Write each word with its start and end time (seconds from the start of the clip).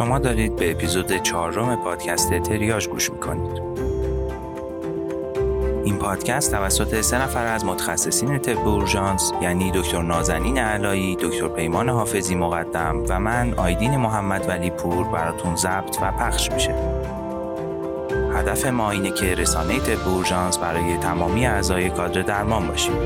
شما 0.00 0.18
دارید 0.18 0.56
به 0.56 0.70
اپیزود 0.70 1.22
چهارم 1.22 1.76
پادکست 1.76 2.38
تریاج 2.38 2.88
گوش 2.88 3.10
می‌کنید. 3.10 3.62
این 5.84 5.98
پادکست 5.98 6.50
توسط 6.50 7.00
سه 7.00 7.22
نفر 7.22 7.46
از 7.46 7.64
متخصصین 7.64 8.38
طب 8.38 8.68
اورژانس 8.68 9.32
یعنی 9.42 9.72
دکتر 9.74 10.02
نازنین 10.02 10.58
علایی، 10.58 11.16
دکتر 11.16 11.48
پیمان 11.48 11.88
حافظی 11.88 12.34
مقدم 12.34 13.04
و 13.08 13.20
من 13.20 13.54
آیدین 13.54 13.96
محمد 13.96 14.48
ولی 14.48 14.70
پور 14.70 15.06
براتون 15.08 15.56
ضبط 15.56 15.96
و 16.02 16.12
پخش 16.12 16.52
میشه. 16.52 16.74
هدف 18.34 18.66
ما 18.66 18.90
اینه 18.90 19.10
که 19.10 19.34
رسانه 19.34 19.78
طب 19.78 20.08
اورژانس 20.08 20.58
برای 20.58 20.96
تمامی 20.96 21.46
اعضای 21.46 21.90
کادر 21.90 22.22
درمان 22.22 22.68
باشیم. 22.68 22.96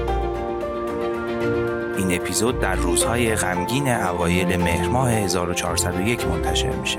این 2.09 2.21
اپیزود 2.21 2.61
در 2.61 2.75
روزهای 2.75 3.35
غمگین 3.35 3.89
اوایل 3.89 4.57
مهر 4.57 4.89
ماه 4.89 5.11
1401 5.11 6.27
منتشر 6.27 6.77
میشه. 6.77 6.99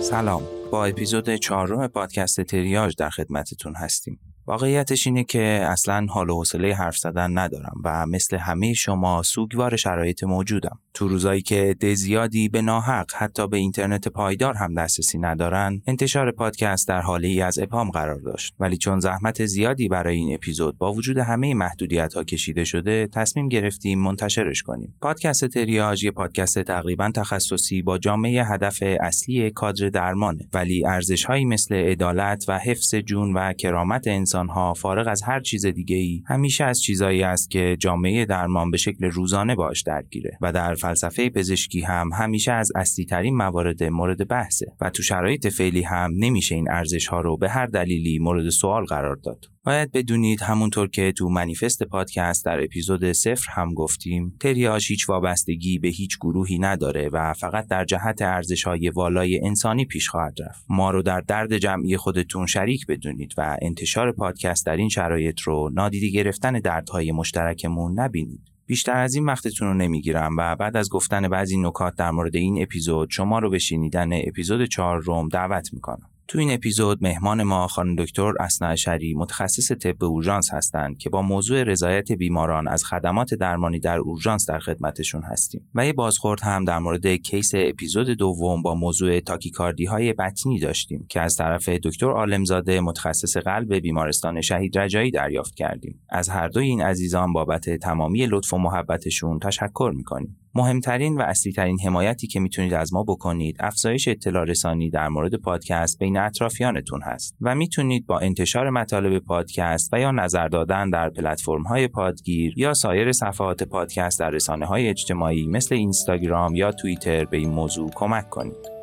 سلام 0.00 0.42
با 0.70 0.84
اپیزود 0.84 1.34
چهارم 1.34 1.88
پادکست 1.88 2.40
تریاج 2.40 2.96
در 2.96 3.10
خدمتتون 3.10 3.74
هستیم 3.76 4.33
واقعیتش 4.46 5.06
اینه 5.06 5.24
که 5.24 5.66
اصلا 5.70 6.06
حال 6.10 6.30
و 6.30 6.36
حوصله 6.36 6.74
حرف 6.74 6.96
زدن 6.96 7.38
ندارم 7.38 7.80
و 7.84 8.06
مثل 8.06 8.36
همه 8.36 8.72
شما 8.72 9.22
سوگوار 9.22 9.76
شرایط 9.76 10.24
موجودم. 10.24 10.78
تو 10.94 11.08
روزایی 11.08 11.42
که 11.42 11.62
عده 11.62 11.94
زیادی 11.94 12.48
به 12.48 12.62
ناحق 12.62 13.06
حتی 13.14 13.48
به 13.48 13.56
اینترنت 13.56 14.08
پایدار 14.08 14.54
هم 14.54 14.74
دسترسی 14.74 15.18
ندارن 15.18 15.82
انتشار 15.86 16.30
پادکست 16.30 16.88
در 16.88 17.00
حاله 17.00 17.28
ای 17.28 17.40
از 17.40 17.58
اپام 17.58 17.90
قرار 17.90 18.20
داشت. 18.20 18.54
ولی 18.60 18.76
چون 18.76 19.00
زحمت 19.00 19.44
زیادی 19.44 19.88
برای 19.88 20.16
این 20.16 20.34
اپیزود 20.34 20.78
با 20.78 20.92
وجود 20.92 21.18
همه 21.18 21.54
محدودیت 21.54 22.14
ها 22.14 22.24
کشیده 22.24 22.64
شده 22.64 23.06
تصمیم 23.06 23.48
گرفتیم 23.48 23.98
منتشرش 23.98 24.62
کنیم. 24.62 24.94
پادکست 25.00 25.44
تریاج 25.44 26.04
یه 26.04 26.10
پادکست 26.10 26.62
تقریبا 26.62 27.10
تخصصی 27.14 27.82
با 27.82 27.98
جامعه 27.98 28.44
هدف 28.44 28.82
اصلی 29.00 29.50
کادر 29.50 29.88
درمانه. 29.88 30.48
ولی 30.52 30.86
ارزش 30.86 31.24
هایی 31.24 31.44
مثل 31.44 31.74
عدالت 31.74 32.44
و 32.48 32.58
حفظ 32.58 32.94
جون 32.94 33.32
و 33.32 33.52
کرامت 33.52 34.06
انسان 34.06 34.33
ها 34.34 34.74
فارغ 34.74 35.08
از 35.08 35.22
هر 35.22 35.40
چیز 35.40 35.66
دیگه 35.66 35.96
ای 35.96 36.22
همیشه 36.26 36.64
از 36.64 36.80
چیزایی 36.80 37.22
است 37.22 37.50
که 37.50 37.76
جامعه 37.80 38.24
درمان 38.24 38.70
به 38.70 38.76
شکل 38.76 39.04
روزانه 39.04 39.54
باش 39.54 39.82
درگیره 39.82 40.38
و 40.40 40.52
در 40.52 40.74
فلسفه 40.74 41.30
پزشکی 41.30 41.80
هم 41.80 42.10
همیشه 42.12 42.52
از 42.52 42.72
اصلی 42.74 43.04
ترین 43.04 43.36
موارد 43.36 43.84
مورد 43.84 44.28
بحثه 44.28 44.66
و 44.80 44.90
تو 44.90 45.02
شرایط 45.02 45.46
فعلی 45.46 45.82
هم 45.82 46.10
نمیشه 46.18 46.54
این 46.54 46.70
ارزش 46.70 47.06
ها 47.06 47.20
رو 47.20 47.36
به 47.36 47.50
هر 47.50 47.66
دلیلی 47.66 48.18
مورد 48.18 48.48
سوال 48.48 48.84
قرار 48.84 49.16
داد. 49.16 49.53
باید 49.66 49.92
بدونید 49.92 50.42
همونطور 50.42 50.88
که 50.88 51.12
تو 51.12 51.28
منیفست 51.28 51.82
پادکست 51.82 52.44
در 52.44 52.64
اپیزود 52.64 53.12
صفر 53.12 53.46
هم 53.50 53.74
گفتیم 53.74 54.36
تریاج 54.40 54.86
هیچ 54.88 55.08
وابستگی 55.08 55.78
به 55.78 55.88
هیچ 55.88 56.18
گروهی 56.18 56.58
نداره 56.58 57.08
و 57.08 57.32
فقط 57.32 57.66
در 57.66 57.84
جهت 57.84 58.22
ارزش 58.22 58.64
های 58.64 58.90
والای 58.90 59.40
انسانی 59.44 59.84
پیش 59.84 60.08
خواهد 60.08 60.42
رفت 60.42 60.64
ما 60.68 60.90
رو 60.90 61.02
در 61.02 61.20
درد 61.20 61.58
جمعی 61.58 61.96
خودتون 61.96 62.46
شریک 62.46 62.86
بدونید 62.86 63.34
و 63.38 63.56
انتشار 63.62 64.12
پادکست 64.12 64.66
در 64.66 64.76
این 64.76 64.88
شرایط 64.88 65.40
رو 65.40 65.70
نادیده 65.74 66.08
گرفتن 66.08 66.52
دردهای 66.52 67.12
مشترکمون 67.12 68.00
نبینید 68.00 68.50
بیشتر 68.66 68.96
از 68.96 69.14
این 69.14 69.24
وقتتون 69.24 69.68
رو 69.68 69.74
نمی‌گیرم 69.74 70.36
و 70.38 70.56
بعد 70.56 70.76
از 70.76 70.90
گفتن 70.90 71.28
بعضی 71.28 71.58
نکات 71.58 71.94
در 71.96 72.10
مورد 72.10 72.36
این 72.36 72.62
اپیزود 72.62 73.10
شما 73.10 73.38
رو 73.38 73.50
به 73.50 73.58
شنیدن 73.58 74.12
اپیزود 74.12 74.64
چهار 74.64 75.00
روم 75.00 75.28
دعوت 75.28 75.72
می‌کنم. 75.72 76.13
تو 76.28 76.38
این 76.38 76.50
اپیزود 76.50 77.02
مهمان 77.02 77.42
ما 77.42 77.66
خانم 77.66 77.96
دکتر 77.96 78.32
اسنا 78.40 78.76
شری 78.76 79.14
متخصص 79.14 79.72
طب 79.72 80.04
اورژانس 80.04 80.52
هستند 80.52 80.98
که 80.98 81.10
با 81.10 81.22
موضوع 81.22 81.62
رضایت 81.62 82.12
بیماران 82.12 82.68
از 82.68 82.84
خدمات 82.84 83.34
درمانی 83.34 83.80
در 83.80 83.98
اورژانس 83.98 84.48
در 84.48 84.58
خدمتشون 84.58 85.22
هستیم. 85.22 85.70
و 85.74 85.86
یه 85.86 85.92
بازخورد 85.92 86.40
هم 86.40 86.64
در 86.64 86.78
مورد 86.78 87.06
کیس 87.06 87.50
اپیزود 87.54 88.10
دوم 88.10 88.62
با 88.62 88.74
موضوع 88.74 89.20
تاکیکاردی 89.20 89.84
های 89.84 90.12
بطنی 90.12 90.58
داشتیم 90.58 91.06
که 91.08 91.20
از 91.20 91.36
طرف 91.36 91.68
دکتر 91.68 92.10
عالمزاده 92.10 92.80
متخصص 92.80 93.36
قلب 93.36 93.74
بیمارستان 93.74 94.40
شهید 94.40 94.78
رجایی 94.78 95.10
دریافت 95.10 95.54
کردیم. 95.54 96.00
از 96.10 96.28
هر 96.28 96.48
دوی 96.48 96.66
این 96.66 96.82
عزیزان 96.82 97.32
بابت 97.32 97.70
تمامی 97.70 98.26
لطف 98.26 98.52
و 98.52 98.58
محبتشون 98.58 99.38
تشکر 99.38 99.92
می‌کنیم. 99.96 100.43
مهمترین 100.56 101.16
و 101.16 101.22
اصلیترین 101.22 101.80
حمایتی 101.80 102.26
که 102.26 102.40
می‌تونید 102.40 102.74
از 102.74 102.92
ما 102.92 103.02
بکنید 103.02 103.56
افزایش 103.60 104.08
اطلاع 104.08 104.44
رسانی 104.44 104.90
در 104.90 105.08
مورد 105.08 105.34
پادکست 105.34 105.98
بین 105.98 106.16
اطرافیانتون 106.16 107.02
هست 107.02 107.36
و 107.40 107.54
می‌تونید 107.54 108.06
با 108.06 108.18
انتشار 108.18 108.70
مطالب 108.70 109.18
پادکست 109.18 109.88
و 109.92 110.00
یا 110.00 110.10
نظر 110.10 110.48
دادن 110.48 110.90
در 110.90 111.10
پلتفرم 111.10 111.62
های 111.62 111.88
پادگیر 111.88 112.54
یا 112.56 112.74
سایر 112.74 113.12
صفحات 113.12 113.62
پادکست 113.62 114.20
در 114.20 114.30
رسانه 114.30 114.66
های 114.66 114.88
اجتماعی 114.88 115.46
مثل 115.46 115.74
اینستاگرام 115.74 116.54
یا 116.54 116.72
توییتر 116.72 117.24
به 117.24 117.36
این 117.36 117.50
موضوع 117.50 117.90
کمک 117.94 118.30
کنید. 118.30 118.73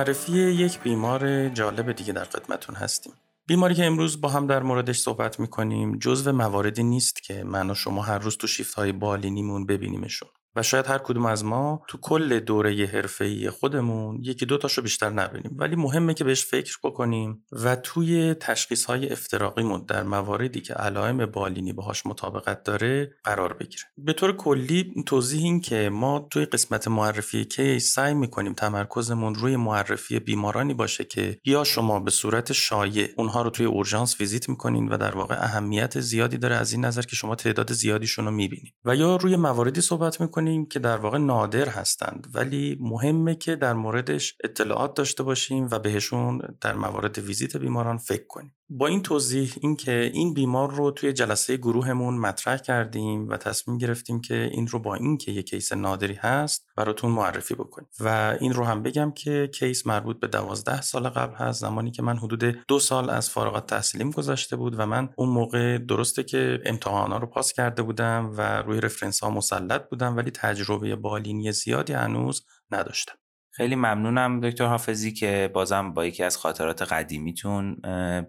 معرفی 0.00 0.32
یک 0.32 0.80
بیمار 0.80 1.48
جالب 1.48 1.92
دیگه 1.92 2.12
در 2.12 2.24
خدمتون 2.24 2.74
هستیم. 2.74 3.12
بیماری 3.46 3.74
که 3.74 3.84
امروز 3.84 4.20
با 4.20 4.28
هم 4.28 4.46
در 4.46 4.62
موردش 4.62 4.98
صحبت 4.98 5.40
می‌کنیم 5.40 5.98
جزو 5.98 6.32
مواردی 6.32 6.82
نیست 6.82 7.22
که 7.22 7.44
من 7.44 7.70
و 7.70 7.74
شما 7.74 8.02
هر 8.02 8.18
روز 8.18 8.36
تو 8.36 8.46
شیفت 8.46 8.74
های 8.74 8.92
بالینیمون 8.92 9.66
ببینیمشون. 9.66 10.28
و 10.56 10.62
شاید 10.62 10.86
هر 10.86 10.98
کدوم 10.98 11.26
از 11.26 11.44
ما 11.44 11.82
تو 11.88 11.98
کل 11.98 12.40
دوره 12.40 12.86
حرفه‌ای 12.86 13.50
خودمون 13.50 14.18
یکی 14.22 14.46
دو 14.46 14.58
تاشو 14.58 14.82
بیشتر 14.82 15.10
نبینیم. 15.10 15.56
ولی 15.56 15.76
مهمه 15.76 16.14
که 16.14 16.24
بهش 16.24 16.44
فکر 16.44 16.78
بکنیم 16.84 17.44
و 17.52 17.76
توی 17.76 18.34
تشخیص 18.34 18.84
های 18.84 19.12
افتراقیمون 19.12 19.84
در 19.88 20.02
مواردی 20.02 20.60
که 20.60 20.74
علائم 20.74 21.26
بالینی 21.26 21.72
باهاش 21.72 22.06
مطابقت 22.06 22.62
داره 22.62 23.14
قرار 23.24 23.52
بگیره. 23.52 23.82
به 23.98 24.12
طور 24.12 24.36
کلی 24.36 24.94
توضیح 25.06 25.42
این 25.42 25.60
که 25.60 25.90
ما 25.92 26.28
توی 26.30 26.44
قسمت 26.44 26.88
معرفی 26.88 27.44
کیس 27.44 27.94
سعی 27.94 28.14
می‌کنیم 28.14 28.54
تمرکزمون 28.54 29.34
روی 29.34 29.56
معرفی 29.56 30.18
بیمارانی 30.18 30.74
باشه 30.74 31.04
که 31.04 31.38
یا 31.44 31.64
شما 31.64 32.00
به 32.00 32.10
صورت 32.10 32.52
شایع 32.52 33.08
اونها 33.16 33.42
رو 33.42 33.50
توی 33.50 33.66
اورژانس 33.66 34.20
ویزیت 34.20 34.48
می‌کنین 34.48 34.88
و 34.88 34.96
در 34.96 35.16
واقع 35.16 35.36
اهمیت 35.38 36.00
زیادی 36.00 36.38
داره 36.38 36.56
از 36.56 36.72
این 36.72 36.84
نظر 36.84 37.02
که 37.02 37.16
شما 37.16 37.34
تعداد 37.34 37.72
زیادیشون 37.72 38.24
رو 38.24 38.30
می‌بینید 38.30 38.74
و 38.84 38.96
یا 38.96 39.16
روی 39.16 39.36
مواردی 39.36 39.80
صحبت 39.80 40.20
می‌کنیم 40.20 40.39
که 40.70 40.78
در 40.78 40.96
واقع 40.96 41.18
نادر 41.18 41.68
هستند. 41.68 42.26
ولی 42.34 42.78
مهمه 42.80 43.34
که 43.34 43.56
در 43.56 43.72
موردش 43.72 44.36
اطلاعات 44.44 44.94
داشته 44.94 45.22
باشیم 45.22 45.68
و 45.70 45.78
بهشون 45.78 46.42
در 46.60 46.74
موارد 46.74 47.18
ویزیت 47.18 47.56
بیماران 47.56 47.98
فکر 47.98 48.26
کنیم. 48.26 48.54
با 48.72 48.86
این 48.86 49.02
توضیح 49.02 49.54
اینکه 49.60 50.10
این 50.14 50.34
بیمار 50.34 50.70
رو 50.70 50.90
توی 50.90 51.12
جلسه 51.12 51.56
گروهمون 51.56 52.18
مطرح 52.18 52.56
کردیم 52.56 53.28
و 53.28 53.36
تصمیم 53.36 53.78
گرفتیم 53.78 54.20
که 54.20 54.50
این 54.52 54.66
رو 54.66 54.78
با 54.78 54.94
اینکه 54.94 55.32
یک 55.32 55.50
case 55.50 55.72
نادری 55.72 56.14
هست 56.14 56.66
براتون 56.76 57.10
معرفی 57.10 57.54
بکنیم. 57.54 57.88
و 58.00 58.36
این 58.40 58.52
رو 58.52 58.64
هم 58.64 58.82
بگم 58.82 59.10
که 59.10 59.50
case 59.54 59.86
مربوط 59.86 60.20
به 60.20 60.26
دوازده 60.26 60.80
سال 60.80 61.08
قبل 61.08 61.34
هست 61.34 61.60
زمانی 61.60 61.90
که 61.90 62.02
من 62.02 62.16
حدود 62.16 62.44
دو 62.44 62.78
سال 62.78 63.10
از 63.10 63.30
فارغ‌التحصیلیم 63.30 64.10
گذشته 64.10 64.56
بود 64.56 64.78
و 64.78 64.86
من 64.86 65.08
اون 65.16 65.28
موقع 65.28 65.78
درسته 65.78 66.22
که 66.22 66.60
امتحانا 66.64 67.18
رو 67.18 67.26
پاس 67.26 67.52
کرده 67.52 67.82
بودم 67.82 68.32
و 68.36 68.62
روی 68.62 68.80
reference 68.80 69.20
ها 69.20 69.30
مسلط 69.30 69.88
بودم 69.88 70.16
ولی 70.16 70.30
تجربه 70.30 70.96
بالینی 70.96 71.52
زیادی 71.52 71.92
هنوز 71.92 72.46
نداشتم. 72.70 73.19
خیلی 73.50 73.76
ممنونم 73.76 74.40
دکتر 74.40 74.64
حافظی 74.64 75.12
که 75.12 75.50
بازم 75.54 75.92
با 75.92 76.06
یکی 76.06 76.22
از 76.22 76.36
خاطرات 76.36 76.82
قدیمیتون 76.82 77.76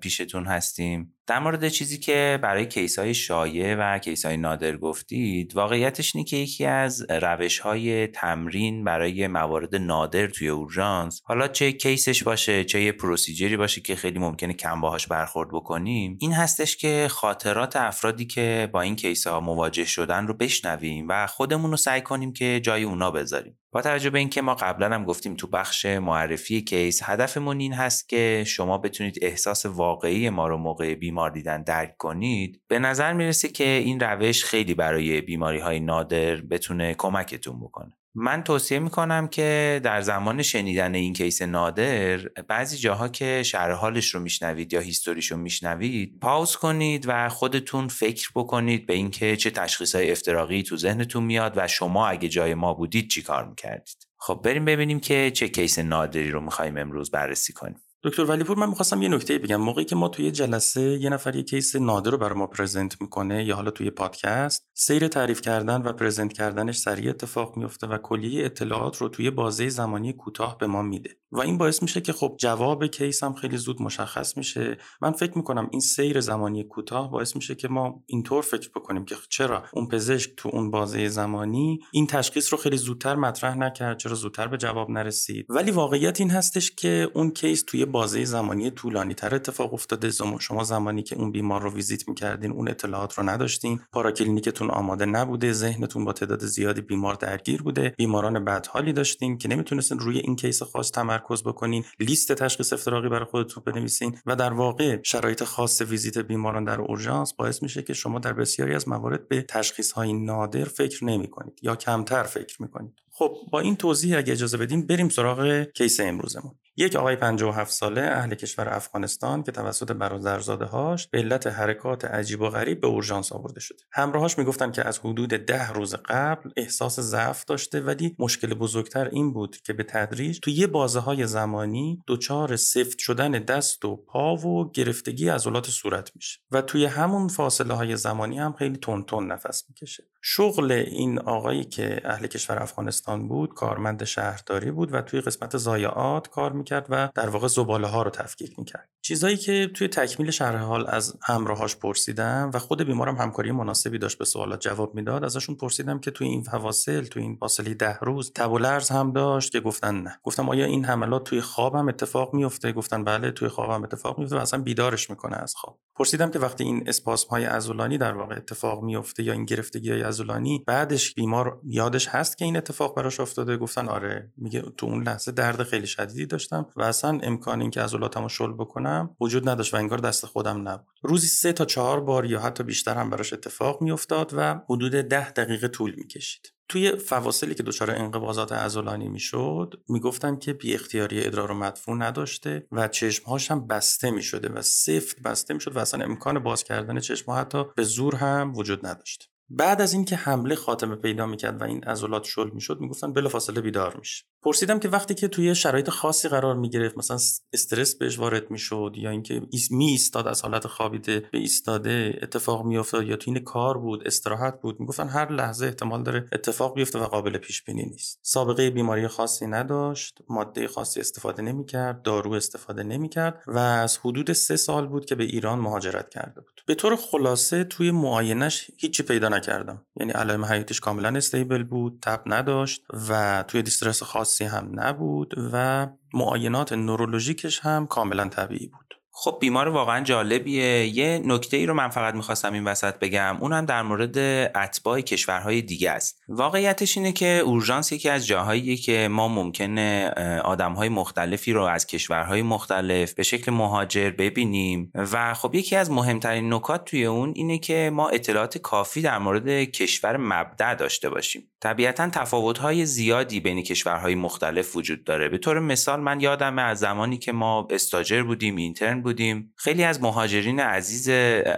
پیشتون 0.02 0.46
هستیم. 0.46 1.14
در 1.32 1.40
مورد 1.40 1.68
چیزی 1.68 1.98
که 1.98 2.40
برای 2.44 2.66
case 2.66 3.00
های 3.00 3.14
شایع 3.14 3.76
و 3.76 4.00
case 4.00 4.26
های 4.26 4.38
نادر 4.38 4.78
گفتید 4.78 5.56
واقعیتش 5.56 6.16
اینه 6.16 6.26
که 6.26 6.38
یکی 6.38 6.66
از 6.66 7.06
روش 7.10 7.60
های 7.60 8.08
تمرین 8.08 8.84
برای 8.84 9.28
موارد 9.28 9.76
نادر 9.76 10.28
توی 10.28 10.48
اورژانس 10.48 11.22
حالا 11.24 11.48
چه 11.48 11.72
case 11.72 12.07
ش 12.07 12.24
باشه 12.24 12.64
چه 12.64 12.82
یه 12.82 12.92
procedure 12.92 13.51
ی 13.51 13.58
باشه 13.58 13.82
که 13.82 13.96
خیلی 13.96 14.20
ممکنه 14.20 14.54
کم 14.54 14.82
باهاش 14.82 15.08
برخورد 15.08 15.50
بکنیم 15.50 16.18
این 16.22 16.34
هستش 16.34 16.78
که 16.78 17.08
خاطرات 17.12 17.76
افرادی 17.76 18.26
که 18.26 18.70
با 18.74 18.82
این 18.82 18.96
case 18.96 19.28
ها 19.28 19.40
مواجه 19.40 19.86
شدن 19.86 20.28
رو 20.28 20.34
بشنویم 20.34 21.06
و 21.10 21.28
خودمون 21.28 21.72
رو 21.72 21.78
سعی 21.78 22.02
کنیم 22.02 22.34
که 22.34 22.60
جای 22.64 22.84
اونا 22.84 23.12
بذاریم. 23.12 23.58
با 23.74 23.82
توجه 23.82 24.10
به 24.10 24.20
اینکه 24.20 24.42
ما 24.42 24.56
قبلا 24.56 24.96
هم 24.96 25.06
گفتیم 25.06 25.36
تو 25.36 25.48
بخش 25.48 25.86
معرفی 25.86 26.62
case 26.62 27.00
هدفمون 27.04 27.60
این 27.60 27.74
هست 27.74 28.10
که 28.10 28.44
شما 28.48 28.78
بتونید 28.78 29.20
احساس 29.22 29.66
واقعی 29.66 30.30
ما 30.30 30.48
رو 30.48 30.58
موقع 30.58 30.96
بیمار 30.96 31.21
دیدن 31.30 31.64
درک 31.64 31.98
کنید 31.98 32.62
به 32.68 32.80
نظر 32.80 33.14
می‌رسه 33.14 33.48
که 33.48 33.64
این 33.64 34.00
روش 34.00 34.46
خیلی 34.46 34.74
برای 34.74 35.22
بیماری 35.22 35.60
های 35.60 35.80
نادر 35.80 36.36
بتونه 36.36 36.94
کمکتون 36.94 37.60
بکنه. 37.60 37.98
من 38.16 38.44
توصیه 38.44 38.80
می‌کنم 38.80 39.28
که 39.28 39.82
در 39.84 40.02
زمان 40.02 40.42
شنیدن 40.42 40.96
این 40.96 41.14
case 41.14 41.42
نادر 41.42 42.18
بعضی 42.28 42.78
جاها 42.78 43.10
که 43.10 43.44
شرح 43.44 43.74
حالش 43.74 44.16
رو 44.16 44.20
میشنوید 44.20 44.74
یا 44.74 44.80
history 44.80 45.20
ش 45.20 45.32
رو 45.32 45.38
میشنوید 45.38 46.20
pause 46.22 46.56
کنید 46.56 47.06
و 47.08 47.30
خودتون 47.30 47.88
فکر 47.88 48.30
بکنید 48.36 48.86
به 48.86 48.94
اینکه 48.94 49.36
چه 49.36 49.50
تشخیص 49.50 49.96
های 49.96 50.12
افتراقی 50.12 50.64
تو 50.64 50.78
ذهنتون 50.78 51.24
میاد 51.24 51.54
و 51.56 51.68
شما 51.68 52.08
اگه 52.08 52.30
جای 52.30 52.54
ما 52.54 52.74
بودید 52.74 53.10
چی 53.10 53.22
کار 53.22 53.48
می‌کردید. 53.50 54.08
خب 54.18 54.42
بریم 54.44 54.66
ببینیم 54.66 55.00
که 55.00 55.32
چه 55.32 55.48
case 55.48 55.80
نادری 55.80 56.32
رو 56.32 56.42
می‌خوایم 56.42 56.78
امروز 56.78 57.12
بررسی 57.12 57.54
کنیم. 57.54 57.80
دکتر 58.04 58.24
ولیپور 58.24 58.58
من 58.58 58.70
می‌خواستم 58.70 59.02
یه 59.02 59.10
نکته 59.10 59.38
بگم. 59.38 59.62
موقعی 59.62 59.86
که 59.86 59.96
ما 59.96 60.08
توی 60.08 60.32
جلسه 60.32 60.82
یه 60.82 61.10
نفر 61.10 61.36
یه 61.36 61.44
case 61.44 61.76
نادر 61.76 62.12
رو 62.12 62.18
برای 62.18 62.40
ما 62.40 62.48
present 62.48 63.02
می‌کنه 63.02 63.46
یا 63.46 63.56
حالا 63.56 63.72
توی 63.72 63.90
پادکست 63.90 64.68
سیر 64.74 65.08
تعریف 65.08 65.42
کردن 65.42 65.82
و 65.82 65.94
present 65.94 66.34
کردنش 66.34 66.78
سریع 66.78 67.10
اتفاق 67.10 67.58
میفته 67.58 67.88
و 67.88 67.98
کلیه 67.98 68.46
اطلاعات 68.46 68.98
رو 68.98 69.10
توی 69.10 69.32
بازه 69.32 69.70
زمانی 69.70 70.14
کوتاه 70.14 70.58
به 70.58 70.68
ما 70.68 70.82
میده. 70.82 71.21
و 71.32 71.40
این 71.40 71.58
باعث 71.58 71.82
میشه 71.82 72.02
که 72.02 72.14
خب 72.14 72.36
جواب 72.38 72.86
case 72.86 73.24
هم 73.24 73.34
خیلی 73.34 73.58
زود 73.58 73.82
مشخص 73.82 74.38
میشه. 74.38 74.78
من 75.02 75.12
فکر 75.12 75.38
می‌کنم 75.38 75.68
این 75.72 75.82
سیر 75.82 76.20
زمانی 76.20 76.64
کوتاه 76.64 77.12
باعث 77.12 77.36
میشه 77.36 77.56
که 77.56 77.68
ما 77.68 78.04
اینطور 78.06 78.42
فکر 78.42 78.70
بکنیم 78.76 79.06
که 79.06 79.16
چرا 79.30 79.64
اون 79.74 79.88
پزشک 79.88 80.32
تو 80.38 80.50
اون 80.54 80.72
بازه 80.72 81.08
زمانی 81.08 81.80
این 81.92 82.08
تشخیص 82.08 82.54
رو 82.54 82.60
خیلی 82.60 82.78
زودتر 82.78 83.16
مطرح 83.16 83.58
نکرد 83.58 83.98
چرا 83.98 84.16
زودتر 84.16 84.48
به 84.48 84.58
جواب 84.58 84.90
نرسید. 84.90 85.46
ولی 85.50 85.72
واقعیت 85.72 86.20
این 86.20 86.30
هستش 86.30 86.72
که 86.72 87.10
اون 87.14 87.32
case 87.32 87.64
توی 87.68 87.86
بازه 87.86 88.26
زمانی 88.26 88.72
طولانی 88.72 89.14
تر 89.14 89.36
اتفاق 89.36 89.74
افتاده. 89.74 90.12
شما 90.40 90.64
زمانی 90.64 91.04
که 91.04 91.16
اون 91.16 91.32
بیمار 91.32 91.62
رو 91.62 91.74
ویزیت 91.74 92.08
می‌کردین 92.08 92.52
اون 92.52 92.70
اطلاعات 92.70 93.14
رو 93.14 93.30
نداشتین. 93.30 93.80
پاراکلینیکتون 93.92 94.70
آماده 94.70 95.06
نبوده. 95.06 95.54
ذهنتون 95.54 96.06
با 96.06 96.14
تعداد 96.14 96.46
زیادی 96.46 96.82
بیمار 96.82 97.16
درگیر 97.16 97.62
بوده. 97.62 97.94
بیماران 97.98 98.46
بدحالی 98.46 98.94
داشتین 98.94 99.38
که 99.38 99.48
نمی‌تونستین 99.48 100.00
روی 100.00 100.18
این 100.18 100.36
case 100.36 100.64
خاص 100.64 100.92
تمرکز 100.92 101.21
بکنین 101.46 101.84
لیست 102.00 102.32
تشخیص 102.32 102.74
افتراقی 102.74 103.10
برای 103.10 103.26
خودتون 103.26 103.64
بنویسین 103.66 104.18
و 104.26 104.36
در 104.36 104.54
واقع 104.54 105.00
شرایط 105.04 105.44
خاص 105.44 105.82
ویزیت 105.82 106.18
بیماران 106.18 106.64
در 106.64 106.82
اورژانس 106.82 107.34
باعث 107.34 107.64
میشه 107.64 107.82
که 107.84 107.94
شما 107.94 108.20
در 108.20 108.34
بسیاری 108.34 108.76
از 108.76 108.88
موارد 108.88 109.28
به 109.28 109.42
تشخیص 109.42 109.92
های 109.92 110.14
نادر 110.14 110.64
فکر 110.64 111.06
نمی 111.06 111.28
کنید 111.28 111.60
یا 111.62 111.76
کمتر 111.76 112.24
فکر 112.24 112.62
می‌کنید. 112.62 112.94
خب 113.22 113.38
با 113.52 113.60
این 113.60 113.76
توضیح 113.76 114.18
اگه 114.18 114.34
اجازه 114.34 114.58
بدیم 114.58 114.88
بریم 114.88 115.10
سراغ 115.10 115.64
کیس 115.64 116.00
امروزمون. 116.00 116.56
یک 116.78 116.96
آقای 116.96 117.16
57 117.16 117.72
ساله 117.72 118.02
اهل 118.02 118.36
کشور 118.36 118.70
افغانستان 118.70 119.44
که 119.44 119.52
توسط 119.52 119.92
برادرزاده 119.92 120.66
هاش 120.66 121.08
به 121.08 121.18
علت 121.18 121.48
حرکات 121.48 122.06
عجیب 122.06 122.42
و 122.42 122.50
غریب 122.50 122.82
به 122.82 122.88
اورژانس 122.88 123.32
آورده 123.32 123.60
شده. 123.60 123.78
همراهاش 123.92 124.38
می‌گفتن 124.38 124.72
که 124.72 124.88
از 124.88 125.00
حدود 125.00 125.30
ده 125.30 125.70
روز 125.70 125.96
قبل 126.06 126.50
احساس 126.58 127.00
ضعف 127.00 127.46
داشته 127.46 127.82
ولی 127.82 128.16
مشکل 128.20 128.54
بزرگتر 128.54 129.08
این 129.08 129.34
بود 129.34 129.58
که 129.58 129.74
به 129.74 129.84
تدریج 129.84 130.40
توی 130.40 130.54
یه 130.54 130.68
بازه 130.68 131.00
های 131.00 131.28
زمانی 131.28 132.00
دچار 132.08 132.56
سفت 132.56 133.00
شدن 133.00 133.32
دست 133.32 133.86
و 133.86 133.96
پا 133.96 134.36
و 134.36 134.72
گرفتگی 134.72 135.30
عضلات 135.30 135.68
صورت 135.68 136.12
میشه. 136.16 136.40
و 136.52 136.62
توی 136.62 136.86
همون 136.86 137.28
فاصله 137.28 137.74
های 137.74 137.96
زمانی 137.96 138.40
هم 138.40 138.54
خیلی 138.54 138.78
تون 138.78 139.04
تون 139.04 139.32
نفس 139.32 139.64
می‌کشه. 139.70 140.04
شغل 140.24 140.72
این 140.72 141.20
آقایی 141.20 141.64
که 141.64 142.02
اهل 142.06 142.28
کشور 142.28 142.64
افغانستان 142.64 143.11
بود 143.20 143.54
کارمند 143.54 144.04
شهرداری 144.04 144.72
بود 144.72 144.94
و 144.94 145.02
توی 145.02 145.22
قسمت 145.22 145.58
ضایعات 145.58 146.28
کار 146.28 146.52
می‌کرد 146.54 146.86
و 146.90 147.10
در 147.16 147.30
واقع 147.30 147.48
زباله 147.48 147.88
ها 147.88 148.04
رو 148.04 148.10
تفکیک 148.10 148.60
می‌کرد. 148.60 148.90
چیزایی 149.02 149.38
که 149.38 149.72
توی 149.74 149.88
تکمیل 149.88 150.32
شرح 150.32 150.62
حال 150.62 150.86
از 150.88 151.18
همراهاش 151.24 151.76
پرسیدم 151.76 152.52
و 152.54 152.60
خود 152.60 152.82
بیمارم 152.82 153.16
همکاری 153.16 153.52
مناسبی 153.52 153.98
داشت 153.98 154.18
به 154.18 154.26
سوالات 154.26 154.62
جواب 154.62 154.96
می‌داد 154.96 155.24
ازشون 155.24 155.56
پرسیدم 155.56 156.00
که 156.00 156.12
توی 156.12 156.28
این 156.28 156.44
فواصل 156.44 157.06
توی 157.06 157.24
این 157.24 157.36
فاصله 157.36 157.74
ده 157.74 157.98
روز 158.00 158.32
تب 158.34 158.54
لرز 158.54 158.90
هم 158.90 159.12
داشت؟ 159.12 159.52
که 159.52 159.60
گفتن 159.60 159.96
نه. 159.96 160.20
گفتم 160.24 160.50
آیا 160.50 160.66
این 160.66 160.86
حملات 160.86 161.24
توی 161.24 161.42
خواب 161.42 161.76
هم 161.76 161.88
اتفاق 161.88 162.34
میفته 162.34 162.72
گفتن 162.72 163.04
بله 163.04 163.32
توی 163.32 163.48
خواب 163.48 163.72
هم 163.72 163.84
اتفاق 163.84 164.20
میفته 164.20 164.36
و 164.36 164.40
اصلا 164.40 164.62
بیدارش 164.62 165.10
می‌کنه 165.10 165.38
از 165.38 165.56
خواب. 165.56 165.80
پرسیدم 165.96 166.32
که 166.32 166.40
وقتی 166.40 166.64
این 166.64 166.84
اسپاسم 166.88 167.30
های 167.30 167.46
عضلانی 167.46 167.98
در 167.98 168.14
واقع 168.14 168.36
اتفاق 168.36 168.84
میفته 168.84 169.24
یا 169.24 169.34
این 169.34 169.46
گرفتگی 169.46 169.92
های 169.92 170.02
عضلانی 170.02 170.64
بعدش 170.68 171.14
بیمار 171.14 171.60
یادش 171.64 172.08
هست 172.08 172.38
که 172.38 172.46
این 172.46 172.58
اتفاق 172.58 172.96
براش 173.02 173.20
افتاده 173.20 173.58
گفتن 173.58 173.88
آره 173.88 174.32
میگه 174.38 174.62
تو 174.78 174.86
اون 174.86 175.04
لحظه 175.04 175.32
درد 175.32 175.64
خیلی 175.64 175.88
شدیدی 175.88 176.26
داشتم 176.26 176.68
و 176.76 176.82
اصلا 176.82 177.20
امکان 177.24 177.62
اینکه 177.62 177.82
عضلاتمو 177.82 178.30
شل 178.30 178.54
بکنم 178.54 179.16
وجود 179.22 179.50
نداشت 179.50 179.74
و 179.74 179.78
انگار 179.78 179.98
دست 179.98 180.26
خودم 180.26 180.68
نبود. 180.68 181.00
روزی 181.04 181.28
سه 181.28 181.54
تا 181.54 181.66
چهار 181.66 182.00
بار 182.02 182.26
یا 182.26 182.40
حتی 182.40 182.64
بیشتر 182.64 182.96
هم 182.96 183.10
براش 183.10 183.34
اتفاق 183.34 183.82
میافتاد 183.82 184.32
و 184.38 184.62
حدود 184.70 184.92
ده 184.92 185.32
دقیقه 185.32 185.68
طول 185.68 185.96
می‌کشید. 185.98 186.54
توی 186.70 186.96
فواصلی 186.96 187.56
که 187.56 187.64
دچار 187.64 187.92
انقباضات 187.92 188.52
عضلانی 188.52 189.08
می‌شد 189.08 189.74
می‌گفتن 189.90 190.36
که 190.36 190.54
بی 190.54 190.74
اختیاری 190.74 191.26
ادرار 191.26 191.52
و 191.52 191.54
مدفوع 191.54 191.98
نداشته 191.98 192.68
و 192.72 192.88
چشمهاش 192.88 193.52
هم 193.52 193.68
بسته 193.68 194.12
می‌شده 194.12 194.50
و 194.50 194.62
سفت 194.62 195.22
بسته 195.22 195.54
می‌شد 195.54 195.76
و 195.76 195.80
اصلا 195.80 196.06
امکان 196.06 196.40
باز 196.40 196.64
کردن 196.64 197.00
چشم 197.00 197.32
حتی 197.32 197.64
به 197.76 197.84
زور 197.84 198.16
هم 198.16 198.54
وجود 198.56 198.86
نداشت. 198.86 199.31
بعد 199.54 199.82
از 199.82 199.94
اینکه 199.94 200.16
حمله 200.16 200.56
خاتمه 200.56 200.96
پیدا 200.96 201.26
می‌کرد 201.26 201.62
و 201.62 201.64
این 201.64 201.84
عضلات 201.84 202.24
شل 202.24 202.50
می‌شد 202.50 202.82
می‌گفتن 202.82 203.14
بلافاصله 203.14 203.62
بیدار 203.62 203.98
میشه 203.98 204.26
پرسیدم 204.44 204.80
که 204.80 204.90
وقتی 204.90 205.14
که 205.14 205.28
توی 205.28 205.56
شرایط 205.56 205.90
خاصی 205.90 206.28
قرار 206.28 206.56
می‌گرفت 206.56 206.98
مثلا 206.98 207.18
استرس 207.54 207.96
بهش 207.96 208.20
وارد 208.20 208.52
می‌شد 208.52 208.94
یا 208.96 209.10
اینکه 209.10 209.42
می 209.72 209.86
ایستاد 209.86 210.28
از 210.28 210.42
حالت 210.42 210.68
خوابیده 210.68 211.20
به 211.32 211.38
ایستاده 211.38 212.20
اتفاق 212.22 212.66
میافتاد 212.66 213.04
یا 213.04 213.16
توی 213.16 213.40
کار 213.40 213.78
بود 213.78 214.08
استراحت 214.08 214.62
بود 214.62 214.80
می‌گفتن 214.80 215.10
هر 215.10 215.32
لحظه 215.32 215.66
احتمال 215.66 216.04
داره 216.04 216.26
اتفاق 216.32 216.76
بیفته 216.76 217.00
و 217.00 217.04
قابل 217.04 217.38
پیش 217.38 217.64
بینی 217.64 217.86
نیست. 217.86 218.20
سابقه 218.22 218.70
بیماری 218.70 219.08
خاصی 219.08 219.48
نداشت 219.48 220.20
ماده 220.30 220.68
خاصی 220.68 221.00
استفاده 221.00 221.42
نمی‌کرد 221.42 222.02
دارو 222.02 222.34
استفاده 222.34 222.84
نمی‌کرد 222.84 223.44
و 223.48 223.58
از 223.58 223.98
حدود 223.98 224.34
سه 224.34 224.56
سال 224.56 224.88
بود 224.88 225.06
که 225.06 225.16
به 225.16 225.24
ایران 225.24 225.60
مهاجرت 225.60 226.10
کرده 226.10 226.42
بود. 226.42 226.62
به 226.66 226.76
طور 226.76 226.96
خلاصه 226.96 227.64
توی 227.64 227.92
معاینش 227.92 228.72
هیچی 228.78 229.04
پیدا 229.04 229.30
نکردم. 229.30 229.86
یعنی 230.00 230.12
علائم 230.12 230.46
حیاتیش 230.46 230.80
کاملا 230.80 231.18
استیبل 231.18 231.64
بود 231.64 232.00
تب 232.02 232.22
نداشت 232.26 232.82
و 233.10 233.44
توی 233.48 233.62
دیسترس 233.62 234.04
خاصی 234.32 234.46
هم 234.46 234.72
نبود 234.74 235.34
و 235.54 235.88
معاینات 236.14 236.74
نورولوژیکش 236.74 237.60
هم 237.60 237.88
کاملا 237.88 238.30
طبیعی 238.30 238.68
بود. 238.68 238.91
خب 239.14 239.38
بیمار 239.42 239.68
واقعا 239.68 240.04
جالبیه. 240.04 240.98
یه 240.98 241.22
نکته 241.26 241.58
ای 241.58 241.66
رو 241.66 241.74
من 241.74 241.90
فقط 241.90 242.16
می‌خواستم 242.16 242.54
این 242.54 242.64
وسط 242.64 243.00
بگم 243.00 243.38
اونم 243.40 243.66
در 243.66 243.82
مورد 243.82 244.18
اتباع 244.58 245.02
کشورهای 245.02 245.62
دیگه 245.62 245.92
است. 245.92 246.22
واقعیتش 246.28 246.98
اینه 246.98 247.12
که 247.12 247.42
اورژانس 247.46 247.92
یکی 247.92 248.10
از 248.10 248.28
جاهاییه 248.28 248.78
که 248.78 249.08
ما 249.12 249.28
ممکنه 249.28 250.10
آدمهای 250.44 250.90
مختلفی 250.90 251.54
رو 251.54 251.64
از 251.64 251.88
کشورهای 251.88 252.42
مختلف 252.42 253.14
به 253.14 253.24
شکل 253.24 253.52
مهاجر 253.52 254.10
ببینیم 254.10 254.92
و 254.96 255.34
خب 255.34 255.56
یکی 255.56 255.76
از 255.76 255.92
مهمترین 255.92 256.54
نکات 256.54 256.86
توی 256.86 257.06
اون 257.06 257.34
اینه 257.36 257.58
که 257.58 257.92
ما 257.94 258.10
اطلاعات 258.10 258.58
کافی 258.58 259.02
در 259.02 259.18
مورد 259.18 259.64
کشور 259.64 260.18
مبدع 260.18 260.76
داشته 260.76 261.10
باشیم. 261.10 261.48
طبیعتا 261.62 262.10
تفاوت‌های 262.10 262.86
زیادی 262.86 263.40
بین 263.40 263.64
کشورهای 263.64 264.16
مختلف 264.16 264.76
وجود 264.76 265.04
داره. 265.04 265.30
به 265.30 265.38
طور 265.38 265.60
مثال 265.60 266.00
من 266.00 266.20
یادم 266.20 266.60
از 266.60 266.80
زمانی 266.80 267.18
که 267.18 267.32
ما 267.32 267.68
استاجر 267.70 268.24
بودیم 268.24 268.56
اینترن 268.56 269.01
بودیم. 269.02 269.54
خیلی 269.56 269.84
از 269.84 270.02
مهاجرین 270.02 270.60
عزیز 270.60 271.10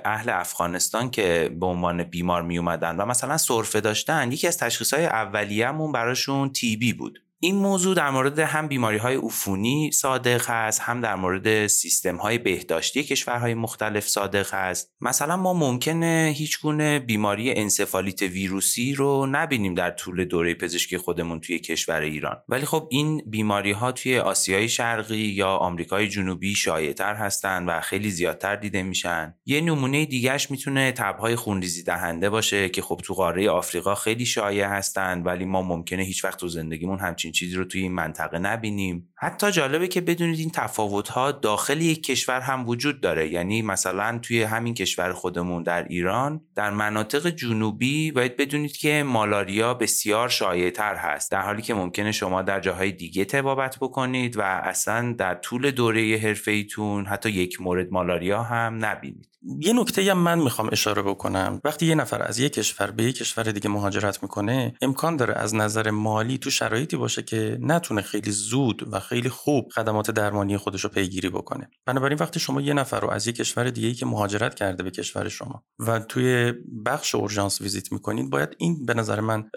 اهل 0.06 0.30
افغانستان 0.30 1.12
که 1.12 1.56
به 1.60 1.66
عنوان 1.66 2.04
بیمار 2.04 2.42
می 2.42 2.58
اومدن 2.58 2.96
و 2.96 3.06
مثلا 3.06 3.38
سرفه 3.38 3.82
داشتن 3.82 4.32
یکی 4.32 4.48
از 4.48 4.58
تشخیصهای 4.58 5.06
اولیه‌مون 5.06 5.92
براشون 5.92 6.50
تیبی 6.50 6.94
بود. 6.94 7.20
این 7.44 7.56
موضوع 7.56 7.96
در 7.96 8.10
مورد 8.10 8.40
هم 8.40 8.68
بیماری 8.68 8.98
های 8.98 9.16
عفونی 9.16 9.92
صادق 9.92 10.50
هست 10.50 10.82
هم 10.82 11.02
در 11.02 11.16
مورد 11.16 11.68
سیستم 11.68 12.16
های 12.16 12.38
بهداشتی 12.38 13.04
کشورهای 13.04 13.54
مختلف 13.54 14.08
صادق 14.08 14.54
هست 14.54 14.94
مثلا 15.02 15.38
ما 15.38 15.54
ممکنه 15.54 16.34
هیچ 16.38 16.62
گونه 16.62 17.00
بیماری 17.00 17.54
انسفالیت 17.54 18.22
ویروسی 18.22 18.94
رو 18.94 19.28
نبینیم 19.32 19.74
در 19.74 19.92
طول 19.92 20.26
دوره 20.26 20.54
پزشکی 20.54 20.98
خودمون 20.98 21.40
توی 21.40 21.60
کشور 21.60 22.02
ایران. 22.02 22.38
ولی 22.50 22.66
خب 22.66 22.88
این 22.92 23.22
بیماری 23.26 23.72
ها 23.72 23.92
توی 23.92 24.18
آسیای 24.20 24.70
شرقی 24.70 25.16
یا 25.16 25.50
آمریکای 25.50 26.08
جنوبی 26.08 26.56
شایعتر 26.56 27.16
هستن 27.16 27.66
و 27.66 27.82
خیلی 27.82 28.12
زیادتر 28.12 28.56
دیده 28.56 28.84
میشن. 28.84 29.36
یه 29.46 29.62
نمونه 29.62 30.06
دیگهش 30.06 30.52
می‌تونه 30.52 30.92
تبهای 30.92 31.36
خونریزی 31.36 31.84
دهنده 31.84 32.30
باشه 32.30 32.70
که 32.70 32.82
خب 32.82 33.02
تو 33.04 33.14
قاره 33.14 33.50
آفریقا 33.50 33.96
خیلی 33.96 34.26
شایع 34.26 34.66
هستن 34.66 35.24
ولی 35.24 35.46
ما 35.46 35.62
ممکنه 35.62 36.04
هیچ 36.04 36.26
وقت 36.26 36.40
تو 36.40 36.48
زندگیمون 36.48 37.00
همچین 37.00 37.33
چیزی 37.34 37.56
رو 37.56 37.66
توی 37.66 37.82
این 37.82 37.94
منطقه 37.94 38.40
نبینیم. 38.40 39.12
حتی 39.24 39.51
جالبه 39.51 39.88
که 39.88 40.01
بدونید 40.01 40.39
این 40.39 40.50
تفاوت 40.50 41.10
ها 41.10 41.32
داخل 41.32 41.82
یک 41.82 42.03
کشور 42.03 42.42
هم 42.42 42.68
وجود 42.68 43.01
داره. 43.01 43.30
یعنی 43.30 43.62
مثلا 43.62 44.20
توی 44.22 44.44
همین 44.44 44.74
کشور 44.74 45.13
خودمون 45.13 45.63
در 45.63 45.84
ایران 45.84 46.42
در 46.56 46.70
مناطق 46.70 47.30
جنوبی 47.30 48.12
باید 48.12 48.38
بدونید 48.38 48.77
که 48.77 49.03
مالاریا 49.03 49.74
بسیار 49.74 50.30
شایع 50.30 50.70
تر 50.70 50.96
هست. 50.96 51.32
در 51.32 51.42
حالی 51.42 51.62
که 51.62 51.74
ممکنه 51.74 52.12
شما 52.12 52.42
در 52.42 52.60
جاهای 52.60 52.92
دیگه 52.92 53.25
تبابت 53.25 53.77
بکنید 53.82 54.38
و 54.38 54.42
اصلا 54.42 55.15
در 55.18 55.36
طول 55.36 55.72
دوره 55.72 56.20
حرفه 56.24 56.51
ایتون 56.51 57.06
حتی 57.06 57.30
یک 57.30 57.62
مورد 57.62 57.92
مالاریا 57.92 58.44
هم 58.44 58.86
نبینید. 58.86 59.34
یه 59.60 59.74
نکته 59.74 60.12
هم 60.12 60.18
من 60.18 60.39
می‌خوام 60.39 60.70
اشاره 60.72 61.01
بکنم. 61.01 61.62
وقتی 61.63 61.86
یه 61.86 61.96
نفر 61.96 62.24
از 62.24 62.39
یک 62.39 62.53
کشور 62.53 62.92
به 62.92 63.03
یک 63.03 63.18
کشور 63.18 63.44
دیگه 63.44 63.70
مهاجرت 63.70 64.24
می‌کنه 64.24 64.74
امکان 64.82 65.15
داره 65.15 65.34
از 65.34 65.56
نظر 65.56 65.89
مالی 65.89 66.38
تو 66.38 66.50
شرایطی 66.50 66.98
باشه 66.98 67.22
که 67.22 67.58
نتونه 67.62 68.01
خیلی 68.01 68.32
زود 68.32 68.94
و 68.94 69.00
خیلی 69.00 69.12
خوب 69.22 69.70
خدمات 69.75 70.12
درمانی 70.12 70.58
خودش 70.58 70.84
رو 70.84 70.89
پیگیری 70.89 71.29
بکنه. 71.29 71.70
بنابراین 71.86 72.17
وقتی 72.17 72.39
شما 72.39 72.62
یه 72.62 72.74
نفر 72.74 73.00
رو 73.00 73.10
از 73.10 73.27
یک 73.27 73.36
کشور 73.36 73.70
دیگه 73.70 73.93
که 73.93 74.05
مهاجرت 74.05 74.55
کرده 74.55 74.84
به 74.84 74.91
کشور 74.91 75.29
شما 75.29 75.63
و 75.79 76.00
توی 76.00 76.53
بخش 76.86 77.15
اورژانس 77.15 77.62
ویزیت 77.62 77.91
می‌کنید 77.91 78.29
باید 78.29 78.50
این 78.58 78.86
به 78.86 78.93
نظر 78.93 79.20
من 79.20 79.50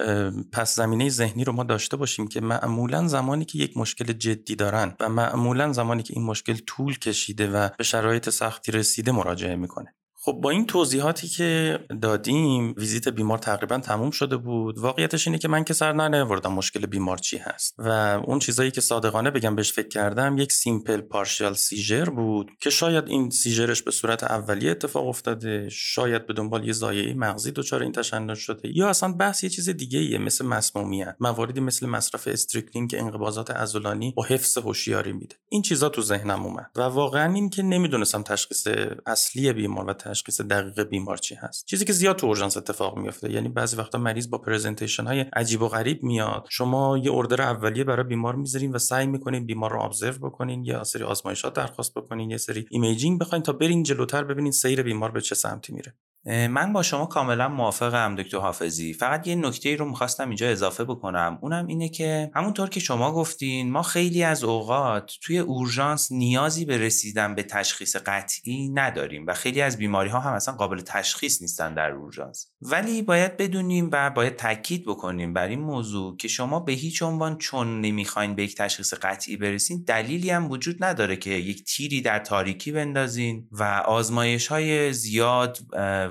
پس 0.53 0.77
زمینه 0.77 1.09
ذهنی 1.09 1.45
رو 1.45 1.53
ما 1.53 1.65
داشته 1.65 1.97
باشیم 1.97 2.29
که 2.29 2.41
معمولا 2.41 3.09
زمانی 3.09 3.45
که 3.45 3.59
یک 3.59 3.77
مشکل 3.77 4.13
جدی 4.13 4.57
دارن 4.57 4.97
و 5.01 5.09
معمولا 5.09 5.73
زمانی 5.73 6.03
که 6.03 6.15
این 6.17 6.25
مشکل 6.25 6.57
طول 6.67 6.99
کشیده 6.99 7.51
و 7.51 7.69
به 7.79 7.85
شرایط 7.85 8.31
سختی 8.31 8.73
رسیده 8.73 9.13
مراجعه 9.13 9.57
می‌کنه. 9.57 9.95
خب 10.27 10.33
با 10.33 10.51
این 10.51 10.67
توضیحاتی 10.67 11.29
که 11.29 11.79
دادیم 12.03 12.75
ویزیت 12.79 13.09
بیمار 13.09 13.39
تقریبا 13.39 13.79
تموم 13.79 14.11
شده 14.11 14.37
بود. 14.37 14.79
واقعیتش 14.79 15.27
اینه 15.27 15.39
که 15.39 15.49
من 15.49 15.65
که 15.65 15.75
سر 15.75 15.93
در 15.93 16.08
نیاوردم 16.08 16.53
مشکل 16.53 16.87
بیمار 16.87 17.19
چی 17.19 17.37
هست. 17.37 17.75
و 17.79 17.91
اون 18.27 18.39
چیزایی 18.39 18.71
که 18.71 18.81
صادقانه 18.81 19.31
بگم 19.31 19.57
بهش 19.57 19.73
فکر 19.73 19.89
کردم 19.89 20.39
یک 20.39 20.53
simple 20.53 21.01
partial 21.01 21.55
seizure 21.55 22.05
بود 22.05 22.51
که 22.61 22.71
شاید 22.71 23.09
این 23.09 23.31
seizure 23.31 23.71
ش 23.71 23.83
به 23.83 23.91
صورت 23.91 24.25
اولیه 24.25 24.71
اتفاق 24.71 25.09
افتاده 25.09 25.69
شاید 25.71 26.27
به 26.27 26.35
دنبال 26.35 26.67
یه 26.67 26.73
ضایعه 26.73 27.15
مغزی 27.15 27.53
دچار 27.53 27.83
این 27.83 27.93
تشنج 27.93 28.37
شده 28.37 28.77
یا 28.77 28.89
اصلا 28.89 29.13
بحث 29.13 29.45
یه 29.45 29.51
چیز 29.51 29.69
دیگه 29.69 29.99
ایه 29.99 30.19
مثل 30.19 30.47
مسمومیت 30.47 31.17
مواردی 31.21 31.61
مثل 31.61 31.87
مصرف 31.87 32.29
استریکنین 32.29 32.89
که 32.89 33.01
انقباضات 33.01 33.51
عضلانی 33.51 34.15
و 34.19 34.23
حفظ 34.23 34.59
هوشیاری 34.59 35.13
میده. 35.13 35.37
این 35.49 35.63
چیزا 35.63 35.89
تو 35.89 36.03
ذهنم 36.03 36.47
اومد. 36.47 36.71
و 36.77 36.81
واقعا 36.81 37.35
این 37.35 37.51
که 37.51 37.63
نمی‌دونستم 37.63 38.23
تشخیص 38.23 38.67
اصلی 39.07 39.53
بیمار 39.53 39.91
و 39.91 39.93
تشخیص 40.17 40.41
دقیق 40.41 40.83
بیمار 40.83 41.17
چی 41.17 41.35
هست. 41.35 41.67
چیزی 41.67 41.85
که 41.85 41.93
زیاد 41.93 42.17
تو 42.17 42.27
اورژانس 42.27 42.57
اتفاق 42.57 42.99
میفته 42.99 43.33
یعنی 43.33 43.49
بعضی 43.49 43.77
وقتا 43.77 43.99
مریض 43.99 44.31
با 44.31 44.39
presentation 44.39 45.07
های 45.07 45.21
عجیب 45.21 45.63
و 45.63 45.69
غریب 45.69 46.03
میاد. 46.03 46.47
شما 46.51 46.99
یه 46.99 47.13
order 47.15 47.43
اولیه 47.43 47.85
برای 47.85 48.05
بیمار 48.05 48.35
می‌ذارین 48.35 48.73
و 48.73 48.79
سعی 48.79 49.07
می‌کنین 49.07 49.47
بیمار 49.47 49.73
رو 49.73 49.83
observe 49.83 50.29
بکنین 50.29 50.65
یه 50.65 50.85
سری 50.85 51.03
آزمایشات 51.03 51.55
درخواست 51.55 51.95
بکنین 51.95 52.31
یه 52.31 52.37
سری 52.37 52.67
imaging 52.71 53.21
بخواین 53.21 53.43
تا 53.43 53.53
برین 53.53 53.83
جلوتر 53.83 54.25
ببینین 54.25 54.53
سیر 54.53 54.83
بیمار 54.83 55.11
به 55.11 55.21
چه 55.21 55.35
سمتی 55.35 55.73
میره. 55.73 55.95
من 56.27 56.73
با 56.73 56.83
شما 56.83 57.07
کاملا 57.07 57.49
موافقم 57.49 58.15
دکتر 58.15 58.39
حافظی. 58.39 58.93
فقط 58.93 59.27
یه 59.27 59.35
نکته 59.35 59.77
رو 59.77 59.89
می‌خواستم 59.89 60.29
اینجا 60.29 60.49
اضافه 60.49 60.85
بکنم. 60.85 61.39
اونم 61.43 61.67
اینه 61.67 61.89
که 61.89 62.31
همونطور 62.35 62.69
که 62.69 62.81
شما 62.81 63.13
گفتین 63.13 63.71
ما 63.71 63.83
خیلی 63.83 64.23
از 64.23 64.45
اوقات 64.45 65.13
توی 65.23 65.39
اورژانس 65.39 66.13
نیازی 66.13 66.65
به 66.65 66.79
رسیدن 66.79 67.35
به 67.35 67.43
تشخیص 67.43 67.97
قطعی 67.97 68.69
نداریم 68.69 69.27
و 69.27 69.35
خیلی 69.35 69.61
از 69.61 69.77
بیماری 69.77 70.09
ها 70.09 70.21
هم 70.21 70.33
اصلا 70.33 70.55
قابل 70.55 70.81
تشخیص 70.81 71.43
نیستن 71.43 71.75
در 71.75 71.91
اورژانس. 71.91 72.47
ولی 72.63 73.03
باید 73.03 73.37
بدونیم 73.37 73.89
و 73.93 74.11
باید 74.11 74.37
تاکید 74.37 74.85
بکنیم 74.87 75.33
بر 75.33 75.49
این 75.49 75.61
موضوع 75.61 76.17
که 76.17 76.29
شما 76.29 76.61
به 76.61 76.73
هیچ 76.73 77.03
عنوان 77.03 77.39
چون 77.39 77.81
نمی‌خواین 77.81 78.35
به 78.35 78.43
یک 78.43 78.57
تشخیص 78.57 78.95
قطعی 78.95 79.37
برسین 79.37 79.85
دلیلی 79.87 80.31
هم 80.31 80.51
وجود 80.51 80.85
نداره 80.85 81.17
که 81.17 81.31
یک 81.31 81.65
تیری 81.65 82.01
در 82.01 82.19
تاریکی 82.19 82.73
بندازین 82.73 83.49
و 83.53 83.83
آزمایش 83.87 84.47
های 84.47 84.93
زیاد 84.93 85.59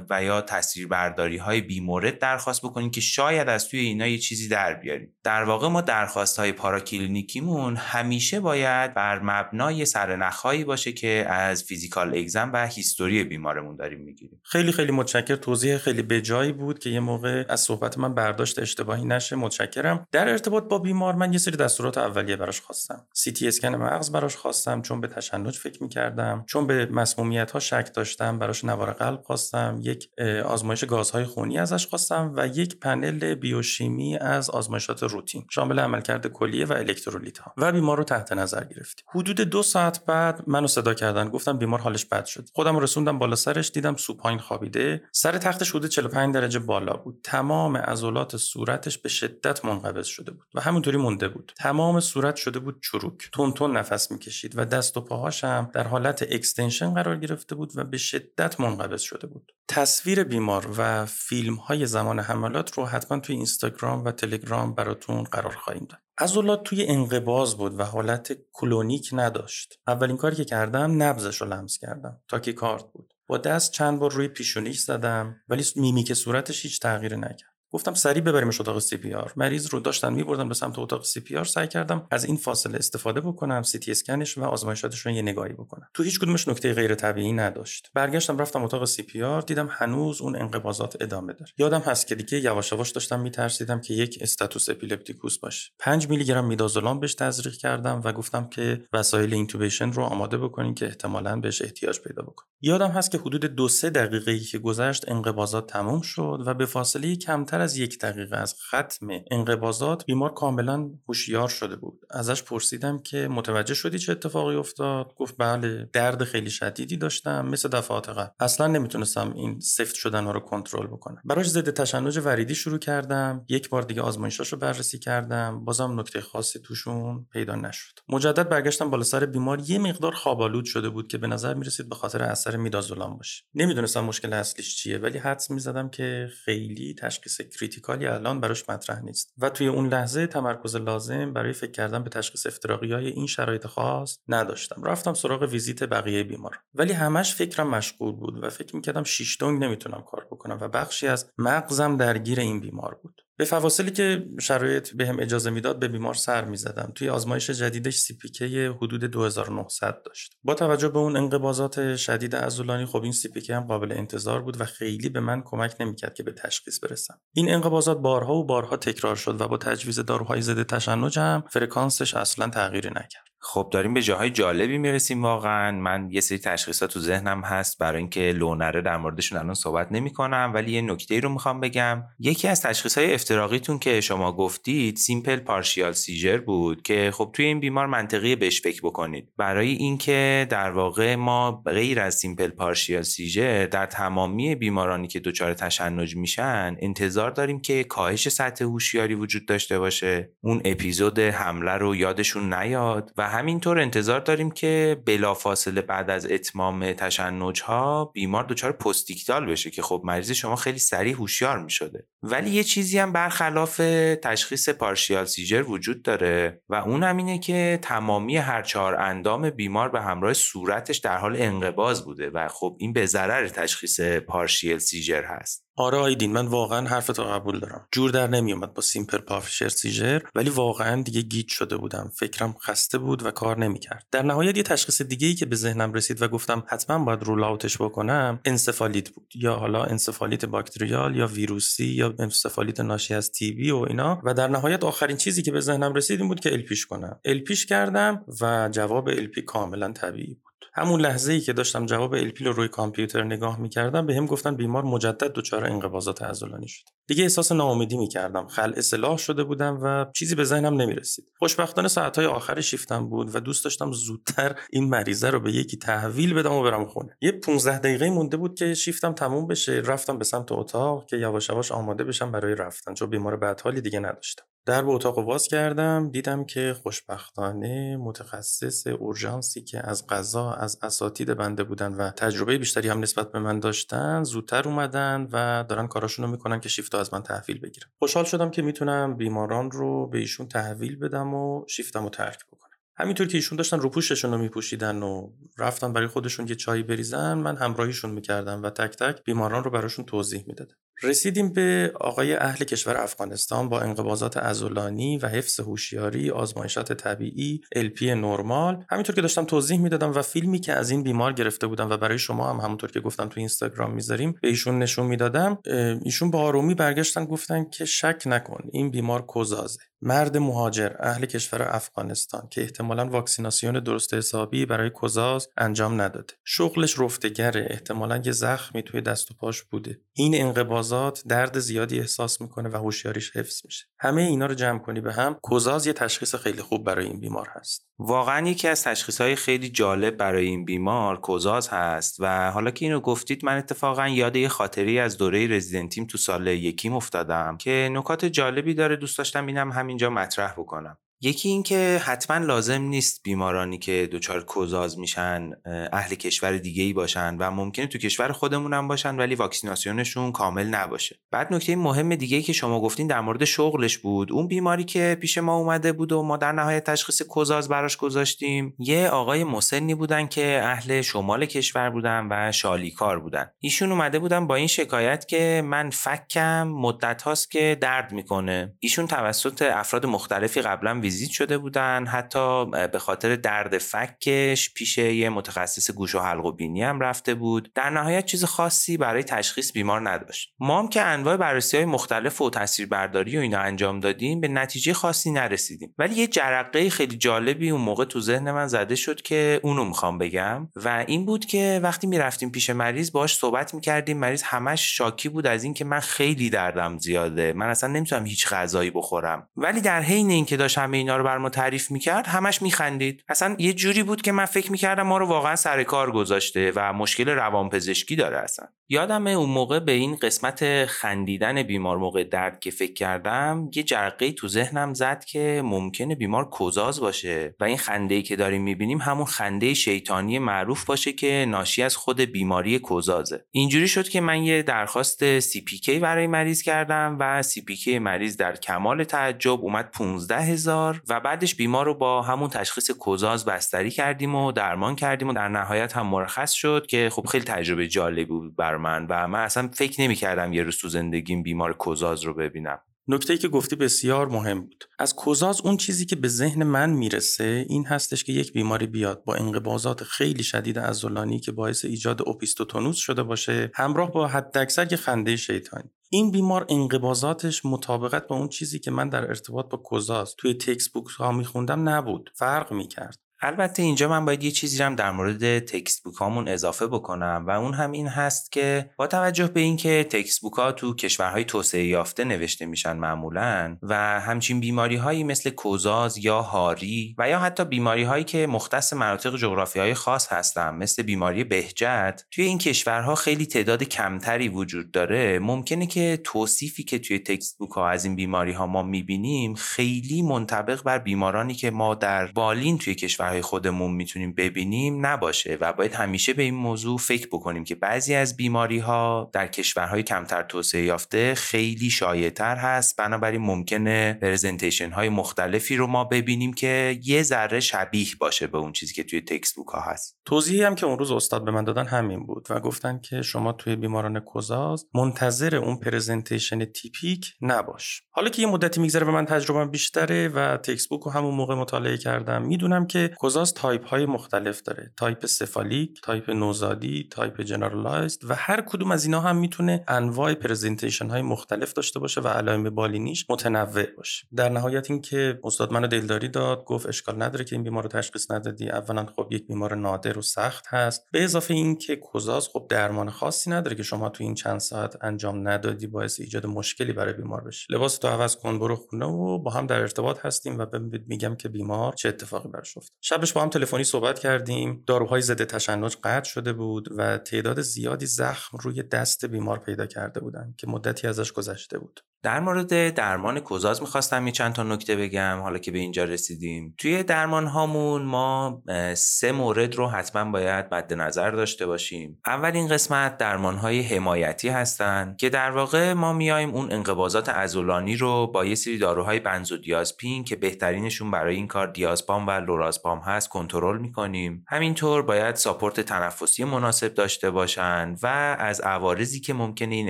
و 0.09 0.24
یا 0.24 0.41
تصویربرداری 0.41 1.38
های 1.38 1.62
بیمورد 1.62 2.19
درخواست 2.19 2.62
بکنید 2.62 2.91
که 2.91 3.01
شاید 3.01 3.50
از 3.50 3.69
توی 3.69 3.79
اینا 3.79 4.07
یه 4.07 4.17
چیزی 4.17 4.47
در 4.47 4.74
بیاریم. 4.74 5.15
در 5.24 5.43
واقع 5.43 5.67
ما 5.67 5.81
درخواست 5.81 6.39
های 6.39 6.51
پاراکلینیکیمون 6.51 7.75
همیشه 7.75 8.39
باید 8.39 8.93
بر 8.93 9.19
مبنای 9.19 9.85
سرنخهایی 9.85 10.63
باشه 10.63 10.91
که 10.91 11.25
از 11.29 11.63
physical 11.63 12.17
exam 12.17 12.51
و 12.53 12.67
history 12.67 13.24
بیمارمون 13.24 13.75
داریم 13.75 14.00
می‌گیریم. 14.00 14.41
خیلی 14.43 14.71
خیلی 14.71 14.91
متشکر 14.91 15.35
توضیح 15.35 15.77
خیلی 15.77 16.01
بجایی 16.01 16.51
بود 16.51 16.79
که 16.79 16.89
یه 16.89 17.00
موقع 17.00 17.43
از 17.50 17.62
صحبت 17.62 17.97
من 17.97 18.13
برداشت 18.13 18.59
اشتباهی 18.59 19.05
نشه. 19.05 19.35
متشکرم. 19.35 20.07
در 20.12 20.29
ارتباط 20.29 20.63
با 20.63 20.79
بیمار 20.79 21.15
من 21.15 21.33
یه 21.33 21.39
سری 21.39 21.57
دستورات 21.57 21.97
اولیه 21.97 22.35
براش 22.35 22.62
خواستم. 22.62 23.05
سی 23.13 23.31
تی 23.31 23.47
اسکن 23.47 23.75
مغز 23.75 24.12
براش 24.12 24.35
خواستم. 24.35 24.81
چون 24.81 25.01
به 25.01 25.07
تشنج 25.07 25.57
فکر 25.57 25.83
می‌کردم. 25.83 26.45
چون 26.47 26.67
به 26.67 26.85
مسمومیت 26.85 27.51
ها 27.51 27.59
شک 27.59 27.93
داشتم 27.93 28.39
براش 28.39 28.65
نوار 28.65 28.93
قلب 28.93 29.21
خواستم. 29.21 29.79
یک 29.95 30.09
آزمایش 30.45 30.85
گازهای 30.85 31.25
خونی 31.25 31.57
ازش 31.57 31.87
خواستم 31.87 32.33
و 32.35 32.47
یک 32.47 32.79
پنل 32.79 33.35
بیوشیمی 33.35 34.17
از 34.17 34.49
آزمایشات 34.49 35.03
روتین. 35.03 35.45
شامل 35.51 35.79
عملکرد 35.79 36.27
کلیه 36.27 36.65
و 36.65 36.73
الکترولیت 36.73 37.37
ها 37.37 37.53
و 37.57 37.71
بیمار 37.71 37.97
رو 37.97 38.03
تحت 38.03 38.31
نظر 38.33 38.63
گرفتیم. 38.63 39.05
حدود 39.13 39.41
دو 39.41 39.63
ساعت 39.63 40.05
بعد 40.05 40.43
منو 40.47 40.67
صدا 40.67 40.93
کردن. 40.93 41.29
گفتن 41.29 41.57
بیمار 41.57 41.79
حالش 41.79 42.05
بد 42.05 42.25
شد. 42.25 42.49
خودم 42.53 42.77
رسوندم 42.79 43.19
بالا 43.19 43.35
سرش 43.35 43.71
دیدم 43.71 43.95
supine 43.95 44.39
خوابیده. 44.39 45.03
سر 45.11 45.37
تختش 45.37 45.71
حدود 45.71 45.89
45 45.89 46.33
درجه 46.33 46.59
بالا 46.59 46.93
بود. 46.93 47.19
تمام 47.23 47.77
عضلات 47.77 48.37
صورتش 48.37 48.97
به 48.97 49.09
شدت 49.09 49.65
منقبض 49.65 50.05
شده 50.05 50.31
بود 50.31 50.47
و 50.53 50.61
همونطوری 50.61 50.97
مونده 50.97 51.27
بود. 51.27 51.51
تمام 51.57 51.99
صورت 51.99 52.35
شده 52.35 52.59
بود 52.59 52.81
چروک. 52.81 53.29
تند 53.31 53.53
تند 53.53 53.77
نفس 53.77 54.11
می‌کشید 54.11 54.57
و 54.57 54.65
دست 54.65 54.97
و 54.97 55.01
پاهاش 55.01 55.43
هم 55.43 55.71
در 55.73 55.87
حالت 55.87 56.25
extension 56.31 56.93
قرار 56.93 57.17
گرفته 57.17 57.55
بود 57.55 57.71
و 57.75 57.83
به 57.83 57.97
شدت 57.97 58.59
منقبض 58.59 59.01
شده 59.01 59.27
بود. 59.27 59.51
تصویر 59.75 60.24
بیمار 60.24 60.74
و 60.77 61.05
فیلم 61.05 61.55
های 61.55 61.86
زمان 61.86 62.20
حملات 62.20 62.74
رو 62.74 62.86
حتما 62.86 63.20
توی 63.20 63.36
اینستاگرام 63.36 64.05
و 64.05 64.12
تلگرام 64.12 64.75
براتون 64.75 65.24
قرار 65.24 65.55
خواهیم 65.55 65.88
داد. 65.89 66.00
عضلات 66.17 66.63
توی 66.63 66.86
انقباض 66.88 67.57
بود 67.58 67.79
و 67.79 67.84
حالت 67.84 68.38
clonic 68.53 69.09
نداشت. 69.13 69.79
اولین 69.88 70.17
کاری 70.17 70.36
که 70.36 70.46
کردم 70.46 71.03
نبضش 71.03 71.41
رو 71.41 71.48
لمس 71.48 71.77
کردم 71.77 72.22
tachycard 72.27 72.85
بود. 72.94 73.13
با 73.27 73.38
دست 73.38 73.72
چند 73.72 74.00
بار 74.00 74.12
روی 74.12 74.27
پیشونیش 74.27 74.79
زدم 74.79 75.41
ولی 75.50 75.65
میمیک 75.75 76.13
صورتش 76.13 76.63
هیچ 76.63 76.79
تغییری 76.79 77.17
نکرد. 77.17 77.54
گفتم 77.75 77.94
سریع 77.94 78.24
ببریمش 78.24 78.62
اتاق 78.62 78.79
CPR 78.79 79.33
مریض 79.36 79.67
رو 79.67 79.79
داشتن 79.79 80.13
میبردن 80.13 80.48
به 80.48 80.53
سمت 80.53 80.79
اتاق 80.79 81.03
CPR 81.03 81.45
سعی 81.46 81.67
کردم 81.67 82.08
از 82.12 82.25
این 82.25 82.38
فاصله 82.38 82.77
استفاده 82.77 83.22
بکنم 83.22 83.63
سی 83.63 83.79
تی 83.79 83.91
اسکنش 83.91 84.38
و 84.38 84.44
آزمایشاتش 84.44 85.00
رو 85.00 85.12
یه 85.12 85.22
نگاهی 85.22 85.53
بکنم. 85.53 85.88
تو 85.94 86.03
هیچ 86.03 86.20
کدومش 86.20 86.48
نکته 86.48 86.74
غیر 86.74 86.96
طبیعی 86.96 87.34
نداشت. 87.34 87.91
برگشتم 87.94 88.38
رفتم 88.38 88.63
اتاق 88.63 88.86
CPR 88.85 89.41
دیدم 89.41 89.67
هنوز 89.72 90.22
اون 90.22 90.36
انقباضات 90.36 90.98
ادامه 91.01 91.34
داره. 91.34 91.51
یادم 91.58 91.79
هست 91.79 92.08
که 92.08 92.15
دیگه 92.15 92.39
یواش 92.39 92.72
یواش 92.72 92.91
داشتم 92.91 93.20
میترسیدم 93.20 93.82
که 93.82 93.94
یک 93.94 94.17
status 94.21 94.69
epilepticus 94.69 95.38
باشه. 95.38 95.72
5 95.79 96.10
میلی 96.10 96.25
گرم 96.25 96.48
میدازولام 96.48 97.00
بهش 97.00 97.15
تزریق 97.15 97.53
کردم 97.53 98.01
و 98.03 98.12
گفتم 98.12 98.48
که 98.50 98.82
وسایل 98.94 99.34
intubation 99.33 99.91
رو 99.91 100.03
آماده 100.03 100.38
بکنین 100.38 100.75
که 100.75 100.86
احتمالاً 100.86 101.39
بهش 101.39 101.62
احتیاج 101.62 102.00
پیدا 102.00 102.24
بکنه. 102.24 102.48
یادم 102.62 102.89
هست 102.89 103.12
که 103.12 103.17
حدود 103.17 103.46
دو 103.46 103.67
سه 103.67 103.89
دقیقه 103.89 104.39
که 104.39 104.60
گذشت 104.60 105.10
انقباضات 105.10 105.67
تموم 105.67 106.01
شد 106.01 106.44
و 106.46 106.53
به 106.53 106.65
فاصله 106.65 107.15
کمتر 107.15 107.64
از 107.65 107.77
یک 107.77 108.00
دقیقه 108.00 108.38
از 108.38 108.55
ختم 108.62 109.07
انقباضات 109.31 110.05
بیمار 110.05 110.34
کاملا 110.34 110.89
هوشیار 111.07 111.50
شده 111.50 111.75
بود. 111.75 112.00
ازش 112.10 112.43
پرسیدم 112.43 113.00
که 113.00 113.27
متوجه 113.27 113.74
شدی 113.74 114.00
چه 114.00 114.12
اتفاقی 114.12 114.55
افتاد؟ 114.55 115.13
گفت 115.15 115.36
بله 115.38 115.89
درد 115.93 116.24
خیلی 116.24 116.50
شدیدی 116.50 116.98
داشتم 116.98 117.45
مثل 117.45 117.69
دفعات 117.69 118.10
قبل. 118.10 118.29
اصلا 118.39 118.67
نمی‌تونستم 118.67 119.34
این 119.34 119.60
سفت 119.60 119.95
شدن 119.95 120.24
ها 120.24 120.31
رو 120.31 120.39
کنترل 120.39 120.88
بکنم. 120.88 121.22
براش 121.25 121.50
ضد 121.50 121.69
تشنج 121.69 122.17
وریدی 122.25 122.55
شروع 122.55 122.79
کردم. 122.79 123.45
یک 123.50 123.69
بار 123.69 123.81
دیگه 123.81 124.01
آزمایشاش 124.01 124.53
رو 124.53 124.57
بررسی 124.57 125.00
کردم. 125.00 125.65
بازم 125.65 126.00
نکته 126.00 126.22
خاصی 126.22 126.60
توشون 126.60 127.25
پیدا 127.31 127.55
نشد. 127.55 128.00
مجدد 128.10 128.50
برگشتم 128.50 128.89
بالا 128.89 129.03
سر 129.03 129.25
بیمار. 129.25 129.60
یه 129.65 129.79
مقدار 129.79 130.12
خوابالود 130.12 130.65
شده 130.65 130.89
بود 130.89 131.07
که 131.07 131.17
به 131.17 131.27
نظر 131.27 131.53
می‌رسید 131.53 131.89
به 131.89 131.95
خاطر 131.95 132.24
اثر 132.24 132.55
میدازولام 132.55 133.17
باشه. 133.17 133.43
نمی‌دونستم 133.53 134.03
مشکل 134.03 134.34
اصلیش 134.34 134.75
چیه 134.75 134.98
ولی 134.98 135.17
حدس 135.17 135.51
می‌زدم 135.51 135.89
که 135.89 136.29
خیلی 136.45 136.95
تشخیص 137.00 137.41
کریتیکالی 137.49 138.07
الان 138.07 138.39
براش 138.39 138.69
مطرح 138.69 139.01
نیست. 139.01 139.33
و 139.37 139.49
توی 139.49 139.67
اون 139.67 139.87
لحظه 139.87 140.27
تمرکز 140.27 140.75
لازم 140.75 141.33
برای 141.33 141.53
فکر 141.53 141.71
کردن 141.71 142.03
به 142.03 142.09
تشخیص 142.09 142.45
افتراقی 142.45 142.91
های 142.91 143.07
این 143.07 143.27
شرایط 143.27 143.67
خاص 143.67 144.17
نداشتم. 144.27 144.83
رفتم 144.83 145.13
سراغ 145.13 145.41
ویزیت 145.41 145.83
بقیه 145.83 146.23
بیمار. 146.23 146.59
ولی 146.73 146.93
همش 146.93 147.35
فکرم 147.35 147.69
مشغول 147.69 148.11
بود 148.15 148.43
و 148.43 148.49
فکر 148.49 148.75
می‌کردم 148.75 149.03
شیش 149.03 149.41
دنگ 149.41 149.63
نمی‌تونم 149.63 150.03
کار 150.07 150.27
بکنم 150.31 150.57
و 150.61 150.67
بخشی 150.67 151.07
از 151.07 151.31
مغزم 151.37 151.97
درگیر 151.97 152.39
این 152.39 152.59
بیمار 152.59 152.99
بود. 153.03 153.25
به 153.37 153.45
فواصلی 153.45 153.91
که 153.91 154.25
شرایط 154.39 154.93
بهم 154.95 155.09
اجازه 155.19 155.49
می‌داد 155.49 155.79
به 155.79 155.87
بیمار 155.87 156.13
سر 156.13 156.45
می‌زدم. 156.45 156.91
توی 156.95 157.09
آزمایش 157.09 157.49
جدیدش 157.49 157.97
CPK 157.97 158.65
حدود 158.65 159.03
2900 159.03 160.01
داشت. 160.05 160.33
با 160.43 160.53
توجه 160.53 160.89
به 160.89 160.99
اون 160.99 161.17
انقباضات 161.17 161.95
شدید 161.95 162.35
عضلانی 162.35 162.85
خب 162.85 163.03
این 163.03 163.11
CPK 163.12 163.53
هم 163.53 163.67
قابل 163.67 163.91
انتظار 163.91 164.41
بود 164.41 164.61
و 164.61 164.65
خیلی 164.65 165.09
به 165.09 165.19
من 165.19 165.41
کمک 165.45 165.75
نمی‌کرد 165.79 166.13
که 166.13 166.23
به 166.23 166.31
تشخیص 166.31 166.83
برسم. 166.83 167.19
این 167.33 167.53
انقباضات 167.53 167.97
بارها 167.97 168.33
و 168.33 168.45
بارها 168.45 168.77
تکرار 168.77 169.15
شد 169.15 169.41
و 169.41 169.47
با 169.47 169.57
تجویز 169.57 169.99
داروهای 169.99 170.41
ضد 170.41 170.63
تشنج 170.63 171.19
هم 171.19 171.43
فرکانسش 171.51 172.13
اصلا 172.13 172.49
تغییری 172.49 172.89
نکرد. 172.89 173.34
خب 173.47 173.69
داریم 173.71 173.93
به 173.93 174.01
جاهای 174.01 174.29
جالبی 174.29 174.77
می‌رسیم 174.77 175.23
واقعا. 175.23 175.71
من 175.71 176.07
یه 176.11 176.21
سری 176.21 176.37
تشخیصات 176.37 176.91
تو 176.91 176.99
ذهنم 176.99 177.41
هست 177.41 177.79
برای 177.79 177.97
اینکه 177.97 178.31
لو 178.31 178.51
نره 178.51 178.81
در 178.81 178.97
موردشون 178.97 179.39
الان 179.39 179.53
صحبت 179.53 179.91
نمی 179.91 180.13
کنم 180.13 180.51
ولی 180.53 180.71
یه 180.71 180.81
نکته 180.81 181.19
رو 181.19 181.29
می‌خوام 181.29 181.59
بگم. 181.59 182.03
یکی 182.19 182.47
از 182.47 182.61
تشخیص 182.61 182.97
های 182.97 183.13
افتراقیتون 183.13 183.79
که 183.79 184.01
شما 184.01 184.31
گفتید 184.31 184.97
simple 184.97 185.35
partial 185.35 185.91
seizure 185.91 186.38
بود 186.37 186.81
که 186.81 187.11
خب 187.13 187.29
توی 187.33 187.45
این 187.45 187.59
بیمار 187.59 187.85
منطقیه 187.85 188.35
بهش 188.35 188.61
فکر 188.61 188.81
بکنید. 188.83 189.29
برای 189.37 189.71
اینکه 189.71 190.47
در 190.49 190.71
واقع 190.71 191.15
ما 191.15 191.51
غیر 191.65 191.99
از 191.99 192.15
simple 192.15 192.50
partial 192.50 193.01
seizure 193.01 193.65
در 193.65 193.85
تمامی 193.85 194.55
بیمارانی 194.55 195.07
که 195.07 195.19
دچار 195.19 195.53
تشنج 195.53 196.15
میشن 196.15 196.75
انتظار 196.79 197.31
داریم 197.31 197.61
که 197.61 197.83
کاهش 197.83 198.29
سطح 198.29 198.65
هوشیاری 198.65 199.15
وجود 199.15 199.45
داشته 199.47 199.79
باشه. 199.79 200.31
اون 200.41 200.61
اپیزود 200.65 201.19
حمله 201.19 201.71
رو 201.71 201.95
یادشون 201.95 202.53
نیاد 202.53 203.13
و 203.17 203.34
همینطور 203.35 203.79
انتظار 203.79 204.19
داریم 204.19 204.51
که 204.51 205.01
بلافاصله 205.05 205.81
بعد 205.81 206.09
از 206.09 206.31
اتمام 206.31 206.93
تشنج 206.93 207.61
ها 207.61 208.05
بیمار 208.05 208.43
دچار 208.43 208.71
postictal 208.71 209.45
بشه 209.45 209.71
که 209.71 209.81
خب 209.81 210.01
مریض 210.05 210.31
شما 210.31 210.55
خیلی 210.55 210.79
سریع 210.79 211.13
هوشیار 211.13 211.59
می 211.63 211.71
شده 211.71 212.07
ولی 212.23 212.49
یه 212.49 212.63
چیزی 212.63 212.99
هم 212.99 213.13
برخلاف 213.13 213.77
تشخیص 214.23 214.69
partial 214.69 215.25
seizure 215.25 215.63
وجود 215.63 216.01
داره 216.03 216.61
و 216.69 216.75
اون 216.75 217.03
هم 217.03 217.17
اینه 217.17 217.39
که 217.39 217.79
تمامی 217.81 218.37
هر 218.37 218.61
چهار 218.61 218.95
اندام 218.95 219.49
بیمار 219.49 219.89
به 219.89 220.01
همراه 220.01 220.33
صورتش 220.33 220.97
در 220.97 221.17
حال 221.17 221.41
انقباض 221.41 222.05
بوده 222.05 222.29
و 222.29 222.47
خب 222.47 222.75
این 222.79 222.93
به 222.93 223.05
ضرر 223.05 223.47
تشخیص 223.47 223.99
partial 224.01 224.77
seizure 224.77 225.24
هست. 225.23 225.64
آره 225.77 225.98
آیدین 225.98 226.34
من 226.34 226.48
واقعا 226.48 226.88
حرفتو 226.88 227.24
قبول 227.24 227.60
دارم. 227.60 227.88
جور 227.91 228.12
در 228.12 228.27
نمیومد 228.27 228.74
با 228.74 228.82
simple 228.81 229.17
partial 229.17 229.69
seizure 229.69 230.19
ولی 230.36 230.50
واقعا 230.50 231.01
دیگه 231.01 231.22
گیج 231.22 231.50
شده 231.50 231.77
بودم. 231.77 232.12
فکرم 232.15 232.55
خسته 232.62 232.98
بود 232.98 233.25
و 233.25 233.32
کار 233.32 233.60
نمی‌کرد. 233.60 234.08
در 234.12 234.22
نهایت 234.22 234.58
یه 234.58 234.63
تشخیص 234.63 235.01
دیگه 235.01 235.27
ای 235.27 235.34
که 235.34 235.46
به 235.46 235.55
ذهنم 235.55 235.94
رسید 235.94 236.22
و 236.22 236.27
گفتم 236.27 236.63
حتما 236.67 237.05
باید 237.05 237.24
rule 237.24 237.43
out 237.43 237.64
ش 237.64 237.77
بکنم 237.82 238.39
انسفالیت 238.46 239.10
بود. 239.10 239.27
یا 239.36 239.55
حالا 239.55 239.84
انسفالیت 239.84 240.46
bacterial 240.45 241.15
یا 241.15 241.27
ویروسی 241.27 241.86
یا 241.86 242.13
انسفالیت 242.20 242.79
ناشی 242.79 243.13
از 243.13 243.32
TB 243.31 243.71
و 243.72 243.86
اینا. 243.89 244.22
و 244.24 244.34
در 244.34 244.48
نهایت 244.48 244.84
آخرین 244.84 245.17
چیزی 245.17 245.41
که 245.41 245.51
به 245.51 245.60
ذهنم 245.60 245.94
رسید 245.94 246.20
این 246.20 246.27
بود 246.27 246.39
که 246.39 246.53
LP 246.53 246.69
ش 246.69 246.85
کنم. 246.86 247.20
LP 247.25 247.45
ش 247.45 247.65
کردم 247.65 248.25
و 248.41 248.70
جواب 248.72 249.08
LP 249.07 249.41
کاملا 249.41 249.91
طبیعی 249.91 250.38
همون 250.74 251.01
لحظه 251.01 251.33
ای 251.33 251.39
که 251.39 251.53
داشتم 251.53 251.85
جواب 251.85 252.13
الپی 252.13 252.43
رو 252.43 252.53
روی 252.53 252.67
کامپیوتر 252.67 253.24
نگاه 253.24 253.59
می‌کردم 253.59 254.05
به 254.05 254.15
هم 254.15 254.25
گفتن 254.25 254.55
بیمار 254.55 254.83
مجدد 254.83 255.33
دچار 255.33 255.65
انقباضات 255.65 256.21
عضلانی 256.21 256.67
شد 256.67 256.83
دیگه 257.07 257.24
احساس 257.24 257.51
ناامیدی 257.51 257.97
می‌کردم. 257.97 258.47
خل 258.47 258.74
اصلاح 258.77 259.17
شده 259.17 259.43
بودم 259.43 259.79
و 259.81 260.05
چیزی 260.15 260.35
به 260.35 260.43
ذهنم 260.43 260.81
نمی‌رسید. 260.81 261.25
خوشبختانه 261.39 261.88
ساعتهای 261.88 262.25
آخر 262.25 262.62
شیفتم 262.62 263.09
بود 263.09 263.35
و 263.35 263.39
دوست 263.39 263.63
داشتم 263.63 263.91
زودتر 263.91 264.59
این 264.71 264.89
مریضه 264.89 265.29
رو 265.29 265.39
به 265.39 265.51
یکی 265.51 265.77
تحویل 265.77 266.33
بدم 266.33 266.53
و 266.53 266.63
برم 266.63 266.85
خونه. 266.85 267.17
یه 267.21 267.31
15 267.31 267.79
دقیقه 267.79 268.09
مونده 268.09 268.38
بود 268.38 268.55
که 268.55 268.74
شیفتم 268.74 269.13
تموم 269.13 269.47
بشه. 269.47 269.81
رفتم 269.85 270.17
به 270.17 270.24
سمت 270.24 270.51
اتاق 270.51 271.05
که 271.05 271.17
یواش 271.17 271.50
یواش 271.50 271.71
آماده 271.71 272.03
بشم 272.03 272.31
برای 272.31 272.55
رفتن 272.55 272.93
چون 272.93 273.09
بیمار 273.09 273.38
بدحالی 273.38 273.81
دیگه 273.81 274.00
نداشتم. 274.00 274.45
در 274.65 274.81
به 274.81 274.91
اتاق 274.91 275.17
واز 275.17 275.48
کردم 275.48 276.10
دیدم 276.10 276.45
که 276.45 276.75
خوشبختانه 276.84 277.98
متخصص 277.98 278.88
اورژانسی 278.88 279.62
که 279.62 279.88
از 279.89 280.07
قضا 280.07 280.51
از 280.51 280.79
اساتید 280.81 281.34
بنده 281.34 281.63
بودن 281.63 281.93
و 281.93 282.10
تجربه 282.10 282.57
بیشتری 282.57 282.89
هم 282.89 283.00
نسبت 283.00 283.31
به 283.31 283.39
من 283.39 283.60
داشتن 283.60 284.24
زودتر 284.24 284.67
اومدن 284.67 285.27
و 285.31 285.65
دارن 285.69 285.88
کاراشون 285.88 286.25
رو 286.25 286.31
می‌کنن 286.31 286.60
که 286.60 286.69
شیفت 286.69 286.95
از 286.95 287.13
من 287.13 287.24
تحویل 287.24 287.60
بگیرم 287.60 287.88
خوشحال 288.00 288.25
شدم 288.25 288.51
که 288.51 288.62
می‌تونم 288.62 289.17
بیماران 289.17 289.72
رو 289.72 290.07
به 290.07 290.17
ایشون 290.17 290.48
تحویل 290.48 291.00
بدم 291.00 291.34
و 291.34 291.65
شیفتم 291.67 292.03
رو 292.03 292.10
ترک 292.10 292.45
بکنم. 292.45 292.69
همینطور 292.98 293.27
که 293.27 293.38
ایشون 293.38 293.57
داشتن 293.57 293.79
روپوششون 293.79 294.31
رو 294.31 294.38
میپوشیدن 294.38 295.03
و 295.03 295.29
رفتن 295.57 295.93
برای 295.93 296.07
خودشون 296.07 296.48
یه 296.48 296.55
چایی 296.55 296.84
بریزن 296.84 297.34
من 297.34 297.57
همراهیشون 297.57 298.12
می‌کردم 298.12 298.63
و 298.63 298.69
تک 298.69 298.95
تک 298.98 299.24
بیماران 299.24 299.63
رو 299.63 299.72
براشون 299.72 300.05
توضیح 300.05 300.43
می‌دادم. 300.48 300.75
رسیدیم 301.03 301.53
به 301.53 301.91
آقای 302.01 302.33
اهل 302.33 302.65
کشور 302.65 302.97
افغانستان 302.97 303.69
با 303.69 303.81
انقباضات 303.81 304.37
ازولانی 304.37 305.17
و 305.17 305.27
حفظ 305.27 305.59
هوشیاری 305.59 306.31
آزمایشات 306.31 306.93
طبیعی 306.93 307.61
LP 307.75 308.03
نرمال. 308.03 308.83
همینطور 308.89 309.15
که 309.15 309.21
داشتم 309.21 309.45
توضیح 309.45 309.79
می‌دادم 309.79 310.11
و 310.11 310.21
فیلمی 310.21 310.59
که 310.59 310.73
از 310.73 310.89
این 310.89 311.03
بیمار 311.03 311.33
گرفته 311.33 311.67
بودم 311.67 311.89
و 311.89 311.97
برای 311.97 312.19
شما 312.19 312.49
هم 312.49 312.59
همونطور 312.59 312.91
که 312.91 313.00
گفتم 313.00 313.29
تو 313.29 313.39
اینستاگرام 313.39 313.93
می‌ذاریم 313.93 314.35
به 314.41 314.48
ایشون 314.48 314.79
نشون 314.79 315.05
می‌دادم. 315.05 315.57
ایشون 316.03 316.31
با 316.31 316.39
آرومی 316.39 316.75
برگشتن 316.75 317.25
گفتن 317.25 317.70
که 317.70 317.85
شک 317.85 318.24
نکن 318.25 318.63
این 318.72 318.91
بیمار 318.91 319.25
کوزازه 319.25 319.79
مرد 320.07 320.37
مهاجر 320.37 320.91
اهل 321.00 321.25
کشور 321.25 321.68
افغانستان 321.75 322.48
که 322.51 322.61
احتمالا 322.61 323.05
واکسیناسیون 323.05 323.79
درست 323.79 324.13
حسابی 324.13 324.65
برای 324.65 324.89
کوزاز 324.89 325.48
انجام 325.57 326.01
نداده. 326.01 326.33
شغلش 326.44 327.00
رفتگره. 327.00 327.68
احتمالا 327.70 328.22
یه 328.25 328.31
زخمی 328.31 328.83
توی 328.83 329.01
دست 329.01 329.31
و 329.31 329.33
پاش 329.33 329.63
بوده. 329.63 330.00
این 330.13 330.41
انقباضات 330.41 331.24
درد 331.27 331.59
زیادی 331.59 332.00
احساس 332.00 332.41
می‌کنه 332.41 332.70
و 332.70 332.75
هوشیاریش 332.77 333.37
حفظ 333.37 333.61
میشه. 333.65 333.85
همه 334.00 334.22
اینا 334.22 334.46
رو 334.46 334.53
جمع 334.53 334.79
کنی 334.79 335.01
به 335.01 335.13
هم 335.13 335.33
کوزاز 335.33 335.87
یه 335.87 335.94
تشخیص 335.94 336.35
خیلی 336.35 336.61
خوب 336.61 336.83
برای 336.83 337.05
این 337.05 337.20
بیمار 337.20 337.50
هست. 337.51 337.85
واقعا 338.00 338.48
یکی 338.48 338.68
از 338.68 338.83
تشخیص 338.83 339.22
های 339.22 339.35
خیلی 339.35 339.70
جالب 339.70 340.18
برای 340.18 340.46
این 340.46 340.65
بیمار 340.65 341.22
کوزاز 341.22 341.70
هست 341.70 342.15
و 342.20 342.51
حالا 342.51 342.72
که 342.72 342.85
اینو 342.85 343.00
گفتید 343.00 343.46
من 343.46 343.57
اتفاقا 343.57 344.07
یاد 344.07 344.35
یه 344.35 344.48
خاطری 344.48 345.00
از 345.00 345.18
دوره 345.18 345.48
رزیدنتیم 345.48 346.05
تو 346.05 346.18
سال 346.18 346.48
یکیم 346.48 346.94
افتادم 346.94 347.57
که 347.57 347.89
نکات 347.91 348.25
جالبی 348.25 348.74
داره 348.74 348.96
دوست 348.96 349.18
داشتم 349.18 349.46
اینم 349.46 349.72
همینجا 349.96 350.10
مطرح 350.10 350.53
بکنم. 350.53 350.98
یکی 351.25 351.50
اینکه 351.50 352.01
حتما 352.05 352.46
لازم 352.46 352.81
نیست 352.81 353.24
بیمارانی 353.24 353.77
که 353.77 354.09
دچار 354.11 354.44
کوزاز 354.44 355.00
میشن 355.00 355.51
اهل 355.94 356.16
کشور 356.16 356.57
دیگه 356.57 356.83
ای 356.83 356.94
باشن 356.94 357.38
و 357.38 357.51
ممکنه 357.51 357.88
تو 357.88 357.98
کشور 357.98 358.31
خودمون 358.31 358.74
هم 358.74 358.88
باشن 358.88 359.16
ولی 359.16 359.35
واکسیناسیونشون 359.35 360.31
کامل 360.31 360.68
نباشه. 360.68 361.20
بعد 361.31 361.53
نکته 361.53 361.75
مهم 361.75 362.16
دیگه 362.16 362.38
ای 362.38 362.44
که 362.44 362.53
شما 362.53 362.81
گفتین 362.81 363.07
در 363.07 363.22
مورد 363.22 363.46
شغلش 363.46 363.98
بود. 363.98 364.31
اون 364.31 364.48
بیماری 364.48 364.83
که 364.83 365.18
پیش 365.22 365.38
ما 365.38 365.55
اومده 365.55 365.92
بود 365.92 366.11
و 366.11 366.24
ما 366.24 366.38
در 366.38 366.51
نهایت 366.51 366.83
تشخیص 366.83 367.22
کوزاز 367.22 367.70
براش 367.70 367.98
گذاشتیم 367.98 368.75
یه 368.79 369.07
آقای 369.07 369.44
مسنی 369.44 369.96
بودن 369.96 370.27
که 370.27 370.61
اهل 370.64 371.01
شمال 371.01 371.46
کشور 371.46 371.90
بودن 371.90 372.27
و 372.31 372.51
شالیکار 372.51 373.20
بودن. 373.20 373.51
ایشون 373.59 373.92
اومده 373.92 374.20
بودن 374.20 374.48
با 374.48 374.55
این 374.55 374.68
شکایت 374.68 375.27
که 375.27 375.61
من 375.66 375.90
فکم 375.90 376.68
مدت 376.68 377.22
هاست 377.22 377.51
که 377.51 377.77
درد 377.81 378.11
می‌کنه. 378.11 378.74
ایشون 378.79 379.07
توسط 379.07 379.61
افراد 379.61 380.05
مختلفی 380.05 380.61
قبلا 380.61 381.01
ویزیت 381.15 381.31
شده 381.31 381.57
بودن 381.57 382.05
حتی 382.05 382.65
به 382.65 382.99
خاطر 382.99 383.35
درد 383.35 383.77
فکش 383.77 384.73
پیش 384.73 384.97
یه 384.97 385.29
متخصص 385.29 385.91
گوش 385.91 386.15
و 386.15 386.19
حلق 386.19 386.45
و 386.45 386.51
بینی 386.51 386.83
هم 386.83 386.99
رفته 386.99 387.33
بود. 387.33 387.71
در 387.75 387.89
نهایت 387.89 388.25
چیز 388.25 388.43
خاصی 388.43 388.97
برای 388.97 389.23
تشخیص 389.23 389.71
بیمار 389.71 390.09
نداشت. 390.09 390.53
ما 390.59 390.79
هم 390.79 390.87
که 390.87 391.01
انواع 391.01 391.37
بررسی 391.37 391.77
های 391.77 391.85
مختلف 391.85 392.41
و 392.41 392.51
برداری 392.91 393.37
و 393.37 393.39
اینا 393.39 393.59
انجام 393.59 393.99
دادیم 393.99 394.41
به 394.41 394.47
نتیجه 394.47 394.93
خاصی 394.93 395.31
نرسیدیم. 395.31 395.93
ولی 395.97 396.15
یه 396.15 396.27
جرقه 396.27 396.89
خیلی 396.89 397.17
جالبی 397.17 397.69
اون 397.69 397.81
موقع 397.81 398.05
تو 398.05 398.19
ذهن 398.19 398.51
من 398.51 398.67
زده 398.67 398.95
شد 398.95 399.21
که 399.21 399.59
اونو 399.63 399.83
می‌خوام 399.85 400.17
بگم. 400.17 400.69
و 400.75 401.05
این 401.07 401.25
بود 401.25 401.45
که 401.45 401.79
وقتی 401.83 402.07
می‌رفتیم 402.07 402.51
پیش 402.51 402.69
مریض 402.69 403.11
باش 403.11 403.35
صحبت 403.35 403.73
می‌کردیم. 403.73 404.17
مریض 404.17 404.43
همش 404.43 404.97
شاکی 404.97 405.29
بود 405.29 405.47
از 405.47 405.63
اینکه 405.63 405.85
من 405.85 405.99
خیلی 405.99 406.49
دردم 406.49 406.97
زیاده. 406.97 407.53
من 407.53 407.69
اصلا 407.69 407.89
نمی‌تونم 407.89 408.25
هیچ 408.25 408.47
غذایی 408.47 408.91
بخورم. 408.91 409.49
ولی 409.57 409.81
در 409.81 410.01
حین 410.01 410.29
اینکه 410.29 410.57
داشت 410.57 410.77
همه 410.77 410.95
اینا 410.96 411.18
رو 411.18 411.24
بر 411.24 411.38
ما 411.38 411.50
تعریف 411.50 411.92
می‌کرد 411.92 412.27
همش 412.27 412.62
میخندید. 412.62 413.24
اصلا 413.27 413.55
یه 413.60 413.74
جوری 413.74 414.03
بود 414.03 414.22
که 414.22 414.31
من 414.31 414.46
فکر 414.46 414.72
می‌کردم 414.72 415.03
ما 415.03 415.18
رو 415.18 415.25
واقعا 415.25 415.55
سر 415.55 415.84
کار 415.84 416.12
گذاشته 416.12 416.72
و 416.75 416.94
مشکل 416.94 417.29
روانپزشکی 417.29 418.16
داره 418.16 418.38
اصلا. 418.38 418.68
یادم 418.90 419.27
اون 419.27 419.50
موقع 419.50 419.79
به 419.79 419.92
این 419.92 420.16
قسمت 420.16 420.86
خندیدن 420.86 421.64
بیمار 421.64 421.98
موقع 421.98 422.24
درد 422.24 422.60
که 422.60 422.72
فکر 422.72 422.94
کردم 422.94 423.70
یه 423.75 423.84
جرقه 423.84 424.31
تو 424.31 424.48
ذهنم 424.48 424.94
زد 424.94 425.25
که 425.25 425.62
ممکنه 425.66 426.16
بیمار 426.16 426.50
کوزاز 426.50 427.00
باشه 427.00 427.55
و 427.60 427.64
این 427.64 427.77
خنده 427.77 428.16
ای 428.16 428.22
که 428.22 428.36
داریم 428.36 428.62
می‌بینیم 428.62 428.98
همون 428.98 429.25
خنده 429.25 429.74
شیطانی 429.74 430.40
معروف 430.40 430.86
باشه 430.86 431.14
که 431.14 431.46
ناشی 431.50 431.84
از 431.84 431.96
خود 431.96 432.22
بیماری 432.22 432.79
کوزازه 432.79 433.46
اینجوری 433.51 433.88
شد 433.88 434.10
که 434.10 434.22
من 434.22 434.44
یه 434.44 434.64
درخواست 434.64 435.40
CPK 435.40 435.90
برای 435.90 436.27
مریض 436.27 436.62
کردم 436.62 437.18
و 437.20 437.44
CPK 437.44 437.88
مریض 437.88 438.38
در 438.38 438.55
کمال 438.55 439.03
تعجب 439.03 439.62
اومد 439.62 439.92
15 439.92 440.38
هزار 440.38 440.84
و 441.09 441.19
بعدش 441.19 441.55
بیمار 441.55 441.85
رو 441.85 441.93
با 441.93 442.21
همون 442.21 442.50
تشخیص 442.50 442.91
کوزاز 442.91 443.45
بستری 443.45 443.91
کردیم 443.91 444.35
و 444.35 444.51
درمان 444.51 444.95
کردیم 444.95 445.29
و 445.29 445.33
در 445.33 445.48
نهایت 445.48 445.98
هم 445.98 446.07
مرخص 446.07 446.51
شد 446.51 446.85
که 446.89 447.09
خب 447.11 447.25
خیلی 447.25 447.45
تجربه 447.45 447.87
جالبی 447.87 448.25
بود 448.25 448.55
بر 448.55 448.77
من 448.77 449.07
و 449.09 449.27
من 449.27 449.39
اصلا 449.39 449.69
فکر 449.74 450.01
نمی 450.01 450.15
کردم 450.15 450.53
یه 450.53 450.63
روز 450.63 450.77
تو 450.77 450.89
زندگیم 450.89 451.43
بیمار 451.43 451.74
کوزاز 451.74 452.24
رو 452.24 452.33
ببینم. 452.33 452.79
نکته 453.07 453.37
که 453.37 453.48
گفتی 453.48 453.75
بسیار 453.75 454.27
مهم 454.27 454.61
بود. 454.61 454.83
از 455.00 455.15
کوزاز 455.15 455.61
اون 455.61 455.77
چیزی 455.77 456.05
که 456.05 456.15
به 456.15 456.27
ذهن 456.27 456.63
من 456.63 456.89
می‌رسه 456.89 457.65
این 457.69 457.85
هستش 457.85 458.24
که 458.24 458.33
یک 458.33 458.53
بیماری 458.53 458.87
بیاد 458.87 459.24
با 459.24 459.35
انقباضات 459.35 460.03
خیلی 460.03 460.43
شدید 460.43 460.79
عضلانی 460.79 461.39
که 461.39 461.51
باعث 461.51 461.85
ایجاد 461.85 462.21
اوپیستوتونوس 462.21 462.98
شده 462.98 463.24
باشه 463.24 463.71
همراه 463.75 464.11
با 464.11 464.27
حداکثر 464.27 464.91
یه 464.91 464.98
خنده 464.98 465.35
شیطانی. 465.35 465.89
این 466.09 466.31
بیمار 466.31 466.65
انقباضاتش 466.70 467.65
مطابقت 467.65 468.27
با 468.27 468.35
اون 468.35 468.50
چیزی 468.50 468.79
که 468.79 468.91
من 468.91 469.09
در 469.09 469.27
ارتباط 469.27 469.70
با 469.70 469.77
کوزاز 469.77 470.35
توی 470.37 470.53
تکس 470.53 470.89
بوک 470.89 471.07
ها 471.07 471.31
میخوندم 471.31 471.89
نبود. 471.89 472.31
فرق 472.35 472.74
می‌کرد. 472.74 473.25
البته 473.41 473.83
اینجا 473.83 474.09
من 474.09 474.25
باید 474.25 474.43
یه 474.43 474.51
چیزی 474.51 474.83
هم 474.83 474.95
در 474.95 475.11
مورد 475.11 475.59
تکست 475.59 476.03
بوک 476.03 476.15
هامون 476.15 476.48
اضافه 476.48 476.87
بکنم 476.87 477.45
و 477.48 477.51
اون 477.51 477.74
هم 477.74 477.91
این 477.91 478.07
هست 478.07 478.51
که 478.51 478.89
با 478.98 479.07
توجه 479.07 479.48
به 479.48 479.59
اینکه 479.59 480.03
تکست 480.03 480.41
بوک 480.41 480.53
ها 480.53 480.71
تو 480.71 480.95
کشورهای 480.95 481.43
توسعه 481.43 481.85
یافته 481.85 482.24
نوشته 482.24 482.65
میشن 482.65 482.98
معمولا 482.98 483.77
و 483.81 484.19
همچین 484.19 484.59
بیماری 484.59 484.95
هایی 484.95 485.24
مثل 485.24 485.50
کوزاز 485.50 486.17
یا 486.17 486.41
هاری 486.41 487.15
و 487.17 487.29
یا 487.29 487.39
حتی 487.39 487.65
بیماری 487.65 488.03
هایی 488.03 488.24
که 488.24 488.48
مختص 488.48 488.93
مناطق 488.93 489.35
جغرافی 489.35 489.79
های 489.79 489.93
خاص 489.93 490.33
هستن 490.33 490.75
مثل 490.75 491.03
بیماری 491.03 491.43
بهجت 491.43 492.24
توی 492.31 492.45
این 492.45 492.57
کشورها 492.57 493.15
خیلی 493.15 493.45
تعداد 493.45 493.83
کمتری 493.83 494.50
وجود 494.50 494.91
داره 494.91 495.39
ممکنه 495.39 495.87
که 495.87 496.19
توصیفی 496.24 496.83
که 496.83 497.00
توی 497.00 497.19
تکست 497.19 497.57
بوک 497.57 497.71
ها 497.71 497.89
از 497.89 498.05
این 498.05 498.15
بیماری 498.15 498.51
ها 498.51 498.67
ما 498.67 498.83
می‌بینیم 498.83 499.53
خیلی 499.53 500.21
منطبق 500.21 500.83
بر 500.83 500.98
بیمارانی 500.98 501.53
که 501.53 501.71
ما 501.71 501.95
در 501.95 502.27
بالین 502.27 502.77
توی 502.77 502.95
کشور 502.95 503.25
خودمون 503.42 503.92
می‌تونیم 503.92 504.33
ببینیم 504.33 505.05
نباشه 505.05 505.57
و 505.61 505.74
باید 505.74 505.94
همیشه 505.94 506.33
به 506.33 506.44
این 506.44 506.55
موضوع 506.55 506.98
فکر 506.98 507.27
بکنیم 507.27 507.64
که 507.64 507.75
بعضی 507.75 508.16
از 508.16 508.38
بیماری 508.38 508.79
ها 508.79 509.29
در 509.33 509.48
کشورهای 509.48 510.03
کمتر 510.03 510.44
توسعه 510.44 510.83
یافته 510.83 511.35
خیلی 511.35 511.90
شایعتر 511.90 512.55
هست. 512.55 512.98
بنابراین 512.98 513.42
ممکنه 513.42 514.14
presentation 514.22 514.91
های 514.92 515.09
مختلفی 515.09 515.75
رو 515.75 515.88
ما 515.88 516.03
ببینیم 516.03 516.53
که 516.53 517.00
یه 517.03 517.24
ذره 517.24 517.59
شبیه 517.59 518.07
باشه 518.20 518.48
به 518.48 518.57
اون 518.57 518.72
چیزی 518.72 518.94
که 518.94 519.03
توی 519.03 519.22
textbook 519.22 519.68
ها 519.68 519.81
هست. 519.81 520.18
توضیحی 520.25 520.64
هم 520.64 520.75
که 520.75 520.85
اون 520.85 521.00
روز 521.00 521.11
استاد 521.11 521.46
به 521.46 521.51
من 521.51 521.64
دادن 521.64 521.85
همین 521.85 522.25
بود 522.25 522.48
و 522.50 522.59
گفتن 522.59 523.00
که 523.00 523.22
شما 523.22 523.53
توی 523.53 523.75
بیماران 523.75 524.20
کزاز 524.20 524.85
منتظر 524.94 525.55
اون 525.55 525.79
presentation 525.79 526.65
تیپیک 526.66 527.33
نباش. 527.42 528.01
حالا 528.11 528.29
که 528.29 528.42
یه 528.42 528.48
مدتی 528.48 528.81
میگذره 528.81 529.05
به 529.05 529.11
من 529.11 529.25
تجربه 529.25 529.66
بیشتره 529.66 530.27
و 530.27 530.57
textbook 530.57 531.01
رو 531.01 531.11
همون 531.11 531.35
موقع 531.35 531.55
مطالعه 531.55 531.98
کردم 531.98 532.42
می‌دونم 532.42 532.88
که 532.88 533.11
کوزاز 533.17 533.53
تایپ 533.53 533.87
های 533.87 534.05
مختلف 534.05 534.61
داره. 534.61 534.93
type 534.98 535.25
cephalic 535.25 536.01
type 536.01 536.29
نوزادی 536.29 537.07
type 537.11 537.41
generalized 537.41 538.22
و 538.29 538.35
هر 538.35 538.61
کدوم 538.61 538.91
از 538.91 539.05
اینا 539.05 539.19
هم 539.19 539.37
می‌تونه 539.37 539.83
انواع 539.87 540.33
presentation 540.33 541.09
های 541.09 541.21
مختلف 541.21 541.73
داشته 541.73 541.99
باشه 541.99 542.21
و 542.21 542.27
علائم 542.27 542.69
بالینیش 542.69 543.25
متنوع 543.29 543.85
باشه. 543.97 544.27
در 544.35 544.49
نهایت 544.49 544.91
اینکه 544.91 545.39
استاد 545.43 545.73
منو 545.73 545.87
دلداری 545.87 546.27
داد 546.27 546.63
گفت 546.65 546.87
اشکال 546.87 547.23
نداره 547.23 547.45
که 547.45 547.55
این 547.55 547.63
بیمار 547.63 547.83
رو 547.83 547.89
تشخیص 547.89 548.31
ندادی. 548.31 548.69
اولا 548.69 549.05
خب 549.15 549.27
یک 549.31 549.47
بیمار 549.47 549.75
نادر 549.75 550.17
و 550.17 550.21
سخت 550.21 550.67
هست. 550.67 551.05
به 551.11 551.23
اضافه 551.23 551.53
اینکه 551.53 551.95
کوزاز 551.95 552.47
خب 552.47 552.67
درمان 552.69 553.09
خاصی 553.09 553.49
نداره 553.49 553.75
که 553.75 553.83
شما 553.83 554.09
تو 554.09 554.23
این 554.23 554.33
چند 554.33 554.59
ساعت 554.59 554.97
انجام 555.01 555.47
ندادی 555.47 555.87
باعث 555.87 556.19
ایجاد 556.19 556.45
مشکلی 556.45 556.93
برای 556.93 557.13
بیمار 557.13 557.41
بشه 557.41 557.67
لباس 557.69 557.97
تو 557.97 558.07
عوض 558.07 558.35
کن 558.35 558.59
برو 558.59 558.75
خونه 558.75 559.05
و 559.05 559.37
با 559.37 559.51
هم 559.51 559.67
در 559.67 559.79
ارتباط 559.79 560.25
هستیم 560.25 560.59
و 560.59 560.65
میگم 561.07 561.35
که 561.35 561.49
بیمار 561.49 561.93
چه 561.93 562.09
اتفاقی 562.09 562.49
براش 562.49 562.77
افتاد 562.77 562.97
شبش 563.07 563.33
با 563.33 563.41
هم 563.41 563.50
تلفنی 563.50 563.83
صحبت 563.83 564.20
کردیم. 564.20 564.83
داروهای 564.87 565.22
ضد 565.22 565.44
تشنج 565.44 565.98
قطع 566.03 566.29
شده 566.29 566.53
بود 566.53 566.87
و 566.98 567.18
تعداد 567.18 567.61
زیادی 567.61 568.05
زخم 568.05 568.57
روی 568.57 568.83
دست 568.83 569.25
بیمار 569.25 569.59
پیدا 569.59 569.85
کرده 569.85 570.20
بودن 570.20 570.53
که 570.57 570.68
مدتی 570.68 571.07
ازش 571.07 571.31
گذشته 571.31 571.79
بود. 571.79 572.00
در 572.25 572.40
مورد 572.40 572.94
درمان 572.94 573.40
کوزاز 573.40 573.81
می‌خواستم 573.81 574.25
یه 574.27 574.31
چند 574.31 574.53
تا 574.53 574.64
نکته 574.64 574.96
بگم 574.96 575.40
حالا 575.42 575.57
که 575.57 575.72
به 575.72 575.79
اینجا 575.79 576.03
رسیدیم. 576.03 576.75
توی 576.77 577.03
درمان 577.03 577.48
هامون 577.48 578.01
ما 578.01 578.61
سه 578.96 579.31
مورد 579.31 579.75
رو 579.75 579.88
حتما 579.88 580.31
باید 580.31 580.66
مد 580.72 580.94
نظر 580.94 581.31
داشته 581.31 581.66
باشیم. 581.66 582.20
اولین 582.25 582.68
قسمت 582.68 583.18
درمان 583.18 583.55
های 583.55 583.81
حمایتی 583.81 584.50
هستن 584.50 585.16
که 585.20 585.29
در 585.29 585.51
واقع 585.51 585.94
ما 585.94 586.14
میایم 586.14 586.50
اون 586.50 586.72
انقباضات 586.72 587.29
عضلانی 587.29 587.96
رو 587.96 588.27
با 588.27 588.46
یه 588.46 588.55
سری 588.55 588.77
داروهای 588.77 589.20
بنزودیازپین 589.20 590.24
که 590.24 590.35
بهترینشون 590.35 591.11
برای 591.11 591.35
این 591.35 591.48
کار 591.48 591.68
دیازپام 591.68 592.27
و 592.27 592.31
لورازپام 592.31 593.00
هست 593.00 593.29
کنترل 593.29 593.77
می‌کنیم. 593.77 594.46
همینطور 594.48 595.01
باید 595.01 595.35
support 595.35 595.79
تنفسی 595.79 596.44
مناسب 596.44 596.94
داشته 596.94 597.31
باشن 597.31 597.96
و 598.03 598.35
از 598.40 598.61
عوارضی 598.61 599.20
که 599.20 599.33
ممکنه 599.33 599.75
این 599.75 599.90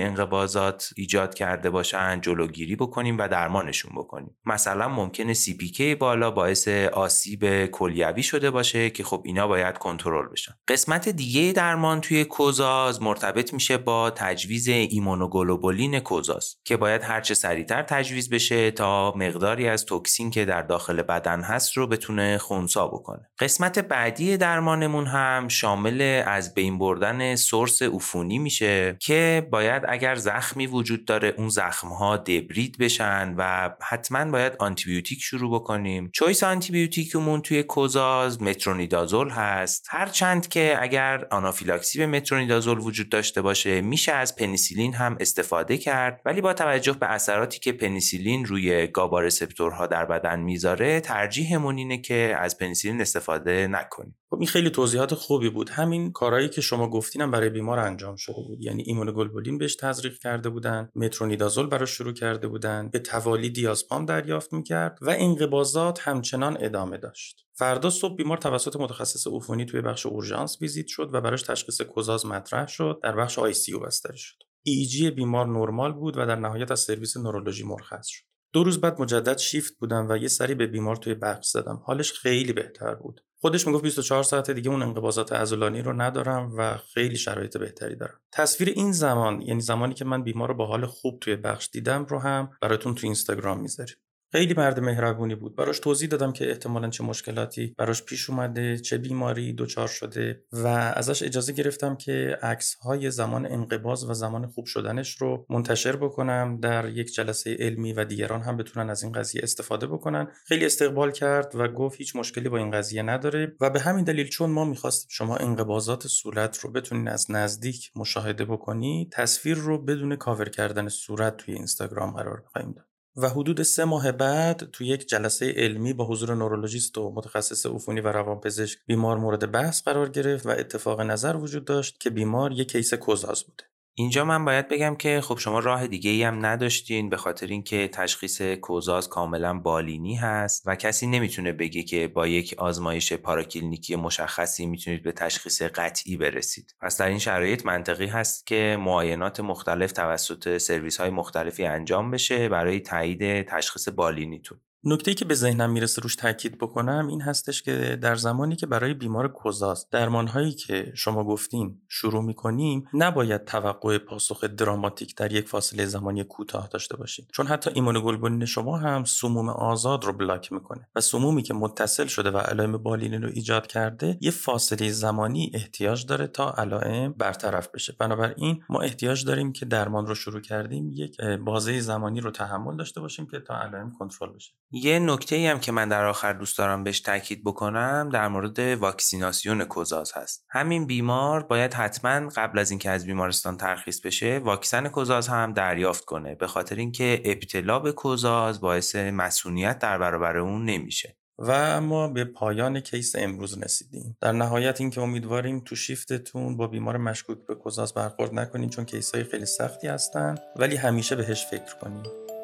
انقباضات 0.00 0.90
ایجاد 0.96 1.34
کرده 1.34 1.70
باشن 1.70 2.20
جلوگیری 2.26 2.76
بکنیم 2.76 3.18
و 3.18 3.28
درمانشون 3.28 3.92
بکنیم. 3.96 4.36
مثلا 4.46 4.88
ممکنه 4.88 5.34
CPK 5.34 5.80
بالا 5.80 6.30
باعث 6.30 6.68
آسیب 6.92 7.66
کلیوی 7.66 8.22
شده 8.22 8.50
باشه 8.50 8.90
که 8.90 9.04
خب 9.04 9.22
اینا 9.24 9.48
باید 9.48 9.78
کنترل 9.78 10.28
بشن. 10.28 10.52
قسمت 10.68 11.08
دیگه 11.08 11.52
درمان 11.52 12.00
توی 12.00 12.24
کزاز 12.24 13.02
مرتبط 13.02 13.54
میشه 13.54 13.76
با 13.78 14.10
تجویز 14.10 14.68
ایمونوگلوبولین 14.68 16.00
کزاز 16.00 16.56
که 16.64 16.76
باید 16.76 17.02
هرچه 17.02 17.34
سریعتر 17.34 17.82
تجویز 17.82 18.30
بشه 18.30 18.70
تا 18.70 19.14
مقداری 19.16 19.68
از 19.68 19.84
توکسین 19.84 20.30
که 20.30 20.44
در 20.44 20.62
داخل 20.62 21.02
بدن 21.02 21.40
هست 21.40 21.76
رو 21.76 21.86
بتونه 21.86 22.38
خونسا 22.38 22.86
بکنه. 22.86 23.30
قسمت 23.38 23.78
بعدی 23.78 24.36
درمانمون 24.36 25.06
هم 25.06 25.48
شامل 25.48 26.22
از 26.26 26.54
بین 26.54 26.78
بردن 26.78 27.36
source 27.36 27.82
عفونی 27.82 28.38
میشه 28.38 28.96
که 29.00 29.48
باید 29.50 29.82
اگر 29.88 30.14
زخمی 30.14 30.66
وجود 30.66 31.04
داره 31.04 31.34
اون 31.36 31.48
زخم 31.48 31.88
debride 32.16 32.78
بشن 32.78 33.34
و 33.38 33.70
حتما 33.82 34.30
باید 34.30 34.52
آنتیبیوتیک 34.58 35.22
شروع 35.22 35.54
بکنیم. 35.60 36.10
choice 36.14 36.44
آنتیبیوتیکمون 36.44 37.42
توی 37.42 37.62
کزاز 37.62 38.42
مترونیدازول 38.42 39.30
هست. 39.30 39.86
هرچند 39.90 40.48
که 40.48 40.76
اگر 40.80 41.26
آنافیلاکسی 41.30 41.98
به 41.98 42.06
مترونیدازول 42.06 42.78
وجود 42.78 43.08
داشته 43.08 43.42
باشه 43.42 43.80
میشه 43.80 44.12
از 44.12 44.36
پنیسیلین 44.36 44.94
هم 44.94 45.16
استفاده 45.20 45.78
کرد. 45.78 46.20
ولی 46.24 46.40
با 46.40 46.52
توجه 46.52 46.92
به 46.92 47.06
اثراتی 47.06 47.58
که 47.58 47.72
پنیسیلین 47.72 48.44
روی 48.44 48.86
GABA 48.86 49.20
receptor 49.20 49.79
ها 49.79 49.86
در 49.86 50.04
بدن 50.04 50.40
می‌ذاره 50.40 51.00
ترجیحمون 51.00 51.78
اینه 51.78 51.98
که 51.98 52.36
از 52.38 52.58
پنیسیلین 52.58 53.00
استفاده 53.00 53.66
نکنیم. 53.66 54.16
خب 54.30 54.36
این 54.38 54.46
خیلی 54.46 54.70
توضیحات 54.70 55.14
خوبی 55.14 55.50
بود. 55.50 55.70
همین 55.70 56.12
کارهایی 56.12 56.48
که 56.48 56.60
شما 56.60 56.90
گفتینم 56.90 57.30
برای 57.30 57.48
بیمار 57.48 57.78
انجام 57.78 58.16
شده 58.16 58.42
بود. 58.48 58.62
یعنی 58.62 58.82
ایمونوگلوبولین 58.86 59.58
بهش 59.58 59.76
تزریق 59.76 60.18
کرده 60.18 60.48
بودن 60.48 60.88
مترونیدازول 60.94 61.66
براش 61.66 61.90
شروع 61.90 62.12
کرده 62.12 62.48
بودن 62.48 62.88
به 62.92 62.98
توالی 62.98 63.50
دیازپام 63.50 64.04
دریافت 64.04 64.52
می‌کرد 64.52 64.98
و 65.02 65.14
انقباضات 65.18 66.08
همچنان 66.08 66.56
ادامه 66.60 66.96
داشت. 66.96 67.46
فردا 67.52 67.90
صبح 67.90 68.16
بیمار 68.16 68.38
توسط 68.38 68.76
متخصص 68.76 69.26
عفونی 69.26 69.64
توی 69.64 69.80
بخش 69.80 70.06
اورژانس 70.06 70.62
ویزیت 70.62 70.86
شد 70.86 71.10
و 71.12 71.20
براش 71.20 71.42
تشخیص 71.42 71.80
کزاز 71.80 72.26
مطرح 72.26 72.66
شد. 72.66 73.00
در 73.02 73.16
بخش 73.16 73.38
ICU 73.38 73.78
بستری 73.78 74.18
شد. 74.18 74.36
EEG 74.62 75.10
بیمار 75.10 75.46
نرمال 75.46 75.92
بود 75.92 76.18
و 76.18 76.26
در 76.26 76.36
نهایت 76.36 76.70
از 76.70 76.80
سرویس 76.80 77.16
نورولوژی 77.16 77.64
مرخص 77.64 78.06
شد. 78.06 78.24
دو 78.52 78.64
روز 78.64 78.80
بعد 78.80 79.00
مجدد 79.00 79.38
شیفت 79.38 79.78
بودم 79.78 80.06
و 80.10 80.16
یه 80.16 80.28
سری 80.28 80.54
به 80.54 80.66
بیمار 80.66 80.96
توی 80.96 81.14
بخش 81.14 81.46
زدم. 81.46 81.82
حالش 81.84 82.12
خیلی 82.12 82.52
بهتر 82.52 82.94
بود. 82.94 83.20
خودش 83.46 83.66
می‌گفت 83.66 83.82
24 83.82 84.22
ساعت 84.22 84.50
دیگه 84.50 84.70
اون 84.70 84.82
انقباضات 84.82 85.32
عضلانی 85.32 85.82
رو 85.82 85.92
ندارم 85.92 86.52
و 86.56 86.76
خیلی 86.94 87.16
شرایط 87.16 87.56
بهتری 87.56 87.96
دارم. 87.96 88.20
تصویر 88.32 88.72
این 88.76 88.92
زمان 88.92 89.42
یعنی 89.42 89.60
زمانی 89.60 89.94
که 89.94 90.04
من 90.04 90.22
بیمار 90.22 90.48
رو 90.48 90.54
با 90.54 90.66
حال 90.66 90.86
خوب 90.86 91.18
توی 91.20 91.36
بخش 91.36 91.68
دیدم 91.72 92.04
رو 92.04 92.18
هم 92.18 92.50
براتون 92.62 92.94
تو 92.94 93.06
اینستاگرام 93.06 93.60
می‌ذاریم. 93.60 93.96
خیلی 94.32 94.54
مرد 94.54 94.80
مهربونی 94.80 95.34
بود. 95.34 95.56
براش 95.56 95.78
توضیح 95.78 96.08
دادم 96.08 96.32
که 96.32 96.50
احتمالا 96.50 96.88
چه 96.88 97.04
مشکلاتی 97.04 97.74
براش 97.78 98.02
پیش 98.02 98.30
اومده 98.30 98.78
چه 98.78 98.98
بیماری 98.98 99.52
دچار 99.52 99.88
شده 99.88 100.42
و 100.52 100.66
ازش 100.66 101.22
اجازه 101.22 101.52
گرفتم 101.52 101.96
که 101.96 102.38
عکس 102.42 102.74
های 102.74 103.10
زمان 103.10 103.46
انقباض 103.46 104.04
و 104.04 104.14
زمان 104.14 104.46
خوب 104.46 104.66
شدنش 104.66 105.16
رو 105.16 105.46
منتشر 105.50 105.96
بکنم 105.96 106.58
در 106.62 106.88
یک 106.88 107.14
جلسه 107.14 107.56
علمی 107.60 107.92
و 107.92 108.04
دیگران 108.04 108.42
هم 108.42 108.56
بتونن 108.56 108.90
از 108.90 109.02
این 109.02 109.12
قضیه 109.12 109.40
استفاده 109.42 109.86
بکنن. 109.86 110.28
خیلی 110.46 110.66
استقبال 110.66 111.10
کرد 111.10 111.52
و 111.54 111.68
گفت 111.68 111.98
هیچ 111.98 112.16
مشکلی 112.16 112.48
با 112.48 112.58
این 112.58 112.70
قضیه 112.70 113.02
نداره 113.02 113.56
و 113.60 113.70
به 113.70 113.80
همین 113.80 114.04
دلیل 114.04 114.28
چون 114.28 114.50
ما 114.50 114.64
می‌خواستیم 114.64 115.08
شما 115.10 115.36
انقباضات 115.36 116.06
صورت 116.06 116.58
رو 116.58 116.72
بتونین 116.72 117.08
از 117.08 117.30
نزدیک 117.30 117.90
مشاهده 117.96 118.44
بکنی 118.44 119.08
تصویر 119.12 119.56
رو 119.56 119.84
بدون 119.84 120.16
کاور 120.16 120.48
کردن 120.48 120.88
صورت 120.88 121.36
توی 121.36 121.54
اینستاگرام 121.54 122.10
قرار 122.10 122.42
خواهیم 122.52 122.74
و 123.16 123.28
حدود 123.28 123.62
سه 123.62 123.84
ماه 123.84 124.12
بعد 124.12 124.70
تو 124.72 124.84
یک 124.84 125.08
جلسه 125.08 125.52
علمی 125.56 125.92
با 125.92 126.06
حضور 126.06 126.34
نورولوژیست 126.34 126.98
و 126.98 127.12
متخصص 127.16 127.66
عفونی 127.66 128.00
و 128.00 128.08
روانپزشک 128.08 128.78
بیمار 128.86 129.18
مورد 129.18 129.52
بحث 129.52 129.82
قرار 129.82 130.08
گرفت 130.08 130.46
و 130.46 130.50
اتفاق 130.50 131.00
نظر 131.00 131.36
وجود 131.36 131.64
داشت 131.64 132.00
که 132.00 132.10
بیمار 132.10 132.52
یک 132.52 132.72
کیس 132.72 132.94
کوزاز 132.94 133.44
بوده. 133.44 133.64
اینجا 133.98 134.24
من 134.24 134.44
باید 134.44 134.68
بگم 134.68 134.96
که 134.96 135.20
خب 135.20 135.38
شما 135.38 135.58
راه 135.58 135.86
دیگه 135.86 136.10
ای 136.10 136.22
هم 136.22 136.46
نداشتین 136.46 137.10
به 137.10 137.16
خاطر 137.16 137.46
اینکه 137.46 137.88
تشخیص 137.88 138.42
کوزاز 138.42 139.08
کاملا 139.08 139.58
بالینی 139.58 140.14
هست 140.14 140.62
و 140.66 140.74
کسی 140.74 141.06
نمی‌تونه 141.06 141.52
بگه 141.52 141.82
که 141.82 142.08
با 142.08 142.26
یک 142.26 142.54
آزمایش 142.58 143.12
پاراکلینیکی 143.12 143.96
مشخصی 143.96 144.66
می‌تونید 144.66 145.02
به 145.02 145.12
تشخیص 145.12 145.62
قطعی 145.62 146.16
برسید. 146.16 146.74
پس 146.80 146.98
در 146.98 147.08
این 147.08 147.18
شرایط 147.18 147.66
منطقی 147.66 148.06
هست 148.06 148.46
که 148.46 148.76
معاینات 148.80 149.40
مختلف 149.40 149.92
توسط 149.92 150.58
سرویس 150.58 151.00
های 151.00 151.10
مختلفی 151.10 151.64
انجام 151.64 152.10
بشه 152.10 152.48
برای 152.48 152.80
تایید 152.80 153.42
تشخیص 153.42 153.88
بالینیتون. 153.88 154.60
نکته 154.84 155.14
که 155.14 155.24
به 155.24 155.34
ذهنم 155.34 155.70
می‌رسه 155.70 156.02
روش 156.02 156.16
تاکید 156.16 156.58
بکنم 156.58 157.08
این 157.08 157.20
هستش 157.20 157.62
که 157.62 157.98
در 158.02 158.14
زمانی 158.14 158.56
که 158.56 158.66
برای 158.66 158.94
بیمار 158.94 159.28
کوزاز 159.28 159.86
درمانهایی 159.90 160.52
که 160.52 160.92
شما 160.94 161.24
گفتین 161.24 161.80
شروع 161.88 162.24
می‌کنیم 162.24 162.88
نباید 162.94 163.44
توقع 163.44 163.98
پاسخ 163.98 164.44
دراماتیک 164.44 165.16
در 165.16 165.32
یک 165.32 165.48
فاصله 165.48 165.86
زمانی 165.86 166.24
کوتاه 166.24 166.68
داشته 166.68 166.96
باشیم 166.96 167.26
چون 167.32 167.46
حتی 167.46 167.70
ایمونوگلبولین 167.74 168.44
شما 168.44 168.76
هم 168.76 169.04
سموم 169.04 169.48
آزاد 169.48 170.04
رو 170.04 170.12
بلاک 170.12 170.52
می‌کنه 170.52 170.88
و 170.96 171.00
سمومی 171.00 171.42
که 171.42 171.54
متصل 171.54 172.06
شده 172.06 172.30
و 172.30 172.38
علائم 172.38 172.76
بالینی 172.76 173.16
رو 173.16 173.28
ایجاد 173.28 173.66
کرده 173.66 174.18
یه 174.20 174.30
فاصله 174.30 174.90
زمانی 174.90 175.50
احتیاج 175.54 176.06
داره 176.06 176.26
تا 176.26 176.50
علائم 176.50 177.12
برطرف 177.12 177.68
بشه. 177.68 177.96
بنابراین 177.98 178.62
ما 178.68 178.80
احتیاج 178.80 179.24
داریم 179.24 179.52
که 179.52 179.66
درمان 179.66 180.06
رو 180.06 180.14
شروع 180.14 180.40
کردیم 180.40 180.90
یک 180.92 181.20
بازه 181.20 181.80
زمانی 181.80 182.20
رو 182.20 182.30
تحمل 182.30 182.76
داشته 182.76 183.00
باشیم 183.00 183.26
که 183.26 183.40
تا 183.40 183.60
علائم 183.60 183.92
کنترل 183.98 184.32
بشه. 184.32 184.52
یه 184.70 184.98
نکته 184.98 185.36
ای 185.36 185.46
هم 185.46 185.60
که 185.60 185.72
من 185.72 185.88
در 185.88 186.04
آخر 186.04 186.32
دوست 186.32 186.58
دارم 186.58 186.84
بهش 186.84 187.00
تاکید 187.00 187.44
بکنم 187.44 188.10
در 188.12 188.28
مورد 188.28 188.58
واکسیناسیون 188.58 189.64
کوزاز 189.64 190.12
هست. 190.12 190.44
همین 190.50 190.86
بیمار 190.86 191.42
باید 191.42 191.74
حتما 191.74 192.28
قبل 192.28 192.58
از 192.58 192.70
اینکه 192.70 192.90
از 192.90 193.06
بیمارستان 193.06 193.56
ترخیص 193.56 194.00
بشه 194.00 194.38
واکسن 194.38 194.88
کوزاز 194.88 195.28
هم 195.28 195.52
دریافت 195.52 196.04
کنه 196.04 196.34
به 196.34 196.46
خاطر 196.46 196.76
اینکه 196.76 197.22
ابتلا 197.24 197.78
به 197.78 197.92
کوزاز 197.92 198.60
باعث 198.60 198.96
مسئولیت 198.96 199.78
در 199.78 199.98
برابر 199.98 200.36
اون 200.36 200.64
نمیشه. 200.64 201.16
و 201.38 201.50
اما 201.50 202.08
به 202.08 202.24
پایان 202.24 202.80
کیس 202.80 203.16
امروز 203.18 203.58
رسیدیم. 203.62 204.16
در 204.20 204.32
نهایت 204.32 204.80
اینکه 204.80 205.00
امیدواریم 205.00 205.60
تو 205.60 205.76
شیفتتون 205.76 206.56
با 206.56 206.66
بیمار 206.66 206.96
مشکوک 206.96 207.38
به 207.48 207.54
کوزاز 207.54 207.94
برخورد 207.94 208.34
نکنید 208.34 208.70
چون 208.70 208.84
کیس 208.84 209.14
های 209.14 209.24
خیلی 209.24 209.46
سختی 209.46 209.86
هستن 209.86 210.34
ولی 210.56 210.76
همیشه 210.76 211.16
بهش 211.16 211.46
فکر 211.46 211.74
کنید 211.80 212.35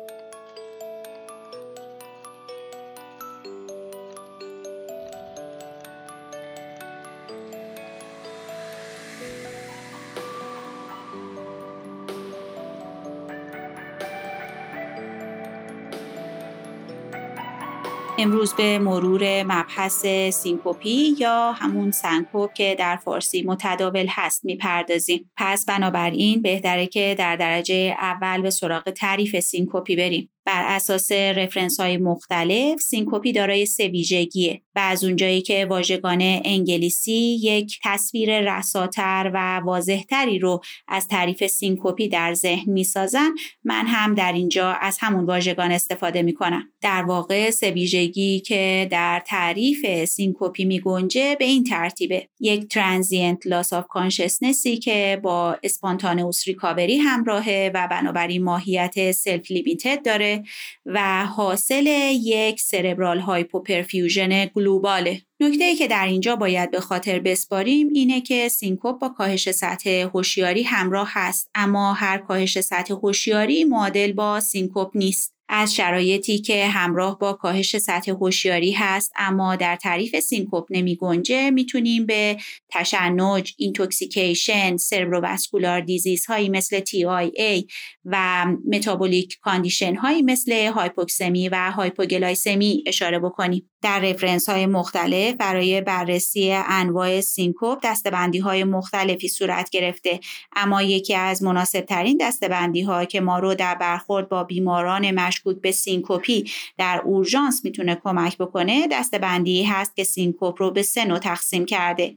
امروز 18.22 18.54
به 18.54 18.78
مرور 18.78 19.42
مبحث 19.42 20.06
syncope 20.30 21.14
یا 21.18 21.52
همون 21.52 21.90
سنکوپ 21.90 22.52
که 22.52 22.76
در 22.78 22.96
فارسی 22.96 23.42
متداول 23.42 24.06
هست 24.08 24.44
می‌پردازیم. 24.44 25.30
پس 25.36 25.64
بنابراین 25.64 26.42
بهتره 26.42 26.86
که 26.86 27.14
در 27.18 27.36
درجه 27.36 27.96
اول 27.98 28.42
به 28.42 28.50
سراغ 28.50 28.90
تعریف 28.90 29.40
syncope 29.40 29.96
بریم. 29.96 30.28
بر 30.44 30.64
اساس 30.66 31.12
reference 31.12 31.80
های 31.80 31.96
مختلف 31.96 32.80
syncope 32.80 33.32
دارای 33.32 33.66
سه 33.66 33.88
ویژگیه. 33.88 34.62
و 34.74 34.78
از 34.78 35.04
اونجایی 35.04 35.42
که 35.42 35.66
واژگان 35.66 36.40
انگلیسی 36.44 37.38
یک 37.42 37.80
تصویر 37.84 38.56
رساتر 38.56 39.30
و 39.34 39.60
واضحتری 39.64 40.38
رو 40.38 40.60
از 40.88 41.08
تعریف 41.08 41.46
syncope 41.46 42.08
در 42.08 42.34
ذهن 42.34 42.72
می‌سازن 42.72 43.30
من 43.64 43.86
هم 43.86 44.14
در 44.14 44.32
اینجا 44.32 44.72
از 44.72 44.98
همون 45.00 45.24
واژگان 45.24 45.72
استفاده 45.72 46.22
می‌کنم. 46.22 46.68
در 46.80 47.02
واقع 47.02 47.50
سه 47.50 47.70
ویژگی 47.70 48.40
که 48.40 48.88
در 48.90 49.22
تعریف 49.26 50.04
syncope 50.04 50.64
میگنجه 50.64 51.36
به 51.38 51.44
این 51.44 51.64
ترتیبه. 51.64 52.28
یک 52.40 52.68
transient 52.68 53.46
loss 53.46 53.72
of 53.72 53.86
consciousness 53.88 54.70
ی 54.70 54.76
که 54.76 55.20
با 55.22 55.58
spontaneous 55.62 56.48
recovery 56.48 56.96
همراهه 56.96 57.70
و 57.74 57.88
بنابراین 57.90 58.44
ماهیت 58.44 59.12
self 59.12 59.50
limited 59.50 60.04
داره 60.04 60.42
و 60.86 61.26
حاصل 61.26 61.86
یک 62.22 62.60
cerebral 62.60 63.18
hypoperfusion 63.18 64.46
global 64.62 65.14
ه 65.14 65.22
نکته 65.40 65.64
ای 65.64 65.74
که 65.74 65.88
در 65.88 66.06
اینجا 66.06 66.36
باید 66.36 66.70
به 66.70 66.80
خاطر 66.80 67.18
بسپاریم 67.18 67.88
اینه 67.94 68.20
که 68.20 68.48
سینکوپ 68.48 68.98
با 68.98 69.08
کاهش 69.08 69.50
سطح 69.50 69.90
هوشیاری 69.90 70.62
همراه 70.62 71.08
هست 71.10 71.50
اما 71.54 71.92
هر 71.92 72.18
کاهش 72.18 72.60
سطح 72.60 72.94
هوشیاری 72.94 73.64
معادل 73.64 74.12
با 74.12 74.40
سینکوپ 74.40 74.90
نیست 74.94 75.34
از 75.48 75.74
شرایطی 75.74 76.38
که 76.38 76.66
همراه 76.66 77.18
با 77.18 77.32
کاهش 77.32 77.78
سطح 77.78 78.12
هوشیاری 78.12 78.72
هست 78.72 79.12
اما 79.16 79.56
در 79.56 79.76
تعریف 79.76 80.20
سینکوپ 80.20 80.66
نمی 80.70 80.96
گنجه 80.96 81.50
می‌تونیم 81.50 82.06
به 82.06 82.36
تشنج، 82.70 83.54
intoxication، 83.56 84.76
cerebrovascular 84.76 85.80
disease 85.80 86.26
هایی 86.26 86.48
مثل 86.48 86.80
TIA 86.80 87.64
و 88.04 88.46
metabolic 88.72 89.38
condition 89.40 89.94
هایی 89.94 90.22
مثل 90.22 90.66
هایپوکسمی 90.66 91.48
و 91.48 91.70
هایپوگلایسمی 91.70 92.84
اشاره 92.86 93.18
بکنیم. 93.18 93.71
در 93.82 94.00
رفرنس 94.00 94.48
های 94.48 94.66
مختلف 94.66 95.34
برای 95.34 95.80
بررسی 95.80 96.52
انواع 96.52 97.20
سینکوپ 97.20 97.78
دسته‌بندی 97.82 98.38
های 98.38 98.64
مختلفی 98.64 99.28
صورت 99.28 99.70
گرفته. 99.70 100.20
اما 100.56 100.82
یکی 100.82 101.14
از 101.14 101.42
مناسب 101.42 101.80
ترین 101.80 102.18
دسته‌بندی 102.20 102.82
ها 102.82 103.04
که 103.04 103.20
ما 103.20 103.38
رو 103.38 103.54
در 103.54 103.74
برخورد 103.74 104.28
با 104.28 104.44
بیماران 104.44 105.10
مشکوک 105.10 105.56
به 105.56 105.72
سینکوپی 105.72 106.50
در 106.78 107.02
اورژانس 107.04 107.64
می‌تونه 107.64 108.00
کمک 108.04 108.38
بکنه 108.38 108.88
دسته‌بندی 108.90 109.62
هست 109.62 109.96
که 109.96 110.04
سینکوپ 110.04 110.62
رو 110.62 110.70
به 110.70 110.82
سه 110.82 111.04
نوع 111.04 111.18
تقسیم 111.18 111.64
کرده. 111.64 112.16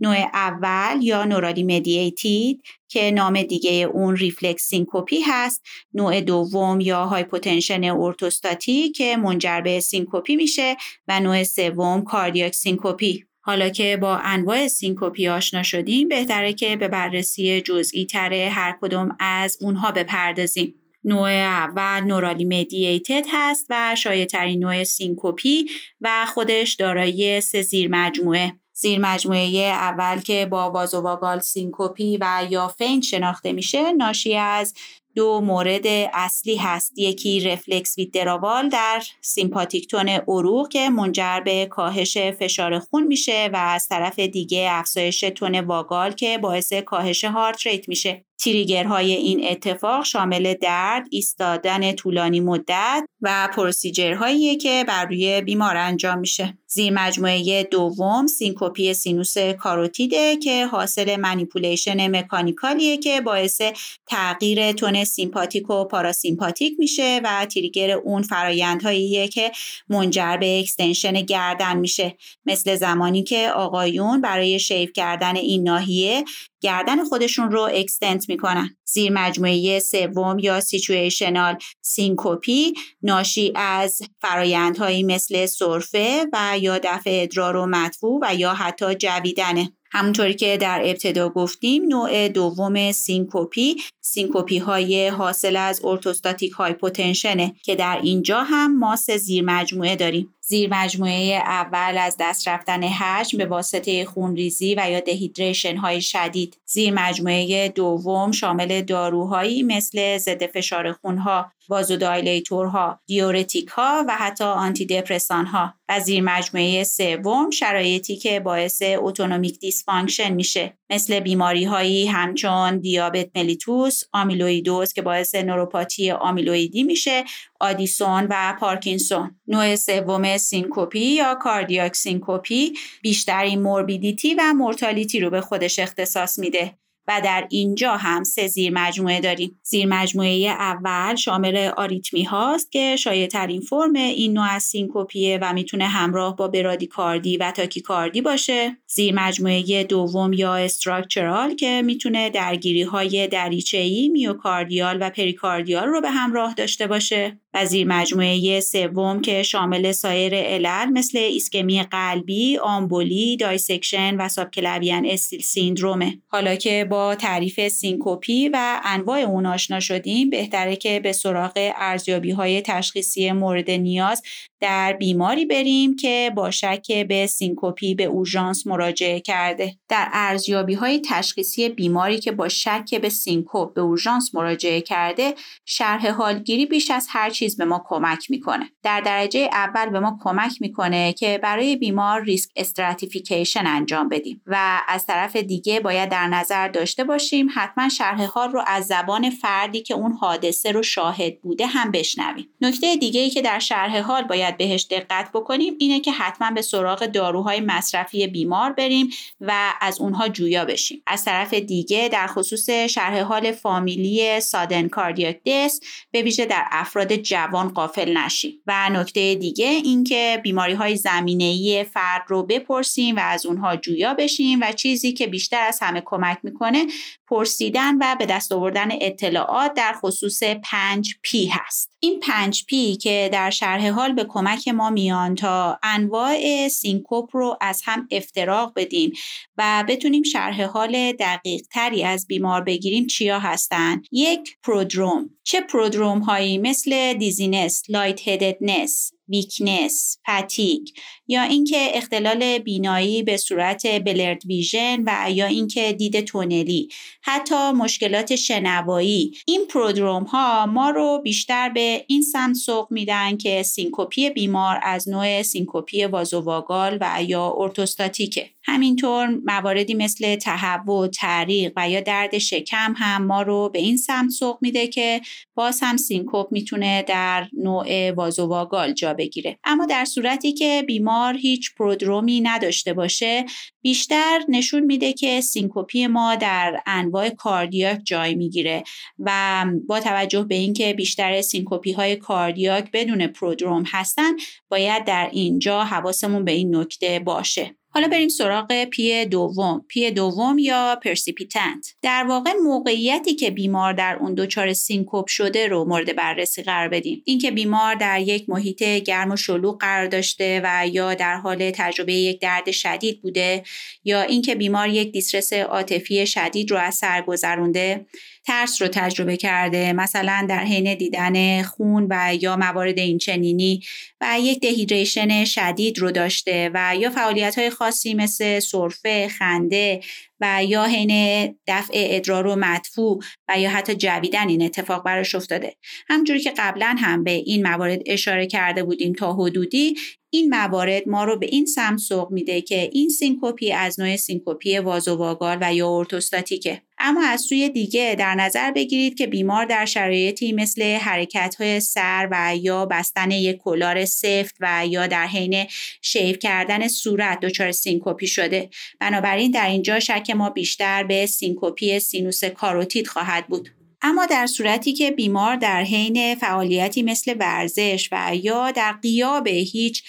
نوع 0.00 0.16
اول 0.34 0.98
یا 1.02 1.24
neurally 1.24 1.62
mediated 1.62 2.62
که 2.90 3.10
نام 3.10 3.42
دیگه 3.42 3.70
اون 3.72 4.16
reflex 4.16 4.62
syncope 4.62 5.20
هست 5.20 5.62
نوع 5.94 6.20
دوم 6.20 6.80
یا 6.80 7.06
hypotension 7.06 7.84
orthostatic 7.84 8.88
که 8.88 9.16
منجر 9.16 9.60
به 9.60 9.80
syncope 9.80 10.36
میشه 10.36 10.76
و 11.08 11.20
نوع 11.20 11.42
سوم 11.42 12.04
cardiac 12.04 12.54
syncope 12.54 13.24
حالا 13.42 13.68
که 13.68 13.98
با 14.00 14.16
انواع 14.16 14.68
syncope 14.68 15.28
آشنا 15.28 15.62
شدیم 15.62 16.08
بهتره 16.08 16.52
که 16.52 16.76
به 16.76 16.88
بررسی 16.88 17.60
جزئی 17.60 18.06
تر 18.06 18.32
هر 18.32 18.78
کدوم 18.80 19.16
از 19.20 19.58
اونها 19.60 19.90
بپردازیم. 19.90 20.74
نوع 21.04 21.30
اول 21.30 22.00
neurally 22.00 22.44
mediated 22.44 23.24
هست 23.32 23.66
و 23.70 23.96
شایع 23.96 24.26
نوع 24.58 24.84
syncope 24.84 25.66
و 26.00 26.26
خودش 26.26 26.74
دارای 26.74 27.40
سه 27.40 27.62
زیر 27.62 27.88
مجموعه. 27.90 28.52
زیر 28.80 28.98
مجموعه 28.98 29.58
اول 29.58 30.20
که 30.20 30.46
با 30.50 30.70
vasovagal 30.70 31.40
syncope 31.40 32.18
و 32.20 32.46
یا 32.50 32.68
faint 32.68 33.00
شناخته 33.00 33.52
میشه 33.52 33.92
ناشی 33.92 34.36
از 34.36 34.74
دو 35.14 35.40
مورد 35.40 35.86
اصلی 36.12 36.56
هست. 36.56 36.98
یکی 36.98 37.40
reflex 37.40 37.98
withdrawal 37.98 38.68
در 38.68 39.02
sympathetic 39.20 39.88
tone 39.88 40.08
عروق 40.08 40.68
که 40.68 40.90
منجر 40.90 41.40
به 41.40 41.66
کاهش 41.66 42.18
فشار 42.18 42.78
خون 42.78 43.06
میشه 43.06 43.50
و 43.52 43.56
از 43.56 43.88
طرف 43.88 44.18
دیگه 44.18 44.68
افزایش 44.70 45.20
tone 45.20 45.60
vagal 45.60 46.12
که 46.12 46.38
باعث 46.38 46.72
کاهش 46.72 47.24
heart 47.24 47.66
rate 47.66 47.88
میشه. 47.88 48.24
trigger 48.42 48.96
های 48.96 49.12
این 49.12 49.44
اتفاق 49.48 50.04
شامل 50.04 50.54
درد، 50.54 51.06
ایستادن 51.10 51.92
طولانی 51.92 52.40
مدت 52.40 53.04
و 53.20 53.48
procedure 53.54 54.31
هایی 54.31 54.56
که 54.56 54.84
بر 54.88 55.04
روی 55.04 55.40
بیمار 55.40 55.76
انجام 55.76 56.18
میشه. 56.18 56.58
زیر 56.66 56.92
مجموعه 56.92 57.62
دوم 57.62 58.26
syncope 58.26 58.94
سینوس 58.94 59.38
کاروتیده 59.38 60.36
که 60.36 60.66
حاصل 60.66 61.16
manipulation 61.16 62.16
mechanical 62.16 62.83
یه 62.83 62.96
که 62.96 63.20
باعث 63.20 63.60
تغییر 64.06 64.72
tone 64.72 65.04
sympathetic 65.04 65.70
و 65.70 65.84
parasympathetic 65.84 66.74
میشه 66.78 67.20
و 67.24 67.46
trigger 67.46 67.90
اون 67.90 68.22
فرایندهاییه 68.22 69.28
که 69.28 69.52
منجر 69.88 70.36
به 70.36 70.60
extension 70.60 71.12
گردن 71.12 71.76
میشه 71.76 72.16
مثل 72.46 72.76
زمانی 72.76 73.22
که 73.22 73.50
آقایون 73.50 74.20
برای 74.20 74.58
شیو 74.58 74.92
کردن 74.92 75.36
این 75.36 75.62
ناحیه 75.62 76.24
گردن 76.60 77.04
خودشون 77.04 77.50
رو 77.50 77.60
extend 77.74 78.29
می‌کنن. 78.30 78.76
زیر 78.84 79.12
مجموعه 79.12 79.78
سوم 79.80 80.38
یا 80.38 80.60
situational 80.60 81.56
syncope 81.82 82.74
ناشی 83.02 83.52
از 83.54 84.02
فرایندهایی 84.20 85.02
مثل 85.02 85.46
سرفه 85.46 86.26
و 86.32 86.58
یا 86.60 86.78
دفع 86.78 87.10
ادرار 87.22 87.56
و 87.56 87.66
مدفوع 87.66 88.20
و 88.22 88.34
یا 88.34 88.54
حتی 88.54 88.94
جویدنه. 88.94 89.72
همونطوری 89.92 90.34
که 90.34 90.56
در 90.56 90.80
ابتدا 90.84 91.28
گفتیم 91.28 91.84
نوع 91.84 92.28
دوم 92.28 92.92
syncope 92.92 93.76
syncope 94.00 94.58
های 94.58 95.08
حاصل 95.08 95.56
از 95.56 95.84
orthostatic 95.84 96.52
hypotension 96.52 97.45
ه 97.45 97.54
که 97.64 97.74
در 97.74 98.00
اینجا 98.02 98.42
هم 98.42 98.78
ما 98.78 98.96
سه 98.96 99.16
زیر 99.16 99.44
مجموعه 99.44 99.96
داریم. 99.96 100.34
زیر 100.50 100.68
مجموعه 100.72 101.34
اول 101.34 101.98
از 101.98 102.16
دست 102.20 102.48
رفتن 102.48 102.82
حجم 102.82 103.38
به 103.38 103.46
واسطه 103.46 104.04
خونریزی 104.04 104.74
و 104.74 104.90
یا 104.90 105.00
dehydration 105.00 105.76
های 105.76 106.00
شدید. 106.00 106.58
زیر 106.66 106.94
مجموعه 106.94 107.68
دوم 107.68 108.32
شامل 108.32 108.82
داروهایی 108.82 109.62
مثل 109.62 110.18
ضد 110.18 110.46
فشار 110.46 110.92
خونها 110.92 111.52
vasodilator 111.70 112.89
ها 112.89 113.00
دیورتیک 113.06 113.68
ها 113.68 114.04
و 114.08 114.16
حتی 114.16 114.44
آنتی 114.44 114.86
دپرسان 114.86 115.46
ها 115.46 115.74
و 115.88 116.00
زیر 116.00 116.22
مجموعه 116.22 116.84
سوم 116.84 117.50
شرایطی 117.50 118.16
که 118.16 118.40
باعث 118.40 118.82
autonomic 118.96 119.58
dysfunction 119.58 120.32
میشه 120.32 120.78
مثل 120.90 121.20
بیماری 121.20 121.64
هایی 121.64 122.06
همچون 122.06 122.78
دیابت 122.78 123.28
ملیتوس 123.34 124.02
آمیلویدوز 124.12 124.92
که 124.92 125.02
باعث 125.02 125.34
نوروپاتی 125.34 126.10
آمیلویدی 126.10 126.82
میشه 126.82 127.24
آدیسون 127.60 128.26
و 128.30 128.56
پارکینسون. 128.60 129.40
نوع 129.46 129.76
سوم 129.76 130.36
syncope 130.36 131.00
یا 131.00 131.34
cardiac 131.34 131.96
syncope 131.96 132.72
بیشترین 133.02 133.62
morbidity 133.62 134.34
و 134.34 134.52
mortality 134.56 135.20
رو 135.20 135.30
به 135.30 135.40
خودش 135.40 135.78
اختصاص 135.78 136.38
میده. 136.38 136.79
و 137.10 137.20
در 137.24 137.46
اینجا 137.50 137.96
هم 137.96 138.24
سه 138.24 138.46
زیر 138.46 138.72
مجموعه 138.72 139.20
داریم. 139.20 139.60
زیر 139.62 139.86
مجموعه 139.86 140.46
اول 140.46 141.14
شامل 141.14 141.70
آریتمی 141.76 142.22
هاست 142.22 142.72
که 142.72 142.96
شایع 142.96 143.26
ترین 143.26 143.60
فرم 143.60 143.92
این 143.92 144.32
نوع 144.32 144.46
از 144.50 144.62
syncope 144.62 145.21
یه 145.21 145.38
و 145.42 145.52
می‌تونه 145.52 145.84
همراه 145.84 146.36
با 146.36 146.48
برادیکاردی 146.48 147.36
و 147.36 147.50
تاکیکاردی 147.50 148.20
باشه. 148.20 148.76
زیر 148.86 149.14
مجموعه 149.14 149.84
دوم 149.84 150.32
یا 150.32 150.54
structural 150.54 151.54
که 151.54 151.82
می‌تونه 151.84 152.30
درگیری 152.30 152.82
های 152.82 153.28
دریچه‌ای 153.28 154.08
myocardial 154.08 154.98
و 155.00 155.10
pericardial 155.10 155.86
رو 155.86 156.00
به 156.00 156.10
همراه 156.10 156.54
داشته 156.54 156.86
باشه. 156.86 157.38
و 157.54 157.66
زیر 157.66 157.86
مجموعه 157.86 158.60
سوم 158.60 159.20
که 159.20 159.42
شامل 159.42 159.92
سایر 159.92 160.34
علل 160.34 160.88
مثل 160.88 161.18
ایسکمی 161.18 161.82
قلبی، 161.82 162.58
آمبولی، 162.58 163.36
dissection 163.36 164.16
و 164.16 164.28
subclavian 164.28 165.06
steal 165.06 165.40
syndrome 165.40 166.02
ه. 166.02 166.18
حالا 166.28 166.54
که 166.54 166.86
با 166.90 166.99
تعریف 167.18 167.68
syncope 167.68 168.48
و 168.48 168.80
انواع 168.84 169.18
اون 169.18 169.46
آشنا 169.46 169.80
شدیم 169.80 170.30
بهتره 170.30 170.76
که 170.76 171.00
به 171.00 171.12
سراغ 171.12 171.52
ارزیابی 171.56 172.30
های 172.30 172.62
تشخیصی 172.62 173.32
مورد 173.32 173.70
نیاز 173.70 174.22
در 174.60 174.92
بیماری 174.92 175.46
بریم 175.46 175.96
که 175.96 176.32
با 176.36 176.50
شک 176.50 176.92
به 177.08 177.26
syncope 177.26 177.94
به 177.94 178.04
اورژانس 178.04 178.66
مراجعه 178.66 179.20
کرده. 179.20 179.76
در 179.88 180.08
ارزیابی 180.12 180.74
های 180.74 181.02
تشخیصی 181.04 181.68
بیماری 181.68 182.18
که 182.18 182.32
با 182.32 182.48
شک 182.48 182.94
به 183.02 183.08
سینکوپ 183.08 183.74
به 183.74 183.80
اورژانس 183.80 184.34
مراجعه 184.34 184.80
کرده 184.80 185.34
شرح 185.64 186.10
حالگیری 186.10 186.66
بیش 186.66 186.90
از 186.90 187.06
هر 187.10 187.30
چیز 187.30 187.56
به 187.56 187.64
ما 187.64 187.84
کمک 187.88 188.30
می‌کنه. 188.30 188.70
در 188.82 189.00
درجه 189.00 189.48
اول 189.52 189.90
به 189.90 190.00
ما 190.00 190.18
کمک 190.22 190.52
می‌کنه 190.60 191.12
که 191.12 191.38
برای 191.42 191.76
بیمار 191.76 192.24
risk 192.24 192.50
stratification 192.56 193.66
انجام 193.66 194.08
بدیم 194.08 194.42
و 194.46 194.80
از 194.88 195.06
طرف 195.06 195.36
دیگه 195.36 195.80
باید 195.80 196.08
در 196.08 196.26
نظر 196.26 196.68
داشته 196.68 197.04
باشیم 197.04 197.48
حتما 197.54 197.88
شرح 197.88 198.24
حال 198.24 198.50
رو 198.50 198.62
از 198.66 198.86
زبان 198.86 199.30
فردی 199.30 199.82
که 199.82 199.94
اون 199.94 200.12
حادثه 200.12 200.72
رو 200.72 200.82
شاهد 200.82 201.40
بوده 201.40 201.66
هم 201.66 201.90
بشنویم. 201.90 202.48
نکته 202.60 202.96
دیگه 202.96 203.20
ای 203.20 203.30
که 203.30 203.42
در 203.42 203.58
شرح 203.58 204.00
حال 204.00 204.22
باید 204.22 204.49
بهش 204.58 204.86
دقت 204.90 205.30
بکنیم 205.34 205.74
اینه 205.78 206.00
که 206.00 206.12
حتما 206.12 206.50
به 206.50 206.62
سراغ 206.62 207.06
داروهای 207.06 207.60
مصرفی 207.60 208.26
بیمار 208.26 208.72
بریم 208.72 209.10
و 209.40 209.72
از 209.80 210.00
اونها 210.00 210.28
جویا 210.28 210.64
بشیم. 210.64 211.02
از 211.06 211.24
طرف 211.24 211.54
دیگه 211.54 212.08
در 212.12 212.26
خصوص 212.26 212.70
شرح 212.70 213.20
حال 213.20 213.52
فامیلی 213.52 214.40
sudden 214.40 214.88
cardiac 214.88 215.40
death 215.46 215.80
به 216.10 216.22
ویژه 216.22 216.46
در 216.46 216.64
افراد 216.70 217.16
جوان 217.16 217.68
غافل 217.68 218.16
نشیم. 218.16 218.60
و 218.66 218.90
نکته 218.90 219.34
دیگه 219.34 219.66
اینکه 219.66 220.40
بیماری 220.42 220.72
های 220.72 220.96
زمینه 220.96 221.84
فرد 221.84 222.22
رو 222.28 222.42
بپرسیم 222.42 223.16
و 223.16 223.20
از 223.20 223.46
اونها 223.46 223.76
جویا 223.76 224.14
بشیم 224.14 224.58
و 224.62 224.72
چیزی 224.72 225.12
که 225.12 225.26
بیشتر 225.26 225.62
از 225.68 225.78
همه 225.82 226.02
کمک 226.04 226.38
می‌کنه 226.42 226.86
پرسیدن 227.28 227.96
و 228.00 228.16
به 228.18 228.26
دست 228.26 228.52
آوردن 228.52 228.88
اطلاعات 229.00 229.74
در 229.74 229.92
خصوص 229.92 230.42
5 230.42 231.14
P 231.22 231.46
هست. 231.46 231.90
این 232.00 232.20
5 232.20 232.64
P 232.64 232.96
که 232.96 233.28
در 233.32 233.50
شرح 233.50 233.90
حال 233.90 234.12
به 234.12 234.24
کمک 234.40 234.68
ما 234.68 234.90
میان 234.90 235.34
تا 235.34 235.78
انواع 235.82 236.68
سینکوپ 236.68 237.36
رو 237.36 237.56
از 237.60 237.82
هم 237.84 238.08
افتراق 238.10 238.72
بدیم 238.76 239.12
و 239.56 239.84
بتونیم 239.88 240.22
شرح 240.22 240.62
حال 240.62 241.12
دقیق 241.12 241.62
تری 241.72 242.04
از 242.04 242.26
بیمار 242.26 242.60
بگیریم 242.60 243.06
چیا 243.06 243.38
هستن. 243.38 244.02
یک 244.12 244.56
prodrome. 244.62 245.30
چه 245.42 245.60
prodrome 245.60 246.18
هایی 246.18 246.58
مثل 246.58 247.14
dizziness 247.14 247.82
lightheadedness 247.88 249.12
weakness، 249.30 250.18
fatigue 250.30 250.88
یا 251.28 251.42
اینکه 251.42 251.90
اختلال 251.94 252.58
بینایی 252.58 253.22
به 253.22 253.36
صورت 253.36 253.86
blurred 253.86 254.46
vision 254.46 255.02
و 255.06 255.30
یا 255.30 255.46
اینکه 255.46 255.92
دید 255.92 256.20
تونلی 256.20 256.88
حتی 257.22 257.70
مشکلات 257.70 258.36
شنوایی. 258.36 259.32
این 259.46 259.66
prodrome 259.66 260.22
ها 260.22 260.66
ما 260.66 260.90
رو 260.90 261.20
بیشتر 261.24 261.68
به 261.68 262.04
این 262.08 262.22
سمت 262.22 262.56
سوق 262.56 262.86
میدن 262.90 263.36
که 263.36 263.62
syncope 263.62 264.30
بیمار 264.30 264.80
از 264.82 265.08
نوع 265.08 265.42
syncope 265.42 266.04
vasovagal 266.04 266.98
و 267.00 267.22
یا 267.26 267.54
orthostatic 267.56 268.36
ه. 268.36 268.50
همینطور 268.70 269.40
مواردی 269.44 269.94
مثل 269.94 270.36
تهوع، 270.36 271.08
تعریق 271.08 271.72
و 271.76 271.90
یا 271.90 272.00
درد 272.00 272.38
شکم 272.38 272.94
هم 272.96 273.26
ما 273.26 273.42
رو 273.42 273.70
به 273.72 273.78
این 273.78 273.96
سمت 273.96 274.30
سوق 274.30 274.58
میده 274.60 274.86
که 274.86 275.20
باز 275.54 275.80
هم 275.82 275.96
سینکوپ 275.96 276.52
می‌تونه 276.52 277.04
در 277.08 277.48
نوع 277.52 278.10
vasovagal 278.10 278.92
جا 278.92 279.14
بگیره. 279.14 279.58
اما 279.64 279.86
در 279.86 280.04
صورتی 280.04 280.52
که 280.52 280.84
بیمار 280.86 281.36
هیچ 281.36 281.74
prodrome 281.74 282.33
ی 282.33 282.40
نداشته 282.40 282.92
باشه 282.92 283.44
بیشتر 283.82 284.40
نشون 284.48 284.82
میده 284.82 285.12
که 285.12 285.40
syncope 285.40 286.06
ما 286.06 286.34
در 286.34 286.82
انواع 286.86 287.28
cardiac 287.28 288.00
جای 288.04 288.34
می‌گیره 288.34 288.82
و 289.18 289.64
با 289.88 290.00
توجه 290.00 290.42
به 290.42 290.54
اینکه 290.54 290.92
بیشتر 290.92 291.40
syncope 291.40 291.92
های 291.92 292.16
cardiac 292.16 292.90
بدون 292.92 293.26
prodrome 293.26 293.82
هستن 293.86 294.32
باید 294.68 295.04
در 295.04 295.28
اینجا 295.32 295.84
حواسمون 295.84 296.44
به 296.44 296.52
این 296.52 296.76
نکته 296.76 297.18
باشه. 297.18 297.79
حالا 297.92 298.08
بریم 298.08 298.28
سراغ 298.28 298.84
P 298.84 299.24
دوم. 299.24 299.84
P 299.88 300.10
دوم 300.10 300.58
یا 300.58 300.98
precipitant. 301.04 301.94
در 302.02 302.24
واقع 302.28 302.52
موقعیتی 302.64 303.34
که 303.34 303.50
بیمار 303.50 303.92
در 303.92 304.18
اون 304.20 304.34
دچار 304.34 304.72
سینکوپ 304.72 305.26
شده 305.26 305.68
رو 305.68 305.84
مورد 305.84 306.16
بررسی 306.16 306.62
قرار 306.62 306.88
بدیم. 306.88 307.22
اینکه 307.24 307.50
بیمار 307.50 307.94
در 307.94 308.20
یک 308.20 308.48
محیط 308.48 308.82
گرم 308.82 309.30
و 309.30 309.36
شلوغ 309.36 309.80
قرار 309.80 310.06
داشته 310.06 310.60
و 310.64 310.86
یا 310.86 311.14
در 311.14 311.36
حال 311.36 311.70
تجربه 311.70 312.12
یک 312.12 312.40
درد 312.40 312.70
شدید 312.70 313.22
بوده 313.22 313.62
یا 314.04 314.22
اینکه 314.22 314.54
بیمار 314.54 314.88
یک 314.88 315.12
دیسترس 315.12 315.52
عاطفی 315.52 316.26
شدید 316.26 316.70
رو 316.70 316.76
از 316.76 316.94
سر 316.94 317.22
گذرونده. 317.22 318.06
ترس 318.46 318.82
رو 318.82 318.88
تجربه 318.88 319.36
کرده 319.36 319.92
مثلا 319.92 320.46
در 320.48 320.64
حین 320.64 320.94
دیدن 320.94 321.62
خون 321.62 322.06
و 322.10 322.34
یا 322.40 322.56
موارد 322.56 322.98
اینچنینی 322.98 323.82
و 324.20 324.36
یک 324.40 324.60
دهیدریشن 324.60 325.44
شدید 325.44 325.98
رو 325.98 326.10
داشته 326.10 326.70
و 326.74 326.96
یا 326.96 327.10
فعالیت 327.10 327.58
های 327.58 327.70
خاصی 327.70 328.14
مثل 328.14 328.60
سرفه، 328.60 329.28
خنده 329.28 330.00
و 330.40 330.64
یا 330.64 330.84
حین 330.84 331.44
دفع 331.66 331.92
ادرار 331.94 332.46
و 332.46 332.56
مدفوع 332.56 333.22
و 333.48 333.60
یا 333.60 333.70
حتی 333.70 333.94
جویدن 333.94 334.48
این 334.48 334.62
اتفاق 334.62 335.04
براش 335.04 335.34
افتاده. 335.34 335.76
همجوری 336.08 336.40
که 336.40 336.52
قبلا 336.58 336.96
هم 336.98 337.24
به 337.24 337.30
این 337.30 337.66
موارد 337.66 338.02
اشاره 338.06 338.46
کرده 338.46 338.82
بودیم 338.82 339.12
تا 339.12 339.32
حدودی 339.32 339.96
این 340.32 340.54
موارد 340.54 341.08
ما 341.08 341.24
رو 341.24 341.38
به 341.38 341.46
این 341.46 341.66
سمت 341.66 341.98
سوق 341.98 342.32
میده 342.32 342.60
که 342.60 342.90
این 342.92 343.08
syncope 343.08 343.72
از 343.72 344.00
نوع 344.00 344.16
syncope 344.16 344.78
vasovagal 344.78 345.58
و 345.60 345.74
یا 345.74 345.88
orthostatic 345.98 346.69
ه. 346.69 346.82
اما 347.02 347.26
از 347.26 347.40
سوی 347.40 347.68
دیگه 347.68 348.16
در 348.18 348.34
نظر 348.34 348.70
بگیرید 348.70 349.18
که 349.18 349.26
بیمار 349.26 349.64
در 349.64 349.84
شرایطی 349.84 350.52
مثل 350.52 350.82
حرکت 350.82 351.56
های 351.58 351.80
سر 351.80 352.28
و 352.30 352.56
یا 352.56 352.86
بستن 352.86 353.30
یک 353.30 353.56
collar 353.56 354.04
سفت 354.04 354.56
و 354.60 354.86
یا 354.86 355.06
در 355.06 355.26
حین 355.26 355.66
shave 356.02 356.38
کردن 356.38 356.88
صورت 356.88 357.40
دچار 357.40 357.72
syncope 357.72 358.26
شده. 358.26 358.70
بنابراین 359.00 359.50
در 359.50 359.68
اینجا 359.68 360.00
شک 360.00 360.29
ما 360.34 360.50
بیشتر 360.50 361.02
به 361.02 361.26
syncope 361.26 362.00
سینوس 362.00 362.44
کاروتید 362.44 363.08
خواهد 363.08 363.46
بود. 363.46 363.70
اما 364.02 364.26
در 364.26 364.46
صورتی 364.46 364.92
که 364.92 365.10
بیمار 365.10 365.56
در 365.56 365.82
حین 365.82 366.34
فعالیتی 366.34 367.02
مثل 367.02 367.34
ورزش 367.40 368.08
و 368.12 368.36
یا 368.36 368.70
در 368.70 368.92
غیاب 368.92 369.46
هیچ 369.46 370.02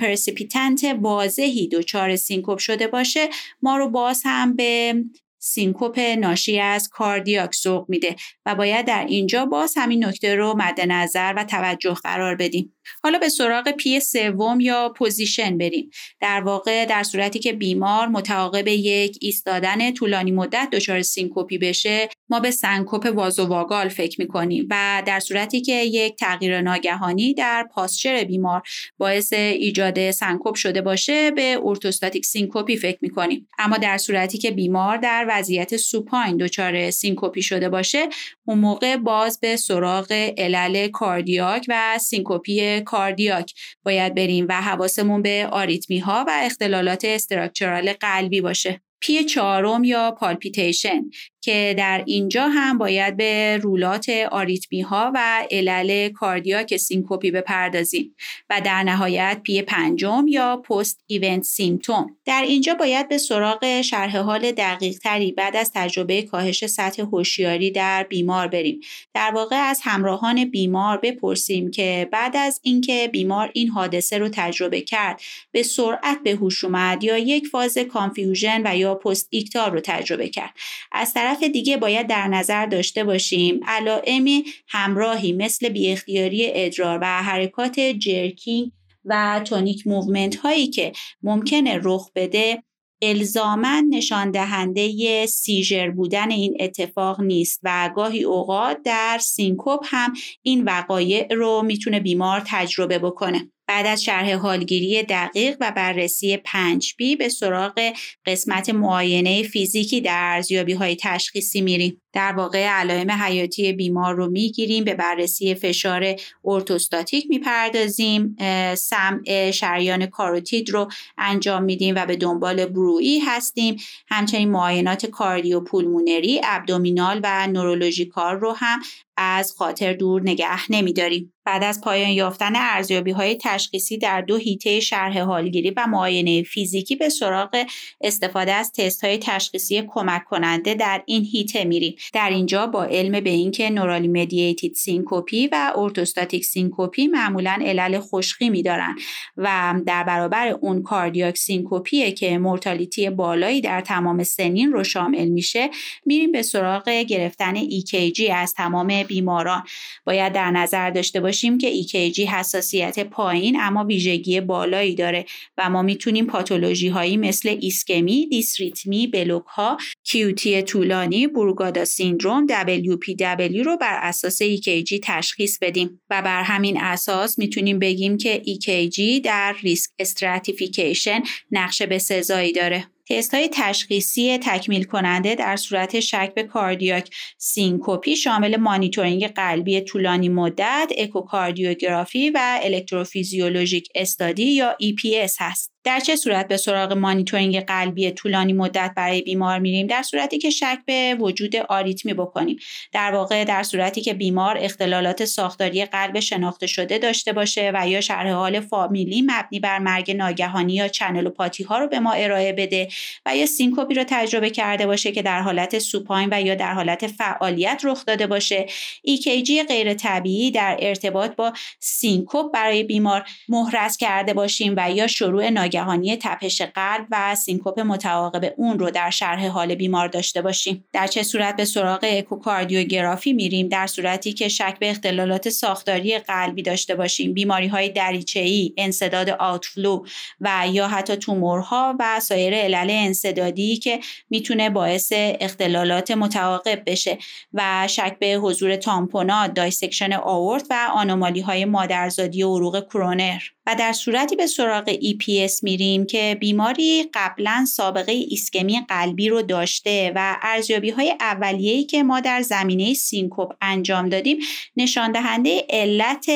precipitant 0.00 0.96
واضحی 1.00 1.68
دچار 1.68 2.16
سینکوپ 2.16 2.58
شده 2.58 2.86
باشه 2.86 3.28
ما 3.62 3.76
رو 3.76 3.88
باز 3.88 4.22
هم 4.24 4.56
به 4.56 4.94
سینکوپ 5.40 5.98
ناشی 5.98 6.60
از 6.60 6.88
cardiac 6.88 7.54
سوق 7.54 7.86
میده 7.88 8.16
و 8.46 8.54
باید 8.54 8.86
در 8.86 9.04
اینجا 9.08 9.46
باز 9.46 9.74
همین 9.76 10.04
نکته 10.04 10.34
رو 10.34 10.54
مد 10.56 10.80
نظر 10.80 11.34
و 11.36 11.44
توجه 11.44 11.94
قرار 11.94 12.36
بدیم. 12.36 12.74
حالا 13.02 13.18
به 13.18 13.28
سراغ 13.28 13.70
P 13.70 14.00
سوم 14.00 14.60
یا 14.60 14.92
position 14.96 15.58
بریم. 15.58 15.90
در 16.20 16.40
واقع 16.40 16.84
در 16.84 17.02
صورتی 17.02 17.38
که 17.38 17.52
بیمار 17.52 18.08
متعاقب 18.08 18.68
یک 18.68 19.18
ایستادن 19.20 19.92
طولانی 19.92 20.32
مدت 20.32 20.68
دچار 20.72 21.02
syncope 21.02 21.58
بشه 21.58 22.08
ما 22.30 22.40
به 22.40 22.50
سنکوپ 22.50 23.12
vasovagal 23.14 23.88
فکر 23.88 24.20
می‌کنیم 24.20 24.66
و 24.70 25.02
در 25.06 25.20
صورتی 25.20 25.60
که 25.60 25.72
یک 25.72 26.16
تغییر 26.16 26.60
ناگهانی 26.60 27.34
در 27.34 27.68
posture 27.74 28.24
بیمار 28.24 28.62
باعث 28.98 29.32
ایجاد 29.32 30.10
سنکوپ 30.10 30.54
شده 30.54 30.80
باشه 30.80 31.30
به 31.30 31.58
orthostatic 31.64 32.26
syncope 32.26 32.76
فکر 32.76 32.98
می‌کنیم. 33.00 33.48
اما 33.58 33.76
در 33.76 33.98
صورتی 33.98 34.38
که 34.38 34.50
بیمار 34.50 34.96
در 34.96 35.26
وضعیت 35.28 35.76
supine 35.76 36.36
دچار 36.36 36.90
syncope 36.90 37.42
شده 37.42 37.68
باشه 37.68 38.08
اون 38.44 38.58
موقع 38.58 38.96
باز 38.96 39.40
به 39.40 39.56
سراغ 39.56 40.12
علل 40.38 40.88
cardiac 40.88 41.66
و 41.68 41.98
syncope 41.98 42.80
cardiac 42.80 43.54
باید 43.84 44.14
بریم 44.14 44.46
و 44.48 44.62
حواسمون 44.62 45.22
به 45.22 45.48
آریتمی 45.52 45.98
ها 45.98 46.24
و 46.28 46.30
اختلالات 46.42 47.04
structural 47.04 47.92
قلبی 47.92 48.40
باشه. 48.40 48.80
P 49.00 49.24
چهارم 49.24 49.84
یا 49.84 50.10
palpitation. 50.10 51.00
که 51.40 51.74
در 51.78 52.02
اینجا 52.06 52.48
هم 52.48 52.78
باید 52.78 53.16
به 53.16 53.58
rule 53.62 53.88
out 53.88 54.08
آریتمی 54.30 54.80
ها 54.80 55.12
و 55.14 55.46
علل 55.50 56.08
cardiac 56.08 56.76
syncope 56.76 57.30
بپردازیم 57.30 58.14
و 58.50 58.60
در 58.64 58.82
نهایت 58.82 59.40
P 59.42 59.62
پنجم 59.62 60.24
یا 60.28 60.56
post 60.56 61.00
event 61.06 61.42
symptom. 61.42 62.16
در 62.24 62.42
اینجا 62.42 62.74
باید 62.74 63.08
به 63.08 63.18
سراغ 63.18 63.80
شرح 63.80 64.18
حال 64.18 64.52
دقیق 64.52 64.98
تری 64.98 65.32
بعد 65.32 65.56
از 65.56 65.70
تجربه 65.74 66.22
کاهش 66.22 66.66
سطح 66.66 67.02
هوشیاری 67.02 67.70
در 67.70 68.02
بیمار 68.02 68.48
بریم. 68.48 68.80
در 69.14 69.30
واقع 69.34 69.56
از 69.56 69.80
همراهان 69.84 70.44
بیمار 70.44 70.96
بپرسیم 70.96 71.70
که 71.70 72.08
بعد 72.12 72.36
از 72.36 72.60
اینکه 72.62 73.08
بیمار 73.12 73.50
این 73.54 73.68
حادثه 73.68 74.18
رو 74.18 74.28
تجربه 74.32 74.80
کرد 74.80 75.20
به 75.52 75.62
سرعت 75.62 76.22
به 76.24 76.30
هوش 76.30 76.64
اومد 76.64 77.04
یا 77.04 77.18
یک 77.18 77.46
فاز 77.46 77.78
confusion 77.78 78.62
و 78.64 78.76
یا 78.76 78.94
postictal 78.94 79.70
رو 79.70 79.80
تجربه 79.80 80.28
کرد. 80.28 80.54
از 80.92 81.14
طرف 81.14 81.29
دیگه 81.38 81.76
باید 81.76 82.06
در 82.06 82.28
نظر 82.28 82.66
داشته 82.66 83.04
باشیم 83.04 83.60
علائمی 83.66 84.44
همراهی 84.68 85.32
مثل 85.32 85.68
بی 85.68 85.92
اختیاری 85.92 86.50
ادرار 86.54 86.98
و 87.02 87.22
حرکات 87.22 87.80
jerking 87.80 88.72
و 89.04 89.40
tonic 89.44 89.86
movement 89.86 90.36
هایی 90.36 90.66
که 90.66 90.92
ممکنه 91.22 91.80
رخ 91.82 92.10
بده 92.14 92.62
الزاما 93.02 93.86
نشان 93.90 94.30
دهنده 94.30 95.26
seizure 95.26 95.90
بودن 95.90 96.30
این 96.30 96.56
اتفاق 96.60 97.20
نیست 97.20 97.60
و 97.62 97.90
گاهی 97.96 98.24
اوقات 98.24 98.78
در 98.84 99.18
سینکوپ 99.22 99.80
هم 99.84 100.12
این 100.42 100.64
وقایع 100.64 101.34
رو 101.34 101.62
می‌تونه 101.62 102.00
بیمار 102.00 102.42
تجربه 102.46 102.98
بکنه. 102.98 103.50
بعد 103.70 103.86
از 103.86 104.04
شرح 104.04 104.32
حالگیری 104.34 105.02
دقیق 105.02 105.56
و 105.60 105.72
بررسی 105.76 106.36
5 106.36 106.94
P 106.98 107.16
به 107.16 107.28
سراغ 107.28 107.92
قسمت 108.26 108.70
معاینه 108.70 109.42
فیزیکی 109.42 110.00
در 110.00 110.18
ارزیابی 110.34 110.72
های 110.72 110.96
تشخیصی 111.00 111.60
میریم. 111.60 112.02
در 112.12 112.32
واقع 112.32 112.66
علائم 112.66 113.10
حیاتی 113.10 113.72
بیمار 113.72 114.14
رو 114.14 114.30
می‌گیریم 114.30 114.84
به 114.84 114.94
بررسی 114.94 115.54
فشار 115.54 116.14
orthostatic 116.44 117.26
می‌پردازیم 117.28 118.36
سمع 118.74 119.50
شریان 119.50 120.06
کاروتید 120.06 120.70
رو 120.70 120.88
انجام 121.18 121.62
میدیم 121.62 121.94
و 121.94 122.06
به 122.06 122.16
دنبال 122.16 122.66
bruit 122.66 123.09
ی 123.09 123.18
هستیم. 123.18 123.76
همچنین 124.08 124.50
معاینات 124.50 125.06
cardiopulmonary 125.06 126.40
abdominal 126.44 127.20
و 127.24 127.46
neurological 127.46 128.36
رو 128.36 128.52
هم 128.52 128.80
از 129.16 129.52
خاطر 129.52 129.92
دور 129.92 130.22
نگه 130.22 130.72
نمیداریم. 130.72 131.32
بعد 131.44 131.64
از 131.64 131.80
پایان 131.80 132.10
یافتن 132.10 132.52
ارزیابی 132.56 133.10
های 133.10 133.38
تشخیصی 133.40 133.98
در 133.98 134.20
دو 134.20 134.36
حیطه 134.36 134.80
شرح 134.80 135.20
حالگیری 135.20 135.70
و 135.70 135.86
معاینه 135.86 136.42
فیزیکی 136.42 136.96
به 136.96 137.08
سراغ 137.08 137.66
استفاده 138.00 138.52
از 138.52 138.72
تست 138.72 139.04
های 139.04 139.18
تشخیصی 139.18 139.82
کمک 139.88 140.24
کننده 140.24 140.74
در 140.74 141.02
این 141.06 141.24
حیطه 141.24 141.64
میریم. 141.64 141.94
در 142.12 142.30
اینجا 142.30 142.66
با 142.66 142.84
علم 142.84 143.20
به 143.20 143.30
اینکه 143.30 143.70
neurally 143.70 144.08
mediated 144.08 144.74
syncope 144.74 145.46
و 145.52 145.72
orthostatic 145.76 146.44
syncope 146.44 147.06
معمولا 147.06 147.58
علل 147.64 148.00
خوش 148.00 148.50
خیمی 148.50 148.79
دارن 148.79 148.96
و 149.36 149.74
در 149.86 150.04
برابر 150.04 150.48
اون 150.48 150.82
cardiac 150.82 151.36
syncope 151.36 152.03
ه 152.03 152.12
که 152.12 152.38
mortality 152.38 153.10
بالایی 153.10 153.60
در 153.60 153.80
تمام 153.80 154.22
سنین 154.22 154.72
رو 154.72 154.84
شامل 154.84 155.28
میشه 155.28 155.70
میریم 156.06 156.32
به 156.32 156.42
سراغ 156.42 156.88
گرفتن 156.88 157.54
EKG 157.54 158.30
از 158.30 158.54
تمام 158.54 159.02
بیماران. 159.02 159.62
باید 160.04 160.32
در 160.32 160.50
نظر 160.50 160.90
داشته 160.90 161.20
باشیم 161.20 161.58
که 161.58 161.82
EKG 161.82 162.18
حساسیت 162.18 163.00
پایین 163.00 163.60
اما 163.60 163.84
ویژگی 163.84 164.40
بالایی 164.40 164.94
داره 164.94 165.24
و 165.58 165.70
ما 165.70 165.82
می‌تونیم 165.82 166.26
پاتولوژی 166.26 166.88
هایی 166.88 167.16
مثل 167.16 167.56
ایسکمی، 167.60 168.26
dysrhythmia، 168.26 169.06
بلوک 169.06 169.44
ها، 169.46 169.76
QT 170.04 170.62
طولانی، 170.62 171.26
Brugada 171.26 171.84
syndrome 171.90 172.46
WPW 172.46 173.64
رو 173.64 173.76
بر 173.76 173.98
اساس 174.02 174.42
EKG 174.42 175.00
تشخیص 175.02 175.58
بدیم 175.58 176.00
و 176.10 176.22
بر 176.22 176.42
همین 176.42 176.80
اساس 176.80 177.38
می‌تونیم 177.38 177.78
بگیم 177.78 178.16
که 178.16 178.42
EKG 178.46 179.20
در 179.24 179.56
risk 179.62 179.90
stratification 179.98 181.22
نقش 181.50 181.82
به 181.82 181.98
سزایی 181.98 182.52
داره. 182.52 182.86
تست 183.10 183.34
های 183.34 183.48
تشخیصی 183.52 184.38
تکمیل 184.38 184.84
کننده 184.84 185.34
در 185.34 185.56
صورت 185.56 186.00
شک 186.00 186.32
به 186.34 186.42
cardiac 186.42 187.10
syncope 187.38 188.16
شامل 188.16 188.56
مانیتورینگ 188.56 189.26
قلبی 189.26 189.80
طولانی 189.80 190.28
مدت، 190.28 190.92
اکوکاردیوگرافی 190.98 192.30
و 192.30 192.60
electrophysiologic 192.62 193.88
study 193.94 194.44
یا 194.44 194.76
EPS 194.82 195.32
هست. 195.38 195.72
در 195.84 196.00
چه 196.00 196.16
صورت 196.16 196.48
به 196.48 196.56
سراغ 196.56 196.92
مانیتورینگ 196.92 197.60
قلبی 197.60 198.10
طولانی 198.10 198.52
مدت 198.52 198.92
برای 198.96 199.22
بیمار 199.22 199.58
میریم؟ 199.58 199.86
در 199.86 200.02
صورتی 200.02 200.38
که 200.38 200.50
شک 200.50 200.78
به 200.86 201.16
وجود 201.20 201.56
آریتمی 201.56 202.14
بکنیم. 202.14 202.56
در 202.92 203.12
واقع 203.12 203.44
در 203.44 203.62
صورتی 203.62 204.00
که 204.00 204.14
بیمار 204.14 204.58
اختلالات 204.60 205.24
ساختاری 205.24 205.84
قلب 205.84 206.20
شناخته 206.20 206.66
شده 206.66 206.98
داشته 206.98 207.32
باشه 207.32 207.72
و 207.74 207.88
یا 207.88 208.00
شرح 208.00 208.32
حال 208.32 208.60
فامیلی 208.60 209.22
مبنی 209.22 209.60
بر 209.60 209.78
مرگ 209.78 210.10
ناگهانی 210.10 210.74
یا 210.74 210.88
channelopathy 210.88 211.64
ها 211.64 211.78
رو 211.78 211.86
به 211.86 212.00
ما 212.00 212.12
ارائه 212.12 212.52
بده 212.52 212.88
و 213.26 213.36
یا 213.36 213.46
سینکوپی 213.46 213.94
رو 213.94 214.04
تجربه 214.08 214.50
کرده 214.50 214.86
باشه 214.86 215.12
که 215.12 215.22
در 215.22 215.40
حالت 215.40 215.78
supine 215.78 216.28
و 216.32 216.40
یا 216.42 216.54
در 216.54 216.74
حالت 216.74 217.06
فعالیت 217.06 217.80
رخ 217.84 218.04
داده 218.06 218.26
باشه. 218.26 218.66
EKG 219.08 219.66
غیر 219.68 219.94
طبیعی 219.94 220.50
در 220.50 220.76
ارتباط 220.80 221.36
با 221.36 221.52
سینکوپ 221.78 222.52
برای 222.52 222.82
بیمار 222.82 223.24
محرز 223.48 223.96
کرده 223.96 224.34
باشیم 224.34 224.74
و 224.76 224.90
یا 224.90 225.06
شروع 225.06 225.50
ناگهانی 225.74 226.16
تپش 226.16 226.62
قلب 226.62 227.06
و 227.10 227.34
سینکوپ 227.34 227.80
متعاقب 227.80 228.54
اون 228.56 228.78
رو 228.78 228.90
در 228.90 229.10
شرح 229.10 229.46
حال 229.46 229.74
بیمار 229.74 230.08
داشته 230.08 230.42
باشیم. 230.42 230.84
در 230.92 231.06
چه 231.06 231.22
صورت 231.22 231.56
به 231.56 231.64
سراغ 231.64 232.00
اکوکاردیوگرافی 232.02 233.32
میریم؟ 233.32 233.68
در 233.68 233.86
صورتی 233.86 234.32
که 234.32 234.48
شک 234.48 234.76
به 234.80 234.90
اختلالات 234.90 235.48
ساختاری 235.48 236.18
قلبی 236.18 236.62
داشته 236.62 236.94
باشیم 236.94 237.34
بیماری 237.34 237.66
های 237.66 237.88
دریچه 237.88 238.40
ای 238.40 238.72
انسداد 238.76 239.30
outflow 239.30 240.04
و 240.40 240.64
یا 240.70 240.88
حتی 240.88 241.16
تومورها 241.16 241.96
و 242.00 242.20
سایر 242.20 242.54
علل 242.54 242.90
انسدادی 242.90 243.76
که 243.76 244.00
می‌تونه 244.30 244.70
باعث 244.70 245.12
اختلالات 245.16 246.10
متعاقب 246.10 246.82
بشه 246.86 247.18
و 247.54 247.88
شک 247.88 248.16
به 248.18 248.26
حضور 248.26 248.76
تامپونات 248.76 249.54
dissection 249.54 250.12
آورت 250.12 250.66
و 250.70 250.88
آنومالی 250.94 251.40
های 251.40 251.64
مادرزادی 251.64 252.42
و 252.42 252.56
عروق 252.56 252.84
کرونر. 252.86 253.40
و 253.70 253.74
در 253.74 253.92
صورتی 253.92 254.36
به 254.36 254.46
سراغ 254.46 254.92
EPS 254.92 255.62
میریم 255.62 256.06
که 256.06 256.36
بیماری 256.40 257.10
قبلا 257.14 257.64
سابقه 257.68 258.12
ایسکمی 258.12 258.80
قلبی 258.88 259.28
رو 259.28 259.42
داشته 259.42 260.12
و 260.14 260.36
ارزیابی 260.42 260.90
های 260.90 261.14
اولیه‌ای 261.20 261.84
که 261.84 262.02
ما 262.02 262.20
در 262.20 262.42
زمینه 262.42 262.94
سینکوپ 262.94 263.52
انجام 263.60 264.08
دادیم 264.08 264.38
نشان 264.76 265.12
دهنده 265.12 265.66
علت 265.70 266.26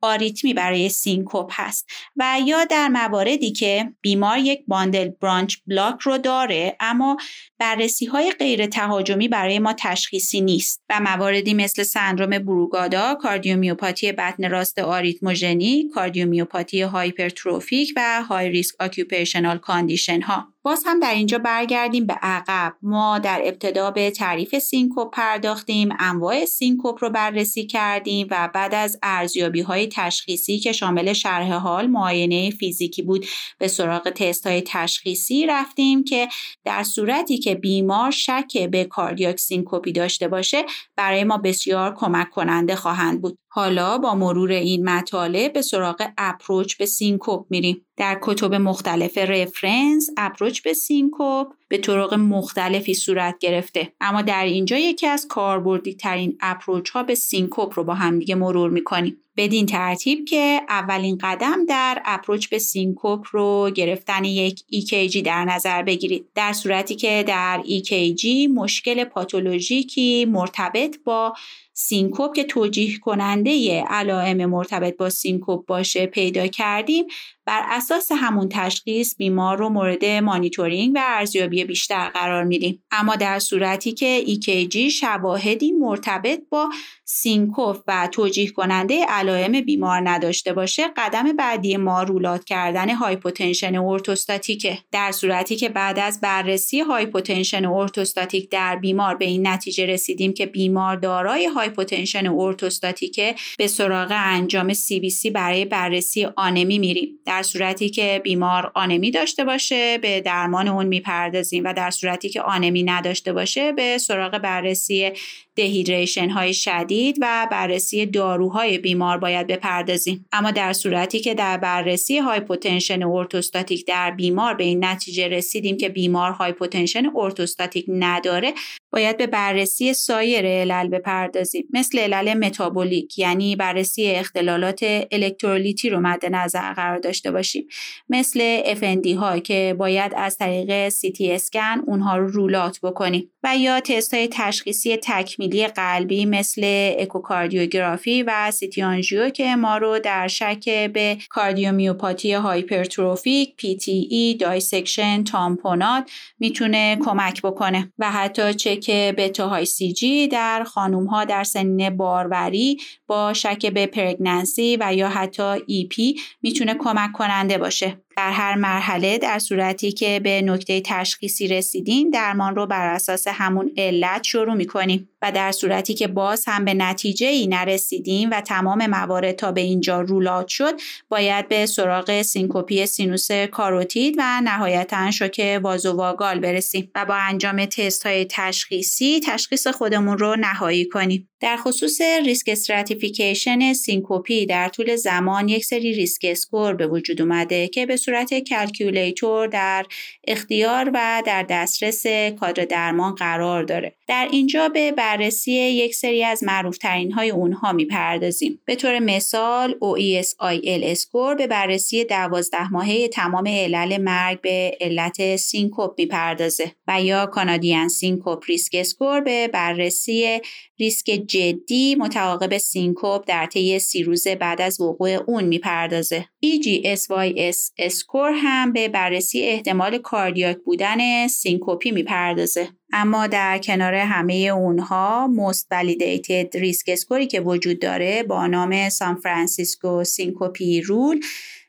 آریتمی 0.00 0.54
برای 0.54 0.88
سینکوپ 0.88 1.50
هست 1.52 1.88
و 2.16 2.38
یا 2.46 2.64
در 2.64 2.88
مواردی 2.88 3.52
که 3.52 3.92
بیمار 4.00 4.38
یک 4.38 4.64
bundle 4.66 5.08
branch 5.08 5.56
block 5.66 6.00
رو 6.00 6.18
داره 6.18 6.76
اما 6.80 7.16
بررسی 7.58 8.06
های 8.06 8.30
غیر 8.30 8.66
تهاجمی 8.66 9.28
برای 9.28 9.58
ما 9.58 9.74
تشخیصی 9.78 10.40
نیست 10.40 10.84
و 10.90 11.00
مواردی 11.00 11.54
مثل 11.54 11.82
سندروم 11.82 12.38
بروگادا، 12.38 13.14
کاردیومیوپاتی 13.14 14.12
بطن 14.12 14.50
راست 14.50 14.78
آریتموژنی، 14.78 15.88
کاردیومیوپاتی 15.94 16.82
hypertrophic 16.82 17.92
و 17.96 18.22
high 18.22 18.48
risk 18.48 18.74
occupational 18.80 19.58
condition 19.58 20.20
ها 20.20 20.48
باز 20.62 20.82
هم 20.86 21.00
در 21.00 21.14
اینجا 21.14 21.38
برگردیم 21.38 22.06
به 22.06 22.14
عقب. 22.22 22.74
ما 22.82 23.18
در 23.18 23.40
ابتدا 23.44 23.90
به 23.90 24.10
تعریف 24.10 24.58
سینکوپ 24.58 25.14
پرداختیم 25.14 25.88
انواع 25.98 26.44
سینکوپ 26.44 27.04
رو 27.04 27.10
بررسی 27.10 27.66
کردیم 27.66 28.26
و 28.30 28.50
بعد 28.54 28.74
از 28.74 28.98
ارزیابی 29.02 29.60
های 29.60 29.88
تشخیصی 29.92 30.58
که 30.58 30.72
شامل 30.72 31.12
شرح 31.12 31.52
حال 31.52 31.86
معاینه 31.86 32.50
فیزیکی 32.50 33.02
بود 33.02 33.26
به 33.58 33.68
سراغ 33.68 34.10
تست 34.10 34.46
های 34.46 34.62
تشخیصی 34.66 35.46
رفتیم 35.46 36.04
که 36.04 36.28
در 36.64 36.82
صورتی 36.82 37.38
که 37.38 37.54
بیمار 37.54 38.10
شک 38.10 38.68
به 38.70 38.84
cardiac 38.84 39.40
syncope 39.40 39.92
داشته 39.92 40.28
باشه 40.28 40.64
برای 40.96 41.24
ما 41.24 41.38
بسیار 41.38 41.94
کمک 41.94 42.30
کننده 42.30 42.76
خواهند 42.76 43.22
بود. 43.22 43.38
حالا 43.58 43.98
با 43.98 44.14
مرور 44.14 44.50
این 44.50 44.88
مطالب 44.88 45.52
به 45.52 45.62
سراغ 45.62 46.08
approach 46.18 46.76
به 46.76 46.86
سینکوپ 46.86 47.46
میریم. 47.50 47.86
در 47.96 48.18
کتب 48.22 48.54
مختلف 48.54 49.18
reference 49.18 50.10
approach 50.16 50.62
به 50.62 50.72
سینکوپ 50.72 51.46
به 51.68 51.78
طرق 51.78 52.14
مختلفی 52.14 52.94
صورت 52.94 53.38
گرفته. 53.40 53.92
اما 54.00 54.22
در 54.22 54.44
اینجا 54.44 54.76
یکی 54.76 55.06
از 55.06 55.26
کاربردی 55.28 55.94
ترین 55.94 56.36
approach 56.40 56.90
ها 56.90 57.02
به 57.02 57.14
سینکوپ 57.14 57.72
رو 57.76 57.84
با 57.84 57.94
همدیگه 57.94 58.34
مرور 58.34 58.70
می‌کنیم. 58.70 59.16
بدین 59.36 59.66
ترتیب 59.66 60.24
که 60.24 60.60
اولین 60.68 61.18
قدم 61.20 61.66
در 61.66 62.02
approach 62.04 62.48
به 62.48 62.58
سینکوپ 62.58 63.26
رو 63.30 63.70
گرفتن 63.74 64.24
یک 64.24 64.62
EKG 64.74 65.16
در 65.16 65.44
نظر 65.44 65.82
بگیرید. 65.82 66.26
در 66.34 66.52
صورتی 66.52 66.94
که 66.94 67.24
در 67.26 67.62
EKG 67.66 68.50
مشکل 68.54 69.04
پاتولوژیکی 69.04 70.24
مرتبط 70.24 70.96
با 71.04 71.34
سینکوپ 71.80 72.34
که 72.34 72.44
توجیه 72.44 72.98
کننده 72.98 73.82
علائم 73.88 74.46
مرتبط 74.46 74.96
با 74.96 75.10
سینکوپ 75.10 75.66
باشه 75.66 76.06
پیدا 76.06 76.46
کردیم 76.46 77.04
بر 77.48 77.64
اساس 77.68 78.12
همون 78.12 78.48
تشخیص 78.50 79.16
بیمار 79.16 79.58
رو 79.58 79.68
مورد 79.68 80.04
مانیتورینگ 80.04 80.92
و 80.94 81.00
ارزیابی 81.04 81.64
بیشتر 81.64 82.08
قرار 82.08 82.44
میدیم. 82.44 82.82
اما 82.90 83.16
در 83.16 83.38
صورتی 83.38 83.92
که 83.92 84.24
EKG 84.26 84.76
شواهدی 84.76 85.72
مرتبط 85.72 86.40
با 86.50 86.70
سینکوپ 87.04 87.78
و 87.86 88.08
توجیه 88.12 88.50
کننده 88.50 89.04
علائم 89.04 89.60
بیمار 89.60 90.08
نداشته 90.08 90.52
باشه 90.52 90.88
قدم 90.96 91.32
بعدی 91.32 91.76
ما 91.76 92.02
rule 92.02 92.26
out 92.26 92.44
کردن 92.44 92.90
hypotension 92.90 93.76
ارتوستاتیکه. 93.76 94.78
در 94.92 95.12
صورتی 95.12 95.56
که 95.56 95.68
بعد 95.68 95.98
از 95.98 96.20
بررسی 96.20 96.80
hypotension 96.80 97.64
ارتوستاتیک 97.64 98.50
در 98.50 98.76
بیمار 98.76 99.14
به 99.14 99.24
این 99.24 99.46
نتیجه 99.46 99.86
رسیدیم 99.86 100.32
که 100.32 100.46
بیمار 100.46 100.96
دارای 100.96 101.46
hypotension 101.46 102.26
ارتوستاتیکه 102.26 103.34
به 103.58 103.66
سراغ 103.66 104.12
انجام 104.12 104.72
CBC 104.72 105.30
برای 105.34 105.64
بررسی 105.64 106.24
آنمی 106.36 106.78
میریم. 106.78 107.18
صورتی 107.42 107.88
که 107.90 108.20
بیمار 108.24 108.72
آنمی 108.74 109.10
داشته 109.10 109.44
باشه 109.44 109.98
به 109.98 110.20
درمان 110.20 110.68
اون 110.68 110.86
می‌پردازیم. 110.86 111.64
و 111.64 111.72
در 111.72 111.90
صورتی 111.90 112.28
که 112.28 112.42
آنمی 112.42 112.82
نداشته 112.82 113.32
باشه 113.32 113.72
به 113.72 113.98
سراغ 113.98 114.38
بررسی 114.38 115.12
dehydration 115.58 116.30
های 116.30 116.54
شدید 116.54 117.18
و 117.20 117.48
بررسی 117.50 118.06
داروهای 118.06 118.78
بیمار 118.78 119.18
باید 119.18 119.46
بپردازیم. 119.46 120.26
اما 120.32 120.50
در 120.50 120.72
صورتی 120.72 121.20
که 121.20 121.34
در 121.34 121.56
بررسی 121.56 122.18
hypotension 122.18 123.02
ارتوستاتیک 123.02 123.86
در 123.86 124.10
بیمار 124.10 124.54
به 124.54 124.64
این 124.64 124.84
نتیجه 124.84 125.28
رسیدیم 125.28 125.76
که 125.76 125.88
بیمار 125.88 126.32
hypotension 126.32 127.02
ارتوستاتیک 127.16 127.84
نداره 127.88 128.54
باید 128.90 129.16
به 129.16 129.26
بررسی 129.26 129.92
سایر 129.92 130.46
علل 130.46 130.88
بپردازیم 130.88 131.68
مثل 131.72 131.98
علل 131.98 132.34
متابولیک 132.34 133.18
یعنی 133.18 133.56
بررسی 133.56 134.06
اختلالات 134.06 134.80
الکترولیتی 135.12 135.90
رو 135.90 136.00
مد 136.00 136.26
نظر 136.26 136.72
قرار 136.72 136.98
داشته 136.98 137.30
باشیم 137.30 137.66
مثل 138.08 138.62
FND 138.74 139.06
ها 139.06 139.38
که 139.38 139.74
باید 139.78 140.12
از 140.16 140.38
طریق 140.38 140.88
CT 140.88 141.20
اسکن 141.20 141.82
اونها 141.86 142.16
رو 142.16 142.28
rule 142.28 142.58
out 142.58 142.80
بکنیم 142.80 143.30
و 143.44 143.56
یا 143.56 143.80
تست 143.80 144.14
های 144.14 144.28
تشخیصی 144.32 144.96
تکمیلی 144.96 145.47
قلبی 145.56 146.26
مثل 146.26 146.92
اکوکاردیوگرافی 146.98 148.22
و 148.22 148.50
CT 148.50 148.82
آنژیو 148.82 149.28
که 149.30 149.56
ما 149.56 149.76
رو 149.76 149.98
در 149.98 150.28
شک 150.28 150.68
به 150.68 151.18
کاردیومیوپاتی 151.28 152.32
hypertrophic 152.32 153.54
PTE 153.60 154.40
dissection 154.40 155.24
تامپونات 155.24 156.10
می‌تونه 156.38 156.98
کمک 157.04 157.42
بکنه 157.42 157.92
و 157.98 158.10
حتی 158.12 158.54
چک 158.54 158.90
بتا 158.90 159.48
HCG 159.48 160.28
در 160.28 160.64
خانوم 160.64 161.06
ها 161.06 161.24
در 161.24 161.44
سنین 161.44 161.96
باروری 161.96 162.78
با 163.06 163.32
شک 163.32 163.66
به 163.66 163.86
pregnancy 163.86 164.76
و 164.80 164.94
یا 164.94 165.08
حتی 165.08 165.84
پی 165.90 166.14
می‌تونه 166.42 166.74
کمک 166.74 167.12
کننده 167.12 167.58
باشه. 167.58 167.96
در 168.18 168.30
هر 168.30 168.54
مرحله 168.54 169.18
در 169.18 169.38
صورتی 169.38 169.92
که 169.92 170.20
به 170.24 170.42
نکته 170.42 170.80
تشخیصی 170.80 171.48
رسیدین 171.48 172.10
درمان 172.10 172.56
رو 172.56 172.66
بر 172.66 172.94
اساس 172.94 173.28
همون 173.28 173.72
علت 173.76 174.22
شروع 174.24 174.54
می‌کنیم 174.54 175.08
و 175.22 175.32
در 175.32 175.52
صورتی 175.52 175.94
که 175.94 176.06
باز 176.06 176.44
هم 176.46 176.64
به 176.64 176.74
نتیجه 176.74 177.26
ای 177.26 177.46
نرسیدیم 177.46 178.30
و 178.30 178.40
تمام 178.40 178.86
موارد 178.86 179.32
تا 179.32 179.52
به 179.52 179.60
اینجا 179.60 180.00
rule 180.00 180.27
out 180.27 180.48
شد 180.48 180.74
باید 181.08 181.48
به 181.48 181.66
سراغ 181.66 182.22
syncope 182.22 182.86
سینوس 182.86 183.30
کاروتید 183.32 184.14
و 184.18 184.40
نهایتا 184.44 185.10
شوک 185.10 185.60
وازوواگال 185.62 186.40
برسیم 186.40 186.90
و 186.94 187.04
با 187.04 187.14
انجام 187.14 187.64
تست 187.64 188.06
های 188.06 188.26
تشخیصی 188.30 189.20
تشخیص 189.20 189.66
خودمون 189.66 190.18
رو 190.18 190.36
نهایی 190.36 190.84
کنیم. 190.84 191.28
در 191.40 191.56
خصوص 191.56 192.00
risk 192.00 192.48
stratification 192.48 193.72
syncope 193.72 194.46
در 194.46 194.68
طول 194.68 194.96
زمان 194.96 195.48
یک 195.48 195.64
سری 195.64 195.92
risk 195.92 196.20
score 196.24 196.74
به 196.74 196.86
وجود 196.86 197.22
اومده 197.22 197.68
که 197.68 197.86
به 197.86 197.96
صورت 198.08 198.38
calculator 198.38 199.46
در 199.46 199.86
اختیار 200.26 200.90
و 200.94 201.22
در 201.26 201.42
دسترس 201.42 202.06
کادر 202.40 202.64
درمان 202.64 203.14
قرار 203.14 203.62
داره 203.62 203.94
در 204.08 204.28
اینجا 204.30 204.68
به 204.68 204.92
بررسی 204.92 205.52
یک 205.52 205.94
سری 205.94 206.24
از 206.24 206.44
معروفترین 206.44 207.12
های 207.12 207.30
اونها 207.30 207.72
می‌پردازیم 207.72 208.60
به 208.64 208.74
طور 208.74 208.98
مثال 208.98 209.72
OESIL 209.72 210.82
score 210.82 211.34
به 211.34 211.46
بررسی 211.46 212.04
دوازده 212.04 212.72
ماهه 212.72 213.08
تمام 213.08 213.46
علل 213.46 213.96
مرگ 214.00 214.40
به 214.40 214.78
علت 214.80 215.36
سینکوپ 215.36 215.94
می‌پردازه 215.98 216.72
و 216.88 217.02
یا 217.02 217.26
Canadian 217.26 217.88
syncope 217.88 218.44
risk 218.48 218.72
score 218.74 219.20
به 219.20 219.48
بررسی 219.48 220.40
ریسک 220.80 221.06
جدی 221.06 221.94
متعاقب 221.94 222.58
سینکوپ 222.58 223.24
در 223.26 223.46
طی 223.46 223.78
سی 223.78 224.02
روز 224.02 224.28
بعد 224.28 224.60
از 224.60 224.80
وقوع 224.80 225.10
اون 225.10 225.44
می‌پردازه. 225.44 226.24
EGSYS 226.46 227.72
score 227.98 228.32
هم 228.34 228.72
به 228.72 228.88
بررسی 228.88 229.42
احتمال 229.42 229.98
cardiac 229.98 230.56
بودن 230.64 231.28
syncope 231.28 231.90
می‌پردازه. 231.90 232.68
اما 232.92 233.26
در 233.26 233.58
کنار 233.58 233.94
همه 233.94 234.34
اونها 234.34 235.30
most 235.36 235.64
validated 235.74 236.54
risk 236.54 236.88
score 236.88 237.20
ی 237.20 237.26
که 237.26 237.40
وجود 237.40 237.80
داره 237.80 238.22
با 238.22 238.46
نام 238.46 238.88
San 238.88 239.14
Francisco 239.14 240.04
syncope 240.04 240.80
rule 240.80 241.20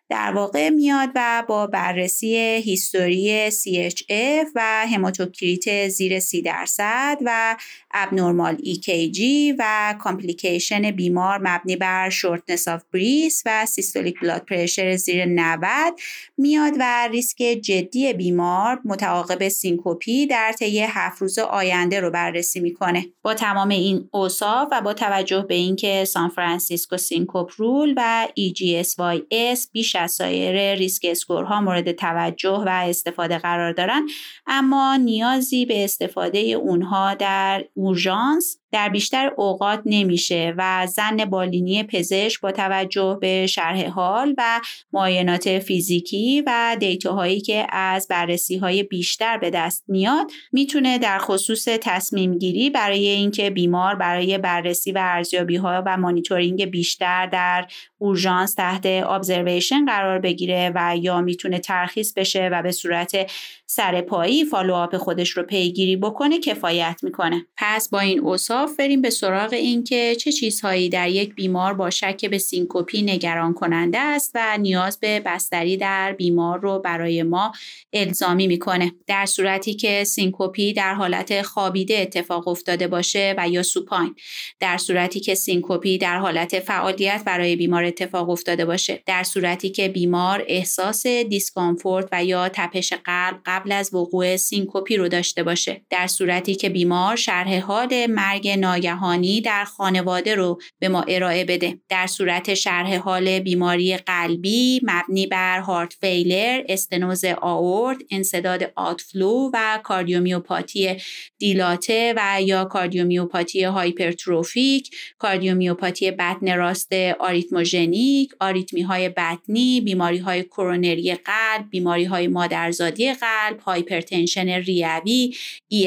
در 0.09 0.31
واقع 0.31 0.69
میاد 0.69 1.09
و 1.15 1.43
با 1.47 1.67
بررسی 1.67 2.35
history 2.37 3.51
CHF 3.51 4.47
و 4.55 4.87
هماتوکریت 4.87 5.87
زیر 5.87 6.19
30 6.19 6.41
درصد 6.41 7.17
و 7.25 7.57
abnormal 7.91 8.55
EKG 8.55 9.21
و 9.59 9.95
complication 9.99 10.91
بیمار 10.91 11.39
مبنی 11.43 11.75
بر 11.75 12.09
shortness 12.09 12.67
of 12.67 12.83
breath 12.93 13.43
و 13.45 13.65
systolic 13.65 14.19
blood 14.19 14.45
pressure 14.45 14.95
زیر 14.95 15.25
90 15.25 15.99
میاد 16.37 16.73
و 16.79 17.07
ریسک 17.11 17.37
جدی 17.37 18.13
بیمار 18.13 18.79
متعاقب 18.85 19.47
syncope 19.47 20.27
در 20.27 20.51
طی 20.51 20.79
هفت 20.79 21.21
روز 21.21 21.39
آینده 21.39 21.99
رو 21.99 22.11
بررسی 22.11 22.59
می‌کنه. 22.59 23.05
با 23.21 23.33
تمام 23.33 23.69
این 23.69 24.09
اوصاف 24.11 24.67
و 24.71 24.81
با 24.81 24.93
توجه 24.93 25.45
به 25.47 25.55
اینکه 25.55 26.05
San 26.05 26.29
Francisco 26.29 26.97
Syncope 26.97 27.51
Rule 27.57 27.93
و 27.97 28.27
EGSYS 28.39 29.67
بیش 29.71 29.95
از 29.99 30.11
سایر 30.11 30.75
risk 30.75 31.05
score 31.09 31.53
ها 31.53 31.61
مورد 31.61 31.91
توجه 31.91 32.63
و 32.65 32.69
استفاده 32.69 33.37
قرار 33.37 33.71
دارن 33.71 34.07
اما 34.47 34.95
نیازی 34.95 35.65
به 35.65 35.83
استفاده 35.83 36.39
اونها 36.39 37.13
در 37.13 37.65
اورژانس 37.73 38.59
در 38.71 38.89
بیشتر 38.89 39.31
اوقات 39.37 39.81
نمیشه 39.85 40.53
و 40.57 40.87
ظن 40.87 41.25
بالینی 41.25 41.83
پزشک 41.83 42.41
با 42.41 42.51
توجه 42.51 43.17
به 43.21 43.47
شرح 43.47 43.87
حال 43.87 44.35
و 44.37 44.61
معاینات 44.93 45.59
فیزیکی 45.59 46.43
و 46.47 46.77
data 46.79 47.15
هایی 47.15 47.41
که 47.41 47.67
از 47.69 48.07
بررسی 48.07 48.57
های 48.57 48.83
بیشتر 48.83 49.37
به 49.37 49.49
دست 49.49 49.83
میاد 49.87 50.31
می‌تونه 50.51 50.97
در 50.97 51.17
خصوص 51.19 51.65
تصمیم 51.81 52.37
گیری 52.37 52.69
برای 52.69 53.07
اینکه 53.07 53.49
بیمار 53.49 53.95
برای 53.95 54.37
بررسی 54.37 54.91
و 54.91 54.99
ارزیابی 55.01 55.55
ها 55.55 55.83
و 55.85 55.97
مانیتورینگ 55.97 56.65
بیشتر 56.65 57.25
در 57.25 57.67
اورژانس 57.97 58.53
تحت 58.53 58.85
observation 58.85 59.85
قرار 59.85 60.19
بگیره 60.19 60.71
و 60.75 60.97
یا 60.97 61.21
می‌تونه 61.21 61.59
ترخیص 61.59 62.13
بشه 62.13 62.49
و 62.51 62.61
به 62.61 62.71
صورت 62.71 63.31
سرپایی 63.71 64.45
follow-up 64.45 64.97
خودش 64.97 65.29
رو 65.29 65.43
پیگیری 65.43 65.95
بکنه 65.95 66.39
کفایت 66.39 66.99
می‌کنه. 67.03 67.45
پس 67.57 67.89
با 67.89 67.99
این 67.99 68.19
اوصاف 68.19 68.75
بریم 68.75 69.01
به 69.01 69.09
سراغ 69.09 69.53
اینکه 69.53 70.15
چه 70.15 70.31
چیزهایی 70.31 70.89
در 70.89 71.09
یک 71.09 71.35
بیمار 71.35 71.73
با 71.73 71.89
شک 71.89 72.25
به 72.25 72.37
syncope 72.37 73.01
نگران 73.01 73.53
کننده 73.53 73.99
است 73.99 74.31
و 74.35 74.57
نیاز 74.57 74.99
به 74.99 75.19
بستری 75.19 75.77
در 75.77 76.13
بیمار 76.13 76.59
رو 76.59 76.79
برای 76.79 77.23
ما 77.23 77.51
الزامی 77.93 78.47
می‌کنه. 78.47 78.91
در 79.07 79.25
صورتی 79.25 79.73
که 79.73 80.03
syncope 80.03 80.73
در 80.73 80.93
حالت 80.93 81.41
خوابیده 81.41 81.97
اتفاق 81.99 82.47
افتاده 82.47 82.87
باشه 82.87 83.35
و 83.37 83.49
یا 83.49 83.63
supine. 83.63 84.15
در 84.59 84.77
صورتی 84.77 85.19
که 85.19 85.35
syncope 85.35 85.97
در 85.97 86.17
حالت 86.17 86.59
فعالیت 86.59 87.23
برای 87.25 87.55
بیمار 87.55 87.83
اتفاق 87.83 88.29
افتاده 88.29 88.65
باشه. 88.65 89.03
در 89.05 89.23
صورتی 89.23 89.69
که 89.69 89.87
بیمار 89.87 90.43
احساس 90.47 91.07
discomfort 91.07 92.07
و 92.11 92.25
یا 92.25 92.49
تپش 92.53 92.93
قلب 92.93 93.41
قبل 93.59 93.71
از 93.71 93.93
وقوع 93.93 94.37
syncope 94.37 94.97
رو 94.97 95.07
داشته 95.07 95.43
باشه. 95.43 95.81
در 95.89 96.07
صورتی 96.07 96.55
که 96.55 96.69
بیمار 96.69 97.15
شرح 97.15 97.59
حال 97.59 98.05
مرگ 98.09 98.47
ناگهانی 98.47 99.41
در 99.41 99.63
خانواده 99.63 100.35
رو 100.35 100.61
به 100.79 100.89
ما 100.89 101.01
ارائه 101.01 101.45
بده. 101.45 101.79
در 101.89 102.07
صورت 102.07 102.53
شرح 102.53 102.97
حال 102.97 103.39
بیماری 103.39 103.97
قلبی 103.97 104.81
مبنی 104.83 105.27
بر 105.27 105.59
heart 105.59 105.93
failure 106.01 106.63
استنوز 106.69 107.25
آئورت 107.41 107.97
انسداد 108.11 108.71
outflow 108.75 109.49
و 109.53 109.79
کاردیومیوپاتی 109.83 110.97
دیلاته 111.37 112.13
و 112.17 112.41
یا 112.41 112.65
کاردیومیوپاتی 112.65 113.63
hypertrophic 113.63 114.95
کاردیومیوپاتی 115.17 116.11
بطن 116.11 116.57
راست 116.57 116.93
arrhythmogenic 117.19 118.31
آریتمی 118.39 118.81
های 118.81 119.09
بطنی 119.09 119.81
بیماری 119.81 120.17
های 120.17 120.43
کرونری 120.43 121.15
قلب 121.15 121.69
بیماری 121.69 122.05
های 122.05 122.27
مادرزادی 122.27 123.13
قلب 123.13 123.48
hypertension 123.65 124.49
ریوی 124.49 125.33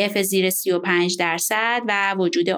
EF 0.00 0.18
زیر 0.18 0.50
35 0.50 1.16
درصد 1.16 1.82
و 1.88 2.14
وجود 2.18 2.48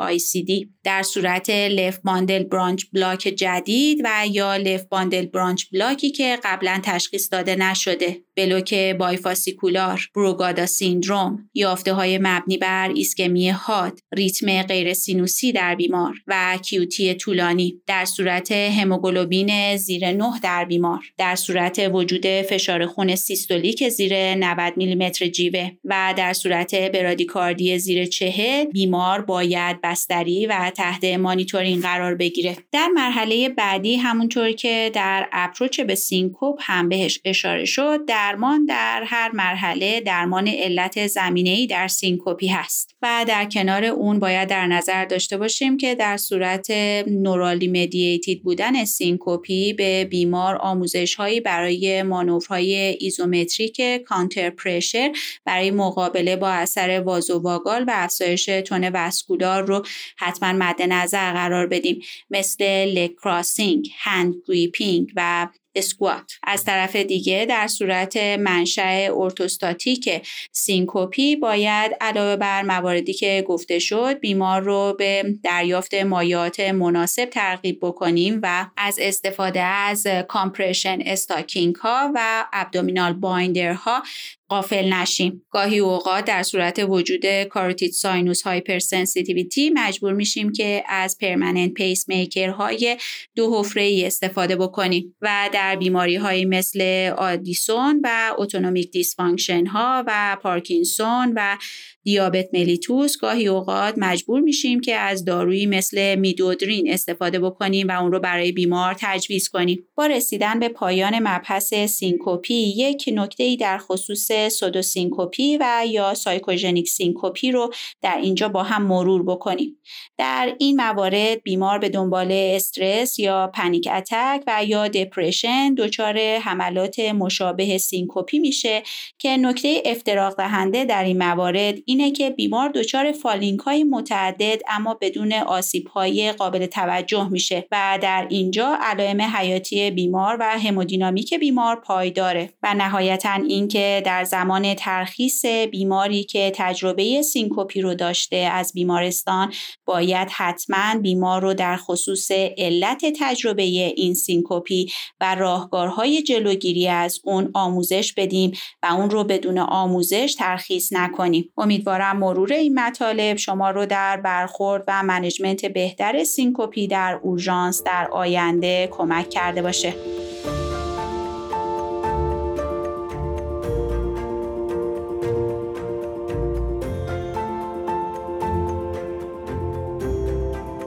دی. 0.47 0.69
در 0.85 1.03
صورت 1.03 1.51
left 1.51 1.99
bundle 1.99 2.43
branch 2.43 2.85
block 2.93 3.19
جدید 3.19 4.01
و 4.05 4.27
یا 4.31 4.57
left 4.57 4.85
bundle 4.85 5.27
branch 5.27 5.65
block 5.73 6.04
ی 6.04 6.11
که 6.11 6.39
قبلا 6.45 6.81
تشخیص 6.83 7.33
داده 7.33 7.57
نشده. 7.57 8.21
بلوک 8.37 8.75
bifascicular 8.75 10.01
Brugada 10.15 10.67
syndrome 10.67 11.51
یافته 11.55 11.93
های 11.93 12.19
مبنی 12.19 12.59
بر 12.59 12.93
ایسکمی 12.95 13.51
heart 13.51 14.01
ریتم 14.13 14.63
غیر 14.63 14.95
سینوسی 14.95 15.53
در 15.53 15.75
بیمار 15.75 16.15
و 16.27 16.59
QT 16.63 17.15
طولانی. 17.15 17.81
در 17.87 18.05
صورت 18.05 18.53
هموگلوبین 18.53 19.77
زیر 19.77 20.13
9 20.13 20.41
در 20.43 20.65
بیمار. 20.65 21.01
در 21.19 21.35
صورت 21.35 21.91
وجود 21.93 22.27
فشار 22.27 22.87
خون 22.87 23.17
سیستولیک 23.17 23.89
زیر 23.89 24.35
90 24.35 24.73
میلیمتر 24.95 25.27
جیوه 25.27 25.71
و 25.85 26.15
در 26.17 26.33
صورت 26.33 26.75
برادیکاردی 26.75 27.79
زیر 27.79 28.07
چهل 28.07 28.65
بیمار 28.65 29.21
باید 29.21 29.81
بستری 29.81 30.47
و 30.47 30.71
تحت 30.71 31.05
مانیتورینگ 31.05 31.83
قرار 31.83 32.15
بگیره. 32.15 32.57
در 32.73 32.89
مرحله 32.95 33.49
بعدی 33.49 33.97
همونطور 33.97 34.53
که 34.53 34.91
در 34.95 35.29
approach 35.33 35.81
به 35.81 35.95
syncope 35.95 36.59
هم 36.61 36.89
بهش 36.89 37.21
اشاره 37.25 37.65
شد 37.65 38.05
درمان 38.05 38.67
در 38.67 39.03
هر 39.07 39.31
مرحله 39.31 40.01
درمان 40.01 40.49
علت 40.49 41.07
زمینه 41.07 41.67
در 41.67 41.89
syncope 41.89 42.47
هست. 42.47 42.94
و 43.05 43.25
در 43.29 43.45
کنار 43.45 43.85
اون 43.85 44.19
باید 44.19 44.49
در 44.49 44.67
نظر 44.67 45.05
داشته 45.05 45.37
باشیم 45.37 45.77
که 45.77 45.95
در 45.95 46.17
صورت 46.17 46.71
neurally 47.07 47.69
mediated 47.69 48.43
بودن 48.43 48.85
syncope 48.85 49.73
به 49.73 50.05
بیمار 50.05 50.57
آموزش 50.57 51.15
هایی 51.15 51.41
برای 51.41 52.03
مانورهای 52.03 52.75
ایزومتریک 52.75 53.81
counter 54.07 54.51
pressure 54.51 55.13
برای 55.45 55.71
مقابله 55.71 56.37
با 56.37 56.49
اثر 56.49 57.01
vasovagal 57.01 57.85
و 57.85 57.93
افزایش 57.95 58.45
تون 58.45 58.91
vascular 58.95 59.63
رو 59.63 59.83
حتما 60.17 60.53
مد 60.53 60.83
نظر 60.83 61.33
قرار 61.33 61.67
بدیم 61.67 62.03
مثل 62.31 62.65
leg 62.85 63.11
crossing، 63.23 63.89
hand 63.99 64.35
gripping 64.49 65.13
و 65.17 65.49
اسکوات. 65.75 66.33
از 66.43 66.65
طرف 66.65 66.97
دیگه 66.97 67.47
در 67.49 67.67
صورت 67.67 68.17
منشأ 68.17 69.09
ارتوستاتیک 69.15 70.11
syncope 70.53 71.37
باید 71.37 71.93
علاوه 72.01 72.37
بر 72.37 72.63
مواردی 72.63 73.13
که 73.13 73.45
گفته 73.49 73.79
شد 73.79 74.21
بیمار 74.21 74.61
رو 74.63 74.95
به 74.99 75.35
دریافت 75.43 75.95
مایعات 75.95 76.61
مناسب 76.61 77.25
ترغیب 77.25 77.79
بکنیم 77.83 78.41
و 78.43 78.67
از 78.77 78.99
استفاده 79.01 79.61
از 79.61 80.07
compression 80.29 80.99
stocking 81.07 81.75
ها 81.75 82.13
و 82.15 82.45
abdominal 82.53 83.13
binder 83.13 83.73
ها 83.73 84.03
غافل 84.49 84.93
نشیم. 84.93 85.47
گاهی 85.51 85.79
اوقات 85.79 86.25
در 86.25 86.43
صورت 86.43 86.85
وجود 86.89 87.43
carotid 87.43 87.93
sinus 87.93 88.43
hypersensitivity 88.43 89.71
مجبور 89.71 90.13
میشیم 90.13 90.53
که 90.53 90.85
از 90.89 91.19
permanent 91.21 91.73
pacemaker 91.73 92.49
های 92.49 92.97
دو 93.35 93.59
حفره 93.59 93.83
ای 93.83 94.07
استفاده 94.07 94.57
بکنیم 94.57 95.17
و 95.23 95.51
در 95.53 95.77
بیماری 95.77 96.17
های 96.17 96.45
مثل 96.45 97.11
آدیسون 97.17 98.01
و 98.05 98.35
autonomic 98.39 98.91
dysfunction 98.91 99.67
ها 99.67 100.05
و 100.07 100.37
پارکینسون 100.43 101.33
و 101.37 101.59
دیابت 102.05 102.49
mellitus 102.53 103.17
گاهی 103.17 103.49
اوقات 103.49 103.95
مجبور 103.97 104.41
میشیم 104.41 104.81
که 104.81 104.95
از 104.95 105.25
دارویی 105.25 105.67
مثل 105.67 106.15
میدودرین 106.15 106.93
استفاده 106.93 107.41
بکنیم 107.41 107.89
و 107.89 108.01
اون 108.03 108.13
رو 108.13 108.21
برای 108.21 108.53
بیمار 108.53 108.97
تجویز 109.01 109.49
کنیم. 109.49 109.87
با 109.95 110.07
رسیدن 110.07 110.61
به 110.61 110.69
پایان 110.69 111.19
مبحث 111.19 111.75
syncope 111.75 112.55
یک 112.55 113.11
نکته 113.13 113.45
ای 113.45 113.57
در 113.57 113.79
خصوص 113.79 114.33
pseudosyncope 114.49 115.59
و 115.61 115.85
یا 115.89 116.15
psychogenic 116.15 116.89
syncope 116.89 117.53
رو 117.53 117.73
در 118.03 118.19
اینجا 118.23 118.49
با 118.49 118.63
هم 118.63 118.83
مرور 118.83 119.23
بکنیم. 119.23 119.81
در 120.19 120.55
این 120.59 120.77
موارد 120.77 121.43
بیمار 121.43 121.79
به 121.79 121.89
دنبال 121.89 122.29
استرس 122.33 123.19
یا 123.19 123.51
panic 123.55 123.89
attack 123.93 124.43
و 124.47 124.65
یا 124.65 124.89
depression 124.89 125.75
دچار 125.75 126.19
حملات 126.19 126.99
مشابه 126.99 127.79
syncope 127.79 128.39
میشه 128.39 128.83
که 129.19 129.37
نکته 129.37 129.83
افتراق 129.85 130.37
دهنده 130.37 130.85
در 130.85 131.05
این 131.05 131.19
موارد 131.19 131.75
اینه 131.95 132.11
که 132.11 132.31
بیمار 132.31 132.69
دچار 132.69 133.13
falling 133.13 133.61
های 133.61 133.85
متعدد 133.85 134.63
اما 134.69 134.99
بدون 135.01 135.33
آسیب 135.33 135.89
های 135.89 136.33
قابل 136.33 136.67
توجه 136.67 137.29
میشه 137.29 137.67
و 137.73 137.99
در 138.03 138.27
اینجا 138.31 138.79
علائم 138.81 139.23
حیاتی 139.23 139.91
بیمار 139.91 140.37
و 140.41 140.59
همودینامیک 140.59 141.35
بیمار 141.35 141.77
پایداره 141.77 142.53
و 142.63 142.75
نهایتا 142.75 143.33
اینکه 143.33 144.03
در 144.07 144.25
زمان 144.25 144.75
ترخیص 144.75 145.45
بیماری 145.47 146.25
که 146.25 146.53
تجربه 146.55 147.23
syncope 147.23 147.81
رو 147.81 147.95
داشته 147.95 148.37
از 148.37 148.73
بیمارستان 148.73 149.53
باید 149.85 150.29
حتما 150.31 151.01
بیمار 151.03 151.43
رو 151.43 151.55
در 151.55 151.77
خصوص 151.77 152.31
علت 152.59 153.05
تجربه 153.21 153.63
این 153.63 154.15
syncope 154.15 154.93
و 155.21 155.35
راهکارهای 155.35 156.23
جلوگیری 156.23 156.89
از 156.89 157.21
اون 157.25 157.51
آموزش 157.55 158.13
بدیم 158.13 158.53
و 158.83 158.87
اون 158.87 159.11
رو 159.11 159.25
بدون 159.25 159.59
آموزش 159.59 160.35
ترخیص 160.39 160.93
نکنیم. 160.93 161.53
امیدوارم 161.87 162.17
مرور 162.17 162.53
این 162.53 162.79
مطالب 162.81 163.37
شما 163.37 163.71
رو 163.71 163.87
در 163.87 164.17
برخورد 164.17 164.85
و 164.89 165.03
management 165.03 165.67
بهتر 165.67 166.25
syncope 166.25 166.87
در 166.87 167.21
اورژانس 167.23 167.83
در 167.83 168.09
آینده 168.13 168.89
کمک 168.91 169.31
کرده 169.31 169.63
باشه. 169.63 169.95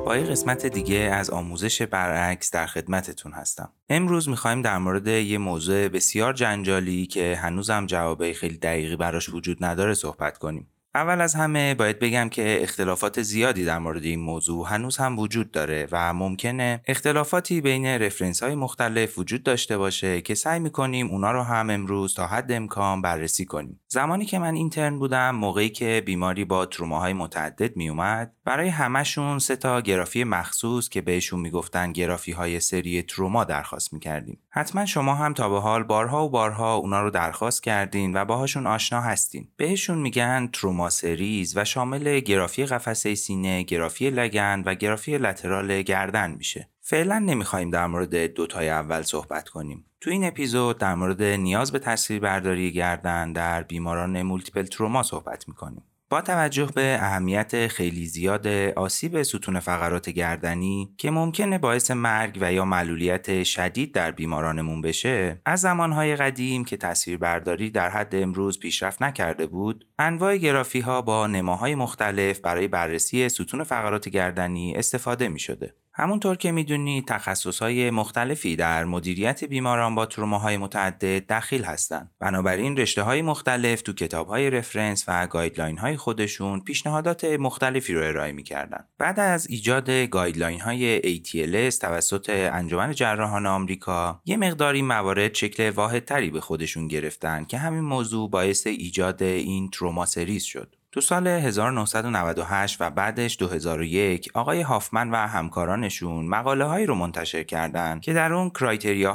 با 0.05 0.17
یه 0.17 0.23
قسمت 0.23 0.65
دیگه 0.65 0.97
از 0.97 1.29
آموزش 1.29 1.81
برعکس 1.81 2.51
در 2.51 2.65
خدمتتون 2.65 3.31
هستم. 3.31 3.71
امروز 3.89 4.29
می‌خوایم 4.29 4.61
در 4.61 4.77
مورد 4.77 5.07
یه 5.07 5.37
موضوع 5.37 5.87
بسیار 5.87 6.33
جنجالی 6.33 7.05
که 7.05 7.35
هنوزم 7.35 7.85
جوابه 7.85 8.33
خیلی 8.33 8.57
دقیقی 8.57 8.95
براش 8.95 9.29
وجود 9.29 9.65
نداره 9.65 9.93
صحبت 9.93 10.37
کنیم. 10.37 10.67
اول 10.97 11.21
از 11.21 11.35
همه 11.35 11.75
باید 11.75 11.99
بگم 11.99 12.29
که 12.29 12.63
اختلافات 12.63 13.21
زیادی 13.21 13.65
در 13.65 13.79
مورد 13.79 14.03
این 14.03 14.19
موضوع 14.19 14.67
هنوز 14.69 14.97
هم 14.97 15.19
وجود 15.19 15.51
داره 15.51 15.87
و 15.91 16.13
ممکنه 16.13 16.81
اختلافاتی 16.87 17.61
بین 17.61 17.85
رفرنس 17.85 18.43
های 18.43 18.55
مختلف 18.55 19.17
وجود 19.17 19.43
داشته 19.43 19.77
باشه 19.77 20.21
که 20.21 20.35
سعی 20.35 20.59
می‌کنیم 20.59 21.07
اونا 21.07 21.31
رو 21.31 21.43
هم 21.43 21.69
امروز 21.69 22.15
تا 22.15 22.27
حد 22.27 22.51
امکان 22.51 23.01
بررسی 23.01 23.45
کنیم. 23.45 23.79
زمانی 23.87 24.25
که 24.25 24.39
من 24.39 24.55
اینترن 24.55 24.99
بودم 24.99 25.35
موقعی 25.35 25.69
که 25.69 26.03
بیماری 26.05 26.45
با 26.45 26.65
تروماهای 26.65 27.13
متعدد 27.13 27.77
میومد 27.77 28.33
برای 28.45 28.69
همشون 28.69 29.39
سه 29.39 29.55
تا 29.55 29.81
گرافی 29.81 30.23
مخصوص 30.23 30.89
که 30.89 31.01
بهشون 31.01 31.39
می‌گفتن 31.39 31.91
گرافی 31.91 32.31
های 32.31 32.59
سری 32.59 33.01
تروما 33.01 33.43
درخواست 33.43 33.93
می‌کردیم. 33.93 34.39
حتما 34.49 34.85
شما 34.85 35.15
هم 35.15 35.33
تا 35.33 35.49
به 35.49 35.59
حال 35.59 35.83
بارها 35.83 36.25
و 36.25 36.29
بارها 36.29 36.75
اونا 36.75 37.01
رو 37.01 37.09
درخواست 37.09 37.63
کردین 37.63 38.15
و 38.15 38.25
باهاشون 38.25 38.67
آشنا 38.67 39.01
هستین. 39.01 39.47
بهشون 39.57 39.97
میگن 39.97 40.49
trauma 40.53 40.86
series 40.89 41.57
و 41.57 41.65
شامل 41.65 42.19
گرافی 42.19 42.65
قفسه 42.65 43.15
سینه، 43.15 43.63
گرافی 43.63 44.09
لگن 44.09 44.67
و 44.67 44.75
گرافی 44.75 45.17
lateral 45.17 45.81
گردن 45.81 46.31
میشه. 46.31 46.69
فعلا 46.81 47.19
نمی‌خوایم 47.19 47.69
در 47.69 47.87
مورد 47.87 48.15
دوتای 48.15 48.69
اول 48.69 49.01
صحبت 49.01 49.49
کنیم. 49.49 49.85
تو 50.01 50.09
این 50.09 50.23
اپیزود 50.23 50.77
در 50.77 50.95
مورد 50.95 51.23
نیاز 51.23 51.71
به 51.71 51.79
تصویربرداری 51.79 52.71
گردن 52.71 53.33
در 53.33 53.63
بیماران 53.63 54.21
multiple 54.21 54.63
trauma 54.63 55.03
صحبت 55.03 55.47
می‌کنیم. 55.47 55.83
با 56.09 56.21
توجه 56.21 56.69
به 56.75 56.97
اهمیت 57.01 57.67
خیلی 57.67 58.05
زیاد 58.05 58.47
آسیب 58.75 59.23
ستون 59.23 59.59
فقرات 59.59 60.09
گردنی 60.09 60.93
که 60.97 61.11
ممکنه 61.11 61.57
باعث 61.57 61.91
مرگ 61.91 62.37
و 62.41 62.53
یا 62.53 62.65
معلولیت 62.65 63.43
شدید 63.43 63.93
در 63.93 64.11
بیمارانمون 64.11 64.81
بشه 64.81 65.41
از 65.45 65.61
زمانهای 65.61 66.15
قدیم 66.15 66.65
که 66.65 66.77
تصویربرداری 66.77 67.69
در 67.69 67.89
حد 67.89 68.15
امروز 68.15 68.59
پیشرفت 68.59 69.01
نکرده 69.01 69.47
بود 69.47 69.87
انواع 69.99 70.37
گرافی 70.37 70.79
ها 70.79 71.01
با 71.01 71.27
نماهای 71.27 71.75
مختلف 71.75 72.39
برای 72.39 72.67
بررسی 72.67 73.29
ستون 73.29 73.63
فقرات 73.63 74.09
گردنی 74.09 74.75
استفاده 74.75 75.27
می 75.27 75.39
شده 75.39 75.73
همونطور 75.99 76.35
که 76.35 76.51
می‌دونید 76.51 77.07
تخصصهای 77.07 77.89
مختلفی 77.89 78.55
در 78.55 78.85
مدیریت 78.85 79.43
بیماران 79.43 79.95
با 79.95 80.05
تروماهای 80.05 80.57
متعدد 80.57 81.27
دخیل 81.27 81.63
هستند. 81.63 82.11
بنابراین 82.19 82.77
رشته 82.77 83.01
های 83.01 83.21
مختلف 83.21 83.81
تو 83.81 83.93
کتاب 83.93 84.27
های 84.27 84.49
reference 84.49 85.05
و 85.07 85.27
guideline 85.27 85.77
های 85.77 85.97
خودشون 85.97 86.59
پیشنهادات 86.59 87.23
مختلفی 87.23 87.93
رو 87.93 88.03
ارائه 88.03 88.31
می‌کردن. 88.31 88.85
بعد 88.97 89.19
از 89.19 89.47
ایجاد 89.49 89.89
guideline 89.89 90.59
های 90.59 91.01
ATLS 91.01 91.77
توسط 91.77 92.29
انجمن 92.29 92.91
جراحان 92.91 93.45
آمریکا، 93.45 94.21
یه 94.25 94.37
مقداری 94.37 94.81
موارد 94.81 95.33
شکل 95.33 95.69
واحدتری 95.69 96.29
به 96.29 96.41
خودشون 96.41 96.87
گرفتن 96.87 97.43
که 97.43 97.57
همین 97.57 97.83
موضوع 97.83 98.29
باعث 98.29 98.67
ایجاد 98.67 99.23
این 99.23 99.69
trauma 99.69 100.05
series 100.05 100.43
شد. 100.43 100.76
تو 100.91 101.01
سال 101.01 101.27
1998 101.27 102.77
و 102.79 102.89
بعدش 102.89 103.37
2001 103.37 104.29
آقای 104.33 104.61
هافمن 104.61 105.11
و 105.11 105.15
همکارانشون 105.15 106.25
مقاله 106.25 106.65
هایی 106.65 106.85
رو 106.85 106.95
منتشر 106.95 107.43
کردند 107.43 108.01
که 108.01 108.13
در 108.13 108.33
اون 108.33 108.51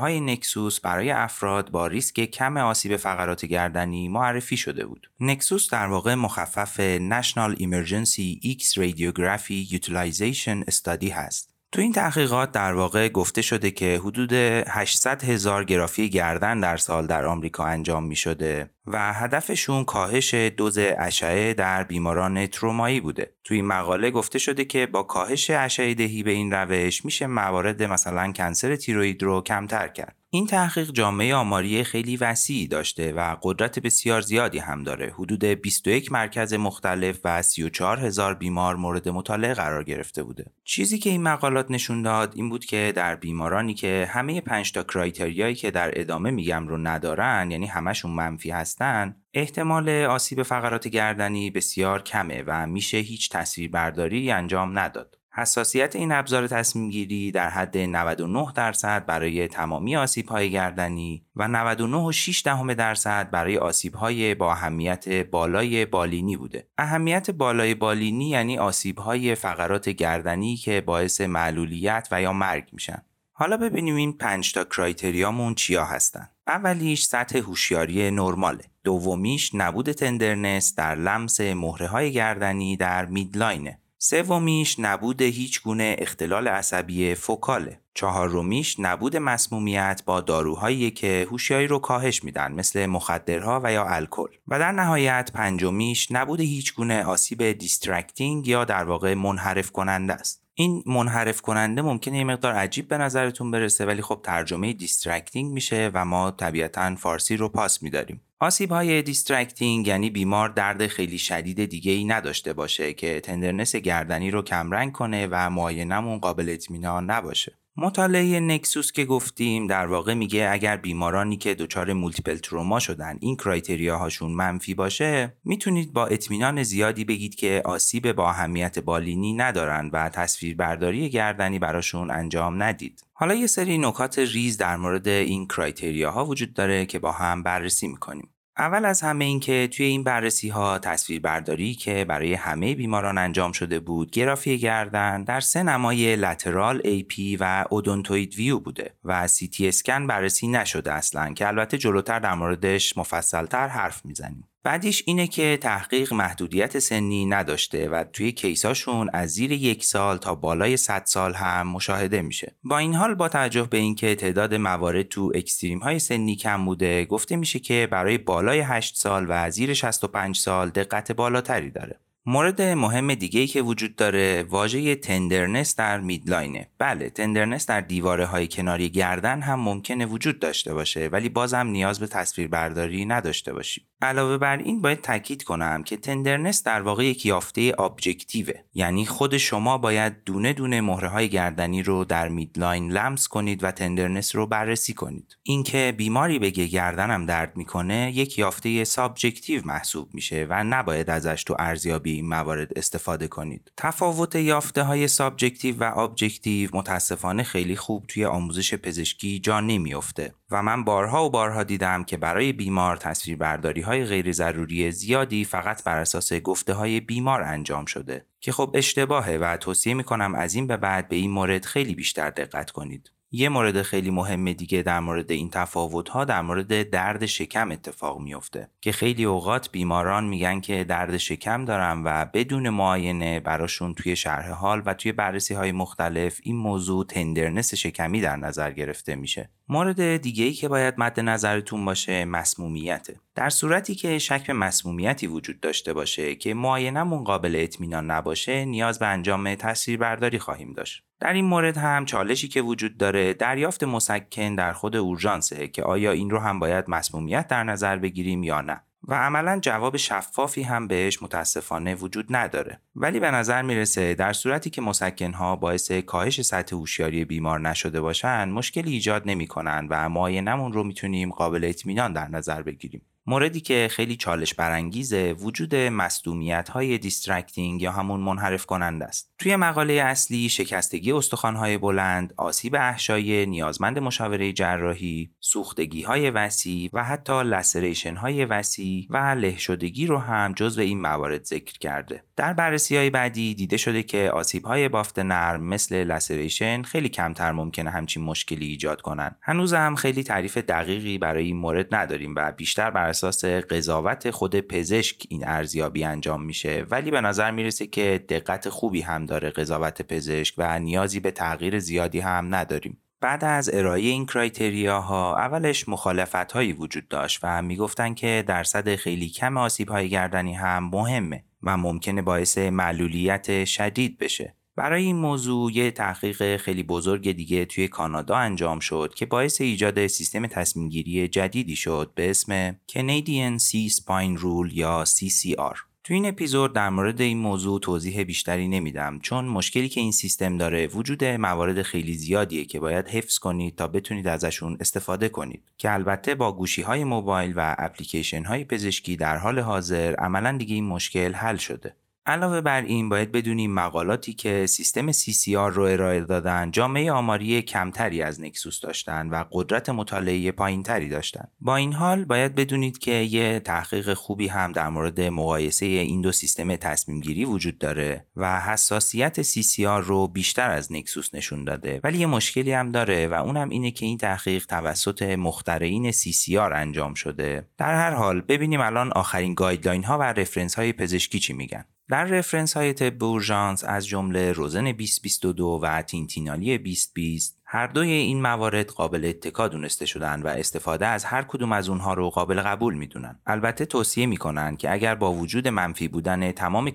های 0.00 0.20
نکسوس 0.20 0.80
برای 0.80 1.10
افراد 1.10 1.70
با 1.70 1.86
ریسک 1.86 2.20
کم 2.20 2.56
آسیب 2.56 2.96
فقرات 2.96 3.44
گردنی 3.44 4.08
معرفی 4.08 4.56
شده 4.56 4.86
بود. 4.86 5.10
نکسوس 5.20 5.70
در 5.70 5.86
واقع 5.86 6.14
مخفف 6.14 6.98
National 6.98 7.56
Emergency 7.58 8.56
X 8.58 8.74
Radiography 8.74 9.70
Utilization 9.70 10.70
Study 10.70 11.10
هست. 11.10 11.51
تو 11.72 11.80
این 11.80 11.92
تحقیقات 11.92 12.52
در 12.52 12.72
واقع 12.72 13.08
گفته 13.08 13.42
شده 13.42 13.70
که 13.70 14.00
حدود 14.04 14.32
800 14.32 15.24
هزار 15.24 15.64
گرافی 15.64 16.10
گردن 16.10 16.60
در 16.60 16.76
سال 16.76 17.06
در 17.06 17.24
آمریکا 17.24 17.64
انجام 17.64 18.04
می 18.04 18.16
شده 18.16 18.70
و 18.86 19.12
هدفشون 19.12 19.84
کاهش 19.84 20.34
دوز 20.34 20.78
اشعه 20.78 21.54
در 21.54 21.84
بیماران 21.84 22.46
ترومایی 22.46 23.00
بوده. 23.00 23.34
توی 23.44 23.56
این 23.56 23.66
مقاله 23.66 24.10
گفته 24.10 24.38
شده 24.38 24.64
که 24.64 24.86
با 24.86 25.02
کاهش 25.02 25.50
اشعه 25.50 25.94
دهی 25.94 26.22
به 26.22 26.30
این 26.30 26.52
روش 26.52 27.04
میشه 27.04 27.26
موارد 27.26 27.82
مثلا 27.82 28.32
کنسر 28.32 28.76
تیروید 28.76 29.22
رو 29.22 29.40
کمتر 29.40 29.88
کرد. 29.88 30.21
این 30.34 30.46
تحقیق 30.46 30.92
جامعه 30.92 31.34
آماری 31.34 31.84
خیلی 31.84 32.16
وسیعی 32.16 32.66
داشته 32.66 33.12
و 33.12 33.36
قدرت 33.42 33.78
بسیار 33.78 34.20
زیادی 34.20 34.58
هم 34.58 34.82
داره. 34.82 35.12
حدود 35.18 35.44
21 35.44 36.12
مرکز 36.12 36.54
مختلف 36.54 37.20
و 37.24 37.42
34 37.42 37.98
هزار 37.98 38.34
بیمار 38.34 38.76
مورد 38.76 39.08
مطالعه 39.08 39.54
قرار 39.54 39.84
گرفته 39.84 40.22
بوده. 40.22 40.44
چیزی 40.64 40.98
که 40.98 41.10
این 41.10 41.22
مقالات 41.22 41.70
نشون 41.70 42.02
داد 42.02 42.32
این 42.36 42.48
بود 42.48 42.64
که 42.64 42.92
در 42.96 43.16
بیمارانی 43.16 43.74
که 43.74 44.08
همه 44.10 44.40
5 44.40 44.72
تا 44.72 44.82
کرایتریایی 44.82 45.54
که 45.54 45.70
در 45.70 46.00
ادامه 46.00 46.30
میگم 46.30 46.68
رو 46.68 46.76
ندارن 46.76 47.50
یعنی 47.50 47.66
همشون 47.66 48.10
منفی 48.10 48.50
هستن 48.50 49.16
احتمال 49.34 49.88
آسیب 49.88 50.42
فقرات 50.42 50.88
گردنی 50.88 51.50
بسیار 51.50 52.02
کمه 52.02 52.44
و 52.46 52.66
میشه 52.66 52.96
هیچ 52.96 53.30
تصویربرداری 53.30 54.30
انجام 54.30 54.78
نداد. 54.78 55.21
حساسیت 55.34 55.96
این 55.96 56.12
ابزار 56.12 56.46
تصمیم 56.46 56.90
گیری 56.90 57.32
در 57.32 57.50
حد 57.50 57.78
99 57.78 58.46
درصد 58.54 59.06
برای 59.06 59.48
تمامی 59.48 59.96
آسیب 59.96 60.28
های 60.28 60.50
گردنی 60.50 61.26
و 61.36 61.72
99.6 62.12 62.42
دهم 62.44 62.74
درصد 62.74 63.30
برای 63.30 63.58
آسیب 63.58 63.94
های 63.94 64.34
با 64.34 64.52
اهمیت 64.52 65.08
بالای 65.08 65.84
بالینی 65.84 66.36
بوده. 66.36 66.68
اهمیت 66.78 67.30
بالای 67.30 67.74
بالینی 67.74 68.28
یعنی 68.28 68.58
آسیب 68.58 68.98
های 68.98 69.34
فقرات 69.34 69.88
گردنی 69.88 70.56
که 70.56 70.80
باعث 70.80 71.20
معلولیت 71.20 72.08
و 72.10 72.22
یا 72.22 72.32
مرگ 72.32 72.68
میشن. 72.72 73.02
حالا 73.32 73.56
ببینیم 73.56 73.96
این 73.96 74.12
5 74.12 74.52
تا 74.52 74.64
criteria 74.64 75.30
مون 75.30 75.54
چیا 75.54 75.84
هستن. 75.84 76.28
اولیش 76.46 77.04
سطح 77.04 77.38
هوشیاری 77.38 78.10
نرماله. 78.10 78.64
دومیش 78.84 79.54
نبود 79.54 79.92
tenderness 79.92 80.74
در 80.74 80.94
لمس 80.94 81.40
مهره 81.40 81.86
های 81.86 82.12
گردنی 82.12 82.76
در 82.76 83.04
midline 83.04 83.64
ه. 83.64 83.81
سومیش 84.04 84.76
نبود 84.78 85.22
هیچ 85.22 85.62
گونه 85.62 85.96
اختلال 85.98 86.48
عصبی 86.48 87.14
focal 87.14 87.61
ه. 87.61 87.80
چهارمیش 87.94 88.76
نبود 88.80 89.16
مسمومیت 89.16 90.02
با 90.06 90.20
داروهایی 90.20 90.90
که 90.90 91.26
هوشیاری 91.30 91.66
رو 91.66 91.78
کاهش 91.78 92.24
میدن 92.24 92.52
مثل 92.52 92.86
مخدرها 92.86 93.60
و 93.64 93.72
یا 93.72 93.84
الکل 93.84 94.28
و 94.48 94.58
در 94.58 94.72
نهایت 94.72 95.30
پنجمیش 95.34 96.12
نبود 96.12 96.40
هیچ 96.40 96.74
گونه 96.74 97.04
آسیب 97.04 97.52
distracting 97.52 98.48
یا 98.48 98.64
در 98.64 98.84
واقع 98.84 99.14
منحرف 99.14 99.70
کننده 99.70 100.12
است. 100.12 100.41
این 100.54 100.82
منحرف 100.86 101.40
کننده 101.40 101.82
ممکنه 101.82 102.18
یه 102.18 102.24
مقدار 102.24 102.52
عجیب 102.54 102.88
به 102.88 102.98
نظرتون 102.98 103.50
برسه 103.50 103.86
ولی 103.86 104.02
خب 104.02 104.20
ترجمه 104.24 104.72
distracting 104.72 105.52
میشه 105.52 105.90
و 105.94 106.04
ما 106.04 106.30
طبیعتا 106.30 106.94
فارسی 106.94 107.36
رو 107.36 107.48
پاس 107.48 107.82
میداریم. 107.82 108.20
آسیب 108.40 108.72
های 108.72 109.02
distracting 109.02 109.86
یعنی 109.86 110.10
بیمار 110.10 110.48
درد 110.48 110.86
خیلی 110.86 111.18
شدید 111.18 111.64
دیگه 111.64 111.92
ای 111.92 112.04
نداشته 112.04 112.52
باشه 112.52 112.92
که 112.92 113.20
tenderness 113.20 113.76
گردنی 113.76 114.30
رو 114.30 114.42
کمرنگ 114.42 114.92
کنه 114.92 115.28
و 115.30 115.50
معاینمون 115.50 116.18
قابل 116.18 116.48
اطمینان 116.48 117.10
نباشه. 117.10 117.61
مطالعه 117.76 118.40
NEXUS 118.40 118.92
که 118.92 119.04
گفتیم 119.04 119.66
در 119.66 119.86
واقع 119.86 120.14
میگه 120.14 120.48
اگر 120.52 120.76
بیمارانی 120.76 121.36
که 121.36 121.54
دچار 121.54 121.92
multiple 121.92 122.36
trauma 122.36 122.78
شدن 122.78 123.18
این 123.20 123.36
criteria 123.36 123.98
هاشون 123.98 124.32
منفی 124.32 124.74
باشه 124.74 125.36
می‌تونید 125.44 125.92
با 125.92 126.06
اطمینان 126.06 126.62
زیادی 126.62 127.04
بگید 127.04 127.34
که 127.34 127.62
آسیب 127.64 128.12
با 128.12 128.30
اهمیت 128.30 128.78
بالینی 128.78 129.32
ندارن 129.32 129.90
و 129.92 130.08
تصویربرداری 130.08 131.10
گردنی 131.10 131.58
براشون 131.58 132.10
انجام 132.10 132.62
ندید. 132.62 133.04
حالا 133.12 133.34
یه 133.34 133.46
سری 133.46 133.78
نکات 133.78 134.18
ریز 134.18 134.56
در 134.56 134.76
مورد 134.76 135.08
این 135.08 135.46
criteria 135.46 136.10
ها 136.10 136.26
وجود 136.26 136.54
داره 136.54 136.86
که 136.86 136.98
با 136.98 137.12
هم 137.12 137.42
بررسی 137.42 137.88
می‌کنیم. 137.88 138.31
اول 138.58 138.84
از 138.84 139.00
همه 139.00 139.24
این 139.24 139.40
که 139.40 139.68
توی 139.72 139.86
این 139.86 140.04
بررسی 140.04 140.48
ها 140.48 140.78
تصویر 140.78 141.20
برداری 141.20 141.74
که 141.74 142.04
برای 142.04 142.34
همه 142.34 142.74
بیماران 142.74 143.18
انجام 143.18 143.52
شده 143.52 143.80
بود 143.80 144.10
گرافی 144.10 144.58
گردن 144.58 145.24
در 145.24 145.40
سه 145.40 145.62
نمای 145.62 146.16
lateral 146.16 147.02
AP 147.02 147.36
و 147.36 147.64
odontoid 147.70 148.34
view 148.34 148.58
بوده 148.58 148.94
و 149.04 149.28
سی 149.28 149.48
تی 149.48 149.68
اسکن 149.68 150.06
بررسی 150.06 150.48
نشده 150.48 150.92
اصلا 150.92 151.32
که 151.34 151.48
البته 151.48 151.78
جلوتر 151.78 152.18
در 152.18 152.34
موردش 152.34 152.98
مفصلتر 152.98 153.68
حرف 153.68 154.04
می‌زنیم. 154.04 154.51
بعدیش 154.64 155.02
اینه 155.06 155.26
که 155.26 155.58
تحقیق 155.60 156.12
محدودیت 156.12 156.78
سنی 156.78 157.26
نداشته 157.26 157.88
و 157.88 158.04
توی 158.12 158.32
case 158.32 158.71
اشون 158.71 159.10
از 159.12 159.30
زیر 159.30 159.52
یک 159.52 159.84
سال 159.84 160.16
تا 160.16 160.34
بالای 160.34 160.76
100 160.76 161.02
سال 161.04 161.34
هم 161.34 161.68
مشاهده 161.68 162.22
میشه. 162.22 162.54
با 162.64 162.78
این 162.78 162.94
حال 162.94 163.14
با 163.14 163.28
توجه 163.28 163.62
به 163.62 163.78
اینکه 163.78 164.14
تعداد 164.14 164.54
موارد 164.54 165.08
تو 165.08 165.32
extreme 165.34 165.78
های 165.78 165.98
سنی 165.98 166.36
کم 166.36 166.64
بوده 166.64 167.04
گفته 167.04 167.36
میشه 167.36 167.58
که 167.58 167.88
برای 167.90 168.18
بالای 168.18 168.60
8 168.60 168.96
سال 168.96 169.26
و 169.28 169.50
زیر 169.50 169.74
65 169.74 170.36
سال 170.36 170.70
دقت 170.70 171.12
بالاتری 171.12 171.70
داره. 171.70 172.00
مورد 172.26 172.62
مهم 172.62 173.14
دیگه 173.14 173.40
ای 173.40 173.46
که 173.46 173.62
وجود 173.62 173.96
داره 173.96 174.42
واژه 174.42 174.94
tenderness 174.94 175.76
در 175.76 176.00
midline 176.00 176.60
ه 176.60 176.68
بله 176.78 177.10
tenderness 177.10 177.66
در 177.66 177.80
دیواره 177.80 178.26
های 178.26 178.48
کناری 178.48 178.90
گردن 178.90 179.40
هم 179.40 179.60
ممکنه 179.60 180.06
وجود 180.06 180.38
داشته 180.38 180.74
باشه 180.74 181.08
ولی 181.12 181.28
بازم 181.28 181.66
نیاز 181.66 182.00
به 182.00 182.06
تصویر 182.06 182.48
برداری 182.48 183.04
نداشته 183.04 183.52
باشیم 183.52 183.84
علاوه 184.02 184.38
بر 184.38 184.56
این 184.56 184.82
باید 184.82 185.00
تاکید 185.00 185.42
کنم 185.42 185.82
که 185.82 185.96
tenderness 185.96 186.62
در 186.62 186.82
واقع 186.82 187.04
یک 187.04 187.26
یافته 187.26 187.74
objective 187.78 188.40
ه. 188.40 188.54
یعنی 188.74 189.06
خود 189.06 189.36
شما 189.36 189.78
باید 189.78 190.24
دونه 190.24 190.52
دونه 190.52 190.80
مهره 190.80 191.08
های 191.08 191.28
گردنی 191.28 191.82
رو 191.82 192.04
در 192.04 192.28
midline 192.28 192.92
لمس 192.92 193.28
کنید 193.28 193.64
و 193.64 193.70
tenderness 193.70 194.36
رو 194.36 194.46
بررسی 194.46 194.94
کنید. 194.94 195.36
اینکه 195.42 195.94
بیماری 195.96 196.38
بگه 196.38 196.66
گردنم 196.66 197.26
درد 197.26 197.56
می‌کنه 197.56 198.12
یک 198.14 198.38
یافته 198.38 198.84
subjective 198.84 199.62
محسوب 199.64 200.08
میشه 200.14 200.46
و 200.50 200.64
نباید 200.64 201.10
ازش 201.10 201.44
تو 201.44 201.56
ارزیابی 201.58 202.12
این 202.12 202.28
موارد 202.28 202.78
استفاده 202.78 203.28
کنید. 203.28 203.72
تفاوت 203.76 204.36
یافته 204.36 204.82
های 204.82 205.08
subjective 205.08 205.76
و 205.80 205.98
objective 205.98 206.70
متاسفانه 206.72 207.42
خیلی 207.42 207.76
خوب 207.76 208.06
توی 208.08 208.24
آموزش 208.24 208.74
پزشکی 208.74 209.38
جا 209.38 209.60
نمیافته 209.60 210.34
و 210.50 210.62
من 210.62 210.84
بارها 210.84 211.26
و 211.26 211.30
بارها 211.30 211.62
دیدم 211.62 212.04
که 212.04 212.16
برای 212.16 212.52
بیمار 212.52 212.96
تصویربرداری 212.96 213.82
های 213.92 214.04
غیر 214.04 214.32
ضروری 214.32 214.90
زیادی 214.90 215.44
فقط 215.44 215.84
بر 215.84 215.98
اساس 215.98 216.32
گفته 216.32 216.74
های 216.74 217.00
بیمار 217.00 217.42
انجام 217.42 217.84
شده 217.84 218.26
که 218.40 218.52
خب 218.52 218.70
اشتباهه 218.74 219.36
و 219.36 219.56
توصیه 219.56 219.94
می‌کنم 219.94 220.34
از 220.34 220.54
این 220.54 220.66
به 220.66 220.76
بعد 220.76 221.08
به 221.08 221.16
این 221.16 221.30
مورد 221.30 221.64
خیلی 221.64 221.94
بیشتر 221.94 222.30
دقت 222.30 222.70
کنید. 222.70 223.10
یه 223.34 223.48
مورد 223.48 223.82
خیلی 223.82 224.10
مهم 224.10 224.52
دیگه 224.52 224.82
در 224.82 225.00
مورد 225.00 225.30
این 225.30 225.50
تفاوت 225.50 226.08
ها 226.08 226.24
در 226.24 226.42
مورد 226.42 226.90
درد 226.90 227.26
شکم 227.26 227.70
اتفاق 227.70 228.20
میفته 228.20 228.68
که 228.80 228.92
خیلی 228.92 229.24
اوقات 229.24 229.70
بیماران 229.70 230.24
میگن 230.24 230.60
که 230.60 230.84
درد 230.84 231.16
شکم 231.16 231.64
دارن 231.64 232.02
و 232.04 232.26
بدون 232.34 232.68
معاینه 232.68 233.40
براشون 233.40 233.94
توی 233.94 234.16
شرح 234.16 234.50
حال 234.50 234.82
و 234.86 234.94
توی 234.94 235.12
بررسی 235.12 235.54
های 235.54 235.72
مختلف 235.72 236.40
این 236.42 236.56
موضوع 236.56 237.06
تندرنس 237.06 237.74
شکمی 237.74 238.20
در 238.20 238.36
نظر 238.36 238.72
گرفته 238.72 239.16
میشه. 239.16 239.50
مورد 239.68 240.16
دیگه 240.16 240.44
ای 240.44 240.52
که 240.52 240.68
باید 240.68 240.94
مد 240.98 241.20
نظرتون 241.20 241.84
باشه 241.84 242.24
مسمومیته. 242.24 243.20
در 243.34 243.50
صورتی 243.50 243.94
که 243.94 244.18
شک 244.18 244.46
به 244.46 244.52
مسمومیتی 244.52 245.26
وجود 245.26 245.60
داشته 245.60 245.92
باشه 245.92 246.34
که 246.34 246.54
معاینمون 246.54 247.24
قابل 247.24 247.56
اطمینان 247.58 248.10
نباشه 248.10 248.64
نیاز 248.64 248.98
به 248.98 249.06
انجام 249.06 249.54
تصویربرداری 249.54 250.38
خواهیم 250.38 250.72
داشت. 250.72 251.04
در 251.22 251.32
این 251.32 251.44
مورد 251.44 251.76
هم 251.76 252.04
چالشی 252.04 252.48
که 252.48 252.62
وجود 252.62 252.96
داره 252.96 253.34
دریافت 253.34 253.84
مسکن 253.84 254.54
در 254.54 254.72
خود 254.72 254.96
اورژانسه 254.96 255.68
که 255.68 255.82
آیا 255.82 256.12
این 256.12 256.30
رو 256.30 256.38
هم 256.38 256.58
باید 256.58 256.84
مسمومیت 256.88 257.48
در 257.48 257.64
نظر 257.64 257.96
بگیریم 257.96 258.42
یا 258.42 258.60
نه. 258.60 258.80
و 259.08 259.14
عملا 259.14 259.58
جواب 259.62 259.96
شفافی 259.96 260.62
هم 260.62 260.88
بهش 260.88 261.22
متاسفانه 261.22 261.94
وجود 261.94 262.26
نداره. 262.30 262.80
ولی 262.96 263.20
به 263.20 263.30
نظر 263.30 263.62
می‌رسه 263.62 264.14
در 264.14 264.32
صورتی 264.32 264.70
که 264.70 264.82
مسکنها 264.82 265.56
باعث 265.56 265.92
کاهش 265.92 266.42
سطح 266.42 266.76
هوشیاری 266.76 267.24
بیمار 267.24 267.60
نشده 267.60 268.00
باشن 268.00 268.48
مشکلی 268.48 268.92
ایجاد 268.92 269.22
نمی‌کنن 269.26 269.86
و 269.90 270.08
معاینمون 270.08 270.72
رو 270.72 270.84
می‌تونیم 270.84 271.30
قابل 271.30 271.64
اطمینان 271.64 272.12
در 272.12 272.28
نظر 272.28 272.62
بگیریم. 272.62 273.02
موردی 273.26 273.60
که 273.60 273.88
خیلی 273.90 274.16
چالش 274.16 274.54
برانگیزه 274.54 275.32
وجود 275.32 275.74
مصدومیت 275.74 276.68
های 276.68 276.98
distracting 276.98 277.82
یا 277.82 277.92
همون 277.92 278.20
منحرف 278.20 278.66
کننده 278.66 279.04
است. 279.04 279.32
توی 279.38 279.56
مقاله 279.56 279.92
اصلی 279.92 280.48
شکستگی 280.48 281.12
های 281.42 281.78
بلند، 281.78 282.34
آسیب 282.36 282.74
احشای 282.74 283.46
نیازمند 283.46 283.98
مشاوره 283.98 284.52
جراحی، 284.52 285.30
سوختگی 285.40 286.02
های 286.02 286.30
وسیع 286.30 286.90
و 286.92 287.04
حتی 287.04 287.42
laceration 287.42 288.16
های 288.16 288.44
وسیع 288.44 289.06
و 289.10 289.16
له 289.16 289.58
شدگی 289.58 290.06
رو 290.06 290.18
هم 290.18 290.52
جزو 290.52 290.80
این 290.80 291.00
موارد 291.00 291.44
ذکر 291.44 291.78
کرده. 291.78 292.24
در 292.36 292.52
بررسی 292.52 292.96
های 292.96 293.10
بعدی 293.10 293.54
دیده 293.54 293.76
شده 293.76 294.02
که 294.02 294.30
آسیب 294.30 294.64
های 294.64 294.88
بافت 294.88 295.18
نرم 295.18 295.64
مثل 295.64 296.04
laceration 296.04 296.82
خیلی 296.82 297.08
کمتر 297.08 297.52
ممکنه 297.52 297.90
همچین 297.90 298.22
مشکلی 298.22 298.66
ایجاد 298.66 299.00
کنن. 299.00 299.36
هنوز 299.42 299.74
هم 299.74 299.94
خیلی 299.94 300.22
تعریف 300.22 300.58
دقیقی 300.58 301.18
برای 301.18 301.44
این 301.44 301.56
مورد 301.56 301.94
نداریم 301.94 302.34
و 302.36 302.52
بیشتر 302.52 302.90
بر 302.90 303.11
اساس 303.12 303.44
قضاوت 303.44 304.30
خود 304.30 304.60
پزشک 304.60 305.26
این 305.28 305.48
ارزیابی 305.48 306.04
انجام 306.04 306.42
میشه 306.42 306.86
ولی 306.90 307.10
به 307.10 307.20
نظر 307.20 307.50
می‌رسه 307.50 307.86
که 307.86 308.24
دقت 308.28 308.68
خوبی 308.68 309.00
هم 309.00 309.26
داره 309.26 309.50
قضاوت 309.50 310.02
پزشک 310.02 310.54
و 310.58 310.78
نیازی 310.78 311.20
به 311.20 311.30
تغییر 311.30 311.78
زیادی 311.78 312.20
هم 312.20 312.54
نداریم. 312.54 312.98
بعد 313.20 313.44
از 313.44 313.70
ارائه 313.72 314.02
این 314.02 314.26
criteria 314.26 315.00
ها 315.00 315.36
اولش 315.36 315.88
مخالفت 315.88 316.52
هایی 316.52 316.72
وجود 316.72 317.08
داشت 317.08 317.40
و 317.42 317.62
می‌گفتن 317.62 318.14
که 318.14 318.44
درصد 318.46 318.94
خیلی 318.94 319.28
کم 319.28 319.56
آسیب 319.56 319.88
های 319.88 320.08
گردنی 320.08 320.54
هم 320.54 320.90
مهمه 320.92 321.44
و 321.62 321.76
ممکنه 321.76 322.22
باعث 322.22 322.58
معلولیت 322.58 323.64
شدید 323.64 324.18
بشه. 324.18 324.54
برای 324.76 325.04
این 325.04 325.16
موضوع 325.16 325.72
یه 325.72 325.90
تحقیق 325.90 326.56
خیلی 326.56 326.82
بزرگ 326.82 327.32
دیگه 327.32 327.64
توی 327.64 327.88
کانادا 327.88 328.36
انجام 328.36 328.80
شد 328.80 329.14
که 329.16 329.26
باعث 329.26 329.60
ایجاد 329.60 330.06
سیستم 330.06 330.46
تصمیمگیری 330.46 331.28
جدیدی 331.28 331.76
شد 331.76 332.12
به 332.14 332.30
اسم 332.30 332.72
Canadian 332.72 333.62
C 333.62 333.92
Spine 333.94 334.38
Rule 334.40 334.72
یا 334.72 335.04
CCR. 335.04 335.78
تو 336.04 336.14
این 336.14 336.26
اپیزود 336.26 336.72
در 336.72 336.90
مورد 336.90 337.20
این 337.20 337.38
موضوع 337.38 337.80
توضیح 337.80 338.22
بیشتری 338.22 338.68
نمیدم 338.68 339.18
چون 339.18 339.44
مشکلی 339.44 339.88
که 339.88 340.00
این 340.00 340.12
سیستم 340.12 340.56
داره 340.56 340.86
وجود 340.86 341.24
موارد 341.24 341.82
خیلی 341.82 342.14
زیادیه 342.14 342.64
که 342.64 342.80
باید 342.80 343.08
حفظ 343.08 343.38
کنید 343.38 343.76
تا 343.76 343.86
بتونید 343.86 344.28
ازشون 344.28 344.76
استفاده 344.80 345.28
کنید 345.28 345.62
که 345.78 345.92
البته 345.92 346.34
با 346.34 346.52
گوشی 346.52 346.82
های 346.82 347.04
موبایل 347.04 347.52
و 347.56 347.76
اپلیکیشن 347.78 348.44
های 348.44 348.64
پزشکی 348.64 349.16
در 349.16 349.36
حال 349.36 349.58
حاضر 349.58 350.14
عملا 350.14 350.56
دیگه 350.56 350.74
این 350.74 350.84
مشکل 350.84 351.32
حل 351.32 351.56
شده 351.56 351.96
علاوه 352.26 352.60
بر 352.60 352.82
این 352.82 353.08
باید 353.08 353.32
بدونیم 353.32 353.74
مقالاتی 353.74 354.32
که 354.32 354.66
سیستم 354.66 355.12
CCR 355.12 355.72
رو 355.72 355.82
ارائه 355.82 356.20
دادن 356.20 356.70
جامعه 356.70 357.12
آماری 357.12 357.62
کمتری 357.62 358.22
از 358.22 358.40
NEXUS 358.40 358.80
داشتن 358.80 359.28
و 359.28 359.44
قدرت 359.52 359.88
مطالعه 359.88 360.52
پایینتری 360.52 361.08
داشتن. 361.08 361.48
با 361.60 361.76
این 361.76 361.92
حال 361.92 362.24
باید 362.24 362.54
بدونید 362.54 362.98
که 362.98 363.12
یه 363.12 363.60
تحقیق 363.60 364.14
خوبی 364.14 364.48
هم 364.48 364.72
در 364.72 364.88
مورد 364.88 365.20
مقایسه 365.20 365.86
این 365.86 366.20
دو 366.20 366.32
سیستم 366.32 366.76
تصمیم 366.76 367.20
گیری 367.20 367.44
وجود 367.44 367.78
داره 367.78 368.26
و 368.36 368.60
حساسیت 368.60 369.42
CCR 369.42 370.04
رو 370.04 370.28
بیشتر 370.28 370.70
از 370.70 370.92
NEXUS 370.92 371.34
نشون 371.34 371.64
داده. 371.64 372.00
ولی 372.04 372.18
یه 372.18 372.26
مشکلی 372.26 372.72
هم 372.72 372.90
داره 372.90 373.28
و 373.28 373.34
اونم 373.34 373.68
اینه 373.68 373.90
که 373.90 374.06
این 374.06 374.18
تحقیق 374.18 374.66
توسط 374.66 375.22
مخترعین 375.22 376.12
CCR 376.12 376.72
انجام 376.72 377.14
شده. 377.14 377.66
در 377.78 377.94
هر 377.94 378.14
حال 378.14 378.40
ببینیم 378.40 378.80
الان 378.80 379.12
آخرین 379.12 379.54
guideline 379.54 380.04
ها 380.04 380.18
و 380.18 380.22
reference 380.22 380.74
های 380.74 380.92
پزشکی 380.92 381.38
چی 381.38 381.52
میگن. 381.52 381.84
در 382.08 382.24
reference 382.24 382.76
های 382.76 382.92
طب 382.92 383.24
اورژانس 383.24 383.84
از 383.84 384.06
جمله 384.06 384.52
روزن 384.52 384.84
2022 384.84 385.80
و 385.82 386.02
تینتینالی 386.02 386.78
2020 386.78 387.61
هر 387.74 387.86
دوی 387.86 388.10
این 388.10 388.42
موارد 388.42 388.86
قابل 388.86 389.24
اتکا 389.24 389.68
دونسته 389.68 390.06
شدن 390.06 390.42
و 390.42 390.46
استفاده 390.46 391.06
از 391.06 391.24
هر 391.24 391.42
کدوم 391.42 391.72
از 391.72 391.88
اونها 391.88 392.14
رو 392.14 392.30
قابل 392.30 392.60
قبول 392.60 392.94
می‌دونن. 392.94 393.38
البته 393.46 393.84
توصیه 393.84 394.26
می‌کنن 394.26 394.76
که 394.76 394.92
اگر 394.92 395.14
با 395.14 395.32
وجود 395.32 395.68
منفی 395.68 396.08
بودن 396.08 396.52
تمام 396.52 396.92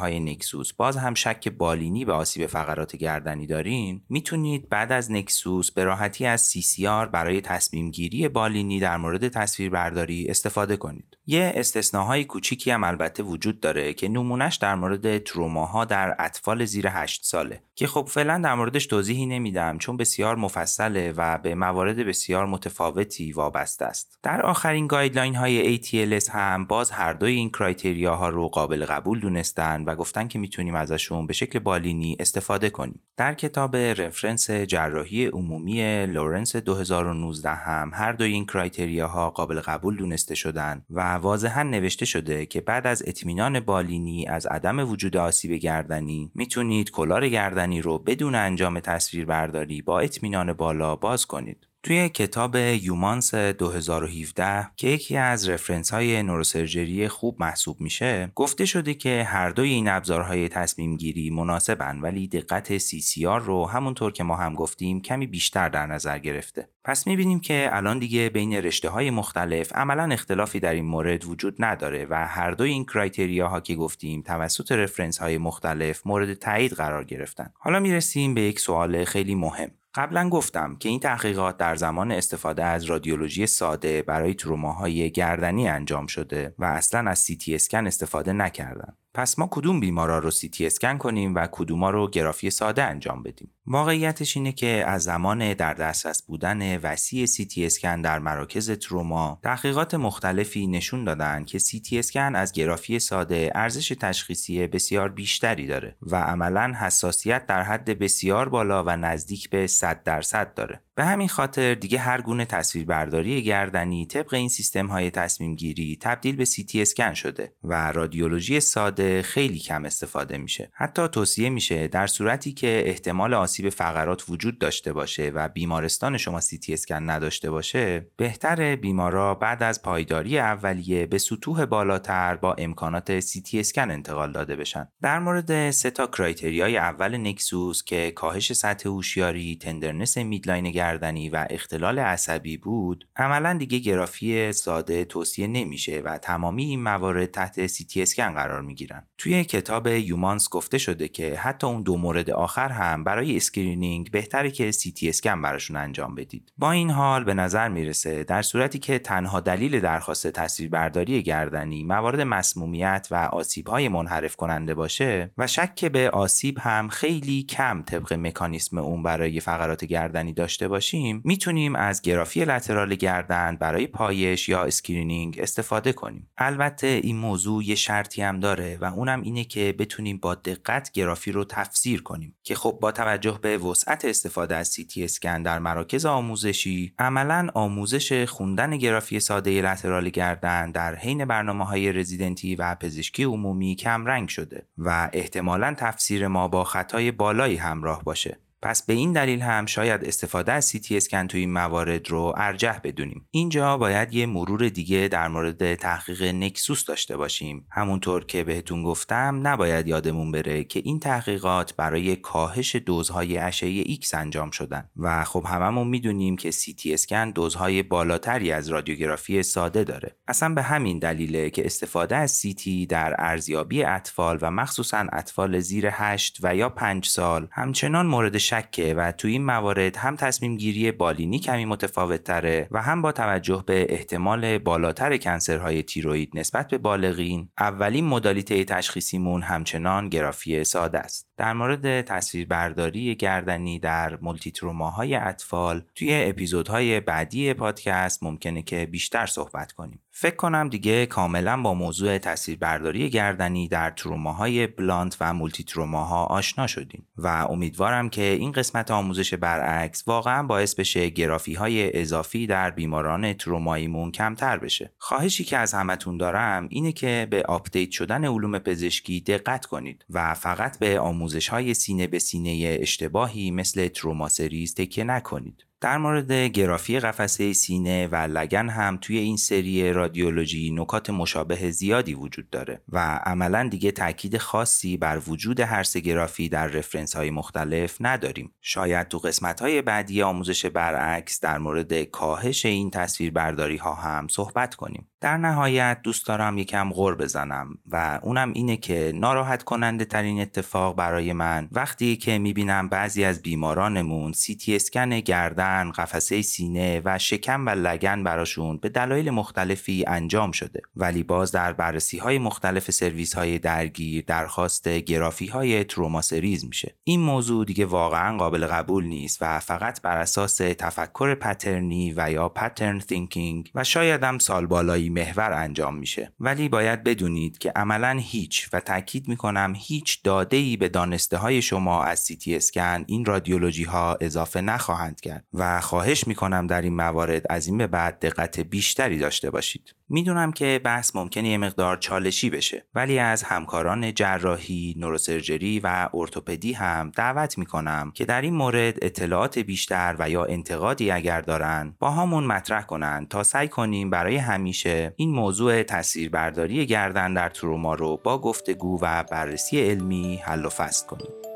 های 0.00 0.20
NEXUS 0.20 0.72
باز 0.72 0.96
هم 0.96 1.14
شک 1.14 1.48
بالینی 1.48 2.04
به 2.04 2.12
آسیب 2.12 2.46
فقرات 2.46 2.96
گردنی 2.96 3.46
دارین، 3.46 4.02
می‌تونید 4.08 4.68
بعد 4.68 4.92
از 4.92 5.12
NEXUS 5.12 5.70
به 5.70 5.84
راحتی 5.84 6.26
از 6.26 6.52
CCR 6.52 7.08
برای 7.12 7.40
تصمیم 7.40 7.90
گیری 7.90 8.28
بالینی 8.28 8.80
در 8.80 8.96
مورد 8.96 9.28
تصویربرداری 9.28 10.26
استفاده 10.28 10.76
کنید. 10.76 11.16
یه 11.26 11.52
استثناهای 11.54 12.24
کوچیکی 12.24 12.70
هم 12.70 12.84
البته 12.84 13.22
وجود 13.22 13.60
داره 13.60 13.94
که 13.94 14.08
نمونهش 14.08 14.56
در 14.56 14.74
مورد 14.74 15.18
تروماها 15.18 15.84
در 15.84 16.16
اطفال 16.18 16.64
زیر 16.64 16.88
8 16.88 17.24
ساله 17.24 17.62
که 17.80 17.86
خب 17.86 18.08
فعلا 18.10 18.38
در 18.38 18.54
موردش 18.54 18.86
توضیحی 18.86 19.26
نمیدم 19.26 19.78
چون 19.78 19.96
بسیار 19.96 20.36
مفصله 20.36 21.12
و 21.16 21.38
به 21.38 21.54
موارد 21.54 21.96
بسیار 21.96 22.46
متفاوتی 22.46 23.32
وابسته 23.32 23.84
است. 23.84 24.18
در 24.22 24.42
آخرین 24.42 24.86
guideline 24.86 25.34
های 25.34 25.78
ATLS 25.78 26.30
هم 26.30 26.64
باز 26.64 26.90
هر 26.90 27.12
دوی 27.12 27.32
این 27.32 27.50
criteria 27.50 28.16
ها 28.16 28.28
رو 28.28 28.48
قابل 28.48 28.84
قبول 28.84 29.20
دونستن 29.20 29.84
و 29.84 29.94
گفتن 29.94 30.28
که 30.28 30.38
می‌تونیم 30.38 30.74
ازشون 30.74 31.26
به 31.26 31.32
شکل 31.32 31.58
بالینی 31.58 32.16
استفاده 32.20 32.70
کنیم. 32.70 33.00
در 33.20 33.34
کتاب 33.34 33.76
reference 33.76 34.50
جراحی 34.50 35.26
عمومی 35.26 36.06
لورنس 36.06 36.56
2019 36.56 37.50
هم 37.50 37.90
هر 37.94 38.12
دوی 38.12 38.32
این 38.32 38.46
criteria 38.46 39.08
ها 39.08 39.30
قابل 39.30 39.60
قبول 39.60 39.96
دونسته 39.96 40.34
شدن 40.34 40.82
و 40.90 41.14
واضحا 41.14 41.62
نوشته 41.62 42.04
شده 42.04 42.46
که 42.46 42.60
بعد 42.60 42.86
از 42.86 43.02
اطمینان 43.06 43.60
بالینی 43.60 44.26
از 44.26 44.46
عدم 44.46 44.90
وجود 44.90 45.16
آسیب 45.16 45.52
گردنی 45.52 46.30
می‌تونید 46.34 46.90
collar 46.90 47.28
گردنی 47.28 47.82
رو 47.82 47.98
بدون 47.98 48.34
انجام 48.34 48.80
تصویر 48.80 49.26
برداری 49.26 49.82
با 49.82 50.00
اطمینان 50.00 50.52
بالا 50.52 50.96
باز 50.96 51.26
کنید. 51.26 51.69
توی 51.82 52.08
کتاب 52.08 52.56
یومانس 52.56 53.34
2017 53.34 54.68
که 54.76 54.88
یکی 54.88 55.16
از 55.16 55.48
reference 55.48 55.90
های 55.90 56.22
neurosurgery 56.22 57.08
خوب 57.08 57.36
محسوب 57.40 57.80
میشه 57.80 58.32
گفته 58.34 58.64
شده 58.64 58.94
که 58.94 59.24
هر 59.24 59.50
دوی 59.50 59.70
این 59.70 59.88
ابزارهای 59.88 60.48
تصمیم 60.48 60.96
گیری 60.96 61.30
مناسبن 61.30 61.98
ولی 62.00 62.28
دقت 62.28 62.78
CCR 62.78 63.42
رو 63.42 63.66
همونطور 63.66 64.12
که 64.12 64.24
ما 64.24 64.36
هم 64.36 64.54
گفتیم 64.54 65.00
کمی 65.02 65.26
بیشتر 65.26 65.68
در 65.68 65.86
نظر 65.86 66.18
گرفته. 66.18 66.68
پس 66.84 67.06
می‌بینیم 67.06 67.40
که 67.40 67.68
الان 67.72 67.98
دیگه 67.98 68.28
بین 68.28 68.52
رشته 68.52 68.88
های 68.88 69.10
مختلف 69.10 69.72
عملا 69.72 70.12
اختلافی 70.12 70.60
در 70.60 70.72
این 70.72 70.84
مورد 70.84 71.24
وجود 71.24 71.56
نداره 71.58 72.06
و 72.10 72.26
هر 72.26 72.50
دوی 72.50 72.70
این 72.70 72.84
criteria 72.84 73.48
ها 73.48 73.60
که 73.60 73.74
گفتیم 73.74 74.22
توسط 74.22 74.72
reference 74.72 75.18
های 75.18 75.38
مختلف 75.38 76.06
مورد 76.06 76.34
تایید 76.34 76.72
قرار 76.72 77.04
گرفتن. 77.04 77.50
حالا 77.58 77.80
می‌رسیم 77.80 78.34
به 78.34 78.40
یک 78.40 78.60
سوال 78.60 79.04
خیلی 79.04 79.34
مهم. 79.34 79.70
قبلا 79.94 80.28
گفتم 80.28 80.76
که 80.76 80.88
این 80.88 81.00
تحقیقات 81.00 81.56
در 81.56 81.76
زمان 81.76 82.12
استفاده 82.12 82.64
از 82.64 82.84
رادیولوژی 82.84 83.46
ساده 83.46 84.02
برای 84.02 84.34
تروماهای 84.34 85.10
گردنی 85.10 85.68
انجام 85.68 86.06
شده 86.06 86.54
و 86.58 86.64
اصلا 86.64 87.10
از 87.10 87.18
سی 87.18 87.54
اسکن 87.54 87.86
استفاده 87.86 88.32
نکردن. 88.32 88.96
پس 89.14 89.38
ما 89.38 89.48
کدوم 89.50 89.80
بیمارا 89.80 90.18
رو 90.18 90.30
سی 90.30 90.50
اسکن 90.60 90.98
کنیم 90.98 91.34
و 91.34 91.48
کدوما 91.52 91.90
رو 91.90 92.10
گرافی 92.10 92.50
ساده 92.50 92.82
انجام 92.82 93.22
بدیم؟ 93.22 93.50
واقعیتش 93.66 94.36
اینه 94.36 94.52
که 94.52 94.84
از 94.86 95.02
زمان 95.02 95.54
در 95.54 95.74
دسترس 95.74 96.22
بودن 96.22 96.76
وسیع 96.76 97.26
سی 97.26 97.66
اسکن 97.66 98.02
در 98.02 98.18
مراکز 98.18 98.70
تروما 98.70 99.40
تحقیقات 99.42 99.94
مختلفی 99.94 100.66
نشون 100.66 101.04
دادن 101.04 101.44
که 101.44 101.58
سی 101.58 101.82
اسکن 101.92 102.34
از 102.34 102.52
گرافی 102.52 102.98
ساده 102.98 103.52
ارزش 103.54 103.88
تشخیصی 103.88 104.66
بسیار 104.66 105.08
بیشتری 105.08 105.66
داره 105.66 105.96
و 106.02 106.16
عملا 106.16 106.72
حساسیت 106.80 107.46
در 107.46 107.62
حد 107.62 107.98
بسیار 107.98 108.48
بالا 108.48 108.84
و 108.84 108.90
نزدیک 108.90 109.50
به 109.50 109.66
100 109.66 110.02
درصد 110.02 110.54
داره. 110.54 110.80
به 110.94 111.04
همین 111.04 111.28
خاطر 111.28 111.74
دیگه 111.74 111.98
هر 111.98 112.20
گونه 112.20 112.44
تصویربرداری 112.44 113.42
گردنی 113.42 114.06
طبق 114.06 114.34
این 114.34 114.48
سیستم 114.48 114.86
های 114.86 115.10
تصمیم 115.10 115.54
گیری 115.54 115.98
تبدیل 116.00 116.36
به 116.36 116.44
سی 116.44 116.66
اسکن 116.74 117.14
شده 117.14 117.52
و 117.64 117.92
رادیولوژی 117.92 118.60
ساده 118.60 118.99
خیلی 119.24 119.58
کم 119.58 119.84
استفاده 119.84 120.38
میشه. 120.38 120.70
حتی 120.72 121.08
توصیه 121.08 121.50
میشه 121.50 121.88
در 121.88 122.06
صورتی 122.06 122.52
که 122.52 122.82
احتمال 122.86 123.34
آسیب 123.34 123.68
فقرات 123.68 124.24
وجود 124.28 124.58
داشته 124.58 124.92
باشه 124.92 125.30
و 125.34 125.48
بیمارستان 125.48 126.16
شما 126.16 126.40
سی 126.40 126.60
اسکن 126.68 127.10
نداشته 127.10 127.50
باشه 127.50 128.06
بهتر 128.16 128.76
بیمارا 128.76 129.34
بعد 129.34 129.62
از 129.62 129.82
پایداری 129.82 130.38
اولیه 130.38 131.06
به 131.06 131.18
سطوح 131.18 131.64
بالاتر 131.64 132.36
با 132.36 132.54
امکانات 132.54 133.20
سی 133.20 133.60
اسکن 133.60 133.90
انتقال 133.90 134.32
داده 134.32 134.56
بشن. 134.56 134.88
در 135.02 135.18
مورد 135.18 135.70
سه 135.70 135.90
تا 135.90 136.06
criteria 136.06 136.68
ی 136.68 136.76
اول 136.76 137.16
NEXUS 137.16 137.84
که 137.84 138.10
کاهش 138.10 138.52
سطح 138.52 138.88
هوشیاری 138.88 139.56
tenderness 139.56 140.18
midline 140.18 140.70
گردنی 140.70 141.28
و 141.28 141.46
اختلال 141.50 141.98
عصبی 141.98 142.56
بود 142.56 143.08
عملا 143.16 143.56
دیگه 143.58 143.78
گرافی 143.78 144.52
ساده 144.52 145.04
توصیه 145.04 145.46
نمیشه 145.46 146.02
و 146.04 146.18
تمامی 146.18 146.64
این 146.64 146.82
موارد 146.82 147.30
تحت 147.30 147.66
سی 147.66 148.02
اسکن 148.02 148.34
قرار 148.34 148.62
می‌گیرن. 148.90 149.06
توی 149.18 149.44
کتاب 149.44 149.86
یومانس 149.86 150.48
گفته 150.48 150.78
شده 150.78 151.08
که 151.08 151.36
حتی 151.36 151.66
اون 151.66 151.82
دو 151.82 151.96
مورد 151.96 152.30
آخر 152.30 152.68
هم 152.68 153.04
برای 153.04 153.36
screening 153.36 154.10
بهتره 154.10 154.50
که 154.50 154.70
سی 154.70 154.92
تی 154.92 155.08
اسکن 155.08 155.42
براشون 155.42 155.76
انجام 155.76 156.14
بدید. 156.14 156.52
با 156.58 156.72
این 156.72 156.90
حال 156.90 157.24
به 157.24 157.34
نظر 157.34 157.68
می‌رسه 157.68 158.24
در 158.24 158.42
صورتی 158.42 158.78
که 158.78 158.98
تنها 158.98 159.40
دلیل 159.40 159.80
درخواست 159.80 160.26
تصویربرداری 160.26 161.22
گردنی 161.22 161.84
موارد 161.84 162.20
مسمومیت 162.20 163.08
و 163.10 163.14
آسیبهای 163.14 163.88
منحرف 163.88 164.36
کننده 164.36 164.74
باشه 164.74 165.30
و 165.38 165.46
شک 165.46 165.84
به 165.84 166.10
آسیب 166.10 166.58
هم 166.58 166.88
خیلی 166.88 167.42
کم 167.42 167.82
طبق 167.82 168.12
مکانیسم 168.12 168.78
اون 168.78 169.02
برای 169.02 169.40
فقرات 169.40 169.84
گردنی 169.84 170.32
داشته 170.32 170.68
باشیم 170.68 171.22
می‌تونیم 171.24 171.76
از 171.76 172.02
گرافی 172.02 172.44
lateral 172.44 172.94
گردن 172.94 173.56
برای 173.56 173.86
پایش 173.86 174.48
یا 174.48 174.64
screening 174.64 175.38
استفاده 175.42 175.92
کنیم. 175.92 176.30
البته 176.38 176.86
این 176.86 177.16
موضوع 177.16 177.64
یه 177.64 177.74
شرطی 177.74 178.22
هم 178.22 178.40
داره 178.40 178.76
و 178.80 178.84
اونم 178.84 179.22
اینه 179.22 179.44
که 179.44 179.74
بتونیم 179.78 180.18
با 180.18 180.34
دقت 180.34 180.92
گرافی 180.92 181.32
رو 181.32 181.44
تفسیر 181.44 182.02
کنیم 182.02 182.36
که 182.42 182.54
خب 182.54 182.78
با 182.82 182.92
توجه 182.92 183.38
به 183.42 183.58
وسعت 183.58 184.04
استفاده 184.04 184.56
از 184.56 184.68
سی 184.68 184.84
تی 184.84 185.04
اسکن 185.04 185.42
در 185.42 185.58
مراکز 185.58 186.06
آموزشی 186.06 186.94
عملا 186.98 187.48
آموزش 187.54 188.24
خوندن 188.28 188.76
گرافی 188.76 189.20
ساده 189.20 189.62
lateral 189.62 190.08
گردن 190.08 190.70
در 190.70 190.94
حین 190.94 191.24
برنامه 191.24 191.64
های 191.64 191.92
رزیدنتی 191.92 192.56
و 192.56 192.74
پزشکی 192.74 193.24
عمومی 193.24 193.76
کم 193.76 194.06
رنگ 194.06 194.28
شده 194.28 194.66
و 194.78 195.10
احتمالا 195.12 195.74
تفسیر 195.78 196.28
ما 196.28 196.48
با 196.48 196.64
خطای 196.64 197.10
بالایی 197.10 197.56
همراه 197.56 198.04
باشه. 198.04 198.38
پس 198.62 198.86
به 198.86 198.92
این 198.92 199.12
دلیل 199.12 199.40
هم 199.40 199.66
شاید 199.66 200.04
استفاده 200.04 200.52
از 200.52 200.72
تی 200.72 200.96
اسکن 200.96 201.26
توی 201.26 201.40
این 201.40 201.52
موارد 201.52 202.10
رو 202.10 202.34
ارجح 202.36 202.78
بدونیم. 202.84 203.26
اینجا 203.30 203.76
باید 203.76 204.14
یه 204.14 204.26
مرور 204.26 204.68
دیگه 204.68 205.08
در 205.08 205.28
مورد 205.28 205.74
تحقیق 205.74 206.22
NEXUS 206.22 206.84
داشته 206.84 207.16
باشیم. 207.16 207.66
همونطور 207.70 208.24
که 208.24 208.44
بهتون 208.44 208.82
گفتم 208.82 209.40
نباید 209.42 209.86
یادمون 209.86 210.32
بره 210.32 210.64
که 210.64 210.82
این 210.84 211.00
تحقیقات 211.00 211.76
برای 211.76 212.16
کاهش 212.16 212.76
دوزهای 212.76 213.38
اشعه 213.38 213.68
ایکس 213.68 214.14
انجام 214.14 214.50
شدن 214.50 214.88
و 214.96 215.24
خب 215.24 215.44
هممون 215.48 215.86
می‌دونیم 215.86 216.36
که 216.36 216.50
تی 216.50 216.94
اسکن 216.94 217.30
دوزهای 217.30 217.82
بالاتری 217.82 218.52
از 218.52 218.68
رادیوگرافی 218.68 219.42
ساده 219.42 219.84
داره. 219.84 220.16
اصلا 220.28 220.54
به 220.54 220.62
همین 220.62 220.98
دلیله 220.98 221.50
که 221.50 221.66
استفاده 221.66 222.16
از 222.16 222.40
تی 222.40 222.86
در 222.86 223.14
ارزیابی 223.18 223.84
اطفال 223.84 224.38
و 224.42 224.50
مخصوصا 224.50 225.06
اطفال 225.12 225.60
زیر 225.60 225.88
8 225.90 226.38
و 226.42 226.56
یا 226.56 226.68
5 226.68 227.06
سال 227.06 227.48
همچنان 227.52 228.06
مورد 228.06 228.38
شکه 228.50 228.94
و 228.94 229.12
تو 229.12 229.28
این 229.28 229.44
موارد 229.44 229.96
هم 229.96 230.16
تصمیم 230.16 230.56
گیری 230.56 230.92
بالینی 230.92 231.38
کمی 231.38 231.64
متفاوت 231.64 232.24
تره 232.24 232.68
و 232.70 232.82
هم 232.82 233.02
با 233.02 233.12
توجه 233.12 233.64
به 233.66 233.86
احتمال 233.88 234.58
بالاتر 234.58 235.16
cancer 235.16 235.66
های 235.66 235.82
تیروید 235.82 236.30
نسبت 236.34 236.68
به 236.68 236.78
بالغین 236.78 237.48
اولین 237.58 238.04
مدالیته 238.04 238.64
تشخیصیمون 238.64 239.42
همچنان 239.42 240.08
گرافی 240.08 240.64
ساده 240.64 240.98
است. 240.98 241.30
در 241.36 241.52
مورد 241.52 242.00
تصویربرداری 242.00 243.14
گردنی 243.14 243.78
در 243.78 244.18
multi 244.22 244.50
trauma 244.50 244.98
های 244.98 245.14
اطفال 245.14 245.82
توی 245.94 246.24
اپیزودهای 246.24 247.00
بعدی 247.00 247.54
پادکست 247.54 248.22
ممکنه 248.22 248.62
که 248.62 248.86
بیشتر 248.86 249.26
صحبت 249.26 249.72
کنیم. 249.72 250.00
فکر 250.20 250.36
کنم 250.36 250.68
دیگه 250.68 251.06
کاملا 251.06 251.62
با 251.62 251.74
موضوع 251.74 252.18
تصویربرداری 252.18 253.10
گردنی 253.10 253.68
در 253.68 253.90
تروماهای 253.90 254.66
blunt 254.66 255.16
و 255.20 255.34
multi 255.34 255.64
trauma 255.64 256.15
ها 256.15 256.24
آشنا 256.24 256.66
شدیم 256.66 257.06
و 257.16 257.26
امیدوارم 257.26 258.08
که 258.08 258.22
این 258.22 258.52
قسمت 258.52 258.90
آموزش 258.90 259.34
برعکس 259.34 260.08
واقعا 260.08 260.42
باعث 260.42 260.74
بشه 260.74 261.08
گرافی 261.08 261.54
های 261.54 262.00
اضافی 262.00 262.46
در 262.46 262.70
بیماران 262.70 263.32
تروماییمون 263.32 264.12
کمتر 264.12 264.58
بشه. 264.58 264.92
خواهشی 264.98 265.44
که 265.44 265.56
از 265.56 265.74
همتون 265.74 266.16
دارم 266.16 266.66
اینه 266.70 266.92
که 266.92 267.26
به 267.30 267.42
update 267.42 267.90
شدن 267.90 268.24
علوم 268.24 268.58
پزشکی 268.58 269.20
دقت 269.20 269.66
کنید 269.66 270.04
و 270.10 270.34
فقط 270.34 270.78
به 270.78 271.00
آموزش 271.00 271.48
های 271.48 271.74
سینه 271.74 272.06
به 272.06 272.18
سینه 272.18 272.78
اشتباهی 272.80 273.50
مثل 273.50 273.88
تروما 273.88 274.28
سریز 274.28 274.74
تکیه 274.74 275.04
نکنید. 275.04 275.69
در 275.80 275.98
مورد 275.98 276.32
گرافی 276.32 277.00
قفسه 277.00 277.52
سینه 277.52 278.06
و 278.06 278.16
لگن 278.16 278.68
هم 278.68 278.98
توی 279.00 279.18
این 279.18 279.36
سری 279.36 279.92
رادیولوژی 279.92 280.70
نکات 280.70 281.10
مشابه 281.10 281.70
زیادی 281.70 282.14
وجود 282.14 282.50
داره 282.50 282.82
و 282.88 282.98
عملا 283.24 283.68
دیگه 283.68 283.92
تاکید 283.92 284.38
خاصی 284.38 284.96
بر 284.96 285.20
وجود 285.28 285.60
هر 285.60 285.82
سه 285.82 286.00
گرافی 286.00 286.48
در 286.48 286.66
رفرنس 286.66 287.16
های 287.16 287.30
مختلف 287.30 287.96
نداریم. 288.00 288.54
شاید 288.60 289.08
تو 289.08 289.18
قسمت 289.18 289.62
های 289.62 289.82
بعدی 289.82 290.22
آموزش 290.22 290.66
برعکس 290.66 291.40
در 291.40 291.58
مورد 291.58 292.02
کاهش 292.02 292.66
این 292.66 292.90
تصویر 292.90 293.30
برداری 293.30 293.76
ها 293.76 293.94
هم 293.94 294.28
صحبت 294.28 294.74
کنیم. 294.74 295.09
در 295.20 295.36
نهایت 295.36 296.00
دوست 296.02 296.26
دارم 296.26 296.58
یکم 296.58 296.90
غور 296.92 297.14
بزنم 297.14 297.78
و 297.90 298.20
اونم 298.22 298.52
اینه 298.54 298.76
که 298.76 299.12
ناراحت 299.14 299.62
کننده 299.62 300.04
ترین 300.04 300.40
اتفاق 300.40 300.96
برای 300.96 301.32
من 301.32 301.68
وقتی 301.72 302.16
که 302.16 302.38
می‌بینم 302.38 302.88
بعضی 302.88 303.24
از 303.24 303.42
بیمارانمون 303.42 304.32
سی 304.32 304.54
تی 304.56 304.76
اسکن 304.76 305.20
گردن، 305.20 305.90
قفسه 305.90 306.42
سینه 306.42 307.02
و 307.04 307.18
شکم 307.18 307.66
و 307.66 307.70
لگن 307.70 308.24
براشون 308.24 308.76
به 308.76 308.88
دلایل 308.88 309.30
مختلفی 309.30 310.04
انجام 310.06 310.52
شده. 310.52 310.80
ولی 310.96 311.22
باز 311.22 311.52
در 311.52 311.72
بررسی 311.72 312.18
های 312.18 312.38
مختلف 312.38 312.90
سرویس 312.90 313.34
های 313.34 313.58
درگیر 313.58 314.24
درخواست 314.26 314.88
گرافی 314.88 315.46
های 315.46 315.84
trauma 315.84 316.20
series 316.20 316.64
میشه. 316.64 316.96
این 317.04 317.20
موضوع 317.20 317.64
دیگه 317.64 317.86
واقعا 317.86 318.36
قابل 318.36 318.66
قبول 318.66 319.04
نیست 319.04 319.38
و 319.40 319.60
فقط 319.60 320.02
بر 320.02 320.18
اساس 320.18 320.56
تفکر 320.56 321.34
pattern 321.34 322.04
ی 322.04 322.14
و 322.16 322.30
یا 322.30 322.48
pattern 322.48 322.98
thinking 322.98 323.70
و 323.74 323.84
شاید 323.84 324.22
هم 324.22 324.38
سال 324.38 324.66
بالایی 324.66 325.09
محور 325.12 325.52
انجام 325.52 325.96
میشه. 325.96 326.32
ولی 326.40 326.68
باید 326.68 327.04
بدونید 327.04 327.58
که 327.58 327.72
عملا 327.76 328.18
هیچ 328.20 328.68
و 328.72 328.80
تاکید 328.80 329.28
می‌کنم 329.28 329.72
هیچ 329.76 330.22
داده 330.22 330.56
ای 330.56 330.76
به 330.76 330.88
دانسته 330.88 331.36
های 331.36 331.62
شما 331.62 332.02
از 332.02 332.20
سی 332.20 332.56
اسکن 332.56 333.04
این 333.06 333.24
رادیولوژی 333.24 333.84
ها 333.84 334.18
اضافه 334.20 334.60
نخواهند 334.60 335.20
کرد 335.20 335.44
و 335.54 335.80
خواهش 335.80 336.26
می‌کنم 336.26 336.66
در 336.66 336.82
این 336.82 336.96
موارد 336.96 337.46
از 337.50 337.66
این 337.66 337.78
به 337.78 337.86
بعد 337.86 338.18
دقت 338.18 338.60
بیشتری 338.60 339.18
داشته 339.18 339.50
باشید. 339.50 339.94
می‌دونم 340.12 340.52
که 340.52 340.80
بحث 340.84 341.16
ممکنه 341.16 341.48
یه 341.48 341.58
مقدار 341.58 341.96
چالشی 341.96 342.50
بشه 342.50 342.86
ولی 342.94 343.18
از 343.18 343.42
همکاران 343.42 344.14
جراحی، 344.14 344.94
neurosurgery 344.98 345.80
و 345.80 346.08
ارتوپدی 346.14 346.72
هم 346.72 347.12
دعوت 347.16 347.58
می‌کنم 347.58 348.12
که 348.14 348.24
در 348.24 348.42
این 348.42 348.54
مورد 348.54 348.98
اطلاعات 349.02 349.58
بیشتر 349.58 350.16
و 350.18 350.30
یا 350.30 350.44
انتقادی 350.44 351.10
اگر 351.10 351.40
دارن 351.40 351.94
با 351.98 352.10
همون 352.10 352.44
مطرح 352.44 352.82
کنن 352.82 353.26
تا 353.30 353.42
سعی 353.42 353.68
کنیم 353.68 354.10
برای 354.10 354.36
همیشه 354.36 355.14
این 355.16 355.30
موضوع 355.30 355.82
تصویربرداری 355.82 356.86
گردن 356.86 357.34
در 357.34 357.48
تروما 357.48 357.94
رو 357.94 358.20
با 358.24 358.40
گفتگو 358.40 358.98
و 359.02 359.24
بررسی 359.30 359.80
علمی 359.80 360.36
حل 360.36 360.64
و 360.64 360.68
فصل 360.68 361.06
کنیم. 361.06 361.49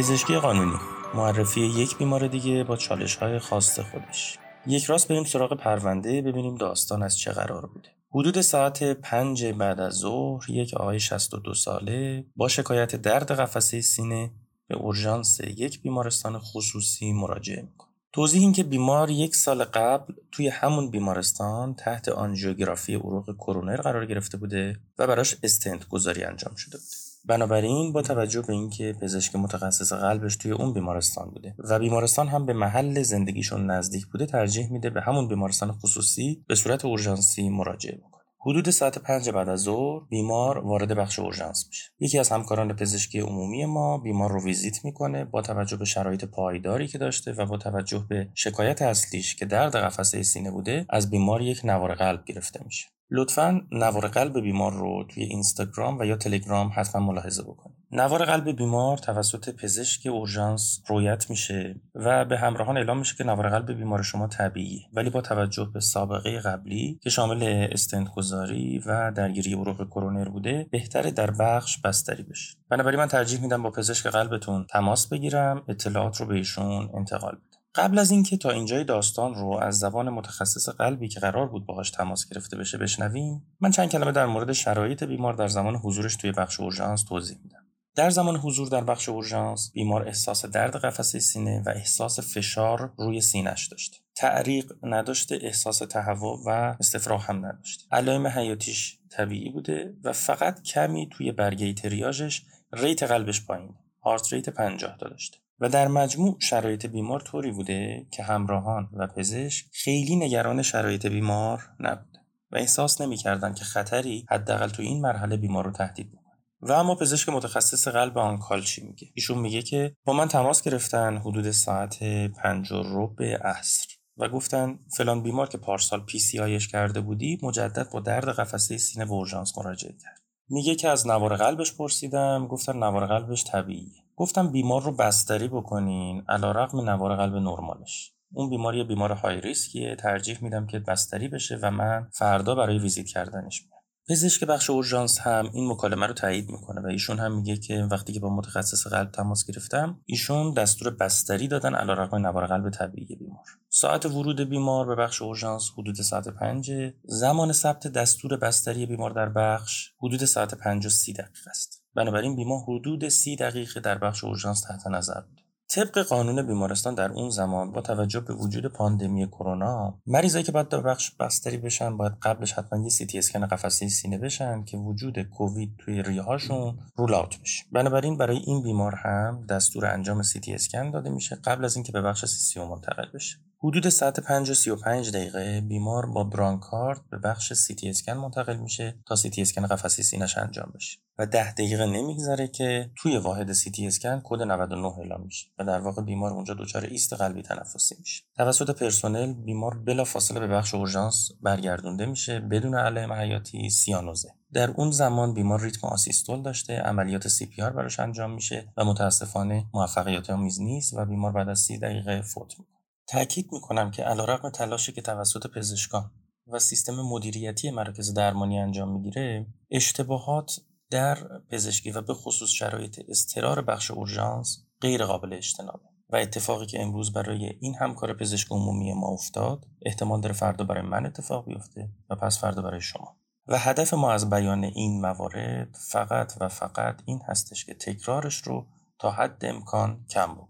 پزشکی 0.00 0.36
قانونی. 0.36 0.76
معرفی 1.14 1.60
یک 1.60 1.98
بیمار 1.98 2.28
دیگه 2.28 2.64
با 2.64 2.76
چالش 2.76 3.16
های 3.16 3.38
خاص 3.38 3.80
خودش. 3.80 4.38
یک 4.66 4.84
راست 4.84 5.08
بریم 5.08 5.24
سراغ 5.24 5.56
پرونده 5.56 6.22
ببینیم 6.22 6.54
داستان 6.54 7.02
از 7.02 7.18
چه 7.18 7.30
قرار 7.30 7.66
بوده. 7.66 7.88
حدود 8.10 8.40
ساعت 8.40 8.82
پنج 8.82 9.44
بعد 9.44 9.80
از 9.80 9.94
ظهر 9.94 10.50
یک 10.50 10.74
آقای 10.74 11.00
62 11.00 11.54
ساله 11.54 12.24
با 12.36 12.48
شکایت 12.48 12.96
درد 12.96 13.32
قفسه 13.32 13.80
سینه 13.80 14.30
به 14.68 14.76
اورژانس 14.76 15.40
یک 15.40 15.82
بیمارستان 15.82 16.38
خصوصی 16.38 17.12
مراجعه 17.12 17.62
می‌کنه. 17.62 17.90
توضیح 18.12 18.40
این 18.40 18.52
که 18.52 18.62
بیمار 18.62 19.10
یک 19.10 19.36
سال 19.36 19.64
قبل 19.64 20.14
توی 20.32 20.48
همون 20.48 20.90
بیمارستان 20.90 21.74
تحت 21.74 22.08
آنژیوگرافی 22.08 22.94
عروق 22.94 23.36
کرونر 23.36 23.76
قرار 23.76 24.06
گرفته 24.06 24.36
بوده 24.36 24.80
و 24.98 25.06
براش 25.06 25.36
استنت 25.42 25.88
گذاری 25.88 26.24
انجام 26.24 26.54
شده 26.54 26.78
بوده. 26.78 27.09
بنابراین 27.30 27.92
با 27.92 28.02
توجه 28.02 28.42
به 28.42 28.52
اینکه 28.52 28.96
پزشک 29.00 29.36
متخصص 29.36 29.92
قلبش 29.92 30.36
توی 30.36 30.52
اون 30.52 30.72
بیمارستان 30.72 31.30
بوده 31.30 31.54
و 31.58 31.78
بیمارستان 31.78 32.28
هم 32.28 32.46
به 32.46 32.52
محل 32.52 33.02
زندگیشون 33.02 33.70
نزدیک 33.70 34.06
بوده 34.06 34.26
ترجیح 34.26 34.72
میده 34.72 34.90
به 34.90 35.00
همون 35.00 35.28
بیمارستان 35.28 35.72
خصوصی 35.72 36.44
به 36.48 36.54
صورت 36.54 36.84
اورژانسی 36.84 37.48
مراجعه 37.48 37.96
بکنه. 37.96 38.22
حدود 38.46 38.70
ساعت 38.70 38.98
پنج 38.98 39.30
بعد 39.30 39.48
از 39.48 39.60
ظهر 39.60 40.00
بیمار 40.08 40.58
وارد 40.58 40.92
بخش 40.92 41.18
اورژانس 41.18 41.66
میشه. 41.68 41.90
یکی 42.00 42.18
از 42.18 42.28
همکاران 42.28 42.72
پزشکی 42.72 43.20
عمومی 43.20 43.64
ما 43.64 43.98
بیمار 43.98 44.32
رو 44.32 44.44
ویزیت 44.44 44.84
می‌کنه 44.84 45.24
با 45.24 45.42
توجه 45.42 45.76
به 45.76 45.84
شرایط 45.84 46.24
پایداری 46.24 46.88
که 46.88 46.98
داشته 46.98 47.32
و 47.32 47.46
با 47.46 47.56
توجه 47.56 48.06
به 48.08 48.28
شکایت 48.34 48.82
اصلیش 48.82 49.36
که 49.36 49.44
درد 49.44 49.76
قفسه 49.76 50.22
سینه 50.22 50.50
بوده 50.50 50.86
از 50.88 51.10
بیمار 51.10 51.42
یک 51.42 51.60
نوار 51.64 51.94
قلب 51.94 52.24
گرفته 52.24 52.60
میشه. 52.64 52.86
لطفا 53.10 53.60
نوار 53.72 54.08
قلب 54.08 54.40
بیمار 54.40 54.72
رو 54.72 55.04
توی 55.08 55.22
اینستاگرام 55.22 55.98
و 55.98 56.04
یا 56.04 56.16
تلگرام 56.16 56.70
حتما 56.74 57.06
ملاحظه 57.06 57.42
بکنید. 57.42 57.80
نوار 57.92 58.24
قلب 58.24 58.50
بیمار 58.50 58.98
توسط 58.98 59.50
پزشک 59.50 60.06
اورژانس 60.06 60.82
رویت 60.86 61.30
میشه 61.30 61.80
و 61.94 62.24
به 62.24 62.38
همراهان 62.38 62.76
اعلام 62.76 62.98
میشه 62.98 63.16
که 63.16 63.24
نوار 63.24 63.48
قلب 63.48 63.72
بیمار 63.72 64.02
شما 64.02 64.26
طبیعی 64.26 64.80
ولی 64.92 65.10
با 65.10 65.20
توجه 65.20 65.70
به 65.74 65.80
سابقه 65.80 66.40
قبلی 66.40 66.98
که 67.02 67.10
شامل 67.10 67.68
استنت 67.72 68.14
گذاری 68.14 68.82
و 68.86 69.12
درگیری 69.16 69.54
عروق 69.54 69.86
کرونر 69.86 70.28
بوده 70.28 70.66
بهتره 70.70 71.10
در 71.10 71.30
بخش 71.30 71.80
بستری 71.80 72.22
بشه 72.22 72.56
بنابراین 72.70 73.00
من 73.00 73.08
ترجیح 73.08 73.40
میدم 73.40 73.62
با 73.62 73.70
پزشک 73.70 74.06
قلبتون 74.06 74.66
تماس 74.70 75.08
بگیرم 75.08 75.62
اطلاعات 75.68 76.20
رو 76.20 76.26
به 76.26 76.34
ایشون 76.34 76.90
انتقال 76.94 77.32
بدم. 77.32 77.49
قبل 77.74 77.98
از 77.98 78.10
اینکه 78.10 78.36
تا 78.36 78.50
اینجای 78.50 78.84
داستان 78.84 79.34
رو 79.34 79.58
از 79.62 79.78
زبان 79.78 80.10
متخصص 80.10 80.68
قلبی 80.68 81.08
که 81.08 81.20
قرار 81.20 81.46
بود 81.46 81.66
باهاش 81.66 81.90
تماس 81.90 82.28
گرفته 82.28 82.56
بشه 82.56 82.78
بشنویم 82.78 83.42
من 83.60 83.70
چند 83.70 83.88
کلمه 83.88 84.12
در 84.12 84.26
مورد 84.26 84.52
شرایط 84.52 85.04
بیمار 85.04 85.34
در 85.34 85.48
زمان 85.48 85.76
حضورش 85.76 86.16
توی 86.16 86.32
بخش 86.32 86.60
اورژانس 86.60 87.02
توضیح 87.02 87.38
میدم. 87.42 87.66
در 87.96 88.10
زمان 88.10 88.36
حضور 88.36 88.68
در 88.68 88.84
بخش 88.84 89.08
اورژانس 89.08 89.70
بیمار 89.72 90.08
احساس 90.08 90.44
درد 90.44 90.76
قفسه 90.76 91.18
سینه 91.18 91.62
و 91.66 91.68
احساس 91.68 92.34
فشار 92.34 92.92
روی 92.98 93.20
سینهش 93.20 93.66
داشته 93.66 93.96
تعریق 94.14 94.72
نداشته 94.82 95.38
احساس 95.42 95.78
تهوع 95.78 96.42
و 96.46 96.76
استفراغ 96.80 97.24
هم 97.24 97.46
نداشته 97.46 97.84
علائم 97.92 98.26
حیاتیش 98.26 98.98
طبیعی 99.10 99.50
بوده 99.50 99.94
و 100.04 100.12
فقط 100.12 100.62
کمی 100.62 101.08
توی 101.12 101.32
برگه 101.32 101.72
تریاژش 101.72 102.42
rate 102.72 103.02
قلبش 103.02 103.46
پایین 103.46 103.74
heart 104.04 104.32
rate 104.32 104.48
50 104.48 104.96
داشته. 104.96 105.38
و 105.60 105.68
در 105.68 105.88
مجموع 105.88 106.36
شرایط 106.38 106.86
بیمار 106.86 107.20
طوری 107.20 107.52
بوده 107.52 108.06
که 108.10 108.22
همراهان 108.22 108.88
و 108.92 109.06
پزشک 109.06 109.66
خیلی 109.72 110.16
نگران 110.16 110.62
شرایط 110.62 111.06
بیمار 111.06 111.62
نبود 111.80 112.18
و 112.52 112.56
احساس 112.56 113.00
نمی‌کردند 113.00 113.54
که 113.54 113.64
خطری 113.64 114.26
حداقل 114.30 114.68
تو 114.68 114.82
این 114.82 115.00
مرحله 115.00 115.36
بیمار 115.36 115.64
رو 115.64 115.70
تهدید 115.70 116.12
بکنه. 116.12 116.20
و 116.62 116.72
اما 116.72 116.94
پزشک 116.94 117.28
متخصص 117.28 117.88
قلب 117.88 118.18
on-call 118.18 118.62
چی 118.62 118.86
میگه. 118.86 119.08
ایشون 119.14 119.38
میگه 119.38 119.62
که 119.62 119.96
با 120.04 120.12
من 120.12 120.28
تماس 120.28 120.62
گرفتن 120.62 121.16
حدود 121.16 121.50
ساعت 121.50 122.02
پنج 122.28 122.72
و 122.72 122.82
ربع 122.86 123.36
عصر 123.36 123.88
و 124.16 124.28
گفتن 124.28 124.78
فلان 124.96 125.22
بیمار 125.22 125.48
که 125.48 125.58
پارسال 125.58 126.00
PCI 126.00 126.40
ش 126.40 126.68
کرده 126.68 127.00
بودی 127.00 127.38
مجدد 127.42 127.90
با 127.90 128.00
درد 128.00 128.28
قفسه 128.28 128.78
سینه 128.78 129.04
به 129.04 129.12
اورژانس 129.12 129.58
مراجعه 129.58 129.92
کرد. 129.92 130.20
میگه 130.48 130.74
که 130.74 130.88
از 130.88 131.06
نوار 131.06 131.36
قلبش 131.36 131.74
پرسیدم 131.74 132.46
گفتن 132.46 132.76
نوار 132.76 133.06
قلبش 133.06 133.44
طبیعیه. 133.44 134.04
گفتم 134.20 134.52
بیمار 134.52 134.82
رو 134.82 134.92
بستری 134.92 135.48
بکنین 135.48 136.24
علی‌رغم 136.28 136.90
نوار 136.90 137.16
قلب 137.16 137.34
نرمالش. 137.34 138.12
اون 138.32 138.50
بیماری 138.50 138.84
بیمار 138.84 139.12
های 139.12 139.40
ریسکیه 139.40 139.96
ترجیح 139.96 140.38
میدم 140.42 140.66
که 140.66 140.78
بستری 140.78 141.28
بشه 141.28 141.58
و 141.62 141.70
من 141.70 142.08
فردا 142.12 142.54
برای 142.54 142.78
ویزیت 142.78 143.06
کردنش 143.06 143.62
میام. 143.62 143.80
پزشک 144.08 144.44
بخش 144.44 144.70
اورژانس 144.70 145.18
هم 145.18 145.50
این 145.52 145.70
مکالمه 145.70 146.06
رو 146.06 146.12
تایید 146.14 146.50
می‌کنه 146.50 146.80
و 146.80 146.86
ایشون 146.86 147.18
هم 147.18 147.36
میگه 147.36 147.56
که 147.56 147.88
وقتی 147.90 148.12
که 148.12 148.20
با 148.20 148.36
متخصص 148.36 148.86
قلب 148.86 149.10
تماس 149.10 149.44
گرفتم 149.46 150.00
ایشون 150.06 150.54
دستور 150.54 150.90
بستری 150.90 151.48
دادن 151.48 151.74
علیرغم 151.74 152.26
نوار 152.26 152.46
قلب 152.46 152.70
طبیعی 152.70 153.16
بیمار. 153.16 153.44
ساعت 153.68 154.06
ورود 154.06 154.40
بیمار 154.40 154.86
به 154.86 154.94
بخش 154.94 155.22
اورژانس 155.22 155.70
حدود 155.78 155.94
ساعت 155.94 156.28
5 156.28 156.72
زمان 157.04 157.52
ثبت 157.52 157.86
دستور 157.86 158.36
بستری 158.36 158.86
بیمار 158.86 159.10
در 159.10 159.28
بخش 159.28 159.92
حدود 160.02 160.24
ساعت 160.24 160.54
5 160.54 160.86
و 160.86 160.88
30 160.88 161.12
دقیقه 161.12 161.50
است. 161.50 161.79
بنابراین 161.94 162.36
بیمار 162.36 162.60
حدود 162.68 163.08
30 163.08 163.36
دقیقه 163.36 163.80
در 163.80 163.98
بخش 163.98 164.24
اورژانس 164.24 164.60
تحت 164.60 164.86
نظر 164.86 165.20
بود. 165.20 165.40
طبق 165.74 165.98
قانون 165.98 166.46
بیمارستان 166.46 166.94
در 166.94 167.12
اون 167.12 167.30
زمان 167.30 167.72
با 167.72 167.80
توجه 167.80 168.20
به 168.20 168.34
وجود 168.34 168.66
پاندمی 168.66 169.26
کرونا 169.26 170.00
مریضایی 170.06 170.44
که 170.44 170.52
باید 170.52 170.68
در 170.68 170.80
بخش 170.80 171.10
بستری 171.10 171.56
بشن 171.56 171.96
باید 171.96 172.12
قبلش 172.22 172.52
حتما 172.52 172.82
یه 172.82 172.88
سی 172.88 173.06
تی 173.06 173.18
اسکن 173.18 173.46
قفسه 173.46 173.88
سینه 173.88 174.18
بشن 174.18 174.64
که 174.64 174.76
وجود 174.76 175.22
کووید 175.22 175.76
توی 175.78 176.02
ریهاشون 176.02 176.78
rule 176.96 177.14
out 177.14 177.40
بشه. 177.40 177.64
بنابراین 177.72 178.16
برای 178.16 178.36
این 178.36 178.62
بیمار 178.62 178.94
هم 178.94 179.46
دستور 179.48 179.86
انجام 179.86 180.22
سی 180.22 180.40
تی 180.40 180.54
اسکن 180.54 180.90
داده 180.90 181.10
میشه 181.10 181.36
قبل 181.36 181.64
از 181.64 181.76
اینکه 181.76 181.92
به 181.92 182.02
بخش 182.02 182.24
CCU 182.24 182.60
منتقل 182.60 183.06
بشه. 183.14 183.36
حدود 183.62 183.88
ساعت 183.88 184.20
5 184.20 184.50
و 184.50 184.54
35 184.54 185.10
دقیقه 185.10 185.60
بیمار 185.60 186.06
با 186.06 186.24
برانکارد 186.24 187.00
به 187.10 187.18
بخش 187.18 187.52
سی 187.52 187.74
تی 187.74 187.90
اسکن 187.90 188.12
منتقل 188.12 188.56
میشه 188.56 188.98
تا 189.06 189.16
سی 189.16 189.30
تی 189.30 189.42
اسکن 189.42 189.66
قفسه 189.66 190.02
سینه‌ش 190.02 190.38
انجام 190.38 190.72
بشه. 190.74 190.98
و 191.18 191.26
10 191.26 191.52
دقیقه 191.52 191.86
نمیگذره 191.86 192.48
که 192.48 192.90
توی 192.96 193.16
واحد 193.16 193.52
سی 193.52 193.70
تی 193.70 193.86
اسکن 193.86 194.20
کد 194.24 194.42
99 194.42 194.98
اعلام 194.98 195.22
میشه 195.22 195.46
و 195.58 195.64
در 195.64 195.80
واقع 195.80 196.02
بیمار 196.02 196.32
اونجا 196.32 196.54
دچار 196.54 196.84
ایست 196.84 197.12
قلبی 197.12 197.42
تنفسی 197.42 197.94
میشه. 197.98 198.22
توسط 198.36 198.70
پرسنل 198.70 199.32
بیمار 199.32 199.78
بلافاصله 199.78 200.40
به 200.40 200.48
بخش 200.48 200.74
اورژانس 200.74 201.28
برگردونده 201.42 202.06
میشه 202.06 202.40
بدون 202.40 202.74
علائم 202.74 203.12
حیاتی 203.12 203.70
سیانوزه. 203.70 204.28
در 204.52 204.70
اون 204.70 204.90
زمان 204.90 205.34
بیمار 205.34 205.60
ریتم 205.60 205.86
asystole 205.86 206.42
داشته 206.42 206.78
عملیات 206.78 207.28
CPR 207.28 207.70
براش 207.70 208.00
انجام 208.00 208.30
میشه 208.34 208.72
و 208.76 208.84
متاسفانه 208.84 209.66
موفقیت 209.74 210.30
آمیز 210.30 210.60
نیست 210.60 210.94
و 210.94 211.04
بیمار 211.04 211.32
بعد 211.32 211.48
از 211.48 211.60
30 211.60 211.78
دقیقه 211.78 212.22
فوت 212.22 212.58
می‌کنه. 212.58 212.79
تاکید 213.10 213.52
می‌کنم 213.52 213.90
که 213.90 214.02
علیرغم 214.02 214.50
تلاشی 214.50 214.92
که 214.92 215.02
توسط 215.02 215.46
پزشکان 215.46 216.10
و 216.46 216.58
سیستم 216.58 216.94
مدیریتی 216.94 217.70
مراکز 217.70 218.14
درمانی 218.14 218.58
انجام 218.58 218.92
می‌گیره 218.92 219.46
اشتباهات 219.70 220.52
در 220.90 221.18
پزشکی 221.50 221.90
و 221.90 222.02
به 222.02 222.14
خصوص 222.14 222.50
شرایط 222.50 223.00
استرار 223.08 223.62
بخش 223.62 223.90
اورژانس 223.90 224.58
غیر 224.80 225.04
قابل 225.04 225.32
اجتنابه 225.32 225.84
و 226.10 226.16
اتفاقی 226.16 226.66
که 226.66 226.82
امروز 226.82 227.12
برای 227.12 227.52
این 227.60 227.74
همکار 227.74 228.14
پزشک 228.14 228.48
عمومی 228.50 228.92
ما 228.92 229.08
افتاد 229.08 229.66
احتمال 229.86 230.20
داره 230.20 230.34
فردا 230.34 230.64
برای 230.64 230.82
من 230.82 231.06
اتفاق 231.06 231.46
بیفته 231.46 231.88
و 232.10 232.16
پس 232.16 232.38
فردا 232.38 232.62
برای 232.62 232.80
شما. 232.80 233.16
و 233.48 233.58
هدف 233.58 233.94
ما 233.94 234.12
از 234.12 234.30
بیان 234.30 234.64
این 234.64 235.00
موارد 235.00 235.76
فقط 235.90 236.32
و 236.40 236.48
فقط 236.48 237.02
این 237.04 237.20
هستش 237.26 237.64
که 237.64 237.74
تکرارش 237.74 238.36
رو 238.36 238.66
تا 238.98 239.10
حد 239.10 239.44
امکان 239.44 240.06
کم 240.10 240.34
بکنیم. 240.34 240.49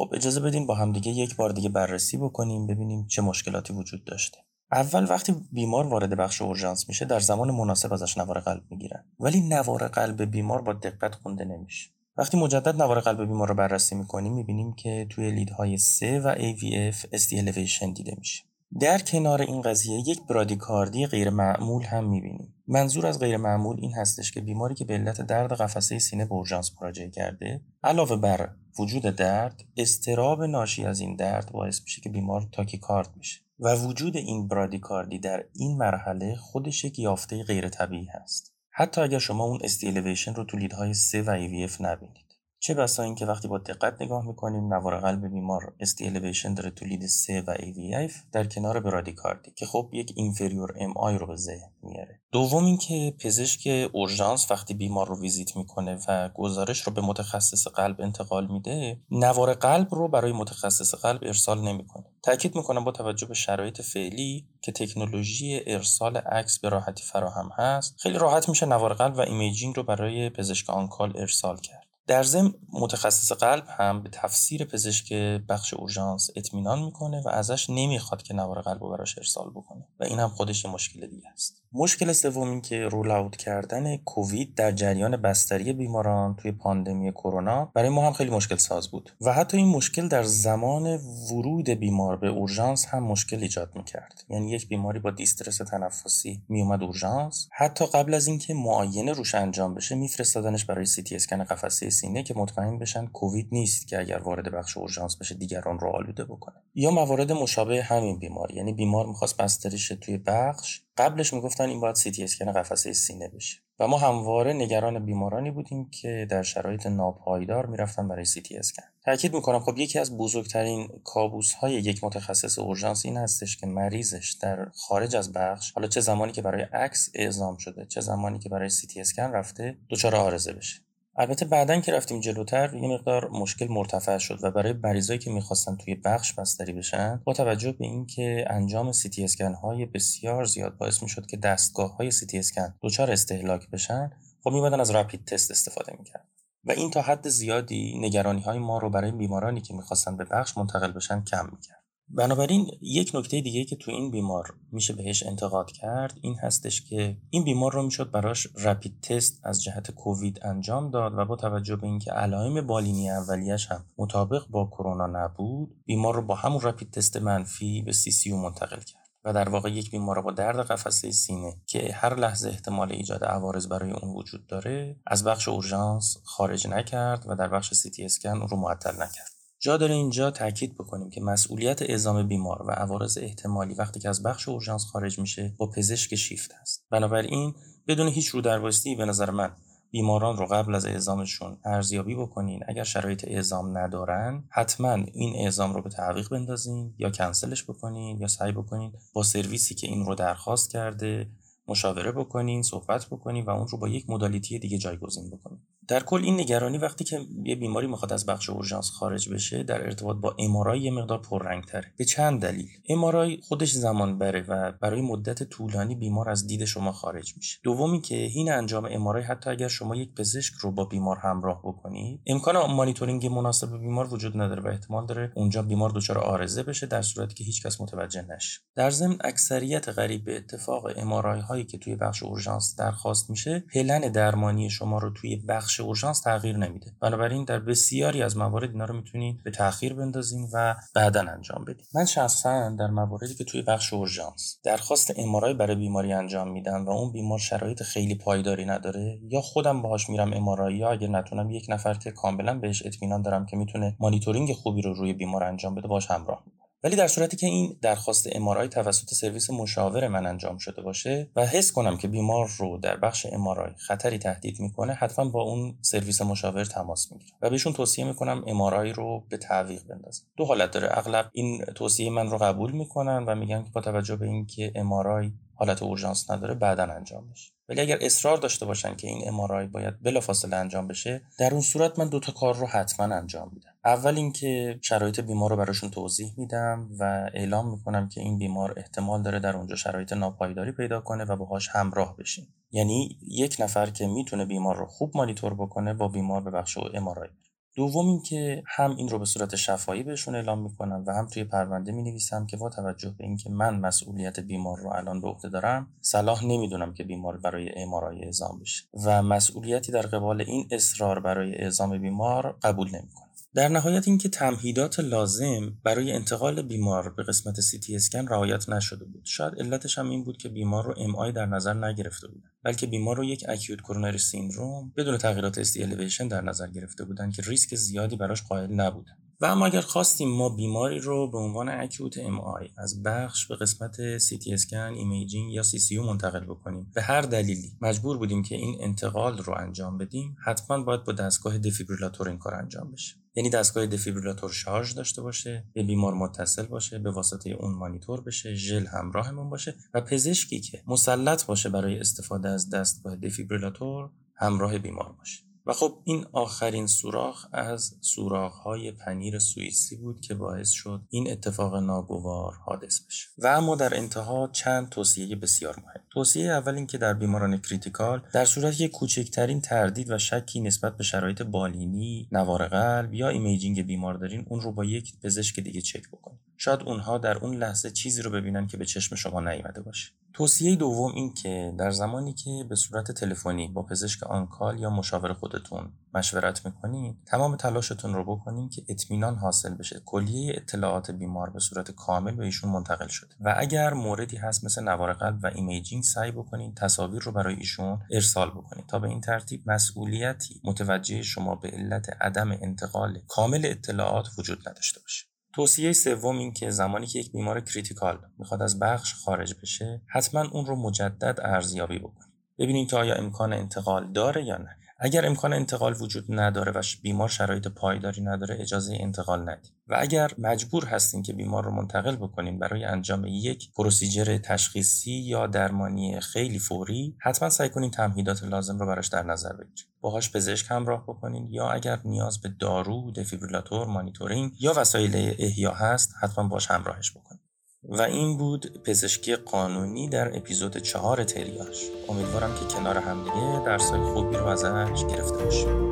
خب 0.00 0.10
اجازه 0.14 0.40
بدین 0.40 0.66
با 0.66 0.74
همدیگه 0.74 1.12
یک 1.12 1.36
بار 1.36 1.52
دیگه 1.52 1.68
بررسی 1.68 2.16
بکنیم 2.16 2.66
ببینیم 2.66 3.06
چه 3.06 3.22
مشکلاتی 3.22 3.72
وجود 3.72 4.04
داشته. 4.04 4.38
اول 4.72 5.06
وقتی 5.10 5.34
بیمار 5.52 5.86
وارد 5.86 6.16
بخش 6.16 6.42
اورژانس 6.42 6.88
میشه 6.88 7.04
در 7.04 7.20
زمان 7.20 7.50
مناسب 7.50 7.92
ازش 7.92 8.18
نوار 8.18 8.40
قلب 8.40 8.62
می‌گیرن. 8.70 9.04
ولی 9.18 9.40
نوار 9.40 9.88
قلب 9.88 10.22
بیمار 10.22 10.62
با 10.62 10.72
دقت 10.72 11.14
خونده 11.14 11.44
نمیشه. 11.44 11.90
وقتی 12.16 12.36
مجدد 12.36 12.82
نوار 12.82 13.00
قلب 13.00 13.24
بیمار 13.24 13.48
رو 13.48 13.54
بررسی 13.54 13.94
می‌کنیم 13.94 14.32
می‌بینیم 14.32 14.72
که 14.72 15.06
توی 15.10 15.30
لیدهای 15.30 15.78
C 15.78 16.02
و 16.02 16.34
AVF 16.34 16.96
ST 16.96 17.30
elevation 17.30 17.94
دیده 17.94 18.14
میشه. 18.18 18.44
در 18.80 18.98
کنار 18.98 19.42
این 19.42 19.62
قضیه 19.62 19.98
یک 20.08 20.20
برادیکاردی 20.28 21.06
غیر 21.06 21.30
معمول 21.30 21.82
هم 21.82 22.08
می‌بینیم. 22.08 22.54
منظور 22.68 23.06
از 23.06 23.18
غیر 23.18 23.36
معمول 23.36 23.76
این 23.80 23.94
هستش 23.94 24.32
که 24.32 24.40
بیماری 24.40 24.74
که 24.74 24.84
به 24.84 24.94
علت 24.94 25.20
درد 25.20 25.52
قفسه 25.52 25.98
سینه 25.98 26.24
به 26.24 26.34
اورژانس 26.34 26.70
مراجعه 26.80 27.10
کرده 27.10 27.60
علاوه 27.82 28.16
بر 28.16 28.50
وجود 28.78 29.02
درد 29.02 29.64
اضطراب 29.76 30.42
ناشی 30.42 30.84
از 30.84 31.00
این 31.00 31.16
درد 31.16 31.52
باعث 31.52 31.82
میشه 31.82 32.00
که 32.00 32.08
بیمار 32.08 32.48
tachycard 32.52 33.16
میشه. 33.16 33.40
و 33.60 33.76
وجود 33.76 34.16
این 34.16 34.48
برادیکاردی 34.48 35.18
در 35.18 35.44
این 35.54 35.76
مرحله 35.76 36.36
خودش 36.36 36.84
یک 36.84 36.98
یافته 36.98 37.42
غیر 37.42 37.68
طبیعی 37.68 38.06
هست. 38.06 38.54
حتی 38.70 39.00
اگر 39.00 39.18
شما 39.18 39.44
اون 39.44 39.58
ST 39.64 39.77
elevation 39.77 40.34
رو 40.34 40.44
تو 40.44 40.56
lead 40.56 40.94
های 40.94 41.04
سه 41.04 41.14
و 41.14 41.36
AVF 41.36 41.80
نبینید. 41.80 42.29
چه 42.62 42.74
بسا 42.74 43.02
اینکه 43.02 43.26
وقتی 43.26 43.48
با 43.48 43.58
دقت 43.58 44.02
نگاه 44.02 44.26
می‌کنیم 44.26 44.74
نوار 44.74 45.00
قلب 45.00 45.26
بیمار 45.26 45.74
ST 45.80 46.06
elevation 46.06 46.54
داره 46.54 46.70
تو 46.70 46.84
lead 46.84 47.06
سه 47.06 47.30
و 47.46 47.54
AVF 47.54 48.12
در 48.32 48.44
کنار 48.44 48.80
برادیکاردی 48.80 49.50
که 49.50 49.66
خب 49.66 49.90
یک 49.92 50.12
inferior 50.16 50.74
MI 50.76 51.18
رو 51.18 51.26
به 51.26 51.36
ذهن 51.36 51.70
میاره. 51.82 52.20
دوم 52.32 52.64
اینکه 52.64 53.14
پزشک 53.18 53.90
اورژانس 53.92 54.50
وقتی 54.50 54.74
بیمار 54.74 55.08
رو 55.08 55.20
ویزیت 55.20 55.56
می‌کنه 55.56 55.98
و 56.08 56.28
گزارش 56.28 56.80
رو 56.80 56.92
به 56.92 57.00
متخصص 57.00 57.66
قلب 57.66 58.00
انتقال 58.00 58.46
میده 58.46 59.00
نوار 59.10 59.54
قلب 59.54 59.94
رو 59.94 60.08
برای 60.08 60.32
متخصص 60.32 60.94
قلب 60.94 61.20
ارسال 61.22 61.60
نمی‌کنه. 61.60 62.04
تاکید 62.22 62.56
می‌کنم 62.56 62.84
با 62.84 62.92
توجه 62.92 63.26
به 63.26 63.34
شرایط 63.34 63.80
فعلی 63.80 64.48
که 64.62 64.72
تکنولوژی 64.72 65.60
ارسال 65.66 66.16
عکس 66.16 66.58
به 66.58 66.68
راحتی 66.68 67.02
فراهم 67.02 67.50
هست 67.58 67.96
خیلی 67.98 68.18
راحت 68.18 68.48
میشه 68.48 68.66
نوار 68.66 68.94
قلب 68.94 69.16
و 69.16 69.20
imaging 69.20 69.76
رو 69.76 69.82
برای 69.82 70.30
پزشک 70.30 70.70
on 70.70 70.84
call 70.84 71.12
ارسال 71.16 71.56
کرد. 71.56 71.89
در 72.10 72.22
ضمن 72.22 72.54
متخصص 72.72 73.32
قلب 73.32 73.66
هم 73.78 74.02
به 74.02 74.08
تفسیر 74.08 74.64
پزشک 74.64 75.12
بخش 75.48 75.74
اورژانس 75.74 76.30
اطمینان 76.36 76.82
می‌کنه 76.82 77.22
و 77.22 77.28
ازش 77.28 77.70
نمی‌خواد 77.70 78.22
که 78.22 78.34
نوار 78.34 78.62
قلب 78.62 78.84
رو 78.84 78.90
براش 78.90 79.18
ارسال 79.18 79.50
بکنه 79.50 79.86
و 80.00 80.04
این 80.04 80.18
هم 80.18 80.28
خودش 80.28 80.66
مشکل 80.66 81.06
دیگه 81.06 81.28
است. 81.28 81.59
مشکل 81.72 82.12
سوم 82.12 82.50
این 82.50 82.60
که 82.60 82.88
rule 82.88 83.10
out 83.10 83.36
کردن 83.36 83.96
کووید 83.96 84.54
در 84.54 84.72
جریان 84.72 85.16
بستری 85.16 85.72
بیماران 85.72 86.36
توی 86.36 86.52
پاندمی 86.52 87.12
کرونا 87.12 87.72
برای 87.74 87.88
ما 87.88 88.06
هم 88.06 88.12
خیلی 88.12 88.30
مشکل 88.30 88.56
ساز 88.56 88.88
بود. 88.88 89.12
و 89.20 89.32
حتی 89.32 89.56
این 89.56 89.68
مشکل 89.68 90.08
در 90.08 90.22
زمان 90.22 91.00
ورود 91.30 91.70
بیمار 91.70 92.16
به 92.16 92.28
اورژانس 92.28 92.86
هم 92.86 93.02
مشکل 93.02 93.42
ایجاد 93.42 93.72
می‌کرد. 93.76 94.24
یعنی 94.28 94.50
یک 94.50 94.68
بیماری 94.68 94.98
با 94.98 95.10
distress 95.10 95.56
تنفسی 95.56 96.42
میومد 96.48 96.82
اورژانس. 96.82 97.48
حتی 97.52 97.86
قبل 97.86 98.14
از 98.14 98.26
اینکه 98.26 98.54
معاینه 98.54 99.12
روش 99.12 99.34
انجام 99.34 99.74
بشه 99.74 99.94
میفرستادنش 99.94 100.64
برای 100.64 100.86
سی 100.86 101.02
تی 101.02 101.16
اسکن 101.16 101.44
قفسه 101.44 101.90
سینه 101.90 102.22
که 102.22 102.34
مطمئن 102.34 102.78
بشن 102.78 103.06
کووید 103.06 103.48
نیست 103.52 103.88
که 103.88 103.98
اگر 103.98 104.18
وارد 104.18 104.52
بخش 104.52 104.76
اورژانس 104.76 105.16
بشه 105.16 105.34
دیگران 105.34 105.78
رو 105.78 105.88
آلوده 105.88 106.24
بکنه. 106.24 106.56
یا 106.74 106.90
موارد 106.90 107.32
مشابه 107.32 107.82
همین 107.82 108.18
بیمار 108.18 108.52
یعنی 108.52 108.72
بیمار 108.72 109.06
می‌خواست 109.06 109.36
بستریش 109.36 109.88
توی 109.88 110.18
بخش 110.18 110.80
قبلش 111.00 111.34
می‌گفتن 111.34 111.68
این 111.68 111.80
باید 111.80 111.96
سی 111.96 112.10
تی 112.10 112.24
اسکن 112.24 112.52
قفسه 112.52 112.92
سینه 112.92 113.28
بشه. 113.28 113.58
و 113.78 113.86
ما 113.86 113.98
همواره 113.98 114.52
نگران 114.52 115.04
بیمارانی 115.04 115.50
بودیم 115.50 115.90
که 115.90 116.26
در 116.30 116.42
شرایط 116.42 116.86
ناپایدار 116.86 117.66
می‌رفتن 117.66 118.08
برای 118.08 118.24
سی 118.24 118.40
تی 118.40 118.56
اسکن. 118.56 118.82
تاکید 119.04 119.34
می‌کنم 119.34 119.60
خب 119.60 119.78
یکی 119.78 119.98
از 119.98 120.16
بزرگترین 120.16 120.88
کابوس 121.04 121.52
های 121.52 121.72
یک 121.72 122.04
متخصص 122.04 122.58
اورژانس 122.58 123.06
این 123.06 123.16
هستش 123.16 123.56
که 123.56 123.66
مریضش 123.66 124.36
در 124.42 124.68
خارج 124.74 125.16
از 125.16 125.32
بخش 125.32 125.72
حالا 125.72 125.88
چه 125.88 126.00
زمانی 126.00 126.32
که 126.32 126.42
برای 126.42 126.62
عکس 126.62 127.10
اعزام 127.14 127.56
شده 127.56 127.86
چه 127.86 128.00
زمانی 128.00 128.38
که 128.38 128.48
برای 128.48 128.68
سی 128.68 128.86
تی 128.86 129.00
اسکن 129.00 129.32
رفته 129.32 129.76
دچار 129.90 130.16
آرزه 130.16 130.52
بشه. 130.52 130.89
البته 131.16 131.44
بعدا 131.44 131.80
که 131.80 131.92
رفتیم 131.92 132.20
جلوتر 132.20 132.74
یه 132.74 132.88
مقدار 132.88 133.28
مشکل 133.28 133.68
مرتفع 133.68 134.18
شد 134.18 134.38
و 134.42 134.50
برای 134.50 134.72
مریضایی 134.72 135.18
که 135.18 135.30
می‌خواستن 135.30 135.76
توی 135.76 135.94
بخش 135.94 136.32
بستری 136.32 136.72
بشن 136.72 137.20
با 137.24 137.32
توجه 137.32 137.72
به 137.72 137.84
اینکه 137.84 138.44
انجام 138.50 138.92
سی 138.92 139.08
تی 139.08 139.24
اسکن 139.24 139.54
های 139.54 139.86
بسیار 139.86 140.44
زیاد 140.44 140.76
باعث 140.76 141.02
می‌شد 141.02 141.26
که 141.26 141.36
دستگاه 141.36 141.96
های 141.96 142.10
سی 142.10 142.26
تی 142.26 142.38
اسکن 142.38 142.74
دچار 142.82 143.10
استهلاک 143.10 143.70
بشن 143.70 144.10
خب 144.44 144.50
میبادن 144.50 144.80
از 144.80 144.90
رپید 144.90 145.24
تست 145.24 145.50
استفاده 145.50 145.96
می‌کرد 145.98 146.28
و 146.64 146.72
این 146.72 146.90
تا 146.90 147.02
حد 147.02 147.28
زیادی 147.28 147.98
نگرانی 147.98 148.40
های 148.40 148.58
ما 148.58 148.78
رو 148.78 148.90
برای 148.90 149.12
بیمارانی 149.12 149.60
که 149.60 149.74
می‌خواستن 149.74 150.16
به 150.16 150.24
بخش 150.24 150.58
منتقل 150.58 150.92
بشن 150.92 151.24
کم 151.24 151.48
می‌کرد. 151.52 151.79
بنابراین 152.12 152.70
یک 152.80 153.10
نکته 153.14 153.40
دیگه 153.40 153.64
که 153.64 153.76
تو 153.76 153.90
این 153.90 154.10
بیمار 154.10 154.54
میشه 154.72 154.92
بهش 154.92 155.22
انتقاد 155.22 155.70
کرد 155.70 156.18
این 156.22 156.38
هستش 156.38 156.82
که 156.82 157.16
این 157.30 157.44
بیمار 157.44 157.72
رو 157.72 157.82
می‌شد 157.82 158.10
براش 158.10 158.48
رپید 158.64 159.00
تست 159.00 159.40
از 159.44 159.62
جهت 159.62 159.90
کووید 159.90 160.40
انجام 160.42 160.90
داد 160.90 161.12
و 161.18 161.24
با 161.24 161.36
توجه 161.36 161.76
به 161.76 161.86
اینکه 161.86 162.12
علائم 162.12 162.66
بالینی 162.66 163.10
اولیش 163.10 163.66
هم 163.66 163.84
مطابق 163.98 164.46
با 164.48 164.66
کرونا 164.66 165.06
نبود 165.06 165.76
بیمار 165.86 166.14
رو 166.14 166.22
با 166.22 166.34
همون 166.34 166.60
رپید 166.60 166.90
تست 166.90 167.16
منفی 167.16 167.82
به 167.82 167.92
سی 167.92 168.10
سی 168.10 168.32
منتقل 168.32 168.80
کرد 168.80 169.00
و 169.24 169.32
در 169.32 169.48
واقع 169.48 169.70
یک 169.72 169.90
بیمار 169.90 170.22
با 170.22 170.30
درد 170.30 170.66
قفسه 170.66 171.10
سینه 171.10 171.56
که 171.66 171.92
هر 171.94 172.14
لحظه 172.14 172.48
احتمال 172.48 172.92
ایجاد 172.92 173.24
عوارض 173.24 173.68
برای 173.68 173.90
اون 173.90 174.14
وجود 174.14 174.46
داره 174.46 174.96
از 175.06 175.24
بخش 175.24 175.48
اورژانس 175.48 176.16
خارج 176.24 176.66
نکرد 176.66 177.24
و 177.28 177.34
در 177.34 177.48
بخش 177.48 177.74
سی 177.74 177.90
تی 177.90 178.04
اسکن 178.04 178.40
رو 178.50 178.56
معطل 178.56 179.02
نکرد. 179.02 179.39
جا 179.62 179.76
داره 179.76 179.94
اینجا 179.94 180.30
تاکید 180.30 180.74
بکنیم 180.74 181.10
که 181.10 181.20
مسئولیت 181.20 181.82
اعزام 181.82 182.28
بیمار 182.28 182.62
و 182.62 182.70
عوارض 182.70 183.18
احتمالی 183.18 183.74
وقتی 183.74 184.00
که 184.00 184.08
از 184.08 184.22
بخش 184.22 184.48
اورژانس 184.48 184.84
خارج 184.84 185.18
میشه 185.18 185.54
با 185.58 185.70
پزشک 185.70 186.14
شیفت 186.14 186.50
است. 186.60 186.86
بنابراین 186.90 187.54
بدون 187.88 188.08
هیچ 188.08 188.28
رودربایستی 188.28 188.96
به 188.96 189.04
نظر 189.04 189.30
من 189.30 189.56
بیماران 189.90 190.36
رو 190.36 190.46
قبل 190.46 190.74
از 190.74 190.86
اعزامشون 190.86 191.58
ارزیابی 191.64 192.14
بکنین. 192.14 192.60
اگر 192.68 192.84
شرایط 192.84 193.24
اعزام 193.28 193.78
ندارن 193.78 194.44
حتما 194.50 194.92
این 194.92 195.44
اعزام 195.44 195.74
رو 195.74 195.82
به 195.82 195.90
تعویق 195.90 196.28
بندازین 196.28 196.94
یا 196.98 197.10
کنسلش 197.10 197.64
بکنین 197.64 198.18
یا 198.18 198.28
سعی 198.28 198.52
بکنین 198.52 198.92
با 199.14 199.22
سرویسی 199.22 199.74
که 199.74 199.86
این 199.86 200.06
رو 200.06 200.14
درخواست 200.14 200.70
کرده 200.70 201.30
مشاوره 201.68 202.12
بکنین 202.12 202.62
صحبت 202.62 203.06
بکنین 203.06 203.44
و 203.44 203.50
اون 203.50 203.68
رو 203.68 203.78
با 203.78 203.88
یک 203.88 204.10
modality 204.10 204.58
دیگه 204.58 204.78
جایگزین 204.78 205.30
بکنین. 205.30 205.60
در 205.90 206.02
کل 206.02 206.20
این 206.24 206.40
نگرانی 206.40 206.78
وقتی 206.78 207.04
که 207.04 207.20
یه 207.44 207.56
بیماری 207.56 207.86
می‌خواد 207.86 208.12
از 208.12 208.26
بخش 208.26 208.50
اورژانس 208.50 208.90
خارج 208.90 209.28
بشه 209.28 209.62
در 209.62 209.82
ارتباط 209.82 210.16
با 210.16 210.36
MRI 210.38 210.80
یه 210.80 210.90
مقدار 210.90 211.18
پررنگ 211.18 211.64
تره 211.64 211.92
به 211.96 212.04
چند 212.04 212.42
دلیل. 212.42 212.68
MRI 212.88 213.38
خودش 213.42 213.72
زمان 213.72 214.18
بره 214.18 214.40
و 214.48 214.72
برای 214.72 215.00
مدت 215.00 215.42
طولانی 215.42 215.94
بیمار 215.94 216.30
از 216.30 216.46
دید 216.46 216.64
شما 216.64 216.92
خارج 216.92 217.36
میشه. 217.36 217.58
دومی 217.62 218.00
که 218.00 218.16
این 218.16 218.52
انجام 218.52 218.88
MRI 218.90 219.22
حتی 219.22 219.50
اگر 219.50 219.68
شما 219.68 219.96
یک 219.96 220.14
پزشک 220.14 220.54
رو 220.54 220.70
با 220.70 220.84
بیمار 220.84 221.16
همراه 221.16 221.60
بکنید 221.64 222.20
امکان 222.26 222.56
مانیتورینگ 222.56 223.26
مناسب 223.26 223.78
بیمار 223.80 224.14
وجود 224.14 224.40
نداره 224.40 224.62
و 224.62 224.66
احتمال 224.66 225.06
داره 225.06 225.32
اونجا 225.34 225.62
بیمار 225.62 225.90
دچار 225.90 226.18
عارضه 226.18 226.62
بشه 226.62 226.86
در 226.86 227.02
صورتی 227.02 227.34
که 227.34 227.44
هیچکس 227.44 227.80
متوجه 227.80 228.22
نشه. 228.34 228.60
در 228.74 228.90
ضمن 228.90 229.16
اکثریت 229.24 229.88
قریب 229.88 230.24
به 230.24 230.36
اتفاق 230.36 230.86
MRI 230.96 231.40
هایی 231.40 231.64
که 231.64 231.78
توی 231.78 231.96
بخش 231.96 232.22
اورژانس 232.22 232.76
درخواست 232.78 233.30
میشه 233.30 233.64
پلن 233.74 234.00
درمانی 234.00 234.70
شما 234.70 234.98
رو 234.98 235.10
توی 235.10 235.36
بخش 235.36 235.79
اورژانس 235.80 236.20
تغییر 236.20 236.56
نمیده. 236.56 236.92
بنابراین 237.00 237.44
در 237.44 237.58
بسیاری 237.58 238.22
از 238.22 238.36
موارد 238.36 238.70
اینا 238.70 238.84
رو 238.84 238.96
می‌تونید 238.96 239.42
به 239.42 239.50
تاخیر 239.50 239.94
بندازین 239.94 240.48
و 240.52 240.74
بعدا 240.94 241.20
انجام 241.20 241.64
بدین. 241.64 241.86
من 241.94 242.04
شخصا 242.04 242.76
در 242.78 242.86
مواردی 242.86 243.34
که 243.34 243.44
توی 243.44 243.62
بخش 243.62 243.92
اورژانس 243.92 244.60
درخواست 244.64 245.12
MRI 245.16 245.54
برای 245.54 245.76
بیماری 245.76 246.12
انجام 246.12 246.52
میدم 246.52 246.86
و 246.86 246.90
اون 246.90 247.12
بیمار 247.12 247.38
شرایط 247.38 247.82
خیلی 247.82 248.14
پایداری 248.14 248.64
نداره 248.64 249.18
یا 249.28 249.40
خودم 249.40 249.82
باهاش 249.82 250.10
میرم 250.10 250.32
MRI 250.32 250.76
یا 250.76 250.90
اگه 250.90 251.08
نتونم 251.08 251.50
یک 251.50 251.66
نفر 251.68 251.94
که 251.94 252.10
کاملا 252.10 252.58
بهش 252.58 252.86
اطمینان 252.86 253.22
دارم 253.22 253.46
که 253.46 253.56
می‌تونه 253.56 253.96
مانیتورینگ 254.00 254.52
خوبی 254.52 254.82
رو 254.82 254.94
روی 254.94 255.12
بیمار 255.12 255.44
انجام 255.44 255.74
بده 255.74 255.88
باش 255.88 256.10
همراه 256.10 256.44
ولی 256.84 256.96
در 256.96 257.08
صورتی 257.08 257.36
که 257.36 257.46
این 257.46 257.78
درخواست 257.82 258.28
MRI 258.32 258.68
توسط 258.68 259.14
سرویس 259.14 259.50
مشاور 259.50 260.08
من 260.08 260.26
انجام 260.26 260.58
شده 260.58 260.82
باشه 260.82 261.30
و 261.36 261.46
حس 261.46 261.72
کنم 261.72 261.96
که 261.96 262.08
بیمار 262.08 262.50
رو 262.58 262.78
در 262.78 262.96
بخش 262.96 263.26
MRI 263.32 263.72
خطری 263.78 264.18
تهدید 264.18 264.60
می‌کنه 264.60 264.92
حتما 264.92 265.28
با 265.28 265.42
اون 265.42 265.78
سرویس 265.82 266.22
مشاور 266.22 266.64
تماس 266.64 267.12
می‌گیرم 267.12 267.36
و 267.42 267.50
بهشون 267.50 267.72
توصیه 267.72 268.04
می‌کنم 268.04 268.44
MRI 268.46 268.92
رو 268.92 269.26
به 269.28 269.36
تعویق 269.36 269.82
بندازن 269.82 270.24
دو 270.36 270.44
حالت 270.44 270.70
داره. 270.70 270.98
اغلب 270.98 271.30
این 271.32 271.64
توصیه 271.64 272.10
من 272.10 272.30
رو 272.30 272.38
قبول 272.38 272.72
می‌کنن 272.72 273.24
و 273.26 273.34
میگن 273.34 273.62
که 273.62 273.70
با 273.70 273.80
توجه 273.80 274.16
به 274.16 274.26
اینکه 274.26 274.72
MRI 274.74 275.32
حالت 275.54 275.82
اورژانس 275.82 276.30
نداره 276.30 276.54
بعدا 276.54 276.82
انجام 276.82 277.30
بشه 277.30 277.52
ولی 277.70 277.80
اگر 277.80 277.98
اصرار 278.00 278.36
داشته 278.36 278.66
باشن 278.66 278.96
که 278.96 279.08
این 279.08 279.28
MRI 279.28 279.66
باید 279.66 280.02
بلافاصله 280.02 280.56
انجام 280.56 280.88
بشه 280.88 281.22
در 281.38 281.52
اون 281.52 281.60
صورت 281.60 281.98
من 281.98 282.08
دوتا 282.08 282.32
کار 282.32 282.54
رو 282.54 282.66
حتما 282.66 283.14
انجام 283.14 283.50
میدم. 283.52 283.70
اول 283.84 284.16
اینکه 284.16 284.78
شرایط 284.82 285.20
بیمار 285.20 285.50
رو 285.50 285.56
براشون 285.56 285.90
توضیح 285.90 286.34
میدم 286.36 286.88
و 286.98 287.30
اعلام 287.34 287.70
می‌کنم 287.70 288.08
که 288.08 288.20
این 288.20 288.38
بیمار 288.38 288.74
احتمال 288.76 289.22
داره 289.22 289.38
در 289.38 289.56
اونجا 289.56 289.76
شرایط 289.76 290.12
ناپایداری 290.12 290.72
پیدا 290.72 291.00
کنه 291.00 291.24
و 291.24 291.36
باهاش 291.36 291.68
همراه 291.68 292.16
بشیم. 292.16 292.54
یعنی 292.70 293.18
یک 293.28 293.56
نفر 293.58 293.86
که 293.86 294.06
می‌تونه 294.06 294.44
بیمار 294.44 294.76
رو 294.76 294.86
خوب 294.86 295.16
مانیتور 295.16 295.54
بکنه 295.54 295.94
با 295.94 296.08
بیمار 296.08 296.40
به 296.40 296.50
بخش 296.50 296.78
MRI 296.94 297.28
دوم 297.76 298.06
اینکه 298.06 298.62
هم 298.66 298.96
این 298.96 299.08
رو 299.08 299.18
به 299.18 299.24
صورت 299.24 299.56
شفاهی 299.56 300.02
بهشون 300.02 300.34
اعلام 300.34 300.62
می‌کنم 300.62 301.04
و 301.06 301.12
هم 301.12 301.26
توی 301.26 301.44
پرونده 301.44 301.92
می 301.92 302.02
نویسم 302.02 302.46
که 302.46 302.56
با 302.56 302.70
توجه 302.70 303.14
به 303.18 303.24
اینکه 303.24 303.50
من 303.50 303.80
مسئولیت 303.80 304.40
بیمار 304.40 304.78
رو 304.78 304.92
الان 304.92 305.20
به 305.20 305.28
عهده 305.28 305.48
دارم 305.48 305.86
صلاح 306.00 306.44
نمی‌دونم 306.44 306.94
که 306.94 307.04
بیمار 307.04 307.36
برای 307.36 307.70
MRI 307.76 308.24
اعزام 308.24 308.58
بشه. 308.60 308.84
و 309.04 309.22
مسئولیتی 309.22 309.92
در 309.92 310.02
قبال 310.02 310.40
این 310.40 310.68
اصرار 310.70 311.20
برای 311.20 311.54
اعزام 311.54 311.98
بیمار 311.98 312.58
قبول 312.62 312.88
نمی‌کنم. 312.88 313.29
در 313.54 313.68
نهایت 313.68 314.08
اینکه 314.08 314.28
تمهیدات 314.28 315.00
لازم 315.00 315.78
برای 315.84 316.12
انتقال 316.12 316.62
بیمار 316.62 317.14
به 317.14 317.22
قسمت 317.22 317.60
سی 317.60 317.78
تی 317.78 317.96
اسکن 317.96 318.28
رعایت 318.28 318.68
نشده 318.68 319.04
بود. 319.04 319.22
شاید 319.24 319.54
علتش 319.60 319.98
هم 319.98 320.10
این 320.10 320.24
بود 320.24 320.36
که 320.36 320.48
بیمار 320.48 320.84
رو 320.84 320.94
MI 320.98 321.30
در 321.30 321.46
نظر 321.46 321.74
نگرفته 321.74 322.28
بودن 322.28 322.50
بلکه 322.64 322.86
بیمار 322.86 323.16
رو 323.16 323.24
یک 323.24 323.44
acute 323.48 323.80
coronary 323.80 324.18
syndrome 324.18 324.92
بدون 324.96 325.18
تغییرات 325.18 325.58
ST 325.58 325.82
elevation 325.82 326.28
در 326.28 326.40
نظر 326.40 326.66
گرفته 326.66 327.04
بودن 327.04 327.30
که 327.30 327.42
ریسک 327.42 327.74
زیادی 327.74 328.16
براش 328.16 328.42
قائل 328.42 328.72
نبودن. 328.72 329.12
و 329.40 329.46
اما 329.46 329.66
اگر 329.66 329.80
خواستیم 329.80 330.28
ما 330.28 330.48
بیماری 330.48 330.98
رو 330.98 331.30
به 331.30 331.38
عنوان 331.38 331.68
acute 331.68 332.18
MI 332.18 332.68
از 332.78 333.02
بخش 333.02 333.46
به 333.46 333.56
قسمت 333.56 334.18
سی 334.18 334.38
تی 334.38 334.54
اسکن 334.54 334.92
imaging 334.96 335.52
یا 335.52 335.62
CC 335.62 335.98
منتقل 335.98 336.44
بکنیم. 336.44 336.90
به 336.94 337.02
هر 337.02 337.20
دلیلی 337.20 337.72
مجبور 337.80 338.18
بودیم 338.18 338.42
که 338.42 338.54
این 338.54 338.76
انتقال 338.80 339.38
رو 339.38 339.54
انجام 339.58 339.98
بدیم 339.98 340.36
حتما 340.44 340.82
باید 340.82 341.04
با 341.04 341.12
دستگاه 341.12 341.58
دفیبریلاتور 341.58 342.28
این 342.28 342.38
کار 342.38 342.54
انجام 342.54 342.92
بشه. 342.92 343.19
یعنی 343.34 343.50
دستگاه 343.50 343.86
دفیبریلاتور 343.86 344.50
شارژ 344.50 344.94
داشته 344.94 345.22
باشه 345.22 345.64
به 345.74 345.82
بیمار 345.82 346.14
متصل 346.14 346.66
باشه 346.66 346.98
به 346.98 347.10
واسطه 347.10 347.50
اون 347.50 347.74
مانیتور 347.74 348.20
بشه 348.20 348.54
ژل 348.54 348.86
همراهمون 348.86 349.50
باشه 349.50 349.74
و 349.94 350.00
پزشکی 350.00 350.60
که 350.60 350.82
مسلط 350.86 351.46
باشه 351.46 351.68
برای 351.68 351.98
استفاده 351.98 352.48
از 352.48 352.70
دستگاه 352.70 353.16
دفیبریلاتور 353.16 354.10
همراه 354.36 354.78
بیمار 354.78 355.12
باشه. 355.12 355.49
خب 355.72 355.98
این 356.04 356.26
آخرین 356.32 356.86
سوراخ 356.86 357.46
از 357.52 357.94
سوراخ 358.00 358.54
های 358.54 358.92
پنیر 358.92 359.38
سوئیسی 359.38 359.96
بود 359.96 360.20
که 360.20 360.34
باعث 360.34 360.70
شد 360.70 361.02
این 361.10 361.30
اتفاق 361.30 361.76
ناگوار 361.76 362.54
حادث 362.54 363.00
بشه. 363.00 363.28
و 363.38 363.46
اما 363.46 363.76
در 363.76 363.96
انتها 363.96 364.48
چند 364.52 364.88
توصیه 364.88 365.36
بسیار 365.36 365.76
مهم. 365.78 366.04
توصیه 366.10 366.50
اول 366.50 366.74
این 366.74 366.86
که 366.86 366.98
در 366.98 367.14
بیماران 367.14 367.58
critical 367.58 368.22
در 368.32 368.44
صورتی 368.44 368.76
که 368.76 368.88
کوچکترین 368.88 369.60
تردید 369.60 370.10
و 370.10 370.18
شکی 370.18 370.60
نسبت 370.60 370.96
به 370.96 371.04
شرایط 371.04 371.42
بالینی 371.42 372.28
نوار 372.32 372.68
قلب 372.68 373.14
یا 373.14 373.28
imaging 373.28 373.86
بیمار 373.86 374.14
دارین 374.14 374.46
اون 374.48 374.60
رو 374.60 374.72
با 374.72 374.84
یک 374.84 375.20
پزشک 375.22 375.60
دیگه 375.60 375.80
چک 375.80 376.08
بکنید 376.08 376.49
شاید 376.62 376.82
اونها 376.82 377.18
در 377.18 377.38
اون 377.38 377.54
لحظه 377.54 377.90
چیزی 377.90 378.22
رو 378.22 378.30
ببینن 378.30 378.66
که 378.66 378.76
به 378.76 378.84
چشم 378.84 379.16
شما 379.16 379.40
نیامده 379.40 379.82
باشه. 379.82 380.12
توصیه 380.32 380.76
دوم 380.76 381.12
این 381.14 381.34
که 381.34 381.74
در 381.78 381.90
زمانی 381.90 382.34
که 382.34 382.64
به 382.68 382.74
صورت 382.74 383.12
تلفنی 383.12 383.68
با 383.68 383.82
پزشک 383.82 384.22
on-call 384.22 384.78
یا 384.78 384.90
مشاور 384.90 385.32
خودتون 385.32 385.92
مشورت 386.14 386.66
می‌کنید 386.66 387.16
تمام 387.26 387.56
تلاشتون 387.56 388.14
رو 388.14 388.36
بکنین 388.36 388.68
که 388.68 388.82
اطمینان 388.88 389.36
حاصل 389.36 389.74
بشه. 389.74 390.02
کلیه 390.04 390.52
اطلاعات 390.56 391.10
بیمار 391.10 391.50
به 391.50 391.60
صورت 391.60 391.90
کامل 391.90 392.34
به 392.34 392.44
ایشون 392.44 392.70
منتقل 392.70 393.08
شده. 393.08 393.34
و 393.40 393.54
اگر 393.58 393.92
موردی 393.92 394.36
هست 394.36 394.64
مثل 394.64 394.82
نوار 394.82 395.12
قلب 395.12 395.38
و 395.42 395.46
imaging 395.54 396.02
سعی 396.02 396.30
بکنین 396.30 396.74
تصاویر 396.74 397.22
رو 397.22 397.32
برای 397.32 397.54
ایشون 397.54 397.98
ارسال 398.10 398.50
بکنید 398.50 398.86
تا 398.86 398.98
به 398.98 399.08
این 399.08 399.20
ترتیب 399.20 399.62
مسئولیتی 399.70 400.60
متوجه 400.64 401.22
شما 401.22 401.54
به 401.54 401.68
علت 401.68 402.10
عدم 402.20 402.50
انتقال 402.50 403.18
کامل 403.28 403.60
اطلاعات 403.64 404.26
وجود 404.38 404.68
نداشته 404.68 405.00
باشه. 405.00 405.29
توصیه 405.52 405.92
سوم 405.92 406.38
این 406.38 406.52
که 406.52 406.70
زمانی 406.70 407.06
که 407.06 407.18
یک 407.18 407.32
بیمار 407.32 407.60
critical 407.60 408.18
می‌خواد 408.38 408.62
از 408.62 408.78
بخش 408.78 409.14
خارج 409.14 409.54
بشه 409.62 410.02
حتما 410.06 410.48
اون 410.52 410.66
رو 410.66 410.76
مجدد 410.76 411.38
ارزیابی 411.42 411.98
بکنید 411.98 412.30
ببینید 412.58 412.90
که 412.90 412.96
آیا 412.96 413.14
امکان 413.14 413.52
انتقال 413.52 414.12
داره 414.12 414.44
یا 414.44 414.56
نه. 414.56 414.76
اگر 415.02 415.26
امکان 415.26 415.52
انتقال 415.52 415.96
وجود 416.00 416.24
نداره 416.28 416.72
و 416.72 416.82
بیمار 417.02 417.28
شرایط 417.28 417.68
پایداری 417.68 418.22
نداره 418.22 418.56
اجازه 418.60 418.96
انتقال 419.00 419.48
ندید 419.48 419.72
و 419.88 419.96
اگر 419.98 420.30
مجبور 420.38 420.84
هستین 420.84 421.22
که 421.22 421.32
بیمار 421.32 421.64
رو 421.64 421.70
منتقل 421.70 422.16
بکنین 422.16 422.58
برای 422.58 422.84
انجام 422.84 423.24
یک 423.26 423.72
پروسیجر 423.72 424.38
تشخیصی 424.38 425.12
یا 425.12 425.46
درمانی 425.46 426.20
خیلی 426.20 426.58
فوری 426.58 427.16
حتما 427.20 427.50
سعی 427.50 427.68
کنین 427.68 427.90
تمهیدات 427.90 428.44
لازم 428.44 428.78
رو 428.78 428.86
براش 428.86 429.08
در 429.08 429.22
نظر 429.22 429.52
بگیرید. 429.52 429.86
باهاش 430.00 430.32
پزشک 430.32 430.70
همراه 430.70 431.02
بکنین 431.02 431.48
یا 431.50 431.70
اگر 431.70 431.98
نیاز 432.04 432.40
به 432.40 432.48
دارو 432.48 433.12
دفیبریلاتور 433.12 433.86
مانیتورینگ 433.86 434.62
یا 434.62 434.74
وسایل 434.76 435.34
احیا 435.38 435.72
هست 435.72 436.14
حتما 436.22 436.48
باش 436.48 436.70
همراهش 436.70 437.10
بکنین. 437.10 437.40
و 437.88 438.02
این 438.02 438.36
بود 438.36 438.82
پزشکی 438.82 439.36
قانونی 439.36 440.08
در 440.08 440.36
اپیزود 440.36 440.76
چهار 440.76 441.24
تریاش 441.24 441.84
امیدوارم 442.08 442.54
که 442.54 442.74
کنار 442.74 442.98
همدیگه 442.98 443.62
درسای 443.66 444.00
خوبی 444.00 444.36
رو 444.36 444.46
ازش 444.46 445.04
گرفته 445.04 445.44
باشیم. 445.44 445.90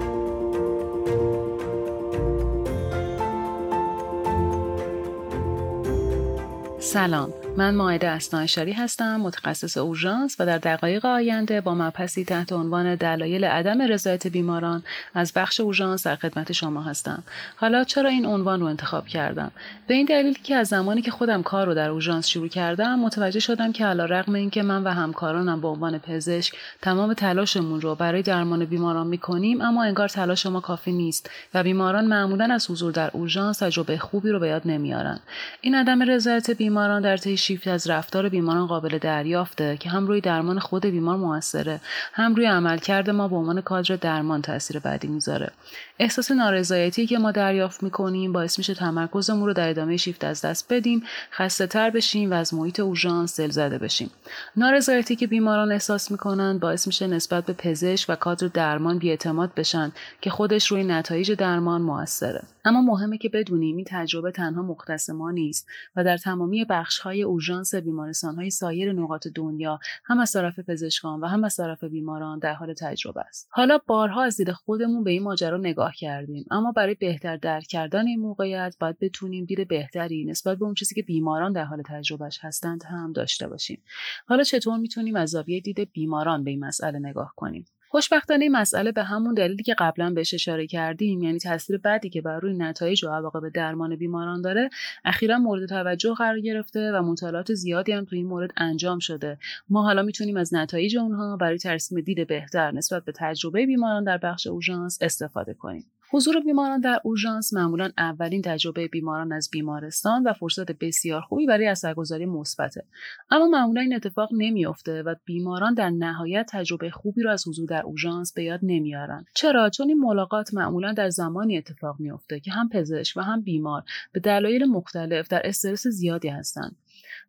سلام. 6.92 7.32
من 7.56 7.74
ماعده 7.74 8.08
اسنایشاری 8.08 8.72
هستم 8.72 9.16
متخصص 9.16 9.76
اورژانس 9.76 10.36
و 10.38 10.46
در 10.46 10.58
دقایق 10.58 11.06
آینده 11.06 11.60
با 11.60 11.74
مبحثی 11.74 12.24
تحت 12.24 12.52
عنوان 12.52 12.94
دلایل 12.94 13.44
عدم 13.44 13.82
رضایت 13.82 14.26
بیماران 14.26 14.82
از 15.14 15.32
بخش 15.32 15.60
اورژانس 15.60 16.06
در 16.06 16.16
خدمت 16.16 16.52
شما 16.52 16.82
هستم. 16.82 17.22
حالا 17.56 17.84
چرا 17.84 18.10
این 18.10 18.26
عنوان 18.26 18.60
رو 18.60 18.66
انتخاب 18.66 19.06
کردم؟ 19.06 19.50
به 19.86 19.94
این 19.94 20.06
دلیل 20.06 20.38
که 20.42 20.54
از 20.54 20.68
زمانی 20.68 21.02
که 21.02 21.10
خودم 21.10 21.42
کار 21.42 21.66
رو 21.66 21.74
در 21.74 21.90
اورژانس 21.90 22.26
شروع 22.26 22.48
کردم 22.48 22.98
متوجه 22.98 23.40
شدم 23.40 23.72
که 23.72 23.84
علی 23.84 24.02
رغم 24.02 24.34
اینکه 24.34 24.62
من 24.62 24.84
و 24.84 24.88
همکارانم 24.88 25.60
به 25.60 25.68
عنوان 25.68 25.98
پزشک 25.98 26.54
تمام 26.82 27.14
تلاشمون 27.14 27.80
رو 27.80 27.94
برای 27.94 28.22
درمان 28.22 28.64
بیماران 28.64 29.06
می‌کنیم 29.06 29.60
اما 29.60 29.84
انگار 29.84 30.08
تلاش 30.08 30.46
ما 30.46 30.60
کافی 30.60 30.92
نیست 30.92 31.30
و 31.54 31.62
بیماران 31.62 32.04
معمولا 32.04 32.48
از 32.54 32.70
حضور 32.70 32.92
در 32.92 33.10
اورژانس 33.12 33.58
تجربه 33.58 33.98
خوبی 33.98 34.30
رو 34.30 34.40
به 34.40 34.48
یاد 34.48 34.62
نمیارن. 34.64 35.20
این 35.60 35.74
عدم 35.74 36.02
رضایت 36.02 36.50
بیماران 36.78 37.02
در 37.02 37.16
طی 37.16 37.36
شیفت 37.36 37.68
از 37.68 37.90
رفتار 37.90 38.28
بیماران 38.28 38.66
قابل 38.66 38.98
دریافته 38.98 39.76
که 39.76 39.90
هم 39.90 40.06
روی 40.06 40.20
درمان 40.20 40.58
خود 40.58 40.86
بیمار 40.86 41.16
موثره 41.16 41.80
هم 42.12 42.34
روی 42.34 42.46
عملکرد 42.46 43.10
ما 43.10 43.28
به 43.28 43.36
عنوان 43.36 43.60
کادر 43.60 43.96
درمان 43.96 44.42
تاثیر 44.42 44.78
بعدی 44.78 45.08
می‌ذاره. 45.08 45.50
احساس 45.98 46.30
نارضایتی 46.30 47.06
که 47.06 47.18
ما 47.18 47.32
دریافت 47.32 47.82
می‌کنیم 47.82 48.32
باعث 48.32 48.58
میشه 48.58 48.74
تمرکزمون 48.74 49.46
رو 49.46 49.52
در 49.52 49.68
ادامه 49.68 49.96
شیفت 49.96 50.24
از 50.24 50.40
دست 50.40 50.72
بدیم 50.72 51.02
خسته 51.32 51.66
تر 51.66 51.90
بشیم 51.90 52.30
و 52.30 52.34
از 52.34 52.54
محیط 52.54 52.80
اورژانس 52.80 53.40
دل 53.40 53.50
زده 53.50 53.78
بشیم. 53.78 54.10
نارضایتی 54.56 55.16
که 55.16 55.26
بیماران 55.26 55.72
احساس 55.72 56.10
می‌کنن 56.10 56.58
باعث 56.58 56.86
میشه 56.86 57.06
نسبت 57.06 57.46
به 57.46 57.52
پزشک 57.52 58.06
و 58.08 58.16
کادر 58.16 58.46
درمان 58.46 58.98
بیاعتماد 58.98 59.54
بشن 59.54 59.92
که 60.20 60.30
خودش 60.30 60.66
روی 60.66 60.84
نتایج 60.84 61.32
درمان 61.32 61.82
موثره. 61.82 62.42
اما 62.64 62.82
مهمه 62.82 63.18
که 63.18 63.28
بدونیم 63.28 63.76
این 63.76 63.86
تجربه 63.88 64.30
تنها 64.30 64.62
مختص 64.62 65.10
ما 65.10 65.30
نیست 65.30 65.66
و 65.96 66.04
در 66.04 66.16
تمامی 66.16 66.64
بخش‌های 66.68 67.22
اورژانس 67.22 67.74
بیمارستان‌های 67.74 68.50
سایر 68.50 68.92
نقاط 68.92 69.28
دنیا 69.34 69.78
هم 70.04 70.20
از 70.20 70.32
طرف 70.32 70.58
پزشکان 70.58 71.20
و 71.20 71.26
هم 71.26 71.44
از 71.44 71.56
طرف 71.56 71.84
بیماران 71.84 72.38
در 72.38 72.54
حال 72.54 72.74
تجربه 72.74 73.20
است. 73.20 73.48
حالا 73.50 73.78
بارها 73.86 74.22
از 74.22 74.36
دید 74.36 74.52
خودمون 74.52 75.04
به 75.04 75.10
این 75.10 75.22
ماجرا 75.22 75.56
نگاه 75.56 75.92
کردیم 75.94 76.46
اما 76.50 76.72
برای 76.72 76.94
بهتر 76.94 77.36
درک 77.36 77.66
کردن 77.66 78.06
این 78.06 78.20
موقعیت 78.20 78.76
باید 78.80 78.98
بتونیم 78.98 79.44
دید 79.44 79.68
بهتری 79.68 80.24
نسبت 80.24 80.58
به 80.58 80.64
اون 80.64 80.74
چیزی 80.74 80.94
که 80.94 81.02
بیماران 81.02 81.52
در 81.52 81.64
حال 81.64 81.82
تجربهش 81.86 82.38
هستند 82.42 82.84
هم 82.84 83.12
داشته 83.12 83.48
باشیم. 83.48 83.82
حالا 84.26 84.42
چطور 84.42 84.78
می‌تونیم 84.78 85.16
از 85.16 85.30
زاویه 85.30 85.60
دید 85.60 85.92
بیماران 85.92 86.44
به 86.44 86.50
این 86.50 86.64
مسئله 86.64 86.98
نگاه 86.98 87.32
کنیم؟ 87.36 87.64
خوشبختانه 87.88 88.42
این 88.42 88.52
مسئله 88.52 88.92
به 88.92 89.02
همون 89.02 89.34
دلیلی 89.34 89.62
که 89.62 89.74
قبلا 89.78 90.10
بهش 90.10 90.34
اشاره 90.34 90.66
کردیم 90.66 91.22
یعنی 91.22 91.38
تاثیر 91.38 91.78
بعدی 91.78 92.10
که 92.10 92.20
بر 92.22 92.40
روی 92.40 92.54
نتایج 92.54 93.04
و 93.04 93.08
عواقب 93.08 93.48
درمان 93.48 93.96
بیماران 93.96 94.42
داره 94.42 94.70
اخیرا 95.04 95.38
مورد 95.38 95.68
توجه 95.68 96.14
قرار 96.14 96.40
گرفته 96.40 96.92
و 96.92 97.02
مطالعات 97.02 97.54
زیادی 97.54 97.92
هم 97.92 98.04
تو 98.04 98.16
این 98.16 98.26
مورد 98.26 98.50
انجام 98.56 98.98
شده. 98.98 99.38
ما 99.68 99.82
حالا 99.82 100.02
می‌تونیم 100.02 100.36
از 100.36 100.54
نتایج 100.54 100.96
اونها 100.96 101.36
برای 101.36 101.58
ترسیم 101.58 102.00
دید 102.00 102.26
بهتر 102.26 102.70
نسبت 102.70 103.04
به 103.04 103.12
تجربه 103.12 103.66
بیماران 103.66 104.04
در 104.04 104.18
بخش 104.18 104.46
اورژانس 104.46 104.98
استفاده 105.00 105.54
کنیم. 105.54 105.84
حضور 106.10 106.40
بیماران 106.40 106.80
در 106.80 107.00
اورژانس 107.04 107.54
معمولا 107.54 107.90
اولین 107.98 108.42
تجربه 108.42 108.88
بیماران 108.88 109.32
از 109.32 109.48
بیمارستان 109.52 110.22
و 110.22 110.32
فرصت 110.32 110.72
بسیار 110.72 111.20
خوبی 111.20 111.46
برای 111.46 111.66
اثرگذاری 111.66 112.26
مثبته. 112.26 112.84
اما 113.30 113.46
معمولا 113.46 113.80
این 113.80 113.94
اتفاق 113.94 114.28
نمیافته 114.32 115.02
و 115.02 115.14
بیماران 115.24 115.74
در 115.74 115.90
نهایت 115.90 116.46
تجربه 116.50 116.90
خوبی 116.90 117.22
را 117.22 117.32
از 117.32 117.48
حضور 117.48 117.66
در 117.66 117.82
اورژانس 117.82 118.32
به 118.32 118.44
یاد 118.44 118.60
نمیارن 118.62 119.24
چرا؟ 119.34 119.70
چون 119.70 119.88
این 119.88 119.98
ملاقات 119.98 120.54
معمولا 120.54 120.92
در 120.92 121.08
زمانی 121.08 121.58
اتفاق 121.58 121.96
میافته 122.00 122.40
که 122.40 122.50
هم 122.50 122.68
پزشک 122.68 123.16
و 123.16 123.20
هم 123.20 123.40
بیمار 123.40 123.82
به 124.12 124.20
دلایل 124.20 124.64
مختلف 124.64 125.28
در 125.28 125.40
استرس 125.44 125.86
زیادی 125.86 126.28
هستند. 126.28 126.76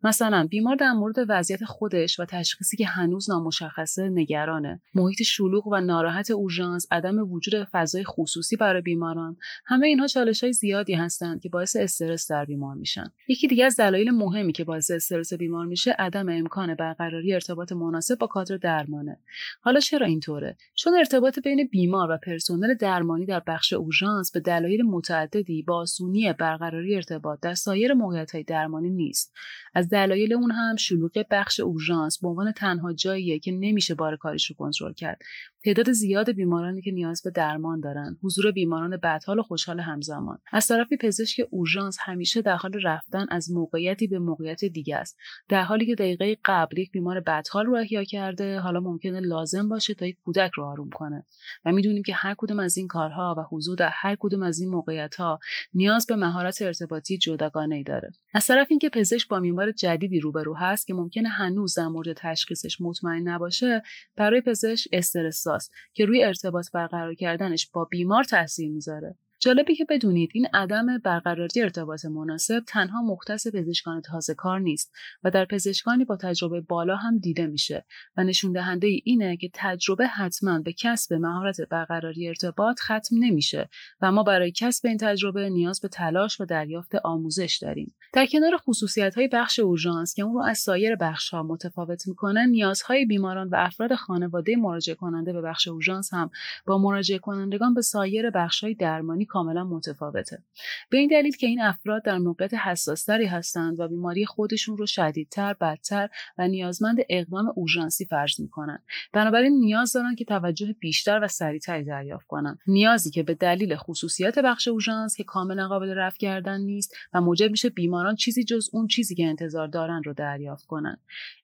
مثلا 0.04 0.46
بیمار 0.50 0.76
در 0.76 0.92
مورد 0.92 1.16
وضعیت 1.28 1.64
خودش 1.64 2.20
و 2.20 2.24
تشخیصی 2.24 2.76
که 2.76 2.86
هنوز 2.86 3.30
نامشخصه 3.30 4.08
نگرانه. 4.08 4.80
محیط 4.94 5.22
شلوغ 5.22 5.66
و 5.66 5.80
ناراحت 5.80 6.30
اورژانس 6.30 6.86
عدم 6.90 7.32
وجود 7.32 7.68
فضای 7.72 8.04
خصوصی 8.04 8.56
برای 8.56 8.82
بیماران 8.82 9.36
همه 9.66 9.86
اینها 9.86 10.06
چالش 10.06 10.44
های 10.44 10.52
زیادی 10.52 10.94
هستند 10.94 11.40
که 11.40 11.48
باعث 11.48 11.76
استرس 11.76 12.30
در 12.30 12.44
بیمار 12.44 12.74
میشن. 12.74 13.12
یکی 13.28 13.48
دیگه 13.48 13.64
از 13.64 13.76
دلایل 13.76 14.10
مهمی 14.10 14.52
که 14.52 14.64
باعث 14.64 14.90
استرس 14.90 15.32
بیمار 15.32 15.66
میشه 15.66 15.90
عدم 15.98 16.28
امکان 16.28 16.74
برقراری 16.74 17.34
ارتباط 17.34 17.72
مناسب 17.72 18.18
با 18.18 18.26
کادر 18.26 18.56
درمانه. 18.56 19.18
حالا 19.60 19.80
چرا 19.80 20.06
اینطوره؟ 20.06 20.56
چون 20.74 20.94
ارتباط 20.94 21.38
بین 21.38 21.68
بیمار 21.72 22.10
و 22.10 22.18
پرسنل 22.26 22.74
درمانی 22.74 23.26
در 23.26 23.42
بخش 23.46 23.72
اورژانس 23.72 24.32
به 24.32 24.40
دلایل 24.40 24.82
متعددی 24.82 25.62
با 25.62 25.76
آسونی 25.76 26.32
برقراری 26.32 26.94
ارتباط 26.96 27.40
در 27.42 27.54
سایر 27.54 27.94
موقعیت 27.94 28.46
درمانی 28.46 28.90
نیست. 28.90 29.32
از 29.74 29.89
دلایل 29.90 30.32
اون 30.32 30.50
هم 30.50 30.76
شلوغ 30.76 31.24
بخش 31.30 31.60
اورژانس. 31.60 32.18
به 32.18 32.28
عنوان 32.28 32.52
تنها 32.52 32.92
جاییه 32.92 33.38
که 33.38 33.52
نمیشه 33.52 33.94
بار 33.94 34.16
کاریش 34.16 34.50
رو 34.50 34.56
کنترل 34.56 34.92
کرد. 34.92 35.18
تعداد 35.64 35.92
زیاد 35.92 36.32
بیمارانی 36.32 36.82
که 36.82 36.90
نیاز 36.90 37.22
به 37.24 37.30
درمان 37.30 37.80
دارن. 37.80 38.16
حضور 38.22 38.50
بیماران 38.50 38.96
بدحال 38.96 39.38
و 39.38 39.42
خوشحال 39.42 39.80
همزمان. 39.80 40.38
از 40.52 40.66
طرفی 40.66 40.96
پزشک 40.96 41.46
اورژانس 41.50 41.96
همیشه 42.00 42.42
در 42.42 42.56
حال 42.56 42.72
رفتن 42.82 43.26
از 43.30 43.50
موقعیتی 43.50 44.06
به 44.06 44.18
موقعیت 44.18 44.64
دیگه 44.64 44.96
است. 44.96 45.16
در 45.48 45.62
حالی 45.62 45.86
که 45.86 45.94
دقیقه 45.94 46.36
قبل 46.44 46.78
یک 46.78 46.92
بیمار 46.92 47.20
بدحال 47.20 47.66
رو 47.66 47.76
احیا 47.76 48.04
کرده 48.04 48.58
حالا 48.58 48.80
ممکنه 48.80 49.20
لازم 49.20 49.68
باشه 49.68 49.94
تا 49.94 50.06
یک 50.06 50.16
کودک 50.24 50.50
رو 50.54 50.64
آروم 50.64 50.90
کنه. 50.90 51.26
و 51.64 51.72
می‌دونیم 51.72 52.02
که 52.02 52.14
هر 52.14 52.34
کدوم 52.38 52.58
از 52.60 52.76
این 52.76 52.86
کارها 52.86 53.34
و 53.38 53.56
حضور 53.56 53.76
در 53.76 53.90
هر 53.92 54.16
کدوم 54.20 54.42
از 54.42 54.60
این 54.60 54.70
موقعیت 54.70 55.14
ها 55.14 55.38
نیاز 55.74 56.06
به 56.06 56.16
مهارت 56.16 56.62
ارتباطی 56.62 57.18
جداگانه 57.18 57.74
ای 57.74 57.82
داره. 57.82 58.10
از 58.34 58.46
طرف 58.46 58.66
اینکه 58.70 58.88
پزشک 58.88 59.28
با 59.28 59.40
بیمار 59.40 59.72
جدیدی 59.72 60.20
روبرو 60.20 60.54
هست 60.54 60.86
که 60.86 60.94
ممکنه 60.94 61.28
هنوز 61.28 61.78
در 61.78 61.88
مورد 61.88 62.12
تشخیصش 62.12 62.80
مطمئن 62.80 63.28
نباشه 63.28 63.82
برای 64.16 64.40
پزشک 64.40 64.88
استرس 64.92 65.70
که 65.92 66.04
روی 66.04 66.24
ارتباط 66.24 66.70
برقرار 66.72 67.14
کردنش 67.14 67.70
با 67.72 67.84
بیمار 67.84 68.24
تاثیر 68.24 68.70
می‌ذاره. 68.70 69.16
جالبی 69.42 69.74
که 69.74 69.84
بدونید 69.88 70.30
این 70.34 70.46
عدم 70.54 70.98
برقراری 70.98 71.62
ارتباط 71.62 72.04
مناسب 72.04 72.60
تنها 72.66 73.02
مختص 73.02 73.46
پزشکان 73.46 74.00
تازه 74.00 74.34
کار 74.34 74.60
نیست 74.60 74.92
و 75.24 75.30
در 75.30 75.44
پزشکانی 75.44 76.04
با 76.04 76.16
تجربه 76.16 76.60
بالا 76.60 76.96
هم 76.96 77.18
دیده 77.18 77.46
میشه 77.46 77.84
و 78.16 78.24
نشون 78.24 78.52
دهنده 78.52 78.86
اینه 79.04 79.36
که 79.36 79.50
تجربه 79.54 80.06
حتما 80.06 80.58
به 80.58 80.72
کسب 80.72 81.14
مهارت 81.14 81.56
برقراری 81.70 82.28
ارتباط 82.28 82.80
ختم 82.80 83.16
نمیشه 83.18 83.68
و 84.00 84.12
ما 84.12 84.22
برای 84.22 84.52
کسب 84.52 84.86
این 84.86 84.96
تجربه 84.96 85.50
نیاز 85.50 85.80
به 85.80 85.88
تلاش 85.88 86.40
و 86.40 86.44
دریافت 86.44 86.94
آموزش 86.94 87.58
داریم. 87.62 87.94
در 88.12 88.26
کنار 88.26 88.56
خصوصیت 88.56 89.14
های 89.14 89.28
بخش 89.28 89.58
اورژانس 89.58 90.14
که 90.14 90.22
اون 90.22 90.34
رو 90.34 90.42
از 90.42 90.58
سایر 90.58 90.96
بخش 90.96 91.30
ها 91.30 91.42
متفاوت 91.42 92.08
می‌کنه 92.08 92.46
نیازهای 92.46 93.06
بیماران 93.06 93.48
و 93.48 93.54
افراد 93.58 93.94
خانواده 93.94 94.56
مراجعه 94.56 94.94
کننده 94.94 95.32
به 95.32 95.40
بخش 95.40 95.68
اورژانس 95.68 96.14
هم 96.14 96.30
با 96.66 96.78
مراجعه 96.78 97.18
کنندگان 97.18 97.74
به 97.74 97.82
سایر 97.82 98.30
بخش 98.30 98.64
های 98.64 98.74
درمانی 98.74 99.26
کاملا 99.30 99.64
متفاوته. 99.64 100.44
به 100.90 100.98
این 100.98 101.08
دلیل 101.08 101.36
که 101.36 101.46
این 101.46 101.60
افراد 101.60 102.04
در 102.04 102.18
موقعیت 102.18 102.54
حساستری 102.54 103.26
هستند 103.26 103.80
و 103.80 103.88
بیماری 103.88 104.26
خودشون 104.26 104.76
رو 104.76 104.86
شدیدتر 104.86 105.54
بدتر 105.54 106.08
و 106.38 106.48
نیازمند 106.48 106.98
اقدام 107.08 107.52
اورژانسی 107.56 108.04
فرض 108.04 108.40
می‌کنن 108.40 108.82
بنابراین 109.12 109.60
نیاز 109.60 109.92
دارن 109.92 110.14
که 110.14 110.24
توجه 110.24 110.72
بیشتر 110.72 111.20
و 111.22 111.28
سریعتری 111.28 111.84
دریافت 111.84 112.26
کنن. 112.26 112.58
نیازی 112.66 113.10
که 113.10 113.22
به 113.22 113.34
دلیل 113.34 113.76
خصوصیات 113.76 114.38
بخش 114.38 114.68
اورژانس 114.68 115.16
که 115.16 115.24
کاملا 115.24 115.68
قابل 115.68 115.88
رفع 115.88 116.18
کردن 116.18 116.60
نیست 116.60 116.94
و 117.14 117.20
موجب 117.20 117.50
میشه 117.50 117.70
بیماران 117.70 118.14
چیزی 118.14 118.44
جز 118.44 118.68
اون 118.72 118.86
چیزی 118.86 119.14
که 119.14 119.24
انتظار 119.26 119.68
دارن 119.68 120.02
رو 120.04 120.14
دریافت 120.14 120.66
کنن. 120.66 120.96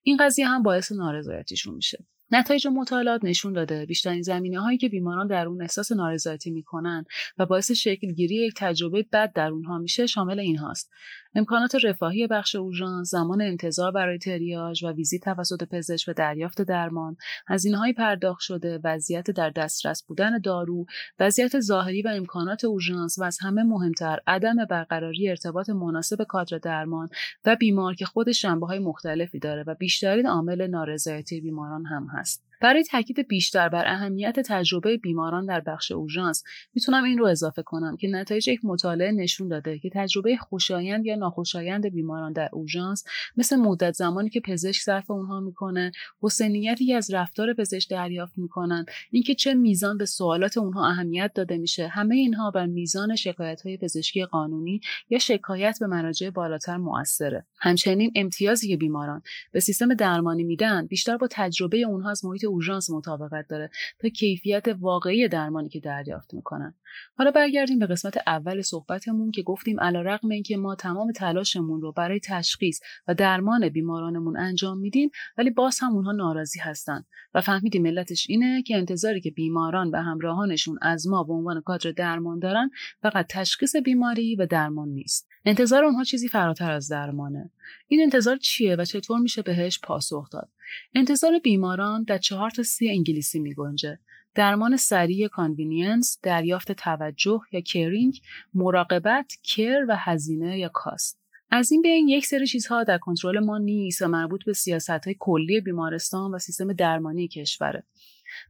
این 0.02 0.16
قضیه 0.20 0.46
هم 0.46 0.62
باعث 0.62 0.92
نارضایتیشون 0.92 1.74
میشه. 1.74 2.06
نتایج 2.30 2.66
مطالعات 2.66 3.24
نشون 3.24 3.52
داده. 3.52 3.86
بیشترین 3.86 4.22
زمینه 4.22 4.60
هایی 4.60 4.78
که 4.78 4.88
بیماران 4.88 5.26
در 5.26 5.46
اون 5.46 5.62
احساس 5.62 5.92
نارضایتی 5.92 6.50
می‌کنن 6.50 7.04
و 7.38 7.46
باعث 7.46 7.70
شکلگیری 7.70 8.34
یک 8.34 8.54
تجربه 8.56 9.06
بد 9.12 9.32
در 9.32 9.48
اونها 9.48 9.78
میشه 9.78 10.06
شامل 10.06 10.40
این 10.40 10.56
هاست. 10.56 10.90
امکانات 11.38 11.84
رفاهی 11.84 12.26
بخش 12.26 12.54
اورژانس 12.54 13.10
زمان 13.10 13.42
انتظار 13.42 13.92
برای 13.92 14.18
تریاج 14.18 14.84
و 14.84 14.92
ویزیت 14.92 15.24
توسط 15.24 15.64
پزشک 15.64 16.08
و 16.08 16.12
دریافت 16.12 16.62
درمان 16.62 17.16
هزینههایی 17.48 17.92
پرداخت 17.92 18.40
شده 18.40 18.80
وضعیت 18.84 19.30
در 19.30 19.50
دسترس 19.50 20.02
بودن 20.02 20.38
دارو 20.38 20.86
وضعیت 21.20 21.60
ظاهری 21.60 22.02
و 22.02 22.08
امکانات 22.08 22.64
اورژانس 22.64 23.18
و 23.18 23.24
از 23.24 23.38
همه 23.42 23.62
مهمتر 23.62 24.18
عدم 24.26 24.64
برقراری 24.70 25.30
ارتباط 25.30 25.70
مناسب 25.70 26.22
کادر 26.22 26.58
درمان 26.58 27.08
و 27.44 27.56
بیمار 27.56 27.94
که 27.94 28.04
خودش 28.04 28.42
جنبه 28.42 28.66
های 28.66 28.78
مختلفی 28.78 29.38
داره 29.38 29.64
و 29.66 29.74
بیشترین 29.74 30.26
عامل 30.26 30.66
نارضایتی 30.66 31.40
بیماران 31.40 31.86
هم 31.86 32.06
هست. 32.12 32.45
برای 32.60 32.84
تاکید 32.84 33.28
بیشتر 33.28 33.68
بر 33.68 33.86
اهمیت 33.86 34.40
تجربه 34.40 34.96
بیماران 34.96 35.46
در 35.46 35.60
بخش 35.60 35.92
اورژانس 35.92 36.42
می‌تونم 36.74 37.04
این 37.04 37.18
رو 37.18 37.26
اضافه 37.26 37.62
کنم 37.62 37.96
که 37.96 38.08
نتایج 38.08 38.48
یک 38.48 38.60
مطالعه 38.64 39.12
نشون 39.12 39.48
داده 39.48 39.78
که 39.78 39.90
تجربه 39.94 40.36
خوشایند 40.36 41.06
یا 41.06 41.16
ناخوشایند 41.16 41.86
بیماران 41.86 42.32
در 42.32 42.48
اورژانس 42.52 43.04
مثل 43.36 43.56
مدت 43.56 43.92
زمانی 43.92 44.30
که 44.30 44.40
پزشک 44.40 44.82
صرف 44.82 45.10
اونها 45.10 45.40
می‌کنه 45.40 45.92
حسنیتی 46.22 46.94
از 46.94 47.14
رفتار 47.14 47.54
پزشک 47.54 47.90
دریافت 47.90 48.38
می‌کنن 48.38 48.84
اینکه 49.10 49.34
چه 49.34 49.54
میزان 49.54 49.98
به 49.98 50.06
سوالات 50.06 50.58
اونها 50.58 50.88
اهمیت 50.88 51.30
داده 51.34 51.58
میشه. 51.58 51.88
همه 51.88 52.14
اینها 52.14 52.50
بر 52.50 52.66
میزان 52.66 53.16
شکایت 53.16 53.62
های 53.62 53.76
پزشکی 53.76 54.24
قانونی 54.24 54.80
یا 55.10 55.18
شکایت 55.18 55.78
به 55.80 55.86
مراجع 55.86 56.30
بالاتر 56.30 56.76
موثره. 56.76 57.46
همچنین 57.58 58.12
امتیازی 58.16 58.68
که 58.68 58.76
بیماران 58.76 59.22
به 59.52 59.60
سیستم 59.60 59.94
درمانی 59.94 60.44
میدن 60.44 60.86
بیشتر 60.86 61.16
با 61.16 61.28
تجربه 61.30 61.78
اونها 61.78 62.10
از 62.10 62.24
محیط 62.24 62.45
اورژانس 62.46 62.90
مطابقت 62.90 63.46
داره 63.48 63.70
تا 63.98 64.08
کیفیت 64.08 64.64
واقعی 64.80 65.28
درمانی 65.28 65.68
که 65.68 65.80
دریافت 65.80 66.34
می‌کنن. 66.34 66.74
حالا 67.18 67.30
برگردیم 67.30 67.78
به 67.78 67.86
قسمت 67.86 68.18
اول 68.26 68.62
صحبتمون 68.62 69.30
که 69.30 69.42
گفتیم 69.42 69.80
علیرغم 69.80 70.28
اینکه 70.28 70.56
ما 70.56 70.74
تمام 70.74 71.12
تلاشمون 71.12 71.80
رو 71.80 71.92
برای 71.92 72.20
تشخیص 72.20 72.80
و 73.08 73.14
درمان 73.14 73.68
بیمارانمون 73.68 74.36
انجام 74.36 74.78
میدیم 74.78 75.10
ولی 75.38 75.50
باز 75.50 75.78
هم 75.82 75.92
اونها 75.92 76.12
ناراضی 76.12 76.60
هستن. 76.60 77.04
و 77.34 77.40
فهمیدیم 77.40 77.82
ملتش 77.82 78.26
اینه 78.28 78.62
که 78.62 78.76
انتظاری 78.76 79.20
که 79.20 79.30
بیماران 79.30 79.90
و 79.90 79.96
همراهانشون 79.96 80.78
از 80.82 81.06
ما 81.06 81.24
به 81.24 81.32
عنوان 81.32 81.60
کادر 81.60 81.90
درمان 81.90 82.38
دارن 82.38 82.70
فقط 83.02 83.26
تشخیص 83.30 83.76
بیماری 83.76 84.36
و 84.36 84.46
درمان 84.46 84.88
نیست. 84.88 85.25
انتظار 85.48 85.84
اونها 85.84 86.04
چیزی 86.04 86.28
فراتر 86.28 86.70
از 86.70 86.88
درمانه 86.88 87.50
این 87.88 88.02
انتظار 88.02 88.36
چیه 88.36 88.76
و 88.76 88.84
چطور 88.84 89.18
میشه 89.18 89.42
بهش 89.42 89.80
پاسخ 89.82 90.30
داد 90.30 90.48
انتظار 90.94 91.38
بیماران 91.38 92.02
در 92.02 92.18
چهار 92.18 92.50
تا 92.50 92.62
C 92.62 92.88
انگلیسی 92.88 93.40
می 93.40 93.54
گنجه. 93.54 93.98
درمان 94.34 94.76
سریع 94.76 95.28
convenience، 95.28 96.18
دریافت 96.22 96.72
توجه 96.72 97.40
یا 97.52 97.60
caring، 97.60 98.20
مراقبت، 98.54 99.32
care 99.42 99.84
و 99.88 99.96
هزینه 99.98 100.58
یا 100.58 100.70
cost. 100.74 101.20
از 101.50 101.72
این 101.72 101.82
بین 101.82 102.08
یک 102.08 102.26
سری 102.26 102.46
چیزها 102.46 102.84
در 102.84 102.98
کنترل 102.98 103.38
ما 103.38 103.58
نیست 103.58 104.02
و 104.02 104.08
مربوط 104.08 104.44
به 104.44 104.52
سیاست 104.52 104.90
های 104.90 105.16
کلی 105.18 105.60
بیمارستان 105.60 106.34
و 106.34 106.38
سیستم 106.38 106.72
درمانی 106.72 107.28
کشوره. 107.28 107.84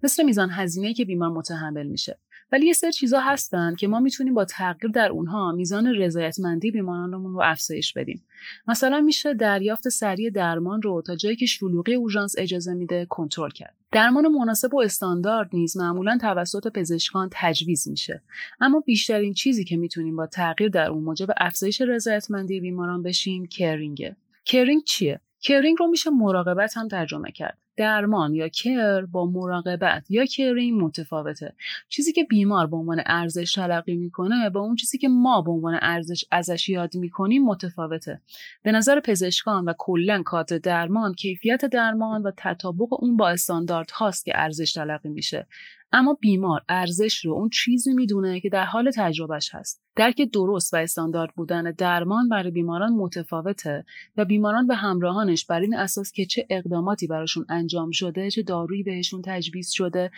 مثل 0.02 0.24
میزان 0.24 0.50
هزینه 0.50 0.94
که 0.94 1.04
بیمار 1.04 1.30
متحمل 1.30 1.86
میشه. 1.86 2.18
ولی 2.52 2.66
یه 2.66 2.72
سری 2.72 2.92
چیزها 2.92 3.20
هستن 3.20 3.74
که 3.74 3.88
ما 3.88 4.00
می‌تونیم 4.00 4.34
با 4.34 4.44
تغییر 4.44 4.92
در 4.92 5.08
اونها 5.08 5.52
میزان 5.52 5.86
رضایتمندی 5.86 6.70
بیمارانمون 6.70 7.32
رو 7.32 7.40
افزایش 7.44 7.92
بدیم. 7.92 8.24
مثلا 8.68 9.00
میشه 9.00 9.34
دریافت 9.34 9.88
سریع 9.88 10.30
درمان 10.30 10.82
رو 10.82 11.02
تا 11.06 11.16
جایی 11.16 11.36
که 11.36 11.46
شلوغی 11.46 11.94
اورژانس 11.94 12.34
اجازه 12.38 12.74
میده 12.74 13.06
کنترل 13.06 13.50
کرد. 13.50 13.74
درمان 13.92 14.28
مناسب 14.28 14.74
و 14.74 14.80
استاندارد 14.80 15.50
نیز 15.52 15.76
معمولا 15.76 16.18
توسط 16.20 16.72
پزشکان 16.72 17.28
تجویز 17.32 17.88
میشه. 17.88 18.22
اما 18.60 18.80
بیشترین 18.80 19.34
چیزی 19.34 19.64
که 19.64 19.76
می‌تونیم 19.76 20.16
با 20.16 20.26
تغییر 20.26 20.70
در 20.70 20.90
اون 20.90 21.04
موجب 21.04 21.28
افزایش 21.36 21.80
رضایتمندی 21.80 22.60
بیماران 22.60 23.02
بشیم 23.02 23.46
caring 23.46 24.16
ه 24.44 24.50
caring 24.50 24.82
چیه؟ 24.84 25.20
caring 25.46 25.76
رو 25.78 25.86
میشه 25.86 26.10
مراقبت 26.10 26.76
هم 26.76 26.88
ترجمه 26.88 27.30
کرد. 27.30 27.58
درمان 27.76 28.34
یا 28.34 28.48
care 28.48 29.02
با 29.02 29.26
مراقبت 29.26 30.10
یا 30.10 30.24
caring 30.24 30.84
متفاوته. 30.84 31.54
چیزی 31.88 32.12
که 32.12 32.24
بیمار 32.24 32.66
به 32.66 32.76
عنوان 32.76 33.02
ارزش 33.06 33.52
تلقی 33.52 33.96
می‌کنه 33.96 34.50
با 34.50 34.60
اون 34.60 34.76
چیزی 34.76 34.98
که 34.98 35.08
ما 35.08 35.42
به 35.42 35.50
عنوان 35.50 35.78
ارزش 35.82 36.24
ازش 36.30 36.68
یاد 36.68 36.96
می‌کنیم 36.96 37.44
متفاوته. 37.44 38.20
به 38.62 38.72
نظر 38.72 39.00
پزشکان 39.00 39.64
و 39.64 39.72
کلا 39.78 40.22
کادر 40.22 40.58
درمان 40.58 41.14
کیفیت 41.14 41.64
درمان 41.64 42.22
و 42.22 42.30
تطابق 42.36 43.02
اون 43.02 43.16
با 43.16 43.28
استاندارد 43.28 43.90
هاست 43.90 44.24
که 44.24 44.32
ارزش 44.34 44.72
تلقی 44.72 45.08
میشه. 45.08 45.46
اما 45.92 46.14
بیمار 46.20 46.62
ارزش 46.68 47.24
رو 47.24 47.32
اون 47.32 47.48
چیزی 47.48 47.94
می‌دونه 47.94 48.40
که 48.40 48.48
در 48.48 48.64
حال 48.64 48.90
تجربهش 48.90 49.54
هست. 49.54 49.85
درک 49.96 50.22
درست 50.32 50.74
و 50.74 50.76
استاندارد 50.76 51.34
بودن 51.34 51.70
درمان 51.70 52.28
برای 52.28 52.50
بیماران 52.50 52.92
متفاوته 52.92 53.84
و 54.16 54.24
بیماران 54.24 54.66
و 54.66 54.74
همراهانش 54.74 55.44
بر 55.44 55.60
این 55.60 55.76
اساس 55.76 56.12
که 56.12 56.26
چه 56.26 56.46
اقداماتی 56.50 57.06
براشون 57.06 57.46
انجام 57.48 57.90
شده 57.90 58.30
چه 58.30 58.42
دارویی 58.42 58.82
بهشون 58.82 59.22
تجویز 59.24 59.70
شده 59.70 60.10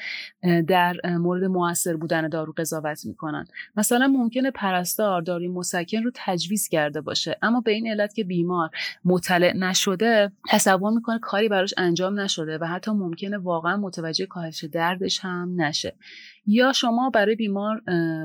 در 0.67 0.97
مورد 1.05 1.45
موثر 1.45 1.97
بودن 1.97 2.29
دارو 2.29 2.55
قضاوت 2.57 3.07
می‌کنن. 3.07 3.47
مثلا 3.77 4.07
ممکنه 4.07 4.51
پرستار 4.51 5.23
داروی 5.23 5.49
مسکن 5.49 6.03
رو 6.03 6.11
تجویز 6.15 6.69
کرده 6.69 7.01
باشه 7.01 7.37
اما 7.43 7.61
به 7.61 7.71
این 7.71 7.89
علت 7.89 8.15
که 8.15 8.25
بیمار 8.25 8.71
مطلع 9.05 9.57
نشده 9.57 10.33
تصور 10.49 10.93
می‌کنه 10.93 11.19
کاری 11.19 11.49
براش 11.49 11.75
انجام 11.77 12.21
نشده 12.21 12.59
و 12.59 12.65
حتی 12.65 12.91
ممکنه 12.91 13.39
واقعا 13.39 13.77
متوجه 13.77 14.27
کاهش 14.27 14.65
دردش 14.65 15.21
هم 15.21 15.55
نشه. 15.57 15.95
یا 16.51 16.73
شما 16.73 17.11
برای 17.11 17.35
بیمار 17.35 17.81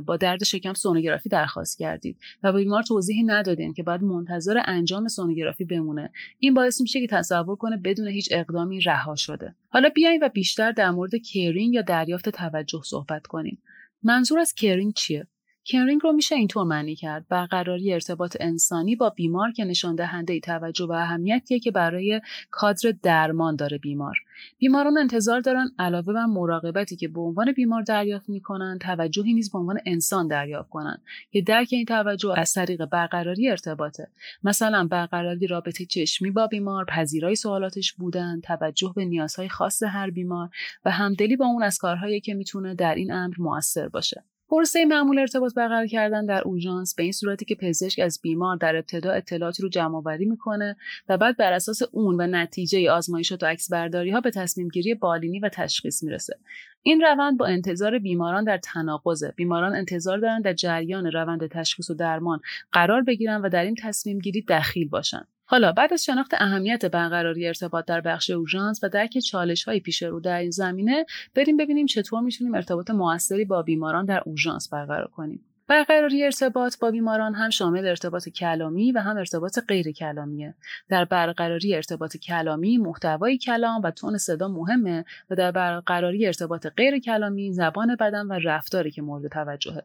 با 0.06 0.18
درد 0.18 0.44
شکم 0.44 0.74
سونوگرافی 0.74 1.30
درخواست 1.30 1.78
کردید 1.78 2.18
و 2.44 2.52
به 2.52 2.58
بیمار 2.58 2.84
توضیحی 2.84 3.24
ندادین 3.24 3.74
که 3.74 3.84
باید 3.84 4.04
منتظر 4.04 4.62
انجام 4.66 5.08
سونوگرافی 5.08 5.66
بمونه. 5.66 6.12
این 6.40 6.54
باعث 6.54 6.82
میشه 6.82 7.02
که 7.02 7.08
تصور 7.08 7.56
کنه 7.56 7.78
بدون 7.78 8.08
هیچ 8.08 8.30
اقدامی 8.32 8.80
رها 8.80 9.16
شده. 9.16 9.56
حالا 9.70 9.90
بیایم 9.90 10.20
و 10.22 10.30
بیشتر 10.30 10.72
در 10.72 10.92
مورد 10.92 11.16
کیرینگ 11.16 11.74
یا 11.74 11.82
دریافت 11.82 12.30
توجه 12.30 12.82
صحبت 12.86 13.28
کنیم. 13.28 13.62
منظور 14.04 14.40
از 14.40 14.54
کیرینگ 14.54 14.94
چیه؟ 14.94 15.28
کرینگ 15.66 16.02
رو 16.04 16.12
میشه 16.12 16.36
اینطور 16.36 16.64
معنی 16.64 16.96
کرد. 16.96 17.28
برقراری 17.30 17.94
ارتباط 17.94 18.38
انسانی 18.40 18.96
با 18.96 19.10
بیمار 19.10 19.52
که 19.52 19.66
نشان 19.66 19.96
دهنده 19.96 20.40
توجه 20.40 20.86
و 20.86 20.92
اهمیتیه 20.92 21.60
که 21.60 21.72
برای 21.72 22.22
کادر 22.52 22.94
درمان 23.04 23.56
داره 23.56 23.78
بیمار. 23.78 24.16
بیماران 24.58 24.98
انتظار 24.98 25.40
دارن 25.40 25.72
علاوه 25.80 26.14
بر 26.14 26.26
مراقبتی 26.26 26.96
که 26.96 27.08
به 27.08 27.22
عنوان 27.22 27.52
بیمار 27.52 27.82
دریافت 27.82 28.30
می‌کنن 28.30 28.78
توجهی 28.82 29.34
نیز 29.34 29.52
به 29.52 29.58
عنوان 29.58 29.80
انسان 29.86 30.28
دریافت 30.28 30.70
کنن 30.70 31.02
که 31.32 31.42
درک 31.42 31.68
این 31.72 31.86
توجه 31.86 32.34
از 32.38 32.54
طریق 32.54 32.86
برقراری 32.86 33.50
ارتباطه. 33.50 34.08
مثلا 34.44 34.88
برقراری 34.88 35.48
رابطه 35.48 35.86
چشمی 35.86 36.32
با 36.32 36.48
بیمار 36.48 36.86
پذیرای 36.86 37.36
سوالاتش 37.36 37.94
بودن 37.94 38.42
توجه 38.42 38.94
به 38.96 39.06
نیازهای 39.06 39.50
خاص 39.50 39.84
هر 39.84 40.10
بیمار 40.10 40.50
و 40.86 40.92
همدلی 40.92 41.36
با 41.36 41.46
اون 41.46 41.64
از 41.64 41.78
کارهایی 41.78 42.22
که 42.22 42.34
می‌تونه 42.34 42.76
در 42.76 42.96
این 42.96 43.12
امر 43.12 43.36
موثر 43.38 43.88
باشه. 43.88 44.24
پرسه 44.54 44.86
معمول 44.86 45.20
ارتباط 45.20 45.54
برقرار 45.54 45.88
کردن 45.88 46.26
در 46.26 46.42
اورژانس 46.42 46.96
به 46.96 47.04
این 47.04 47.12
صورتی 47.12 47.46
که 47.46 47.56
پزشک 47.56 48.00
از 48.00 48.20
بیمار 48.24 48.58
در 48.58 48.76
ابتدا 48.76 49.12
اطلاعاتی 49.12 49.64
رو 49.64 49.70
جمع 49.70 49.96
آوری 49.96 50.26
می‌کنه 50.26 50.76
و 51.10 51.18
بعد 51.18 51.38
بر 51.38 51.54
اساس 51.54 51.82
اون 51.92 52.22
و 52.22 52.28
نتیجه 52.28 52.92
آزمایشات 52.92 53.44
و 53.44 53.46
عکس 53.46 53.72
برداری 53.72 54.12
ها 54.12 54.22
به 54.22 54.32
تصمیم 54.32 54.68
گیری 54.68 54.94
بالینی 54.94 55.40
و 55.40 55.50
تشخیص 55.50 56.04
می‌رسه. 56.04 56.40
این 56.82 57.02
روند 57.02 57.38
با 57.38 57.46
انتظار 57.46 58.00
بیماران 58.00 58.44
در 58.44 58.58
تناقضه. 58.58 59.34
بیماران 59.36 59.76
انتظار 59.76 60.18
دارن 60.18 60.42
در 60.42 60.54
جریان 60.54 61.12
روند 61.12 61.48
تشخیص 61.48 61.90
و 61.90 61.94
درمان 61.94 62.40
قرار 62.72 63.02
بگیرن 63.02 63.42
و 63.42 63.50
در 63.50 63.64
این 63.64 63.76
تصمیم 63.76 64.20
گیری 64.20 64.42
دخیل 64.42 64.90
باشن. 64.90 65.28
حالا 65.46 65.72
بعد 65.72 65.94
از 65.94 66.04
شناخت 66.04 66.34
اهمیت 66.34 66.86
برقراری 66.86 67.48
ارتباط 67.48 67.86
در 67.86 68.02
بخش 68.02 68.30
اورژانس 68.30 68.84
و 68.84 68.90
درک 68.90 69.18
چالش 69.20 69.64
های 69.64 69.80
پیش 69.80 70.04
رو 70.04 70.20
در 70.20 70.40
این 70.40 70.52
زمینه 70.52 71.06
بریم 71.36 71.58
ببینیم 71.58 71.86
چطور 71.86 72.22
می‌تونیم 72.22 72.56
ارتباط 72.56 72.90
موثری 72.90 73.46
با 73.46 73.62
بیماران 73.62 74.06
در 74.06 74.24
اورژانس 74.26 74.70
برقرار 74.70 75.08
کنیم. 75.08 75.53
برقراری 75.74 76.24
ارتباط 76.24 76.80
با 76.80 76.92
بیماران 76.92 77.36
هم 77.36 77.50
شامل 77.50 77.88
ارتباط 77.88 78.30
کلامی 78.30 78.92
و 78.92 79.00
هم 79.00 79.18
ارتباط 79.18 79.60
غیر 79.68 79.92
کلامیه. 79.92 80.56
در 80.90 81.06
برقراری 81.06 81.76
ارتباط 81.76 82.18
کلامی 82.18 82.78
محتوای 82.78 83.38
کلام 83.38 83.82
و 83.84 83.92
تون 83.92 84.18
صدا 84.18 84.48
مهمه 84.48 85.06
و 85.30 85.36
در 85.36 85.52
برقراری 85.52 86.26
ارتباط 86.26 86.68
غیر 86.68 87.00
کلامی 87.00 87.54
زبان 87.54 87.96
بدن 87.96 88.28
و 88.28 88.34
رفتاری 88.34 88.92
که 88.92 89.02
مورد 89.02 89.28
توجهه. 89.28 89.84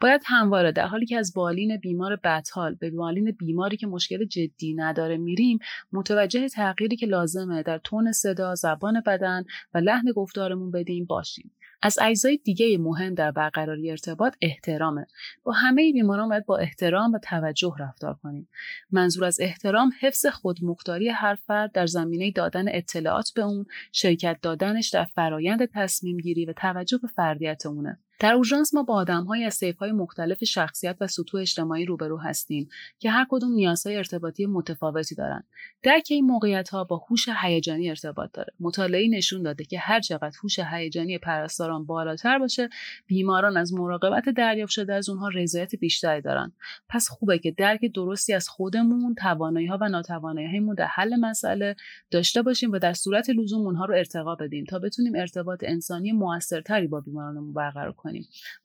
باید 0.00 0.22
همواره 0.24 0.72
در 0.72 0.86
حالی 0.86 1.06
که 1.06 1.18
از 1.18 1.32
بالین 1.34 1.76
بیمار 1.76 2.16
بدحال 2.16 2.74
به 2.74 2.90
بالین 2.90 3.30
بیماری 3.30 3.76
که 3.76 3.86
مشکل 3.86 4.24
جدی 4.24 4.74
نداره 4.74 5.16
میریم 5.16 5.58
متوجه 5.92 6.48
تغییری 6.48 6.96
که 6.96 7.06
لازمه 7.06 7.62
در 7.62 7.78
تون 7.78 8.12
صدا، 8.12 8.54
زبان 8.54 9.02
بدن 9.06 9.44
و 9.74 9.78
لحن 9.78 10.12
گفتارمون 10.12 10.70
بدیم 10.70 11.04
باشیم. 11.04 11.50
از 11.86 11.98
اجزای 12.02 12.36
دیگه 12.36 12.78
مهم 12.78 13.14
در 13.14 13.30
برقراری 13.30 13.90
ارتباط 13.90 14.36
احترامه. 14.42 15.06
با 15.42 15.52
همه 15.52 15.92
بیماران 15.92 16.28
باید 16.28 16.46
با 16.46 16.58
احترام 16.58 17.12
و 17.12 17.18
توجه 17.18 17.74
رفتار 17.78 18.14
کنیم. 18.14 18.48
منظور 18.90 19.24
از 19.24 19.40
احترام 19.40 19.92
حفظ 20.00 20.26
خودمختاری 20.26 21.08
هر 21.08 21.34
فرد 21.34 21.72
در 21.72 21.86
زمینه 21.86 22.30
دادن 22.30 22.64
اطلاعات 22.68 23.32
به 23.36 23.42
اون 23.42 23.66
شرکت 23.92 24.38
دادنش 24.42 24.88
در 24.88 25.04
فرایند 25.04 25.64
تصمیم 25.74 26.16
گیری 26.16 26.46
و 26.46 26.52
توجه 26.52 26.98
به 26.98 27.08
فردیت 27.08 27.66
اونه 27.66 27.98
در 28.18 28.32
اورژانس 28.32 28.74
ما 28.74 28.82
با 28.82 28.94
آدمهایی 28.94 29.44
از 29.44 29.60
های 29.80 29.92
مختلف 29.92 30.44
شخصیت 30.44 30.96
و 31.00 31.06
سطوح 31.06 31.40
اجتماعی 31.40 31.84
روبرو 31.84 32.18
هستیم 32.18 32.68
که 32.98 33.10
هر 33.10 33.26
کدوم 33.30 33.52
نیازهای 33.52 33.96
ارتباطی 33.96 34.46
متفاوتی 34.46 35.14
دارند 35.14 35.44
درک 35.82 36.06
این 36.10 36.24
موقعیت 36.24 36.68
ها 36.68 36.84
با 36.84 36.96
هوش 37.10 37.28
هیجانی 37.42 37.88
ارتباط 37.88 38.30
داره. 38.32 38.52
مطالعه 38.60 39.08
نشون 39.08 39.42
داده 39.42 39.64
که 39.64 39.78
هر 39.78 40.00
چقدر 40.00 40.32
هوش 40.42 40.58
هیجانی 40.58 41.18
پرستاران 41.18 41.86
بالاتر 41.86 42.38
باشه 42.38 42.68
بیماران 43.06 43.56
از 43.56 43.72
مراقبت 43.72 44.28
دریافت 44.28 44.72
شده 44.72 44.94
از 44.94 45.08
اونها 45.08 45.28
رضایت 45.28 45.76
بیشتری 45.76 46.20
دارن. 46.20 46.52
پس 46.88 47.08
خوبه 47.08 47.38
که 47.38 47.50
درک 47.50 47.80
درستی 47.94 48.32
از 48.32 48.48
خودمون 48.48 49.14
توانایی 49.14 49.66
ها 49.66 49.78
و 49.80 49.88
ناتوانایی 49.88 50.74
در 50.76 50.86
حل 50.86 51.16
مسئله 51.16 51.76
داشته 52.10 52.42
باشیم 52.42 52.72
و 52.72 52.78
در 52.78 52.92
صورت 52.92 53.30
لزوم 53.30 53.66
اونها 53.66 53.84
رو 53.84 53.94
ارتقا 53.94 54.34
بدیم 54.34 54.64
تا 54.64 54.78
بتونیم 54.78 55.14
ارتباط 55.16 55.64
انسانی 55.66 56.12
موثرتری 56.12 56.86
با 56.86 57.00
بیمارانمون 57.00 57.52
برقرار 57.52 57.92
کنیم. 57.92 58.05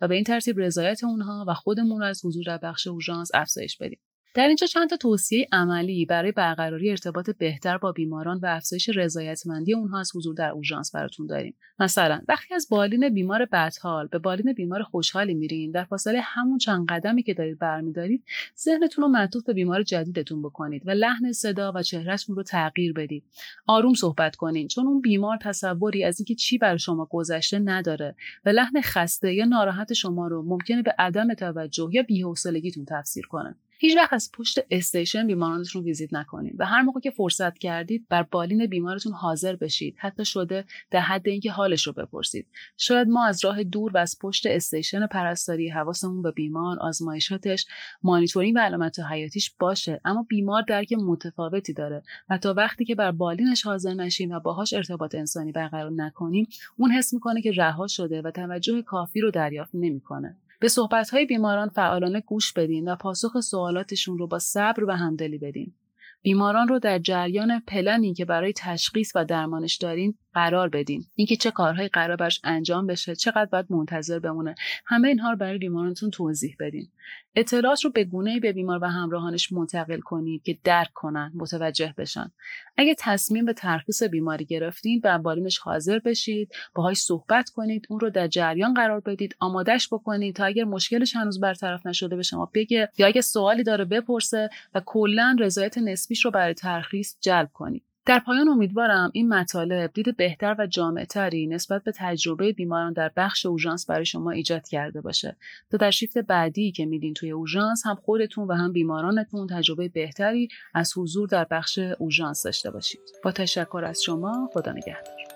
و 0.01 0.07
به 0.07 0.15
این 0.15 0.23
ترتیب 0.23 0.59
رضایت 0.59 1.03
اونها 1.03 1.45
و 1.47 1.53
خودمون 1.53 1.99
رو 1.99 2.05
از 2.05 2.25
حضور 2.25 2.43
در 2.43 2.57
بخش 2.57 2.87
اورژانس 2.87 3.31
افزایش 3.33 3.77
بدیم. 3.77 3.99
در 4.33 4.47
اینجا 4.47 4.67
چند 4.67 4.89
تا 4.89 4.97
توصیه 4.97 5.47
عملی 5.51 6.05
برای 6.05 6.31
برقراری 6.31 6.89
ارتباط 6.89 7.29
بهتر 7.29 7.77
با 7.77 7.91
بیماران 7.91 8.39
و 8.43 8.45
افزایش 8.45 8.89
رضایتمندی 8.89 9.73
اونها 9.73 9.99
از 9.99 10.11
حضور 10.15 10.35
در 10.35 10.49
اورژانس 10.49 10.95
براتون 10.95 11.27
داریم. 11.27 11.55
مثلا 11.79 12.21
وقتی 12.27 12.55
از 12.55 12.67
بالین 12.71 13.09
بیمار 13.09 13.45
بدحال 13.45 14.07
به 14.07 14.19
بالین 14.19 14.53
بیمار 14.53 14.83
خوشحالی 14.83 15.33
میرین 15.33 15.71
در 15.71 15.83
فاصله 15.83 16.19
همون 16.21 16.57
چند 16.57 16.87
قدمی 16.89 17.23
که 17.23 17.33
دارید 17.33 17.59
برمیدارید 17.59 18.23
ذهنتون 18.59 19.03
رو 19.03 19.09
معطوف 19.09 19.43
به 19.43 19.53
بیمار 19.53 19.83
جدیدتون 19.83 20.41
بکنید 20.41 20.81
و 20.85 20.91
لحن 20.91 21.31
صدا 21.31 21.71
و 21.75 21.83
چهرهتون 21.83 22.35
رو 22.35 22.43
تغییر 22.43 22.93
بدید. 22.93 23.23
آروم 23.67 23.93
صحبت 23.93 24.35
کنین 24.35 24.67
چون 24.67 24.87
اون 24.87 25.01
بیمار 25.01 25.37
تصوری 25.41 26.03
از 26.03 26.19
اینکه 26.19 26.35
چی 26.35 26.57
بر 26.57 26.77
شما 26.77 27.07
گذشته 27.11 27.59
نداره 27.59 28.15
و 28.45 28.49
لحن 28.49 28.81
خسته 28.81 29.33
یا 29.33 29.45
ناراحت 29.45 29.93
شما 29.93 30.27
رو 30.27 30.43
ممکنه 30.43 30.81
به 30.81 30.95
عدم 30.99 31.33
توجه 31.33 31.89
یا 31.91 32.03
بی‌حوصلگیتون 32.03 32.85
تفسیر 32.85 33.27
کنه. 33.27 33.55
هیچ 33.81 33.97
وقت 33.97 34.13
از 34.13 34.31
پشت 34.33 34.59
station 34.71 35.27
بیمارانتون 35.27 35.83
ویزیت 35.83 36.13
نکنید 36.13 36.55
و 36.59 36.65
هر 36.65 36.81
موقع 36.81 36.99
که 36.99 37.11
فرصت 37.11 37.57
کردید 37.57 38.05
بر 38.09 38.23
بالین 38.23 38.65
بیمارتون 38.65 39.13
حاضر 39.13 39.55
بشید. 39.55 39.95
حتی 39.97 40.25
شده 40.25 40.65
در 40.91 40.99
حد 40.99 41.27
اینکه 41.27 41.51
حالش 41.51 41.87
رو 41.87 41.93
بپرسید. 41.93 42.47
شاید 42.77 43.07
ما 43.07 43.25
از 43.25 43.45
راه 43.45 43.63
دور 43.63 43.91
و 43.91 43.97
از 43.97 44.17
پشت 44.21 44.45
station 44.45 45.07
پرستاری 45.07 45.69
حواسمون 45.69 46.21
به 46.21 46.31
بیمار 46.31 46.79
آزمایشاتش 46.79 47.65
مانیتورینگ 48.03 48.55
و 48.55 48.59
علامت 48.59 48.99
حیاتیش 48.99 49.55
باشه. 49.59 50.01
اما 50.05 50.25
بیمار 50.29 50.63
درک 50.67 50.93
متفاوتی 50.93 51.73
داره 51.73 52.03
و 52.29 52.37
تا 52.37 52.53
وقتی 52.53 52.85
که 52.85 52.95
بر 52.95 53.11
بالینش 53.11 53.61
حاضر 53.61 53.93
نشیم 53.93 54.31
و 54.31 54.39
باهاش 54.39 54.73
ارتباط 54.73 55.15
انسانی 55.15 55.51
برقرار 55.51 55.91
نکنیم 55.91 56.47
اون 56.77 56.91
حس 56.91 57.13
می‌کنه 57.13 57.41
که 57.41 57.51
رها 57.51 57.87
شده 57.87 58.21
و 58.21 58.31
توجه 58.31 58.81
کافی 58.81 59.21
رو 59.21 59.31
دریافت 59.31 59.71
نمی‌کنه. 59.73 60.37
به 60.61 60.67
صحبتهای 60.67 61.25
بیماران 61.25 61.69
فعالانه 61.69 62.21
گوش 62.21 62.53
بدین 62.53 62.87
و 62.87 62.95
پاسخ 62.95 63.39
سوالاتشون 63.39 64.17
رو 64.17 64.27
با 64.27 64.39
صبر 64.39 64.83
و 64.83 64.91
همدلی 64.91 65.37
بدین. 65.37 65.73
بیماران 66.21 66.67
رو 66.67 66.79
در 66.79 66.99
جریان 66.99 67.59
پلنی 67.59 68.13
که 68.13 68.25
برای 68.25 68.53
تشخیص 68.57 69.11
و 69.15 69.25
درمانش 69.25 69.77
دارین 69.77 70.17
قرار 70.33 70.69
بدین. 70.69 71.03
اینکه 71.15 71.35
چه 71.35 71.51
کارهایی 71.51 71.89
قرار 71.89 72.15
برش 72.15 72.41
انجام 72.43 72.87
بشه 72.87 73.15
چقدر 73.15 73.45
باید 73.45 73.65
منتظر 73.69 74.19
بمونه. 74.19 74.55
همه 74.85 75.07
اینها 75.07 75.31
رو 75.31 75.37
برای 75.37 75.57
بیمارانتون 75.57 76.09
توضیح 76.09 76.55
بدین. 76.59 76.87
اطلاعات 77.35 77.85
رو 77.85 77.91
به 77.91 78.03
گونه‌ای 78.03 78.39
به 78.39 78.53
بیمار 78.53 78.79
و 78.81 78.85
همراهانش 78.85 79.51
منتقل 79.51 79.99
کنید 79.99 80.43
که 80.43 80.57
درک 80.63 80.93
کنن 80.93 81.31
متوجه 81.35 81.93
بشن. 81.97 82.31
اگه 82.77 82.95
تصمیم 82.99 83.45
به 83.45 83.53
ترخیص 83.53 84.03
بیماری 84.03 84.45
گرفتین 84.45 84.99
به 84.99 85.17
بالینش 85.17 85.57
حاضر 85.57 85.99
بشید 85.99 86.51
باهاش 86.75 86.97
صحبت 86.97 87.49
کنید 87.49 87.87
اون 87.89 87.99
رو 87.99 88.09
در 88.09 88.27
جریان 88.27 88.73
قرار 88.73 88.99
بدید 88.99 89.35
آمادش 89.39 89.87
بکنید 89.93 90.35
تا 90.35 90.45
اگر 90.45 90.63
مشکلش 90.63 91.15
هنوز 91.15 91.39
برطرف 91.39 91.85
نشده 91.85 92.15
به 92.15 92.23
شما 92.23 92.51
بگه 92.53 92.89
یا 92.97 93.07
اگه 93.07 93.21
سوالی 93.21 93.63
داره 93.63 93.85
بپرسه 93.85 94.49
و 94.73 94.81
کلا 94.85 95.35
رضایت 95.39 95.77
نسبیش 95.77 96.25
رو 96.25 96.31
برای 96.31 96.53
ترخیص 96.53 97.15
جلب 97.21 97.49
کنید. 97.53 97.90
در 98.05 98.19
پایان 98.19 98.49
امیدوارم 98.49 99.11
این 99.13 99.33
مطالب 99.33 99.91
دید 99.93 100.17
بهتر 100.17 100.55
و 100.59 100.67
جامعتری 100.67 101.47
نسبت 101.47 101.83
به 101.83 101.91
تجربه 101.95 102.53
بیماران 102.53 102.93
در 102.93 103.11
بخش 103.15 103.45
اوژانس 103.45 103.85
برای 103.85 104.05
شما 104.05 104.31
ایجاد 104.31 104.67
کرده 104.67 105.01
باشه. 105.01 105.37
تا 105.71 105.77
در 105.77 105.91
شیفت 105.91 106.17
بعدی 106.17 106.71
که 106.71 106.85
میدین 106.85 107.13
توی 107.13 107.31
اوژانس 107.31 107.85
هم 107.85 107.95
خودتون 107.95 108.47
و 108.47 108.53
هم 108.53 108.71
بیمارانتون 108.71 109.47
تجربه 109.47 109.87
بهتری 109.87 110.47
از 110.73 110.93
حضور 110.97 111.27
در 111.27 111.47
بخش 111.51 111.79
اوژانس 111.99 112.43
داشته 112.43 112.71
باشید. 112.71 113.01
با 113.23 113.31
تشکر 113.31 113.83
از 113.85 114.01
شما 114.01 114.49
خدا 114.53 114.71
نگهدار. 114.71 115.30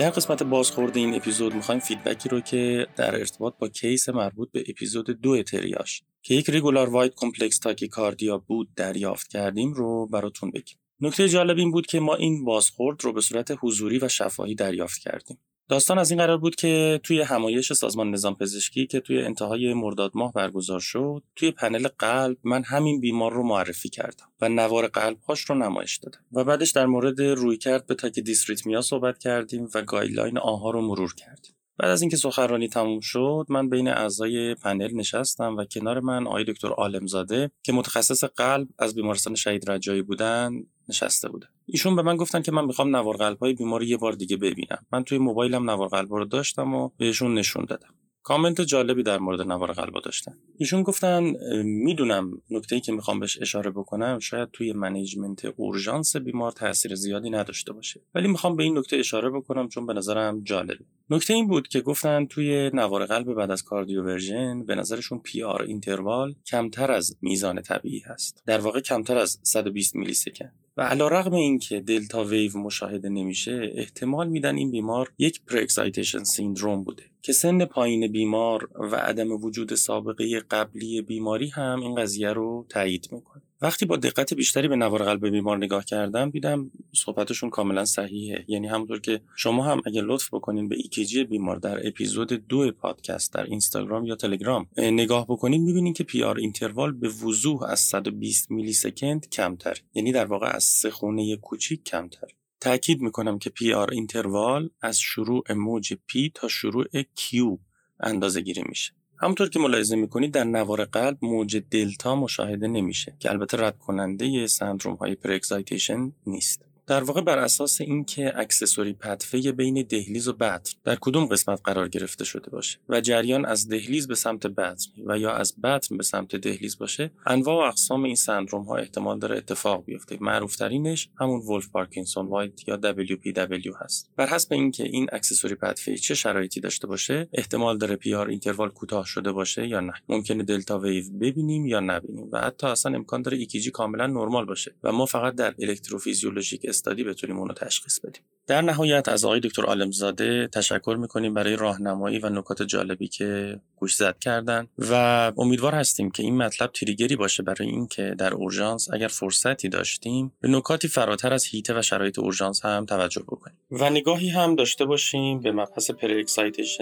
در 0.00 0.10
قسمت 0.10 0.42
بازخورد 0.42 0.96
این 0.96 1.14
اپیزود 1.14 1.54
می‌خوایم 1.54 1.80
feedback 1.80 2.23
ی 2.23 2.28
رو 2.28 2.40
که 2.40 2.86
در 2.96 3.18
ارتباط 3.18 3.54
با 3.58 3.68
case 3.68 4.08
مربوط 4.08 4.50
به 4.52 4.64
اپیزود 4.68 5.10
دو 5.10 5.42
تریاژ 5.42 6.02
که 6.22 6.34
یک 6.34 6.50
regular 6.50 6.88
wide 6.88 7.12
complex 7.16 7.60
tachycardia 7.90 8.38
بود 8.38 8.68
دریافت 8.76 9.28
کردیم 9.28 9.72
رو 9.72 10.06
براتون 10.06 10.50
بگیم. 10.50 10.78
نکته 11.00 11.28
جالب 11.28 11.58
این 11.58 11.70
بود 11.70 11.86
که 11.86 12.00
ما 12.00 12.14
این 12.14 12.44
بازخورد 12.44 13.04
رو 13.04 13.12
به 13.12 13.20
صورت 13.20 13.52
حضوری 13.60 13.98
و 13.98 14.08
شفاهی 14.08 14.54
دریافت 14.54 15.00
کردیم. 15.00 15.38
داستان 15.70 15.98
از 15.98 16.10
این 16.10 16.20
قرار 16.20 16.38
بود 16.38 16.56
که 16.56 17.00
توی 17.02 17.20
همایش 17.20 17.72
سازمان 17.72 18.10
نظام 18.10 18.34
پزشکی 18.34 18.86
که 18.86 19.00
توی 19.00 19.22
انتهای 19.22 19.74
مرداد 19.74 20.10
ماه 20.14 20.32
برگزار 20.32 20.80
شد 20.80 21.22
توی 21.36 21.50
پنل 21.50 21.88
قلب 21.98 22.36
من 22.44 22.62
همین 22.62 23.00
بیمار 23.00 23.32
رو 23.32 23.42
معرفی 23.42 23.88
کردم 23.88 24.26
و 24.40 24.48
نوار 24.48 24.86
قلب 24.86 25.20
هاش 25.28 25.40
رو 25.40 25.54
نمایش 25.54 25.96
دادم 25.96 26.20
و 26.32 26.44
بعدش 26.44 26.70
در 26.70 26.86
مورد 26.86 27.20
رویکرد 27.20 27.86
به 27.86 27.94
tachydysrhythmia 27.94 28.82
صحبت 28.82 29.18
کردیم 29.18 29.68
و 29.74 29.82
guideline 29.82 30.38
AHA 30.38 30.70
رو 30.70 30.80
مرور 30.80 31.14
کردیم. 31.14 31.54
بعد 31.78 31.90
از 31.90 32.02
اینکه 32.02 32.16
سخنرانی 32.16 32.68
تموم 32.68 33.00
شد 33.00 33.46
من 33.48 33.68
بین 33.68 33.88
اعضای 33.88 34.54
پنل 34.54 34.94
نشستم 34.94 35.56
و 35.56 35.64
کنار 35.64 36.00
من 36.00 36.26
آقای 36.26 36.44
دکتر 36.44 36.68
عالمزاده 36.68 37.50
که 37.62 37.72
متخصص 37.72 38.24
قلب 38.24 38.68
از 38.78 38.94
بیمارستان 38.94 39.34
شهید 39.34 39.70
رجایی 39.70 40.02
بودن 40.02 40.52
نشسته 40.90 41.28
بودن 41.28 41.48
ایشون 41.66 41.96
به 41.96 42.02
من 42.02 42.16
گفتن 42.16 42.42
که 42.42 42.52
من 42.52 42.64
می‌خوام 42.64 42.96
نوار 42.96 43.16
قلب 43.16 43.38
های 43.38 43.52
بیماری 43.52 43.86
یه 43.86 43.96
بار 43.96 44.12
دیگه 44.12 44.36
ببینم. 44.36 44.86
من 44.92 45.04
توی 45.04 45.18
موبایلم 45.18 45.70
نوار 45.70 45.88
قلب 45.88 46.14
رو 46.14 46.24
داشتم 46.24 46.74
و 46.74 46.90
بهشون 46.98 47.34
نشون 47.34 47.64
دادم. 47.64 47.94
کامنت 48.22 48.60
جالبی 48.60 49.02
در 49.02 49.18
مورد 49.18 49.40
نوار 49.40 49.72
قلب 49.72 49.94
داشتن. 50.04 50.32
ایشون 50.58 50.82
گفتن 50.82 51.32
می‌دونم 51.64 52.42
نکته 52.50 52.74
ای 52.74 52.80
که 52.80 52.92
می‌خوام 52.92 53.20
بهش 53.20 53.38
اشاره 53.40 53.70
بکنم 53.70 54.18
شاید 54.18 54.48
توی 54.52 54.72
management 54.72 55.44
اورژانس 55.56 56.16
بیمار 56.16 56.52
تاثیر 56.52 56.94
زیادی 56.94 57.30
نداشته 57.30 57.72
باشه. 57.72 58.00
ولی 58.14 58.28
می‌خوام 58.28 58.56
به 58.56 58.62
این 58.62 58.78
نکته 58.78 58.96
اشاره 58.96 59.30
بکنم 59.30 59.68
چون 59.68 59.86
به 59.86 59.92
نظرم 59.92 60.42
جالبه. 60.44 60.84
نکته 61.12 61.34
این 61.34 61.48
بود 61.48 61.68
که 61.68 61.80
گفتن 61.80 62.26
توی 62.26 62.70
نوار 62.74 63.06
قلب 63.06 63.34
بعد 63.34 63.50
از 63.50 63.62
cardioversion 63.62 64.64
به 64.64 64.74
نظرشون 64.74 65.18
PR 65.18 65.62
interval 65.62 66.34
کمتر 66.46 66.92
از 66.92 67.16
میزان 67.22 67.62
طبیعی 67.62 67.98
هست. 67.98 68.42
در 68.46 68.58
واقع 68.58 68.80
کمتر 68.80 69.18
از 69.18 69.38
120 69.42 69.96
millisecond 69.96 70.54
و 70.76 70.82
علی 70.82 71.08
رغم 71.08 71.32
این 71.32 71.58
که 71.58 71.80
delta 71.80 72.24
wave 72.24 72.58
مشاهده 72.58 73.08
نمیشه 73.08 73.72
احتمال 73.74 74.28
میدن 74.28 74.56
این 74.56 74.70
بیمار 74.70 75.12
یک 75.18 75.42
pre-excitation 75.46 76.24
syndrome 76.24 76.84
بوده. 76.84 77.02
که 77.22 77.32
سن 77.32 77.64
پایین 77.64 78.12
بیمار 78.12 78.70
و 78.74 78.96
عدم 78.96 79.32
وجود 79.32 79.74
سابقه 79.74 80.40
قبلی 80.40 81.02
بیماری 81.02 81.48
هم 81.48 81.80
این 81.80 81.94
قضیه 81.94 82.32
رو 82.32 82.66
تایید 82.68 83.08
می‌کنه. 83.12 83.42
وقتی 83.62 83.86
با 83.86 83.96
دقت 83.96 84.34
بیشتری 84.34 84.68
به 84.68 84.76
نوار 84.76 85.04
قلب 85.04 85.28
بیمار 85.28 85.56
نگاه 85.56 85.84
کردم 85.84 86.30
دیدم 86.30 86.70
صحبتشون 86.92 87.50
کاملا 87.50 87.84
صحیحه. 87.84 88.44
یعنی 88.48 88.66
همونطور 88.66 89.00
که 89.00 89.20
شما 89.36 89.64
هم 89.64 89.82
اگر 89.86 90.02
لطف 90.02 90.34
بکنین 90.34 90.68
به 90.68 90.76
ECG 90.76 91.24
بیمار 91.24 91.56
در 91.56 91.86
اپیزود 91.86 92.32
دو 92.32 92.72
پادکست 92.72 93.32
در 93.32 93.44
اینستاگرام 93.44 94.06
یا 94.06 94.16
تلگرام 94.16 94.66
نگاه 94.76 95.26
بکنین 95.26 95.62
می‌بینین 95.62 95.92
که 95.92 96.04
PR 96.04 96.38
interval 96.38 96.92
به 96.92 97.08
وضوح 97.08 97.62
از 97.62 97.80
120 97.80 98.50
millisecond 98.50 99.28
کمتر. 99.28 99.80
یعنی 99.94 100.12
در 100.12 100.24
واقع 100.24 100.46
از 100.46 100.64
سه 100.64 100.90
خونه 100.90 101.36
کوچیک 101.36 101.84
کمتر. 101.84 102.28
تأکید 102.60 103.00
می‌کنم 103.00 103.38
که 103.38 103.50
PR 103.50 103.90
interval 103.90 104.70
از 104.82 104.98
شروع 104.98 105.52
موج 105.52 105.94
P 106.06 106.30
تا 106.34 106.48
شروع 106.48 106.86
Q 107.14 107.58
اندازه 108.00 108.40
گیری 108.40 108.62
میشه. 108.68 108.92
همونطور 109.20 109.48
که 109.48 109.58
ملاحظه 109.58 109.96
می‌کنید 109.96 110.32
در 110.34 110.44
نوار 110.44 110.84
قلب 110.84 111.18
موج 111.22 111.62
دلتا 111.70 112.16
مشاهده 112.16 112.68
نمیشه 112.68 113.14
که 113.18 113.30
البته 113.30 113.56
رد 113.58 113.78
کننده 113.78 114.46
سندروم 114.46 114.94
های 114.94 115.14
pre-excitation 115.14 116.12
نیست. 116.26 116.69
در 116.90 117.02
واقع 117.02 117.20
بر 117.20 117.38
اساس 117.38 117.80
اینکه 117.80 118.32
accessory 118.36 118.92
pathway 118.92 119.52
بین 119.52 119.86
دهلیز 119.88 120.28
و 120.28 120.32
بطن 120.32 120.72
در 120.84 120.96
کدوم 121.00 121.26
قسمت 121.26 121.60
قرار 121.64 121.88
گرفته 121.88 122.24
شده 122.24 122.50
باشه 122.50 122.78
و 122.88 123.00
جریان 123.00 123.44
از 123.44 123.68
دهلیز 123.68 124.08
به 124.08 124.14
سمت 124.14 124.46
بطن 124.46 124.90
و 125.06 125.18
یا 125.18 125.32
از 125.32 125.60
بطن 125.60 125.96
به 125.96 126.02
سمت 126.02 126.36
دهلیز 126.36 126.78
باشه 126.78 127.10
انواع 127.26 127.64
و 127.64 127.68
اقسام 127.68 128.04
این 128.04 128.14
سندروم 128.14 128.62
ها 128.62 128.76
احتمال 128.76 129.18
داره 129.18 129.36
اتفاق 129.36 129.84
بیفته. 129.84 130.18
معروف 130.20 130.56
ترینش 130.56 131.08
همون 131.20 131.40
ولف 131.40 131.68
پارکینسون 131.68 132.26
وایت 132.26 132.68
یا 132.68 132.80
WPW 132.82 133.82
هست. 133.84 134.10
بر 134.16 134.26
حسب 134.26 134.52
اینکه 134.52 134.84
این 134.84 135.06
accessory 135.12 135.54
pathway 135.54 135.96
چه 135.96 136.14
شرایطی 136.14 136.60
داشته 136.60 136.86
باشه 136.86 137.28
احتمال 137.32 137.78
داره 137.78 137.96
PR 137.96 138.28
interval 138.28 138.68
کوتاه 138.68 139.06
شده 139.06 139.32
باشه 139.32 139.68
یا 139.68 139.80
نه. 139.80 139.92
ممکنه 140.08 140.42
delta 140.42 140.78
wave 140.78 141.04
ببینیم 141.20 141.66
یا 141.66 141.80
نبینیم 141.80 142.28
و 142.32 142.40
حتی 142.40 142.66
اصلا 142.66 142.94
امکان 142.94 143.22
داره 143.22 143.38
ECG 143.38 143.70
کاملا 143.70 144.06
نرمال 144.06 144.44
باشه 144.44 144.74
و 144.82 144.92
ما 144.92 145.06
فقط 145.06 145.34
در 145.34 145.54
electrophysiologic 145.58 146.66
study 146.80 147.04
بتونیم 147.04 147.38
اونو 147.38 147.54
تشخیص 147.54 148.00
بدیم. 148.00 148.22
در 148.46 148.62
نهایت 148.62 149.08
از 149.08 149.24
آقای 149.24 149.40
دکتر 149.40 149.62
عالمزاده 149.62 150.46
تشکر 150.46 150.96
می‌کنیم 151.00 151.34
برای 151.34 151.56
راهنمایی 151.56 152.18
و 152.18 152.28
نکات 152.28 152.62
جالبی 152.62 153.08
که 153.08 153.60
گوش 153.76 153.96
زد 153.96 154.18
کردن 154.18 154.66
و 154.78 154.94
امیدوار 155.38 155.74
هستیم 155.74 156.10
که 156.10 156.22
این 156.22 156.36
مطلب 156.36 156.70
تریگری 156.72 157.16
باشه 157.16 157.42
برای 157.42 157.68
اینکه 157.68 158.14
در 158.18 158.34
اورژانس 158.34 158.88
اگر 158.92 159.08
فرصتی 159.08 159.68
داشتیم 159.68 160.32
به 160.40 160.48
نکاتی 160.48 160.88
فراتر 160.88 161.32
از 161.32 161.44
هیته 161.44 161.78
و 161.78 161.82
شرایط 161.82 162.18
اورژانس 162.18 162.64
هم 162.64 162.84
توجه 162.86 163.22
بکنیم. 163.22 163.56
و 163.70 163.90
نگاهی 163.90 164.28
هم 164.28 164.54
داشته 164.54 164.84
باشیم 164.84 165.40
به 165.40 165.52
مبحث 165.52 165.90
پر 165.90 166.22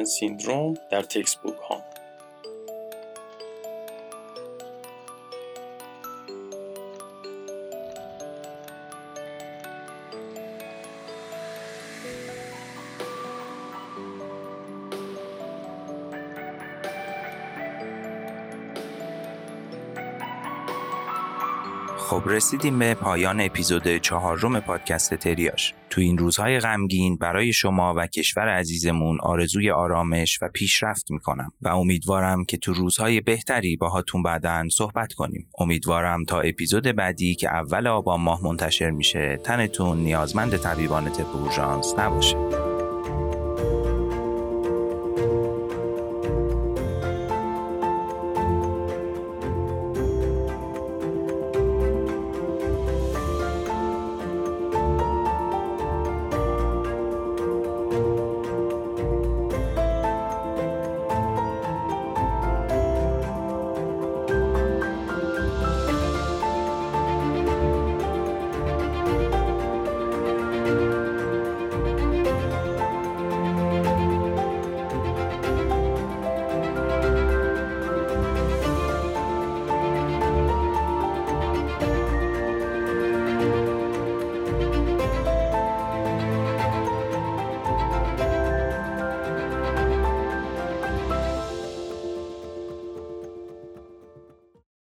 سیندروم 0.04 0.74
در 0.90 1.02
تکست 1.02 1.42
بوک 1.42 1.56
ها 1.70 1.87
رسیدیم 22.28 22.78
به 22.78 22.94
پایان 22.94 23.40
اپیزود 23.40 23.96
چهارم 23.96 24.60
پادکست 24.60 25.14
تریاش. 25.14 25.74
تو 25.90 26.00
این 26.00 26.18
روزهای 26.18 26.60
غمگین 26.60 27.16
برای 27.16 27.52
شما 27.52 27.94
و 27.96 28.06
کشور 28.06 28.48
عزیزمون 28.48 29.18
آرزوی 29.20 29.70
آرامش 29.70 30.38
و 30.42 30.48
پیشرفت 30.48 31.10
می‌کنم 31.10 31.52
و 31.62 31.68
امیدوارم 31.68 32.44
که 32.44 32.56
تو 32.56 32.72
روزهای 32.72 33.20
بهتری 33.20 33.76
باهاتون 33.76 34.22
بعدا 34.22 34.68
صحبت 34.68 35.12
کنیم. 35.12 35.50
امیدوارم 35.58 36.24
تا 36.24 36.40
اپیزود 36.40 36.84
بعدی 36.84 37.34
که 37.34 37.48
اول 37.48 37.86
آبان 37.86 38.20
ماه 38.20 38.44
منتشر 38.44 38.90
میشه 38.90 39.40
تنتون 39.44 39.98
نیازمند 39.98 40.56
طبیبان 40.56 41.08
تپ 41.08 41.36
نباشه. 41.98 42.67